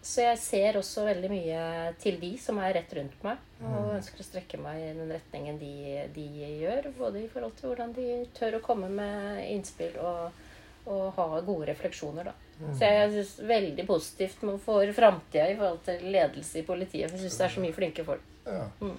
Så 0.02 0.24
jeg 0.24 0.38
ser 0.40 0.76
også 0.76 1.04
veldig 1.06 1.28
mye 1.30 1.64
til 2.02 2.16
de 2.20 2.30
som 2.40 2.58
er 2.60 2.74
rett 2.78 2.94
rundt 2.96 3.20
meg, 3.24 3.42
og 3.60 3.68
mm. 3.68 3.90
ønsker 3.98 4.22
å 4.22 4.26
strekke 4.26 4.60
meg 4.60 4.80
i 4.80 4.94
den 4.96 5.12
retningen 5.12 5.60
de, 5.60 5.74
de 6.14 6.24
gjør. 6.62 6.88
Både 6.96 7.20
i 7.20 7.28
forhold 7.32 7.54
til 7.58 7.70
hvordan 7.70 7.92
de 7.96 8.06
tør 8.36 8.58
å 8.58 8.64
komme 8.64 8.88
med 8.92 9.44
innspill 9.46 9.94
og, 10.00 10.40
og 10.88 11.04
ha 11.18 11.28
gode 11.46 11.68
refleksjoner, 11.70 12.32
da. 12.32 12.34
Så 12.78 12.90
jeg 12.90 13.10
syns 13.16 13.32
veldig 13.48 13.86
positivt 13.88 14.44
for 14.64 14.94
framtida 14.96 15.48
i 15.50 15.56
forhold 15.58 15.82
til 15.86 16.06
ledelse 16.14 16.60
i 16.60 16.66
politiet. 16.66 17.10
For 17.10 17.18
jeg 17.18 17.26
syns 17.26 17.40
det 17.40 17.48
er 17.48 17.56
så 17.56 17.64
mye 17.64 17.76
flinke 17.76 18.06
folk. 18.06 18.30
Ja. 18.46 18.68
Mm. 18.82 18.94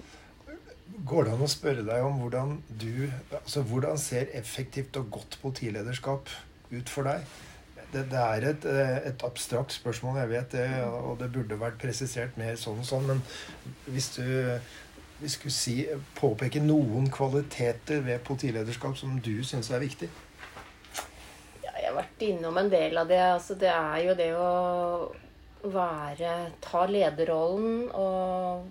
Går 1.08 1.26
det 1.26 1.32
an 1.34 1.46
å 1.46 1.48
spørre 1.50 1.82
deg 1.86 2.04
om 2.04 2.20
hvordan 2.20 2.58
du 2.80 3.08
Altså 3.40 3.64
hvordan 3.66 3.96
ser 3.98 4.28
effektivt 4.36 4.96
og 5.00 5.08
godt 5.16 5.38
politilederskap 5.42 6.28
ut 6.74 6.92
for 6.92 7.08
deg? 7.08 7.24
det, 7.94 8.04
det, 8.10 8.18
er 8.20 8.48
et, 8.50 8.64
et, 9.06 9.24
abstrakt 9.24 9.72
spørsmål, 9.72 10.16
jeg 10.18 10.30
vet 10.30 10.52
det, 10.52 10.68
og 10.84 11.18
det 11.20 11.32
burde 11.32 11.60
vært 11.60 11.78
presisert 11.78 12.38
mer 12.40 12.56
sånn 12.58 12.80
og 12.82 12.88
sånn. 12.88 13.06
Men 13.06 13.20
hvis 13.86 14.10
du 14.16 14.24
vi 15.20 15.30
skulle 15.30 15.54
si, 15.54 15.76
påpeke 16.18 16.60
noen 16.60 17.06
kvaliteter 17.12 18.02
ved 18.04 18.24
politilederskap 18.26 18.98
som 18.98 19.14
du 19.22 19.36
syns 19.46 19.70
er 19.70 19.84
viktig? 19.84 20.10
Vært 21.96 22.24
innom 22.26 22.58
en 22.60 22.70
del 22.72 22.98
av 23.00 23.10
det. 23.10 23.20
Altså, 23.34 23.58
det 23.60 23.70
er 23.72 24.00
jo 24.08 24.16
det 24.18 24.30
å 24.38 24.48
være 25.64 26.32
Ta 26.60 26.82
lederrollen 26.84 27.86
og 27.96 28.66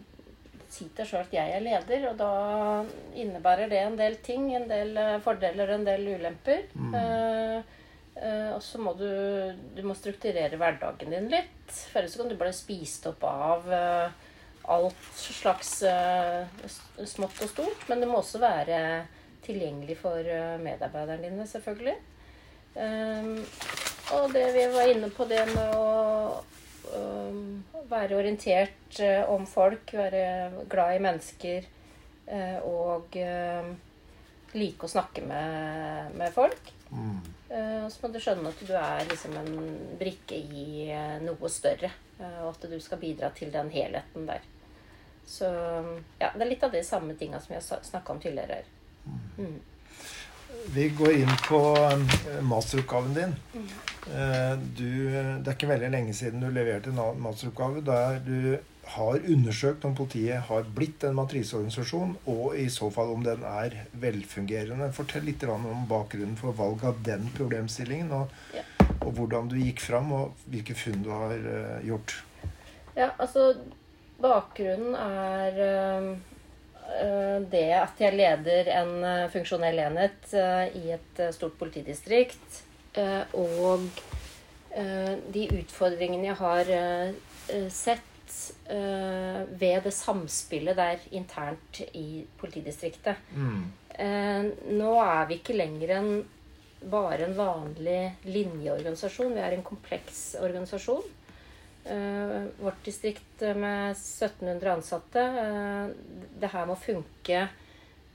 si 0.74 0.88
til 0.94 1.08
sjøl 1.08 1.24
at 1.24 1.34
jeg 1.36 1.54
er 1.56 1.64
leder. 1.64 2.10
Og 2.12 2.18
da 2.20 2.34
innebærer 3.20 3.72
det 3.72 3.82
en 3.84 3.98
del 4.00 4.18
ting. 4.26 4.50
En 4.58 4.68
del 4.70 4.98
eh, 4.98 5.22
fordeler 5.24 5.76
en 5.76 5.88
del 5.88 6.08
ulemper. 6.16 6.68
Mm. 6.74 7.00
Uh, 8.14 8.52
og 8.54 8.60
så 8.62 8.78
må 8.78 8.92
du, 8.94 9.08
du 9.74 9.82
må 9.88 9.96
strukturere 9.98 10.58
hverdagen 10.62 11.16
din 11.16 11.32
litt. 11.32 11.66
For 11.74 12.02
ellers 12.02 12.18
kan 12.20 12.30
du 12.30 12.38
bare 12.38 12.54
spist 12.54 13.08
opp 13.10 13.26
av 13.26 13.66
uh, 13.74 14.30
alt 14.74 15.08
slags 15.18 15.80
uh, 15.82 16.46
smått 17.10 17.42
og 17.42 17.50
stort. 17.56 17.88
Men 17.90 18.04
det 18.04 18.10
må 18.10 18.22
også 18.22 18.42
være 18.44 18.80
tilgjengelig 19.44 19.98
for 20.00 20.24
medarbeiderne 20.64 21.26
dine, 21.26 21.48
selvfølgelig. 21.50 21.98
Um, 22.74 23.38
og 24.14 24.34
det 24.34 24.48
vi 24.56 24.66
var 24.74 24.90
inne 24.92 25.10
på, 25.14 25.28
det 25.30 25.44
med 25.52 25.76
å 25.78 26.42
um, 26.94 27.64
være 27.90 28.18
orientert 28.18 29.00
om 29.32 29.46
folk, 29.50 29.94
være 29.98 30.66
glad 30.70 30.98
i 30.98 31.02
mennesker 31.04 31.72
og 32.64 33.16
like 34.54 34.86
å 34.86 34.92
snakke 34.92 35.24
med, 35.26 36.14
med 36.18 36.34
folk. 36.34 36.72
Mm. 36.94 37.20
Uh, 37.50 37.86
så 37.90 38.02
må 38.02 38.12
du 38.14 38.20
skjønne 38.22 38.50
at 38.54 38.62
du 38.66 38.74
er 38.78 39.06
liksom 39.10 39.36
en 39.38 39.54
brikke 40.00 40.38
i 40.38 40.88
uh, 40.94 41.20
noe 41.24 41.52
større. 41.52 41.92
Uh, 42.20 42.46
og 42.46 42.54
at 42.54 42.68
du 42.70 42.78
skal 42.82 43.02
bidra 43.02 43.32
til 43.36 43.52
den 43.54 43.72
helheten 43.74 44.28
der. 44.30 44.46
Så 45.26 45.48
ja, 46.20 46.30
det 46.34 46.42
er 46.44 46.50
litt 46.50 46.66
av 46.66 46.74
de 46.74 46.82
samme 46.86 47.16
tinga 47.18 47.40
som 47.42 47.56
jeg 47.56 47.84
snakka 47.88 48.14
om 48.14 48.20
tidligere 48.22 48.62
her. 48.62 48.72
Mm. 49.38 49.60
Vi 50.74 50.90
går 50.98 51.18
inn 51.22 51.34
på 51.48 51.62
masteroppgaven 52.46 53.18
din. 53.18 53.34
Mm. 53.54 53.72
Du, 54.76 54.90
det 55.08 55.48
er 55.48 55.54
ikke 55.54 55.70
veldig 55.70 55.90
lenge 55.94 56.14
siden 56.18 56.42
du 56.44 56.50
leverte 56.52 56.92
en 56.92 57.22
masteroppgave 57.24 57.84
der 57.88 58.18
du 58.26 58.58
har 58.94 59.28
undersøkt 59.32 59.86
om 59.88 59.94
politiet 59.96 60.44
har 60.50 60.66
blitt 60.76 61.06
en 61.08 61.16
matriseorganisasjon, 61.16 62.18
og 62.28 62.58
i 62.60 62.66
så 62.74 62.90
fall 62.92 63.14
om 63.14 63.24
den 63.24 63.46
er 63.48 63.78
velfungerende. 63.96 64.92
Fortell 64.96 65.24
litt 65.30 65.46
om 65.48 65.86
bakgrunnen 65.88 66.36
for 66.40 66.58
valg 66.58 66.84
av 66.90 67.00
den 67.06 67.30
problemstillingen. 67.38 68.12
og 68.12 68.58
ja 68.58 68.66
og 69.04 69.12
hvordan 69.18 69.50
du 69.52 69.58
gikk 69.60 69.82
fram, 69.84 70.12
og 70.16 70.44
hvilke 70.52 70.76
funn 70.78 71.04
du 71.06 71.12
har 71.14 71.36
uh, 71.38 71.80
gjort. 71.86 72.18
Ja, 72.96 73.12
altså 73.18 73.54
Bakgrunnen 74.24 74.94
er 74.96 75.58
det 77.50 77.68
at 77.76 78.02
jeg 78.02 78.16
leder 78.16 78.70
en 78.78 78.92
uh, 79.02 79.30
funksjonell 79.34 79.80
enhet 79.88 80.34
i 80.78 80.92
et 80.96 81.22
stort 81.36 81.58
politidistrikt. 81.60 82.64
og 83.34 83.88
de 85.34 85.44
utfordringene 85.54 86.28
jeg 86.28 86.36
har 86.38 86.70
sett 87.74 88.36
ved 88.70 89.84
det 89.86 89.94
samspillet 89.94 90.78
der 90.78 91.02
internt 91.12 91.82
i 91.94 92.24
politidistriktet. 92.38 93.18
Mm. 93.34 93.64
nå 94.78 94.94
er 95.02 95.28
vi 95.30 95.40
ikke 95.40 95.58
lenger 95.58 95.96
en 95.98 96.10
bare 96.90 97.28
en 97.28 97.36
vanlig 97.38 98.00
linjeorganisasjon. 98.28 99.34
Vi 99.36 99.44
er 99.44 99.56
en 99.56 99.66
kompleks 99.66 100.34
organisasjon. 100.42 101.04
Uh, 101.84 102.46
vårt 102.64 102.86
distrikt 102.86 103.42
med 103.42 103.92
1700 103.92 104.74
ansatte. 104.74 105.20
Uh, 105.20 106.30
det 106.40 106.52
her 106.54 106.70
må 106.70 106.78
funke 106.80 107.48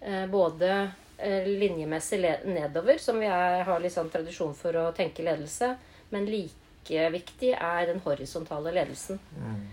uh, 0.01 0.27
både 0.31 0.89
linjemessig 1.19 2.21
nedover, 2.47 3.01
som 3.03 3.17
vi 3.19 3.27
er, 3.27 3.65
har 3.67 3.81
litt 3.83 3.91
sånn 3.91 4.11
tradisjon 4.13 4.53
for 4.55 4.77
å 4.79 4.85
tenke 4.95 5.25
ledelse, 5.27 5.73
men 6.15 6.29
like 6.31 7.09
viktig 7.11 7.51
er 7.59 7.89
den 7.89 7.99
horisontale 8.05 8.71
ledelsen. 8.77 9.19
Mm. 9.35 9.65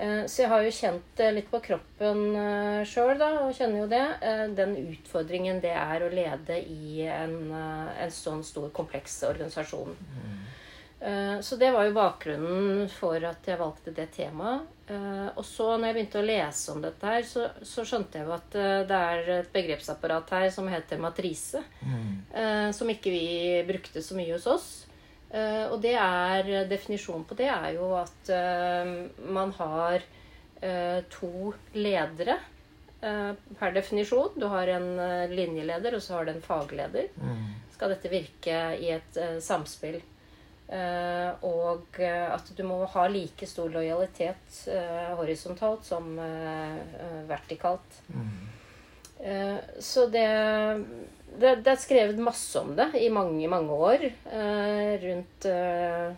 Eh, 0.00 0.26
så 0.26 0.42
jeg 0.42 0.48
har 0.48 0.62
jo 0.64 0.72
kjent 0.72 1.20
litt 1.36 1.50
på 1.52 1.60
kroppen 1.64 2.20
eh, 2.40 2.82
sjøl, 2.88 3.18
da, 3.20 3.30
og 3.44 3.52
kjenner 3.56 3.82
jo 3.82 3.88
det. 3.90 4.04
Eh, 4.24 4.44
den 4.56 4.72
utfordringen 4.94 5.60
det 5.60 5.74
er 5.76 6.04
å 6.04 6.12
lede 6.12 6.56
i 6.62 7.02
en, 7.04 7.52
en 7.52 8.14
sånn 8.14 8.40
stor, 8.46 8.70
kompleks 8.76 9.18
organisasjon. 9.28 9.92
Mm. 9.92 10.38
Så 11.40 11.56
det 11.56 11.70
var 11.72 11.86
jo 11.86 11.94
bakgrunnen 11.96 12.88
for 12.92 13.16
at 13.24 13.46
jeg 13.48 13.56
valgte 13.56 13.92
det 13.96 14.10
temaet. 14.12 14.66
Og 15.38 15.44
så 15.46 15.70
når 15.78 15.86
jeg 15.86 15.96
begynte 15.96 16.20
å 16.20 16.26
lese 16.26 16.74
om 16.74 16.82
dette 16.84 17.08
her, 17.08 17.24
så, 17.24 17.46
så 17.64 17.86
skjønte 17.88 18.20
jeg 18.20 18.28
jo 18.28 18.34
at 18.34 18.56
det 18.90 18.98
er 18.98 19.30
et 19.38 19.48
begrepsapparat 19.54 20.34
her 20.36 20.50
som 20.52 20.68
heter 20.68 21.00
matrise. 21.00 21.62
Mm. 21.80 22.12
Som 22.76 22.92
ikke 22.92 23.14
vi 23.14 23.24
brukte 23.70 24.02
så 24.04 24.18
mye 24.18 24.34
hos 24.34 24.44
oss. 24.50 24.68
Og 25.70 25.78
det 25.80 25.94
er, 25.94 26.52
definisjonen 26.68 27.24
på 27.24 27.38
det 27.38 27.48
er 27.48 27.70
jo 27.78 27.94
at 27.96 28.34
man 29.24 29.56
har 29.56 30.04
to 31.16 31.54
ledere 31.80 32.36
per 33.00 33.72
definisjon. 33.72 34.34
Du 34.36 34.50
har 34.52 34.68
en 34.76 34.90
linjeleder, 35.32 35.96
og 35.96 36.04
så 36.04 36.18
har 36.18 36.28
du 36.28 36.34
en 36.34 36.44
fagleder. 36.44 37.08
Mm. 37.16 37.44
Skal 37.72 37.96
dette 37.96 38.12
virke 38.12 38.64
i 38.76 38.90
et 38.98 39.22
samspill. 39.40 40.02
Og 40.70 41.96
at 41.98 42.50
du 42.54 42.60
må 42.62 42.76
ha 42.92 43.06
like 43.10 43.46
stor 43.50 43.72
lojalitet 43.74 44.60
horisontalt 45.18 45.82
som 45.88 46.12
vertikalt. 47.26 47.96
Mm. 48.14 48.36
så 49.82 50.04
det 50.14 50.28
det, 51.38 51.54
det, 51.62 51.70
er 51.72 51.80
skrevet 51.80 52.18
masse 52.22 52.58
om 52.60 52.72
det 52.76 52.88
i 52.98 53.08
mange, 53.12 53.46
mange 53.50 53.76
år. 53.76 54.04
Eh, 54.08 54.92
rundt 55.04 55.46
eh, 55.48 56.10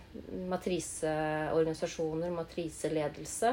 matriseorganisasjoner, 0.50 2.32
matriseledelse. 2.34 3.52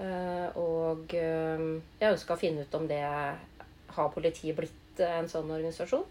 Eh, 0.00 0.58
og 0.60 1.14
eh, 1.16 1.64
jeg 2.00 2.14
ønska 2.16 2.36
å 2.36 2.40
finne 2.40 2.66
ut 2.66 2.76
om 2.78 2.86
det 2.90 3.00
har 3.00 4.14
politiet 4.14 4.58
blitt 4.58 5.02
en 5.06 5.30
sånn 5.30 5.50
organisasjon. 5.50 6.04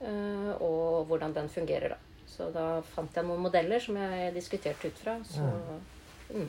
Eh, 0.00 0.52
og 0.58 1.06
hvordan 1.10 1.36
den 1.36 1.52
fungerer, 1.52 1.94
da. 1.94 2.02
Så 2.26 2.50
da 2.54 2.80
fant 2.94 3.14
jeg 3.16 3.26
noen 3.26 3.44
modeller 3.46 3.82
som 3.82 3.96
jeg 4.00 4.32
diskuterte 4.34 4.90
ut 4.90 4.98
fra. 5.00 5.16
Så, 5.24 5.46
mm. 6.34 6.48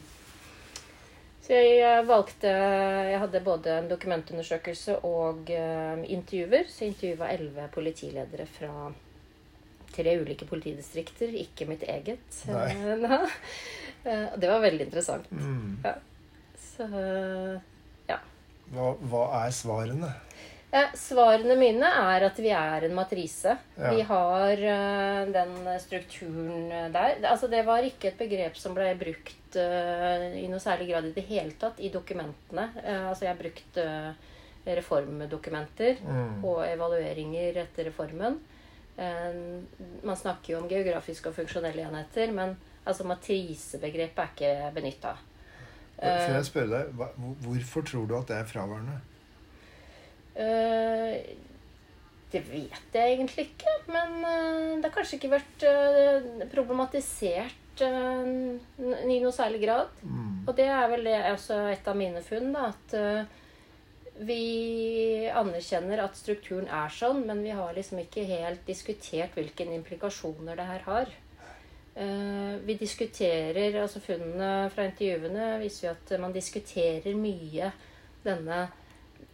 Så 1.48 1.56
jeg 1.56 1.78
eh, 1.80 2.04
valgte 2.04 2.52
Jeg 2.52 3.20
hadde 3.24 3.44
både 3.46 3.76
en 3.78 3.90
dokumentundersøkelse 3.92 4.98
og 5.08 5.48
uh, 5.54 6.02
intervjuer. 6.04 6.68
Så 6.68 6.84
jeg 6.84 6.96
intervjua 6.96 7.32
elleve 7.38 7.70
politiledere 7.74 8.48
fra 8.58 8.90
tre 9.98 10.18
ulike 10.20 10.46
politidistrikter, 10.46 11.32
ikke 11.46 11.66
mitt 11.70 11.86
eget. 11.88 12.42
Nei. 12.52 12.68
uh, 14.10 14.28
det 14.36 14.52
var 14.52 14.66
veldig 14.66 14.90
interessant. 14.90 15.32
Mm. 15.32 15.80
Ja. 15.86 15.96
Så 16.60 16.90
ja. 18.10 18.20
Hva, 18.74 18.92
hva 19.08 19.24
er 19.46 19.56
svarene? 19.56 20.12
Eh, 20.68 20.90
svarene 21.00 21.56
mine 21.56 21.88
er 21.88 22.26
at 22.28 22.40
vi 22.44 22.50
er 22.52 22.84
en 22.90 22.96
matrise. 22.98 23.54
Ja. 23.78 23.92
Vi 23.96 24.04
har 24.10 24.64
uh, 24.68 25.30
den 25.32 25.54
strukturen 25.80 26.68
der. 26.92 27.22
Altså, 27.24 27.48
det 27.48 27.64
var 27.66 27.88
ikke 27.88 28.12
et 28.12 28.20
begrep 28.20 28.60
som 28.60 28.76
ble 28.76 28.90
brukt 29.00 29.56
uh, 29.56 30.28
i 30.36 30.44
noe 30.52 30.60
særlig 30.60 30.90
grad 30.92 31.08
i 31.08 31.14
det 31.16 31.24
hele 31.30 31.56
tatt 31.60 31.80
i 31.80 31.94
dokumentene. 31.94 32.68
Uh, 32.82 33.08
altså, 33.14 33.26
jeg 33.26 33.32
har 33.32 33.40
brukt 33.40 33.82
reformdokumenter 34.68 36.02
mm. 36.04 36.44
og 36.44 36.66
evalueringer 36.68 37.62
etter 37.62 37.88
reformen. 37.88 38.34
man 38.98 40.18
snakker 40.20 40.52
jo 40.52 40.58
om 40.60 40.68
geografiske 40.68 41.30
og 41.30 41.38
funksjonelle 41.38 41.86
enheter, 41.88 42.34
men 42.36 42.58
altså, 42.84 43.06
matrisebegrepet 43.08 44.20
er 44.20 44.34
ikke 44.34 44.72
benytta. 44.76 45.14
Før 45.96 46.36
jeg 46.36 46.50
spørre 46.50 46.82
deg, 46.82 47.00
Hvorfor 47.46 47.86
tror 47.88 48.10
du 48.10 48.18
at 48.18 48.28
det 48.28 48.42
er 48.42 48.50
fraværende? 48.50 48.98
Uh, 50.38 51.18
det 52.28 52.44
vet 52.52 52.94
jeg 52.94 53.16
egentlig 53.16 53.48
ikke. 53.50 53.74
Men 53.90 54.20
uh, 54.22 54.78
det 54.78 54.86
har 54.86 54.94
kanskje 54.94 55.18
ikke 55.18 55.34
vært 55.34 55.66
uh, 55.66 56.46
problematisert 56.54 57.64
i 57.78 59.18
noe 59.22 59.34
særlig 59.36 59.60
grad. 59.62 59.92
Mm. 60.02 60.48
Og 60.48 60.56
det 60.58 60.66
er 60.74 60.88
vel 60.90 61.04
det 61.06 61.18
også 61.30 61.60
et 61.70 61.86
av 61.86 61.98
mine 61.98 62.24
funn. 62.26 62.50
Da, 62.56 62.72
at 62.72 64.24
vi 64.26 65.30
anerkjenner 65.30 66.02
at 66.02 66.18
strukturen 66.18 66.66
er 66.74 66.90
sånn, 66.90 67.22
men 67.30 67.44
vi 67.46 67.54
har 67.54 67.76
liksom 67.78 68.02
ikke 68.02 68.24
helt 68.26 68.64
diskutert 68.66 69.38
hvilke 69.38 69.68
implikasjoner 69.76 70.58
det 70.58 70.66
her 70.72 70.88
har. 70.88 71.14
vi 72.66 72.78
diskuterer, 72.82 73.78
altså 73.84 74.02
Funnene 74.02 74.72
fra 74.74 74.88
intervjuene 74.90 75.60
viser 75.62 75.88
jo 75.88 75.94
at 75.94 76.16
man 76.22 76.34
diskuterer 76.34 77.14
mye 77.14 77.70
denne 78.26 78.66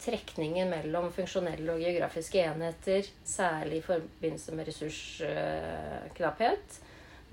trekningen 0.02 0.70
mellom 0.70 1.12
funksjonelle 1.14 1.72
og 1.72 1.82
geografiske 1.82 2.42
enheter, 2.42 3.06
særlig 3.24 3.78
i 3.78 3.86
forbindelse 3.86 4.54
med 4.54 4.68
ressursknapphet. 4.68 6.78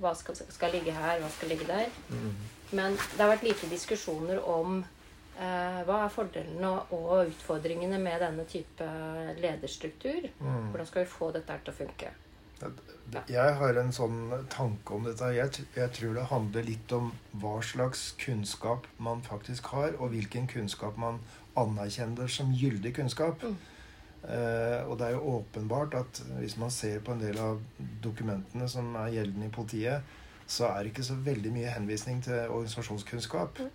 Hva 0.01 0.15
skal, 0.17 0.39
skal, 0.39 0.73
ligge 0.73 0.93
her, 0.95 1.19
hva 1.21 1.29
skal 1.29 1.51
ligge 1.51 1.67
der. 1.69 1.91
Mm. 2.09 2.33
Men 2.77 2.95
det 2.95 3.19
har 3.19 3.33
vært 3.33 3.45
lite 3.45 3.69
diskusjoner 3.69 4.39
om 4.49 4.79
eh, 4.79 5.81
hva 5.85 5.99
er 6.05 6.13
fordelene 6.13 6.71
og 6.95 7.27
utfordringene 7.27 7.99
med 8.01 8.23
denne 8.23 8.47
type 8.49 8.87
lederstruktur. 9.41 10.29
Mm. 10.39 10.71
Hvordan 10.71 10.89
skal 10.89 11.05
vi 11.05 11.15
få 11.17 11.31
dette 11.35 11.59
til 11.61 11.73
å 11.73 11.79
funke? 11.83 12.13
Jeg 13.27 13.53
har 13.57 13.77
en 13.81 13.91
sånn 13.91 14.19
tanke 14.53 14.95
om 14.95 15.07
dette. 15.07 15.31
Jeg, 15.35 15.65
jeg, 15.75 15.91
tror 15.97 16.13
det 16.15 16.27
handler 16.29 16.67
litt 16.67 16.93
om 16.95 17.09
hva 17.41 17.57
slags 17.65 18.11
kunnskap 18.21 18.85
man 19.01 19.23
faktisk 19.25 19.71
har, 19.73 19.97
og 19.97 20.13
hvilken 20.13 20.47
kunnskap 20.51 20.99
man 21.01 21.19
anerkjenner 21.59 22.31
som 22.31 22.53
gyldig 22.55 22.93
kunnskap. 22.95 23.43
Mm. 23.43 23.57
Eh, 24.21 24.81
og 24.85 24.97
det 24.99 25.07
er 25.07 25.15
jo 25.15 25.37
åpenbart 25.37 25.95
at 25.97 26.21
hvis 26.37 26.57
man 26.61 26.71
ser 26.71 26.99
på 27.01 27.15
en 27.15 27.21
del 27.23 27.39
av 27.41 27.61
dokumentene 28.03 28.67
som 28.69 28.93
er 29.01 29.15
gjeldende 29.15 29.49
i 29.49 29.53
politiet, 29.53 30.17
så 30.47 30.67
er 30.67 30.81
det 30.81 30.91
ikke 30.91 31.07
så 31.07 31.17
veldig 31.25 31.53
mye 31.55 31.73
henvisning 31.73 32.21
til 32.23 32.51
organisasjonskunnskap. 32.51 33.59
Mm. 33.59 33.69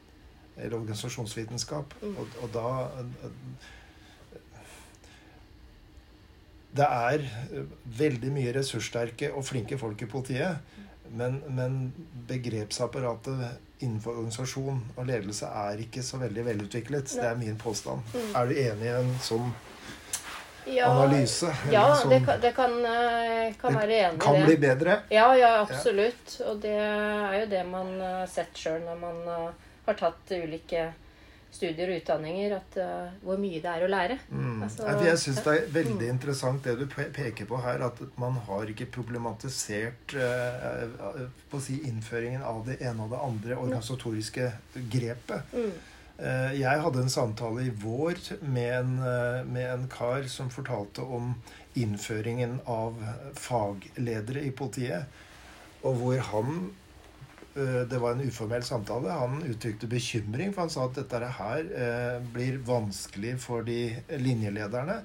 Eller 0.56 0.78
organisasjonsvitenskap. 0.78 1.94
Mm. 2.02 2.16
Og, 2.16 2.38
og, 2.42 2.48
da 2.54 2.68
Det 6.76 6.84
er 6.84 7.22
veldig 7.98 8.30
mye 8.32 8.52
ressurssterke 8.52 9.30
og 9.32 9.44
flinke 9.48 9.78
folk 9.80 10.02
i 10.02 10.08
politiet. 10.12 10.58
Men, 11.12 11.42
men 11.48 11.92
begrepsapparatet 12.28 13.62
innenfor 13.78 14.16
organisasjon 14.16 14.80
og 14.96 15.06
ledelse 15.08 15.48
er 15.48 15.80
ikke 15.84 16.02
så 16.04 16.20
veldig 16.20 16.44
velutviklet. 16.46 17.12
Det 17.18 17.28
er 17.28 17.38
min 17.38 17.56
påstand. 17.60 18.02
Mm. 18.14 18.28
Er 18.40 18.50
du 18.50 18.60
enig 18.62 18.88
i 18.88 18.94
en 18.96 19.14
sånn 19.22 19.50
ja, 20.66 20.88
analyse? 20.90 21.52
Ja, 21.72 21.86
sånn, 22.00 22.14
det, 22.14 22.20
kan, 22.26 22.40
det 22.42 22.52
kan, 22.56 22.76
eh, 22.88 23.54
kan 23.60 23.76
være 23.76 23.98
enig 24.00 24.14
i 24.14 24.18
det. 24.18 24.24
Kan 24.24 24.42
bli 24.48 24.58
bedre? 24.62 25.00
Ja, 25.12 25.28
ja, 25.38 25.52
absolutt. 25.62 26.38
Og 26.48 26.60
det 26.64 26.76
er 26.76 27.40
jo 27.42 27.48
det 27.52 27.64
man 27.68 27.96
har 28.00 28.30
sett 28.30 28.56
sjøl 28.58 28.80
når 28.86 29.02
man 29.02 29.20
eh, 29.34 29.66
har 29.86 30.00
tatt 30.00 30.32
ulike 30.36 30.88
studier 31.56 31.90
og 31.90 32.00
utdanninger 32.00 32.54
at 32.58 32.78
uh, 32.82 33.16
hvor 33.24 33.40
mye 33.40 33.60
det 33.62 33.72
er 33.72 33.84
å 33.86 33.90
lære. 33.90 34.18
Mm. 34.28 34.62
Altså, 34.66 34.86
jeg 35.06 35.20
syns 35.22 35.42
det 35.44 35.54
er 35.54 35.66
veldig 35.74 35.98
mm. 35.98 36.12
interessant 36.12 36.64
det 36.68 36.76
du 36.80 36.86
peker 36.92 37.48
på 37.48 37.60
her, 37.64 37.84
at 37.88 38.00
man 38.20 38.38
har 38.46 38.72
ikke 38.72 38.88
problematisert 38.98 40.16
uh, 40.20 41.26
på 41.50 41.60
å 41.60 41.64
si 41.64 41.80
innføringen 41.88 42.46
av 42.46 42.64
det 42.68 42.80
ene 42.84 43.06
og 43.06 43.12
det 43.14 43.20
andre 43.28 43.60
organisatoriske 43.60 44.48
grepet. 44.92 45.54
Mm. 45.56 45.76
Uh, 46.16 46.52
jeg 46.56 46.86
hadde 46.86 47.04
en 47.04 47.12
samtale 47.12 47.66
i 47.66 47.74
vår 47.82 48.20
med 48.40 48.72
en, 48.78 48.96
med 49.52 49.68
en 49.68 49.86
kar 49.92 50.28
som 50.32 50.52
fortalte 50.52 51.04
om 51.04 51.34
innføringen 51.76 52.60
av 52.72 52.96
fagledere 53.36 54.46
i 54.48 54.52
politiet. 54.56 55.22
og 55.86 56.00
hvor 56.00 56.18
han 56.32 56.70
Det 57.56 57.98
var 57.98 58.12
en 58.12 58.20
uformell 58.20 58.62
samtale. 58.62 59.08
Han 59.16 59.40
uttrykte 59.48 59.88
bekymring, 59.88 60.52
for 60.52 60.66
han 60.66 60.72
sa 60.72 60.84
at 60.90 60.98
dette 60.98 61.30
her 61.38 61.70
eh, 61.72 62.18
blir 62.34 62.58
vanskelig 62.66 63.38
for 63.40 63.64
de 63.64 63.94
linjelederne. 64.20 64.98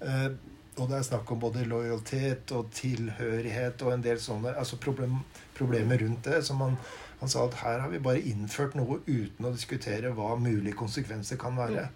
Eh, 0.00 0.28
og 0.76 0.90
det 0.90 0.98
er 0.98 1.06
snakk 1.06 1.30
om 1.32 1.40
både 1.40 1.62
lojalitet 1.64 2.50
og 2.56 2.72
tilhørighet 2.74 3.84
og 3.86 3.94
en 3.94 4.02
del 4.04 4.18
sånne 4.20 4.56
altså 4.58 4.80
problem, 4.82 5.20
problemer 5.56 6.02
rundt 6.02 6.26
det. 6.26 6.42
som 6.44 6.60
han, 6.60 6.76
han 7.22 7.32
sa 7.32 7.46
at 7.46 7.54
her 7.62 7.80
har 7.84 7.94
vi 7.94 8.02
bare 8.02 8.20
innført 8.34 8.74
noe 8.76 8.98
uten 9.06 9.46
å 9.46 9.54
diskutere 9.54 10.10
hva 10.12 10.34
mulige 10.36 10.76
konsekvenser 10.76 11.38
kan 11.40 11.56
være. 11.56 11.86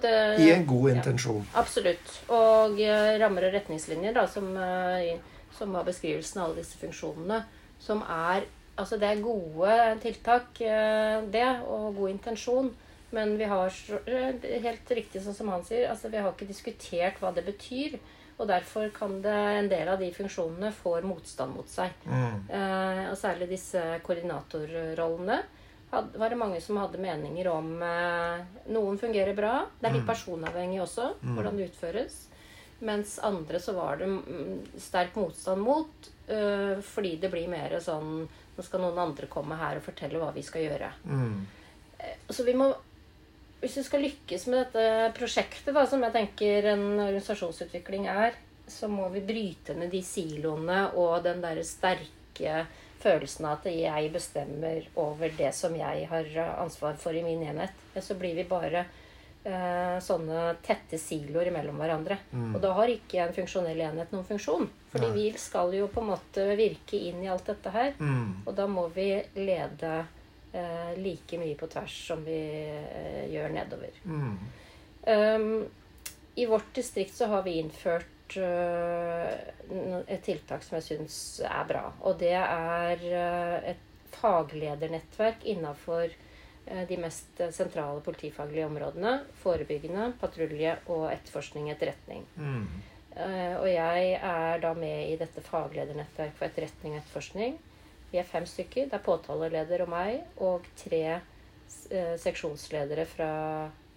Det, 0.00 0.16
I 0.40 0.50
en 0.54 0.64
god 0.66 0.90
intensjon. 0.94 1.42
Ja, 1.50 1.60
absolutt. 1.60 2.18
Og 2.32 2.80
rammer 3.20 3.50
og 3.50 3.58
retningslinjer, 3.58 4.14
da, 4.16 4.24
som, 4.30 4.48
som 5.58 5.74
var 5.76 5.84
beskrivelsen 5.86 6.40
av 6.40 6.48
alle 6.48 6.62
disse 6.62 6.80
funksjonene, 6.80 7.42
som 7.82 8.00
er 8.08 8.48
Altså, 8.74 8.98
det 8.98 9.10
er 9.10 9.22
gode 9.22 9.76
tiltak, 10.02 10.58
uh, 10.60 11.22
det, 11.30 11.46
og 11.70 11.94
god 11.98 12.10
intensjon. 12.10 12.72
Men 13.14 13.36
vi 13.38 13.46
har 13.46 13.70
helt 14.64 14.90
riktig 14.98 15.22
sånn 15.22 15.36
som 15.36 15.50
han 15.52 15.62
sier, 15.66 15.86
altså 15.86 16.10
vi 16.10 16.18
har 16.18 16.32
ikke 16.32 16.50
diskutert 16.50 17.20
hva 17.22 17.30
det 17.36 17.44
betyr. 17.46 17.98
Og 18.34 18.48
derfor 18.50 18.88
kan 18.94 19.20
det, 19.22 19.34
en 19.58 19.68
del 19.70 19.88
av 19.90 20.00
de 20.02 20.08
funksjonene 20.14 20.72
får 20.74 21.06
motstand 21.06 21.54
mot 21.54 21.68
seg. 21.70 21.92
Mm. 22.02 22.48
Eh, 22.50 23.02
og 23.12 23.18
særlig 23.18 23.52
disse 23.52 23.82
koordinatorrollene 24.06 25.38
had, 25.92 26.10
var 26.18 26.34
det 26.34 26.40
mange 26.40 26.58
som 26.64 26.80
hadde 26.82 27.02
meninger 27.02 27.46
om 27.52 27.76
eh, 27.86 28.42
Noen 28.74 28.98
fungerer 28.98 29.38
bra. 29.38 29.60
Det 29.78 29.86
er 29.86 29.94
litt 30.00 30.06
mm. 30.06 30.10
personavhengig 30.10 30.82
også, 30.82 31.12
mm. 31.20 31.34
hvordan 31.36 31.60
det 31.60 31.68
utføres. 31.70 32.16
Mens 32.84 33.20
andre 33.22 33.60
så 33.62 33.76
var 33.76 34.02
det 34.02 34.10
mm, 34.10 34.80
sterk 34.82 35.14
motstand 35.20 35.62
mot. 35.62 36.10
Eh, 36.26 36.82
fordi 36.82 37.14
det 37.22 37.30
blir 37.30 37.46
mer 37.52 37.78
sånn 37.84 38.24
Nå 38.54 38.64
skal 38.64 38.84
noen 38.84 39.00
andre 39.02 39.28
komme 39.30 39.58
her 39.58 39.80
og 39.80 39.86
fortelle 39.86 40.20
hva 40.22 40.30
vi 40.34 40.44
skal 40.46 40.66
gjøre. 40.68 40.90
Mm. 41.10 41.38
Eh, 41.98 42.18
så 42.30 42.46
vi 42.46 42.56
må 42.58 42.72
hvis 43.64 43.78
vi 43.78 43.82
skal 43.86 44.02
lykkes 44.04 44.42
med 44.52 44.58
dette 44.60 45.12
prosjektet, 45.16 45.70
da, 45.72 45.86
som 45.88 46.02
jeg 46.04 46.12
tenker 46.12 46.66
en 46.74 46.82
organisasjonsutvikling 46.98 48.10
er, 48.12 48.34
så 48.68 48.90
må 48.92 49.06
vi 49.12 49.22
bryte 49.24 49.72
ned 49.76 49.88
de 49.92 50.02
siloene 50.04 50.82
og 51.00 51.22
den 51.24 51.40
der 51.40 51.62
sterke 51.64 52.66
følelsen 53.00 53.48
av 53.48 53.58
at 53.58 53.70
jeg 53.72 54.10
bestemmer 54.12 54.84
over 55.00 55.32
det 55.36 55.50
som 55.56 55.72
jeg 55.76 56.04
har 56.10 56.28
ansvar 56.58 57.00
for 57.00 57.16
i 57.16 57.24
min 57.24 57.42
enhet. 57.44 57.72
Så 58.00 58.16
blir 58.20 58.36
vi 58.36 58.46
bare 58.48 58.84
eh, 58.84 59.96
sånne 60.04 60.46
tette 60.64 61.00
siloer 61.00 61.52
mellom 61.54 61.80
hverandre. 61.80 62.20
Mm. 62.32 62.54
Og 62.54 62.62
da 62.64 62.72
har 62.78 62.92
ikke 62.92 63.20
en 63.24 63.36
funksjonell 63.36 63.80
enhet 63.88 64.12
noen 64.12 64.28
funksjon. 64.28 64.68
Fordi 64.94 65.10
vi 65.10 65.32
skal 65.38 65.74
jo 65.74 65.88
på 65.90 66.04
en 66.04 66.12
måte 66.12 66.44
virke 66.54 66.98
inn 67.08 67.22
i 67.24 67.30
alt 67.30 67.48
dette 67.50 67.70
her. 67.74 67.96
Mm. 67.98 68.44
Og 68.46 68.52
da 68.54 68.66
må 68.70 68.84
vi 68.94 69.08
lede 69.34 69.94
eh, 70.54 70.92
like 71.02 71.38
mye 71.40 71.56
på 71.58 71.66
tvers 71.72 71.96
som 72.12 72.22
vi 72.22 72.38
eh, 72.62 73.24
gjør 73.32 73.56
nedover. 73.56 73.98
Mm. 74.06 74.36
Um, 75.04 75.64
I 76.34 76.46
vårt 76.46 76.70
distrikt 76.78 77.14
så 77.18 77.26
har 77.32 77.42
vi 77.42 77.58
innført 77.58 78.38
uh, 78.38 79.34
et 80.06 80.22
tiltak 80.24 80.62
som 80.64 80.78
jeg 80.78 80.86
syns 80.86 81.18
er 81.42 81.66
bra. 81.68 81.84
Og 82.06 82.16
det 82.22 82.36
er 82.38 83.04
uh, 83.10 83.58
et 83.74 84.14
fagledernettverk 84.14 85.44
innafor 85.50 86.06
uh, 86.06 86.82
de 86.88 87.02
mest 87.02 87.42
sentrale 87.50 88.00
politifaglige 88.06 88.70
områdene. 88.70 89.18
Forebyggende, 89.42 90.12
patrulje 90.22 90.78
og 90.86 91.08
etterforskning 91.12 91.70
etterretning. 91.74 92.26
Mm. 92.38 92.66
Og 93.14 93.68
jeg 93.70 94.16
er 94.18 94.58
da 94.62 94.72
med 94.74 95.12
i 95.12 95.18
dette 95.20 95.42
fagledernettverket 95.44 96.38
for 96.38 96.48
etterretning 96.48 96.96
og 96.96 97.02
etterforskning. 97.02 97.56
Vi 98.14 98.20
er 98.20 98.26
fem 98.30 98.44
stykker. 98.46 98.86
Det 98.90 98.94
er 98.94 99.02
påtaleleder 99.02 99.82
og 99.82 99.90
meg 99.90 100.42
og 100.42 100.66
tre 100.78 101.02
eh, 101.14 102.12
seksjonsledere 102.22 103.08
fra 103.10 103.30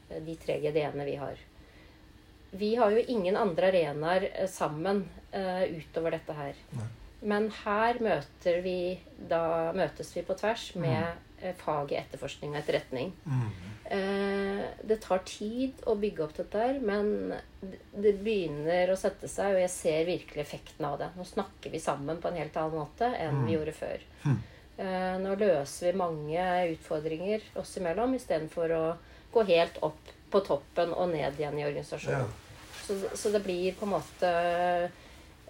eh, 0.10 0.23
de 0.26 0.34
tre 0.41 0.56
GD-ene 0.64 1.06
vi 1.06 1.14
har. 1.22 1.44
Vi 2.57 2.72
har 2.80 2.95
jo 2.95 3.03
ingen 3.14 3.38
andre 3.38 3.69
arenaer 3.69 4.30
eh, 4.31 4.49
sammen 4.49 5.06
utover 5.38 6.15
dette 6.15 6.34
her. 6.34 6.57
Nei. 6.73 6.88
Men 7.30 7.52
her 7.64 7.99
møter 8.02 8.61
vi, 8.65 8.98
da 9.30 9.69
møtes 9.77 10.10
vi 10.15 10.23
på 10.26 10.34
tvers 10.39 10.72
med 10.77 10.98
mm. 10.98 11.27
Faget 11.60 12.00
etterforskning 12.02 12.54
og 12.54 12.62
etterretning. 12.62 13.12
Mm. 13.26 13.50
Eh, 13.90 14.64
det 14.84 14.98
tar 15.04 15.22
tid 15.28 15.80
å 15.88 15.96
bygge 15.96 16.26
opp 16.26 16.36
dette 16.36 16.60
her, 16.60 16.80
men 16.84 17.34
det 17.96 18.18
begynner 18.20 18.92
å 18.92 18.98
sette 19.00 19.30
seg, 19.32 19.56
og 19.56 19.62
jeg 19.62 19.72
ser 19.72 20.10
virkelig 20.10 20.44
effekten 20.44 20.88
av 20.90 20.98
det. 21.00 21.12
Nå 21.16 21.24
snakker 21.28 21.72
vi 21.72 21.80
sammen 21.80 22.20
på 22.22 22.32
en 22.32 22.40
helt 22.42 22.58
annen 22.60 22.82
måte 22.82 23.12
enn 23.16 23.46
vi 23.46 23.54
mm. 23.54 23.54
gjorde 23.56 23.76
før. 23.78 24.04
Mm. 24.26 24.42
Eh, 24.78 25.14
nå 25.24 25.38
løser 25.40 25.92
vi 25.92 26.02
mange 26.02 26.50
utfordringer 26.74 27.48
oss 27.62 27.78
imellom 27.80 28.18
istedenfor 28.18 28.76
å 28.76 28.84
gå 29.34 29.46
helt 29.48 29.80
opp 29.86 30.12
på 30.32 30.44
toppen 30.44 30.92
og 30.92 31.14
ned 31.14 31.40
igjen 31.40 31.58
i 31.58 31.66
organisasjonen. 31.66 32.28
Ja. 32.28 32.76
Så, 32.88 33.00
så, 33.16 33.32
det 33.32 33.42
blir 33.44 33.76
på 33.76 33.88
en 33.88 33.96
måte 33.96 34.30
eh, 34.32 35.00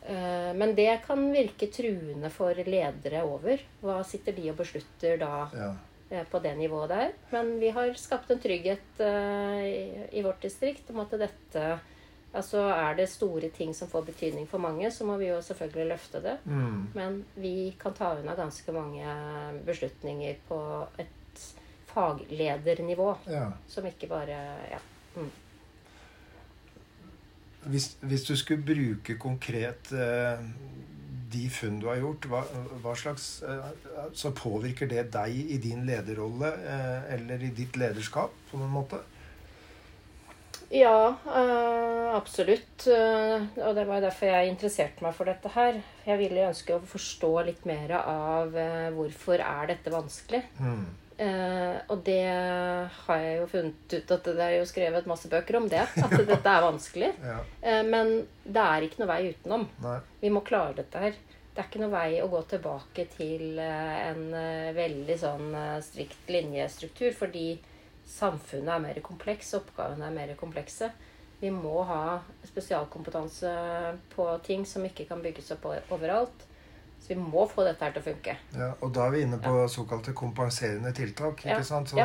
Men 0.08 0.72
det 0.78 1.02
kan 1.04 1.20
virke 1.34 1.68
truende 1.74 2.30
for 2.32 2.56
ledere 2.56 3.24
over. 3.28 3.60
Hva 3.82 3.98
sitter 4.08 4.36
de 4.38 4.46
og 4.54 4.60
beslutter 4.62 5.18
da? 5.20 5.32
Ja 5.52 5.72
Eh, 6.10 6.24
på 6.24 6.40
det 6.40 6.56
nivået 6.56 6.90
der. 6.90 7.12
Men 7.30 7.60
vi 7.60 7.70
har 7.70 7.94
skapt 8.00 8.32
en 8.32 8.40
trygghet 8.40 9.00
i, 9.00 10.08
i, 10.12 10.22
vårt 10.24 10.42
distrikt 10.42 10.90
om 10.90 11.04
at 11.04 11.20
dette 11.20 11.78
Altså 12.38 12.60
er 12.70 12.94
det 12.94 13.06
store 13.10 13.48
ting 13.50 13.72
som 13.74 13.88
får 13.90 14.04
betydning 14.10 14.46
for 14.52 14.62
mange, 14.62 14.92
så 14.92 15.06
må 15.08 15.16
vi 15.18 15.30
jo 15.30 15.40
selvfølgelig 15.42 15.86
løfte 15.90 16.20
det. 16.22 16.34
Mm. 16.46 16.82
Men 16.94 17.16
vi 17.40 17.72
kan 17.80 17.96
ta 17.98 18.12
unna 18.20 18.36
ganske 18.36 18.72
mange 18.76 19.14
beslutninger 19.66 20.36
på 20.48 20.60
et 21.00 21.46
fagledernivå. 21.88 23.08
Ja. 23.32 23.48
Som 23.68 23.88
ikke 23.90 24.12
bare 24.12 24.38
Ja. 24.70 24.82
Mm. 25.16 25.32
Hvis, 27.68 27.98
hvis, 28.02 28.24
du 28.28 28.36
skulle 28.40 28.64
bruke 28.66 29.18
konkret 29.20 29.92
eh, 29.92 30.44
de 31.34 31.44
funn 31.52 31.82
du 31.82 31.90
har 31.90 32.00
gjort, 32.02 32.28
hva, 32.32 32.42
hva 32.84 32.96
slags 32.98 33.28
eh, 33.44 33.70
Så 34.16 34.32
påvirker 34.36 34.90
det 34.92 35.10
deg 35.16 35.54
i 35.56 35.60
din 35.64 35.86
lederrolle 35.88 36.54
eh, 36.64 37.14
eller 37.18 37.44
i 37.44 37.54
ditt 37.56 37.78
lederskap 37.80 38.34
på 38.52 38.60
noen 38.62 38.74
måte? 38.80 39.02
Ja, 40.68 41.16
øh, 41.16 42.08
absolutt. 42.12 42.90
Og 42.92 43.76
det 43.78 43.86
var 43.88 44.02
derfor 44.04 44.28
jeg 44.28 44.52
interesserte 44.52 45.04
meg 45.06 45.16
for 45.16 45.30
dette 45.30 45.52
her. 45.54 45.80
Jeg 46.04 46.20
ville 46.20 46.50
ønske 46.50 46.76
å 46.76 46.84
forstå 46.84 47.30
litt 47.48 47.64
mer 47.70 47.94
av 48.02 48.52
øh, 48.52 48.90
hvorfor 48.98 49.44
er 49.44 49.70
dette 49.72 49.94
vanskelig. 49.94 50.44
Mm. 50.60 50.90
Uh, 51.18 51.80
og 51.90 52.04
det 52.06 52.22
har 52.30 53.22
jeg 53.24 53.38
jo 53.40 53.46
funnet 53.50 53.94
ut 53.96 54.12
at 54.14 54.28
det 54.28 54.44
er 54.44 54.52
jo 54.60 54.68
skrevet 54.70 55.08
masse 55.10 55.30
bøker 55.32 55.58
om 55.58 55.66
det. 55.72 55.82
At 55.82 56.14
dette 56.14 56.52
er 56.52 56.66
vanskelig. 56.66 57.10
ja. 57.32 57.40
uh, 57.42 57.82
men 57.88 58.14
det 58.46 58.66
er 58.66 58.86
ikke 58.86 59.02
noe 59.02 59.10
vei 59.10 59.32
utenom. 59.32 59.66
Nei. 59.82 59.98
Vi 60.22 60.32
må 60.34 60.44
klare 60.46 60.78
dette 60.78 61.02
her. 61.02 61.18
Det 61.50 61.64
er 61.64 61.72
ikke 61.72 61.82
noe 61.82 61.94
vei 61.96 62.20
å 62.22 62.30
gå 62.30 62.44
tilbake 62.52 63.08
til 63.16 63.58
uh, 63.58 63.96
en 64.12 64.24
veldig 64.78 65.18
sånn 65.18 65.58
strikt 65.86 66.30
linjestruktur. 66.30 67.10
Fordi 67.18 67.48
samfunnet 68.08 68.76
er 68.76 68.84
mer 68.86 69.02
kompleks, 69.06 69.56
oppgavene 69.58 70.06
er 70.06 70.18
mer 70.20 70.36
komplekse. 70.40 70.92
Vi 71.42 71.50
må 71.54 71.82
ha 71.86 72.20
spesialkompetanse 72.46 73.50
på 74.14 74.30
ting 74.46 74.64
som 74.66 74.86
ikke 74.86 75.06
kan 75.10 75.22
bygges 75.26 75.52
opp 75.58 75.68
overalt. 75.94 76.47
Så 77.00 77.14
vi 77.14 77.20
må 77.22 77.46
få 77.48 77.64
dette 77.64 77.86
her 77.86 77.94
til 77.96 78.04
å 78.04 78.06
funke. 78.10 78.34
Ja, 78.58 78.70
Og 78.84 78.92
da 78.96 79.06
er 79.06 79.14
vi 79.14 79.22
inne 79.24 79.38
på 79.40 79.54
ja. 79.62 79.68
såkalte 79.72 80.12
kompenserende 80.18 80.92
tiltak. 80.96 81.46
ikke 81.46 81.62
ja. 81.62 81.64
sant? 81.64 81.94
Så, 81.94 82.04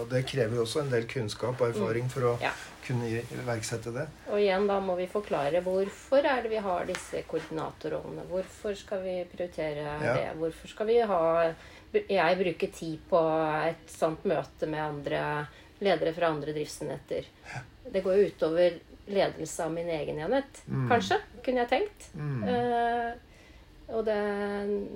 og 0.00 0.08
det 0.10 0.24
krever 0.26 0.58
jo 0.58 0.64
også 0.64 0.82
en 0.82 0.90
del 0.90 1.06
kunnskap 1.10 1.60
og 1.60 1.68
erfaring 1.68 2.08
mm. 2.08 2.12
for 2.14 2.32
å 2.32 2.34
kunne 2.82 3.10
iverksette 3.20 3.92
det. 3.94 4.08
Og 4.32 4.40
igjen 4.40 4.66
da 4.66 4.80
må 4.82 4.96
vi 4.98 5.06
forklare 5.10 5.62
hvorfor 5.62 6.26
er 6.26 6.42
det 6.42 6.50
vi 6.50 6.64
har 6.64 6.88
disse 6.88 7.22
koordinatorrollene. 7.30 8.26
Hvorfor 8.32 8.74
skal 8.78 9.04
vi 9.04 9.20
prioritere 9.30 9.98
det? 10.02 10.32
Hvorfor 10.40 10.74
skal 10.74 10.90
vi 10.90 10.98
ha 11.12 11.22
jeg 11.90 12.36
bruker 12.38 12.70
tid 12.70 13.00
på 13.10 13.20
et 13.66 13.88
sånt 13.90 14.22
møte 14.28 14.68
med 14.70 14.82
andre 14.82 15.22
ledere 15.80 16.12
fra 16.14 16.30
andre 16.30 16.54
driftsenheter. 16.54 17.26
Det 17.90 18.02
går 18.04 18.18
jo 18.18 18.28
utover 18.30 18.78
ledelse 19.10 19.64
av 19.64 19.72
min 19.74 19.88
egen 19.90 20.20
enhet, 20.22 20.62
mm. 20.68 20.86
kanskje, 20.90 21.18
kunne 21.44 21.64
jeg 21.64 21.70
tenkt. 21.72 22.10
Mm. 22.14 22.44
Uh, 22.46 23.29
det, 24.06 24.18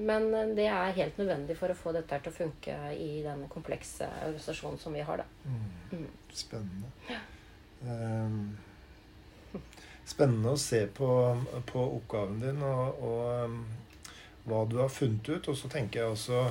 men 0.06 0.54
det 0.54 0.66
er 0.70 0.96
helt 0.96 1.18
nødvendig 1.18 1.56
for 1.58 1.72
å 1.72 1.78
få 1.78 1.92
dette 1.96 2.18
til 2.22 2.32
å 2.32 2.36
funke 2.36 2.76
i 2.94 3.22
den 3.24 3.46
komplekse 3.52 4.06
organisasjonen 4.22 4.78
som 4.80 4.94
vi 4.94 5.02
har. 5.06 5.24
Mm. 5.44 5.64
mm. 5.90 6.10
Spennende. 6.34 6.92
Ja. 7.10 7.22
Um, 7.84 8.54
spennende 10.08 10.54
å 10.54 10.60
se 10.60 10.84
på, 10.86 11.08
på 11.70 11.88
oppgaven 11.98 12.40
din 12.42 12.62
og, 12.64 13.02
og 13.04 13.50
um, 13.50 13.58
hva 14.48 14.62
du 14.68 14.78
har 14.82 14.92
funnet 14.92 15.28
ut. 15.28 15.50
Og 15.50 15.58
så 15.58 15.70
tenker 15.72 16.02
jeg 16.02 16.14
også 16.14 16.44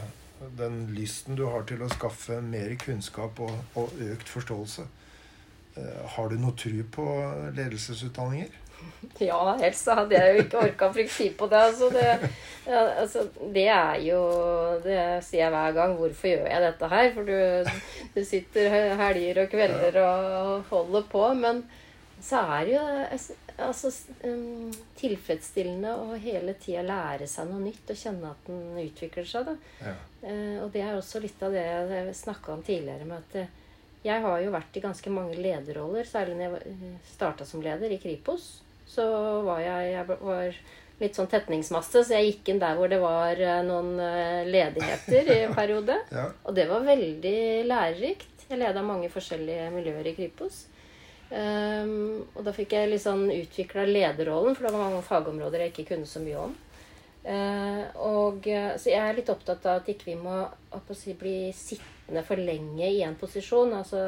den 0.57 0.87
lysten 0.95 1.37
du 1.39 1.45
har 1.47 1.65
til 1.69 1.83
å 1.83 1.91
skaffe 1.91 2.41
mer 2.43 2.75
kunnskap 2.81 3.39
og, 3.43 3.55
og 3.79 3.95
økt 4.03 4.31
forståelse. 4.31 4.87
Uh, 5.77 6.03
har 6.15 6.29
du 6.29 6.37
noe 6.37 6.53
tru 6.57 6.83
på 6.93 7.07
ledelsesutdanninger? 7.55 8.59
Ja, 9.19 9.57
helst 9.59 9.85
så 9.85 9.95
hadde 9.97 10.17
jeg 10.17 10.33
jo 10.33 10.41
ikke 10.45 10.63
orka 10.63 10.89
å 10.89 10.95
bruke 10.95 11.11
tid 11.11 11.35
på 11.39 11.47
det. 11.51 11.61
Altså 11.69 11.89
det, 11.93 12.07
ja, 12.67 12.81
altså 13.03 13.25
det, 13.53 13.67
er 13.69 14.01
jo 14.05 14.19
Det 14.83 14.97
sier 15.25 15.45
jeg 15.45 15.53
hver 15.53 15.77
gang. 15.77 15.95
Hvorfor 15.99 16.31
gjør 16.31 16.49
jeg 16.49 16.65
dette 16.65 16.89
her? 16.95 17.07
For 17.15 17.29
du, 17.29 17.71
du 18.15 18.21
sitter 18.27 18.77
helger 18.99 19.43
og 19.43 19.53
kvelder 19.53 20.01
og 20.03 20.67
holder 20.71 21.07
på. 21.11 21.23
Men 21.39 21.63
så 22.23 22.43
er 22.55 22.67
det 22.67 22.75
jo 22.75 22.83
altså, 23.67 23.91
um, 24.23 24.69
tilfredsstillende 24.99 25.95
å 25.99 26.19
hele 26.23 26.55
tida 26.59 26.85
lære 26.87 27.27
seg 27.29 27.49
noe 27.49 27.63
nytt 27.65 27.91
og 27.91 27.99
kjenne 27.99 28.31
at 28.31 28.47
den 28.47 28.79
utvikler 28.85 29.27
seg. 29.27 29.51
Ja. 29.83 29.97
Uh, 30.23 30.63
og 30.63 30.71
det 30.75 30.85
er 30.85 30.95
også 30.95 31.21
litt 31.23 31.43
av 31.43 31.55
det 31.55 31.65
jeg 31.67 32.15
snakka 32.23 32.55
om 32.55 32.63
tidligere 32.65 33.09
med 33.09 33.19
at 33.19 33.59
jeg 34.03 34.23
har 34.25 34.43
jo 34.43 34.53
vært 34.53 34.77
i 34.77 34.83
ganske 34.83 35.13
mange 35.13 35.37
lederroller, 35.39 36.07
særlig 36.07 36.37
når 36.39 36.57
jeg 36.59 36.93
starta 37.13 37.47
som 37.47 37.63
leder 37.63 37.91
i 37.93 37.99
Kripos. 38.01 38.61
Så 38.89 39.05
var 39.47 39.61
jeg, 39.63 39.93
jeg 39.93 40.07
var 40.09 40.57
litt 40.99 41.17
sånn 41.17 41.29
tetningsmasse, 41.31 42.03
så 42.03 42.17
jeg 42.17 42.33
gikk 42.33 42.51
inn 42.53 42.61
der 42.61 42.75
hvor 42.77 42.91
det 42.91 42.99
var 43.01 43.39
uh, 43.39 43.61
noen 43.65 43.95
ledigheter 44.49 45.31
i 45.31 45.39
en 45.47 45.55
periode. 45.61 45.97
ja. 46.11 46.27
Og 46.43 46.55
det 46.55 46.67
var 46.69 46.85
veldig 46.85 47.39
lærerikt. 47.69 48.45
Jeg 48.49 48.59
leda 48.59 48.83
mange 48.85 49.09
forskjellige 49.09 49.71
miljøer 49.73 50.11
i 50.11 50.15
Kripos. 50.17 50.65
Um, 51.33 52.27
og 52.35 52.43
da 52.45 52.51
fikk 52.53 52.75
jeg 52.75 52.91
litt 52.91 53.01
sånn 53.01 53.25
utvikla 53.33 53.87
lederrollen, 53.87 54.53
for 54.53 54.67
det 54.67 54.73
var 54.75 54.83
mange 54.83 55.05
fagområder 55.07 55.63
jeg 55.63 55.73
ikke 55.73 55.87
kunne 55.93 56.09
så 56.09 56.21
mye 56.21 56.43
om. 56.43 56.53
Uh, 57.23 57.87
og, 58.03 58.47
eh, 58.51 58.73
så 58.75 58.89
jeg 58.91 58.99
er 58.99 59.15
litt 59.15 59.29
opptatt 59.31 59.63
av 59.63 59.79
at 59.79 59.89
ikke 59.93 60.09
vi 60.09 60.15
må 60.19 60.41
si, 60.91 61.13
bli 61.15 61.53
sittende 61.55 62.23
for 62.27 62.39
lenge 62.39 62.83
i 62.83 62.99
en 63.05 63.15
posisjon. 63.19 63.71
Altså, 63.77 64.01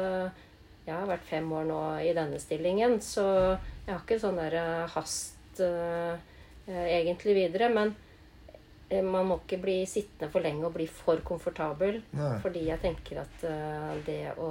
jeg 0.84 0.92
har 0.92 1.08
vært 1.08 1.24
fem 1.28 1.48
år 1.56 1.64
nå 1.66 1.78
i 2.04 2.12
denne 2.16 2.38
stillingen, 2.42 2.98
så 3.00 3.24
jeg 3.86 3.94
har 3.94 4.02
ikke 4.02 4.20
sånn 4.20 4.40
der 4.42 4.58
eh, 4.60 4.82
hast 4.92 5.62
uh, 5.64 6.12
uh, 6.68 6.84
egentlig 6.84 7.38
videre. 7.38 7.70
Men 7.72 7.96
man 8.86 9.26
må 9.26 9.40
ikke 9.40 9.58
bli 9.64 9.80
sittende 9.88 10.28
for 10.30 10.44
lenge 10.44 10.68
og 10.68 10.76
bli 10.76 10.84
for 10.86 11.18
komfortabel. 11.26 12.02
Nei. 12.14 12.34
Fordi 12.44 12.68
jeg 12.68 12.78
tenker 12.84 13.24
at 13.24 13.40
det 14.06 14.36
å 14.38 14.50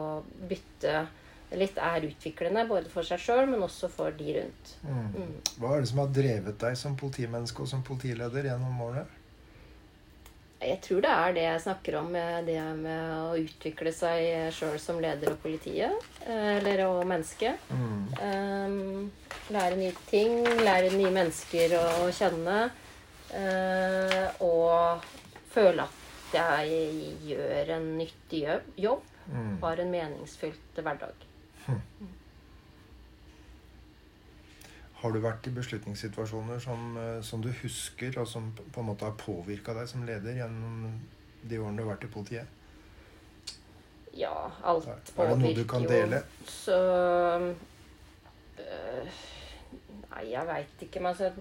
bytte 0.50 1.06
litt 1.54 1.78
er 1.78 2.08
utviklende, 2.08 2.66
både 2.70 2.90
for 2.92 3.06
seg 3.08 3.22
sjøl, 3.22 3.46
men 3.52 3.64
også 3.66 3.90
for 3.94 4.16
de 4.18 4.40
rundt. 4.40 4.74
Mm. 4.86 5.04
Mm. 5.14 5.36
Hva 5.62 5.76
er 5.76 5.84
det 5.84 5.92
som 5.92 6.02
har 6.02 6.16
drevet 6.16 6.58
deg 6.66 6.80
som 6.80 6.98
politimenneske 7.00 7.64
og 7.64 7.70
som 7.70 7.86
politileder 7.86 8.50
gjennom 8.50 8.82
årene? 8.88 9.06
Jeg 10.66 10.80
tror 10.82 11.02
det 11.04 11.12
er 11.12 11.34
det 11.36 11.44
jeg 11.44 11.62
snakker 11.66 11.98
om, 12.00 12.14
det 12.48 12.56
med 12.80 13.10
å 13.14 13.36
utvikle 13.38 13.92
seg 13.94 14.54
sjøl 14.56 14.78
som 14.82 15.02
leder 15.04 15.34
av 15.34 15.42
politiet. 15.44 16.08
Eh, 16.24 16.56
eller 16.56 16.86
og 16.88 17.04
menneske. 17.10 17.52
Mm. 17.70 18.00
Um, 18.24 19.12
lære 19.54 19.78
nye 19.78 19.94
ting, 20.10 20.40
lære 20.64 20.94
nye 20.96 21.12
mennesker 21.14 21.76
å, 21.78 22.08
kjenne. 22.16 22.58
Uh, 23.36 24.32
og 24.46 25.06
føle 25.52 25.84
at 25.84 26.34
jeg 26.36 27.14
gjør 27.28 27.76
en 27.76 27.92
nyttig 28.00 28.46
jobb. 28.80 29.06
Mm. 29.28 29.56
Har 29.62 29.82
en 29.82 29.92
meningsfylt 29.92 30.82
hverdag. 30.82 31.28
Har 35.02 35.14
du 35.14 35.20
vært 35.22 35.48
i 35.48 35.54
beslutningssituasjoner 35.54 36.60
som, 36.64 36.98
eh, 36.98 37.22
som, 37.22 37.42
du 37.42 37.52
husker, 37.62 38.20
og 38.22 38.28
som 38.28 38.52
på 38.58 38.82
en 38.82 38.88
måte 38.90 39.06
har 39.06 39.18
påvirka 39.20 39.74
deg 39.78 39.90
som 39.92 40.06
leder 40.08 40.40
gjennom 40.40 41.00
de 41.44 41.60
årene 41.60 41.78
du 41.78 41.84
har 41.84 41.92
vært 41.94 42.08
i 42.08 42.14
politiet? 42.14 42.48
Ja, 44.16 44.52
alt 44.64 44.88
påvirker 44.88 45.18
jo. 45.18 45.24
Er 45.24 45.30
det 45.30 45.40
noe 45.44 45.54
du 45.60 45.66
kan 45.70 45.86
dele? 45.90 46.24
Så 46.48 46.80
øh, 48.64 49.22
Nei, 50.16 50.26
jeg 50.32 50.48
veit 50.48 50.84
ikke. 50.88 51.00
Men 51.04 51.12
altså 51.12 51.32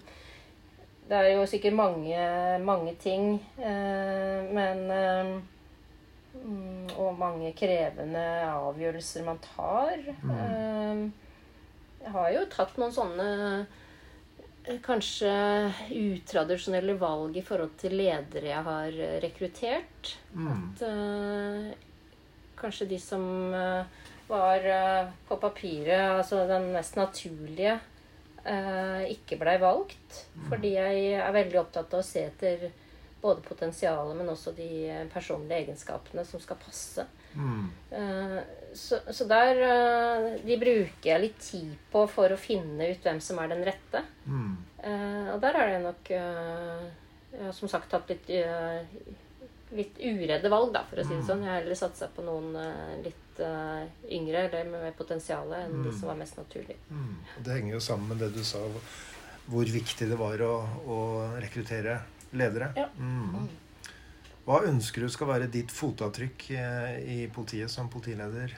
Det 1.09 1.17
er 1.17 1.29
jo 1.37 1.47
sikkert 1.47 1.75
mange, 1.79 2.19
mange 2.65 2.95
ting. 3.01 3.35
Øh, 3.59 4.55
men 4.55 4.91
øh, 4.91 5.43
og 6.35 7.17
mange 7.19 7.53
krevende 7.57 8.25
avgjørelser 8.51 9.25
man 9.27 9.41
tar. 9.45 10.03
Mm. 10.23 10.35
Ehm, 10.35 11.03
jeg 12.03 12.13
har 12.15 12.31
jo 12.35 12.45
tatt 12.53 12.77
noen 12.81 12.93
sånne 12.95 13.29
eh, 14.67 14.79
kanskje 14.85 15.33
utradisjonelle 15.95 16.97
valg 17.01 17.39
i 17.41 17.45
forhold 17.45 17.77
til 17.81 17.97
ledere 18.01 18.51
jeg 18.51 18.67
har 18.69 19.01
rekruttert. 19.25 20.15
Mm. 20.35 20.51
At 20.53 20.85
uh, 20.89 21.73
kanskje 22.61 22.91
de 22.93 23.01
som 23.01 23.25
uh, 23.55 24.05
var 24.29 24.69
uh, 24.69 25.11
på 25.29 25.41
papiret, 25.41 26.19
altså 26.19 26.45
den 26.51 26.73
mest 26.77 27.01
naturlige, 27.01 27.81
ikke 29.09 29.39
blei 29.41 29.55
valgt. 29.57 30.19
Mm. 30.35 30.49
Fordi 30.51 30.71
jeg 30.75 31.05
er 31.17 31.31
veldig 31.33 31.57
opptatt 31.63 31.95
av 31.97 32.03
å 32.03 32.05
se 32.05 32.27
etter 32.29 32.67
både 33.25 33.41
potensialet, 33.41 34.17
men 34.19 34.29
også 34.29 34.53
de 34.57 34.69
personlige 35.13 35.65
egenskapene 35.65 36.27
som 36.29 36.43
skal 36.43 36.61
passe. 36.61 37.07
Mm. 37.35 37.71
Eh, 37.91 38.39
så, 38.75 38.99
så, 39.11 39.25
der 39.27 39.59
eh, 39.67 40.27
De 40.47 40.59
bruker 40.61 41.09
jeg 41.09 41.23
litt 41.23 41.41
tid 41.43 41.73
på 41.91 42.05
for 42.11 42.31
å 42.31 42.39
finne 42.39 42.93
ut 42.93 43.03
hvem 43.03 43.19
som 43.25 43.41
er 43.43 43.51
den 43.51 43.65
rette. 43.67 44.05
Mm. 44.29 44.53
Eh, 44.85 45.29
og 45.35 45.41
der 45.43 45.59
har 45.59 45.73
jeg 45.73 45.85
nok 45.89 46.15
som 47.51 47.67
sagt 47.67 47.89
tatt 47.91 48.13
litt, 48.13 48.29
litt 49.75 49.97
uredde 49.99 50.51
valg, 50.53 50.69
da, 50.71 50.85
for 50.87 51.01
å 51.01 51.03
si 51.03 51.11
det 51.17 51.25
mm. 51.25 51.27
sånn. 51.27 51.43
Jeg 51.43 51.51
har 51.51 51.65
heller 51.65 51.79
satsa 51.81 52.07
på 52.15 52.23
noen 52.23 52.53
litt 53.03 53.41
yngre 54.15 54.45
eller 54.45 54.69
med 54.71 54.85
mer 54.85 54.95
potensial 54.95 55.51
enn 55.57 55.81
mm. 55.81 55.83
de 55.89 55.95
som 55.97 56.13
var 56.13 56.21
mest 56.21 56.39
naturlige. 56.39 56.79
Mm. 56.95 57.17
Det 57.41 57.57
henger 57.57 57.75
jo 57.75 57.83
sammen 57.83 58.13
med 58.13 58.23
det 58.23 58.31
du 58.37 58.45
sa, 58.47 58.63
hvor 59.51 59.75
viktig 59.81 60.07
det 60.13 60.21
var 60.21 60.47
å, 60.47 60.53
å 60.87 61.01
rekruttere 61.43 61.99
ledere. 62.39 62.73
Ja. 62.79 62.89
Mm. 62.99 63.49
Hva 64.45 64.61
ønsker 64.69 65.05
du 65.05 65.09
skal 65.13 65.31
være 65.31 65.49
ditt 65.53 65.73
fotavtrykk 65.73 66.51
eh, 66.53 66.97
i 67.01 67.19
politiet 67.33 67.73
som 67.73 67.89
politileder? 67.93 68.53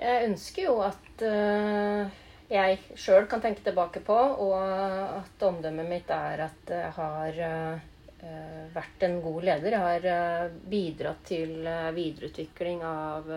Jeg 0.00 0.30
ønsker 0.30 0.64
jo 0.64 0.78
at 0.80 1.24
uh, 1.28 2.06
jeg 2.48 2.78
sjøl 2.96 3.26
kan 3.28 3.42
tenke 3.44 3.60
tilbake 3.66 4.00
på, 4.00 4.16
og 4.16 4.54
at 4.56 5.44
omdømmet 5.44 5.90
mitt 5.90 6.08
er 6.16 6.46
at 6.46 6.72
jeg 6.72 6.94
har 6.96 7.42
uh, 7.44 8.64
vært 8.72 9.04
en 9.04 9.18
god 9.20 9.44
leder. 9.50 9.76
Jeg 9.76 9.84
har 9.84 10.56
bidratt 10.72 11.20
til 11.28 11.52
videreutvikling 11.96 12.80
av 12.84 13.28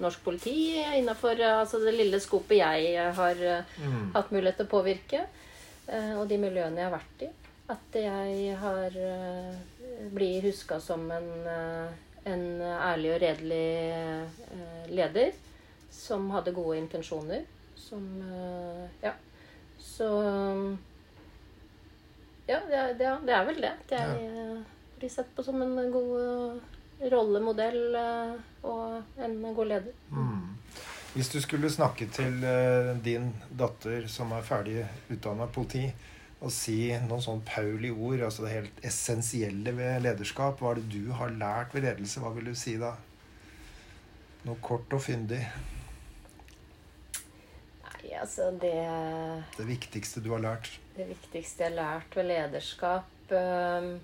norsk 0.00 0.20
politi 0.24 0.76
innafor 0.98 1.40
altså 1.40 1.80
det 1.80 1.94
lille 1.96 2.20
skopet 2.20 2.58
jeg 2.60 3.10
har 3.16 3.40
mm. 3.40 4.12
hatt 4.16 4.32
mulighet 4.32 4.60
til 4.60 4.68
å 4.68 4.72
påvirke, 4.72 5.20
og 6.16 6.24
de 6.28 6.40
miljøene 6.40 6.80
jeg 6.80 6.88
har 6.88 6.96
vært 6.96 7.26
i. 7.28 7.30
At 7.66 7.96
jeg 7.98 8.54
har 8.60 8.94
uh, 8.94 9.54
blir 10.14 10.42
huska 10.44 10.78
som 10.80 11.08
en, 11.10 11.30
uh, 11.46 11.90
en, 12.24 12.44
ærlig 12.62 13.10
og 13.16 13.22
redelig 13.24 13.70
uh, 14.54 14.84
leder 14.92 15.32
som 15.90 16.28
hadde 16.30 16.54
gode 16.54 16.78
intensjoner. 16.78 17.42
Som 17.76 18.06
Ja. 19.02 19.12
Så 19.78 20.06
Ja, 22.46 22.60
det, 22.68 22.94
det, 22.98 23.18
det, 23.26 23.32
er 23.34 23.44
vel 23.46 23.60
det. 23.60 23.72
At 23.84 23.92
jeg 23.96 24.26
ja. 24.30 24.56
blir 24.98 25.10
sett 25.10 25.30
på 25.34 25.42
som 25.42 25.62
en 25.62 25.90
god 25.90 26.60
rollemodell 27.10 27.96
og 28.62 29.18
en 29.18 29.34
god 29.54 29.66
leder. 29.66 29.96
Mm. 30.10 30.54
Hvis 31.14 31.30
du 31.32 31.40
skulle 31.42 31.70
snakke 31.70 32.06
til 32.12 32.38
din 33.02 33.32
datter 33.50 34.06
som 34.10 34.34
er 34.36 34.46
ferdig 34.46 34.84
utdanna 35.10 35.48
politi, 35.50 35.88
å 36.44 36.50
si 36.52 36.90
noen 37.06 37.22
sånn 37.24 37.42
Pauli 37.48 37.90
ord, 37.90 38.20
altså 38.26 38.44
det 38.44 38.52
helt 38.52 38.82
essensielle 38.84 39.72
ved 39.76 40.02
lederskap. 40.04 40.60
Hva 40.60 40.74
er 40.74 40.82
det 40.82 40.90
du 40.92 41.12
har 41.16 41.32
lært 41.32 41.72
ved 41.74 41.86
ledelse? 41.86 42.20
Hva 42.20 42.34
vil 42.36 42.50
du 42.50 42.56
si 42.58 42.76
da? 42.80 42.92
Noe 44.46 44.60
kort 44.62 44.92
og 44.94 45.02
fyndig. 45.02 45.40
Nei, 47.86 48.10
altså 48.20 48.50
det 48.60 48.76
Det 49.56 49.66
viktigste 49.66 50.20
du 50.22 50.34
har 50.34 50.44
lært? 50.44 50.76
Det 50.96 51.08
viktigste 51.08 51.64
jeg 51.64 51.72
har 51.72 51.80
lært 51.80 52.16
ved 52.16 52.28
lederskap, 52.28 53.32
øh, 53.32 53.96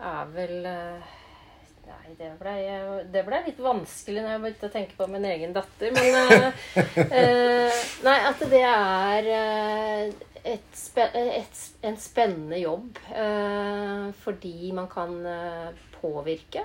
er 0.00 0.32
vel 0.34 0.56
øh, 0.72 1.12
Nei, 1.84 2.14
det 2.16 2.30
ble, 2.40 2.52
det 3.12 3.22
ble, 3.26 3.38
litt 3.44 3.58
vanskelig 3.60 4.22
når 4.24 4.30
jeg 4.30 4.40
begynte 4.40 4.68
å 4.70 4.72
tenke 4.72 4.96
på 4.96 5.06
min 5.12 5.26
egen 5.28 5.52
datter. 5.52 5.92
Men 5.92 6.14
øh, 7.04 7.82
Nei, 8.06 8.14
at 8.30 8.44
det 8.48 8.62
er 8.64 9.28
et, 10.44 10.80
et, 10.96 11.60
en 11.82 11.96
spennende 11.96 12.58
jobb. 12.60 12.98
Eh, 13.16 14.08
fordi 14.20 14.72
man 14.76 14.88
kan 14.92 15.26
eh, 15.26 15.68
påvirke. 16.00 16.64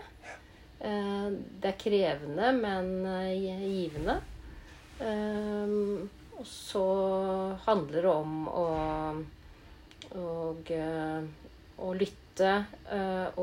Eh, 0.80 1.28
det 1.32 1.72
er 1.72 1.80
krevende, 1.80 2.52
men 2.60 3.06
eh, 3.06 3.48
givende. 3.64 4.20
Eh, 5.00 5.76
og 6.40 6.48
så 6.48 6.86
handler 7.66 8.06
det 8.06 8.12
om 8.12 8.36
å, 8.48 8.68
og, 10.16 10.72
eh, 10.72 11.24
å 11.80 11.94
lytte 11.96 12.52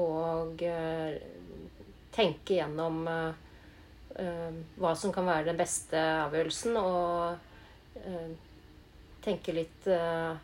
og 0.00 0.62
tenke 2.16 2.54
gjennom 2.56 3.02
hva 3.04 4.92
som 4.96 5.12
kan 5.12 5.28
være 5.28 5.50
den 5.50 5.58
beste 5.60 6.00
avgjørelsen. 6.00 6.78
og 6.80 8.45
tenke 9.26 9.54
litt 9.56 9.88
uh, 9.90 10.36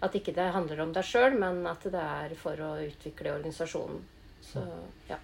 At 0.00 0.14
ikke 0.16 0.34
det 0.36 0.46
handler 0.54 0.84
om 0.86 0.94
deg 0.96 1.04
sjøl, 1.06 1.36
men 1.40 1.64
at 1.68 1.84
det 1.92 2.04
er 2.04 2.36
for 2.40 2.60
å 2.64 2.70
utvikle 2.80 3.34
organisasjonen. 3.36 4.00
Så 4.40 4.62
ja. 5.10 5.18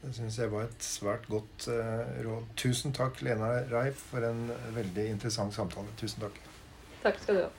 Det 0.00 0.14
syns 0.16 0.38
jeg 0.40 0.52
var 0.52 0.68
et 0.68 0.84
svært 0.86 1.26
godt 1.28 1.66
uh, 1.68 2.06
råd. 2.24 2.52
Tusen 2.60 2.94
takk, 2.96 3.18
Lena 3.26 3.50
Reif, 3.72 4.06
for 4.12 4.24
en 4.24 4.46
veldig 4.76 5.08
interessant 5.16 5.56
samtale. 5.56 5.90
Tusen 6.00 6.22
takk. 6.22 6.38
Takk 7.02 7.18
skal 7.24 7.40
du 7.40 7.44
ha. 7.48 7.50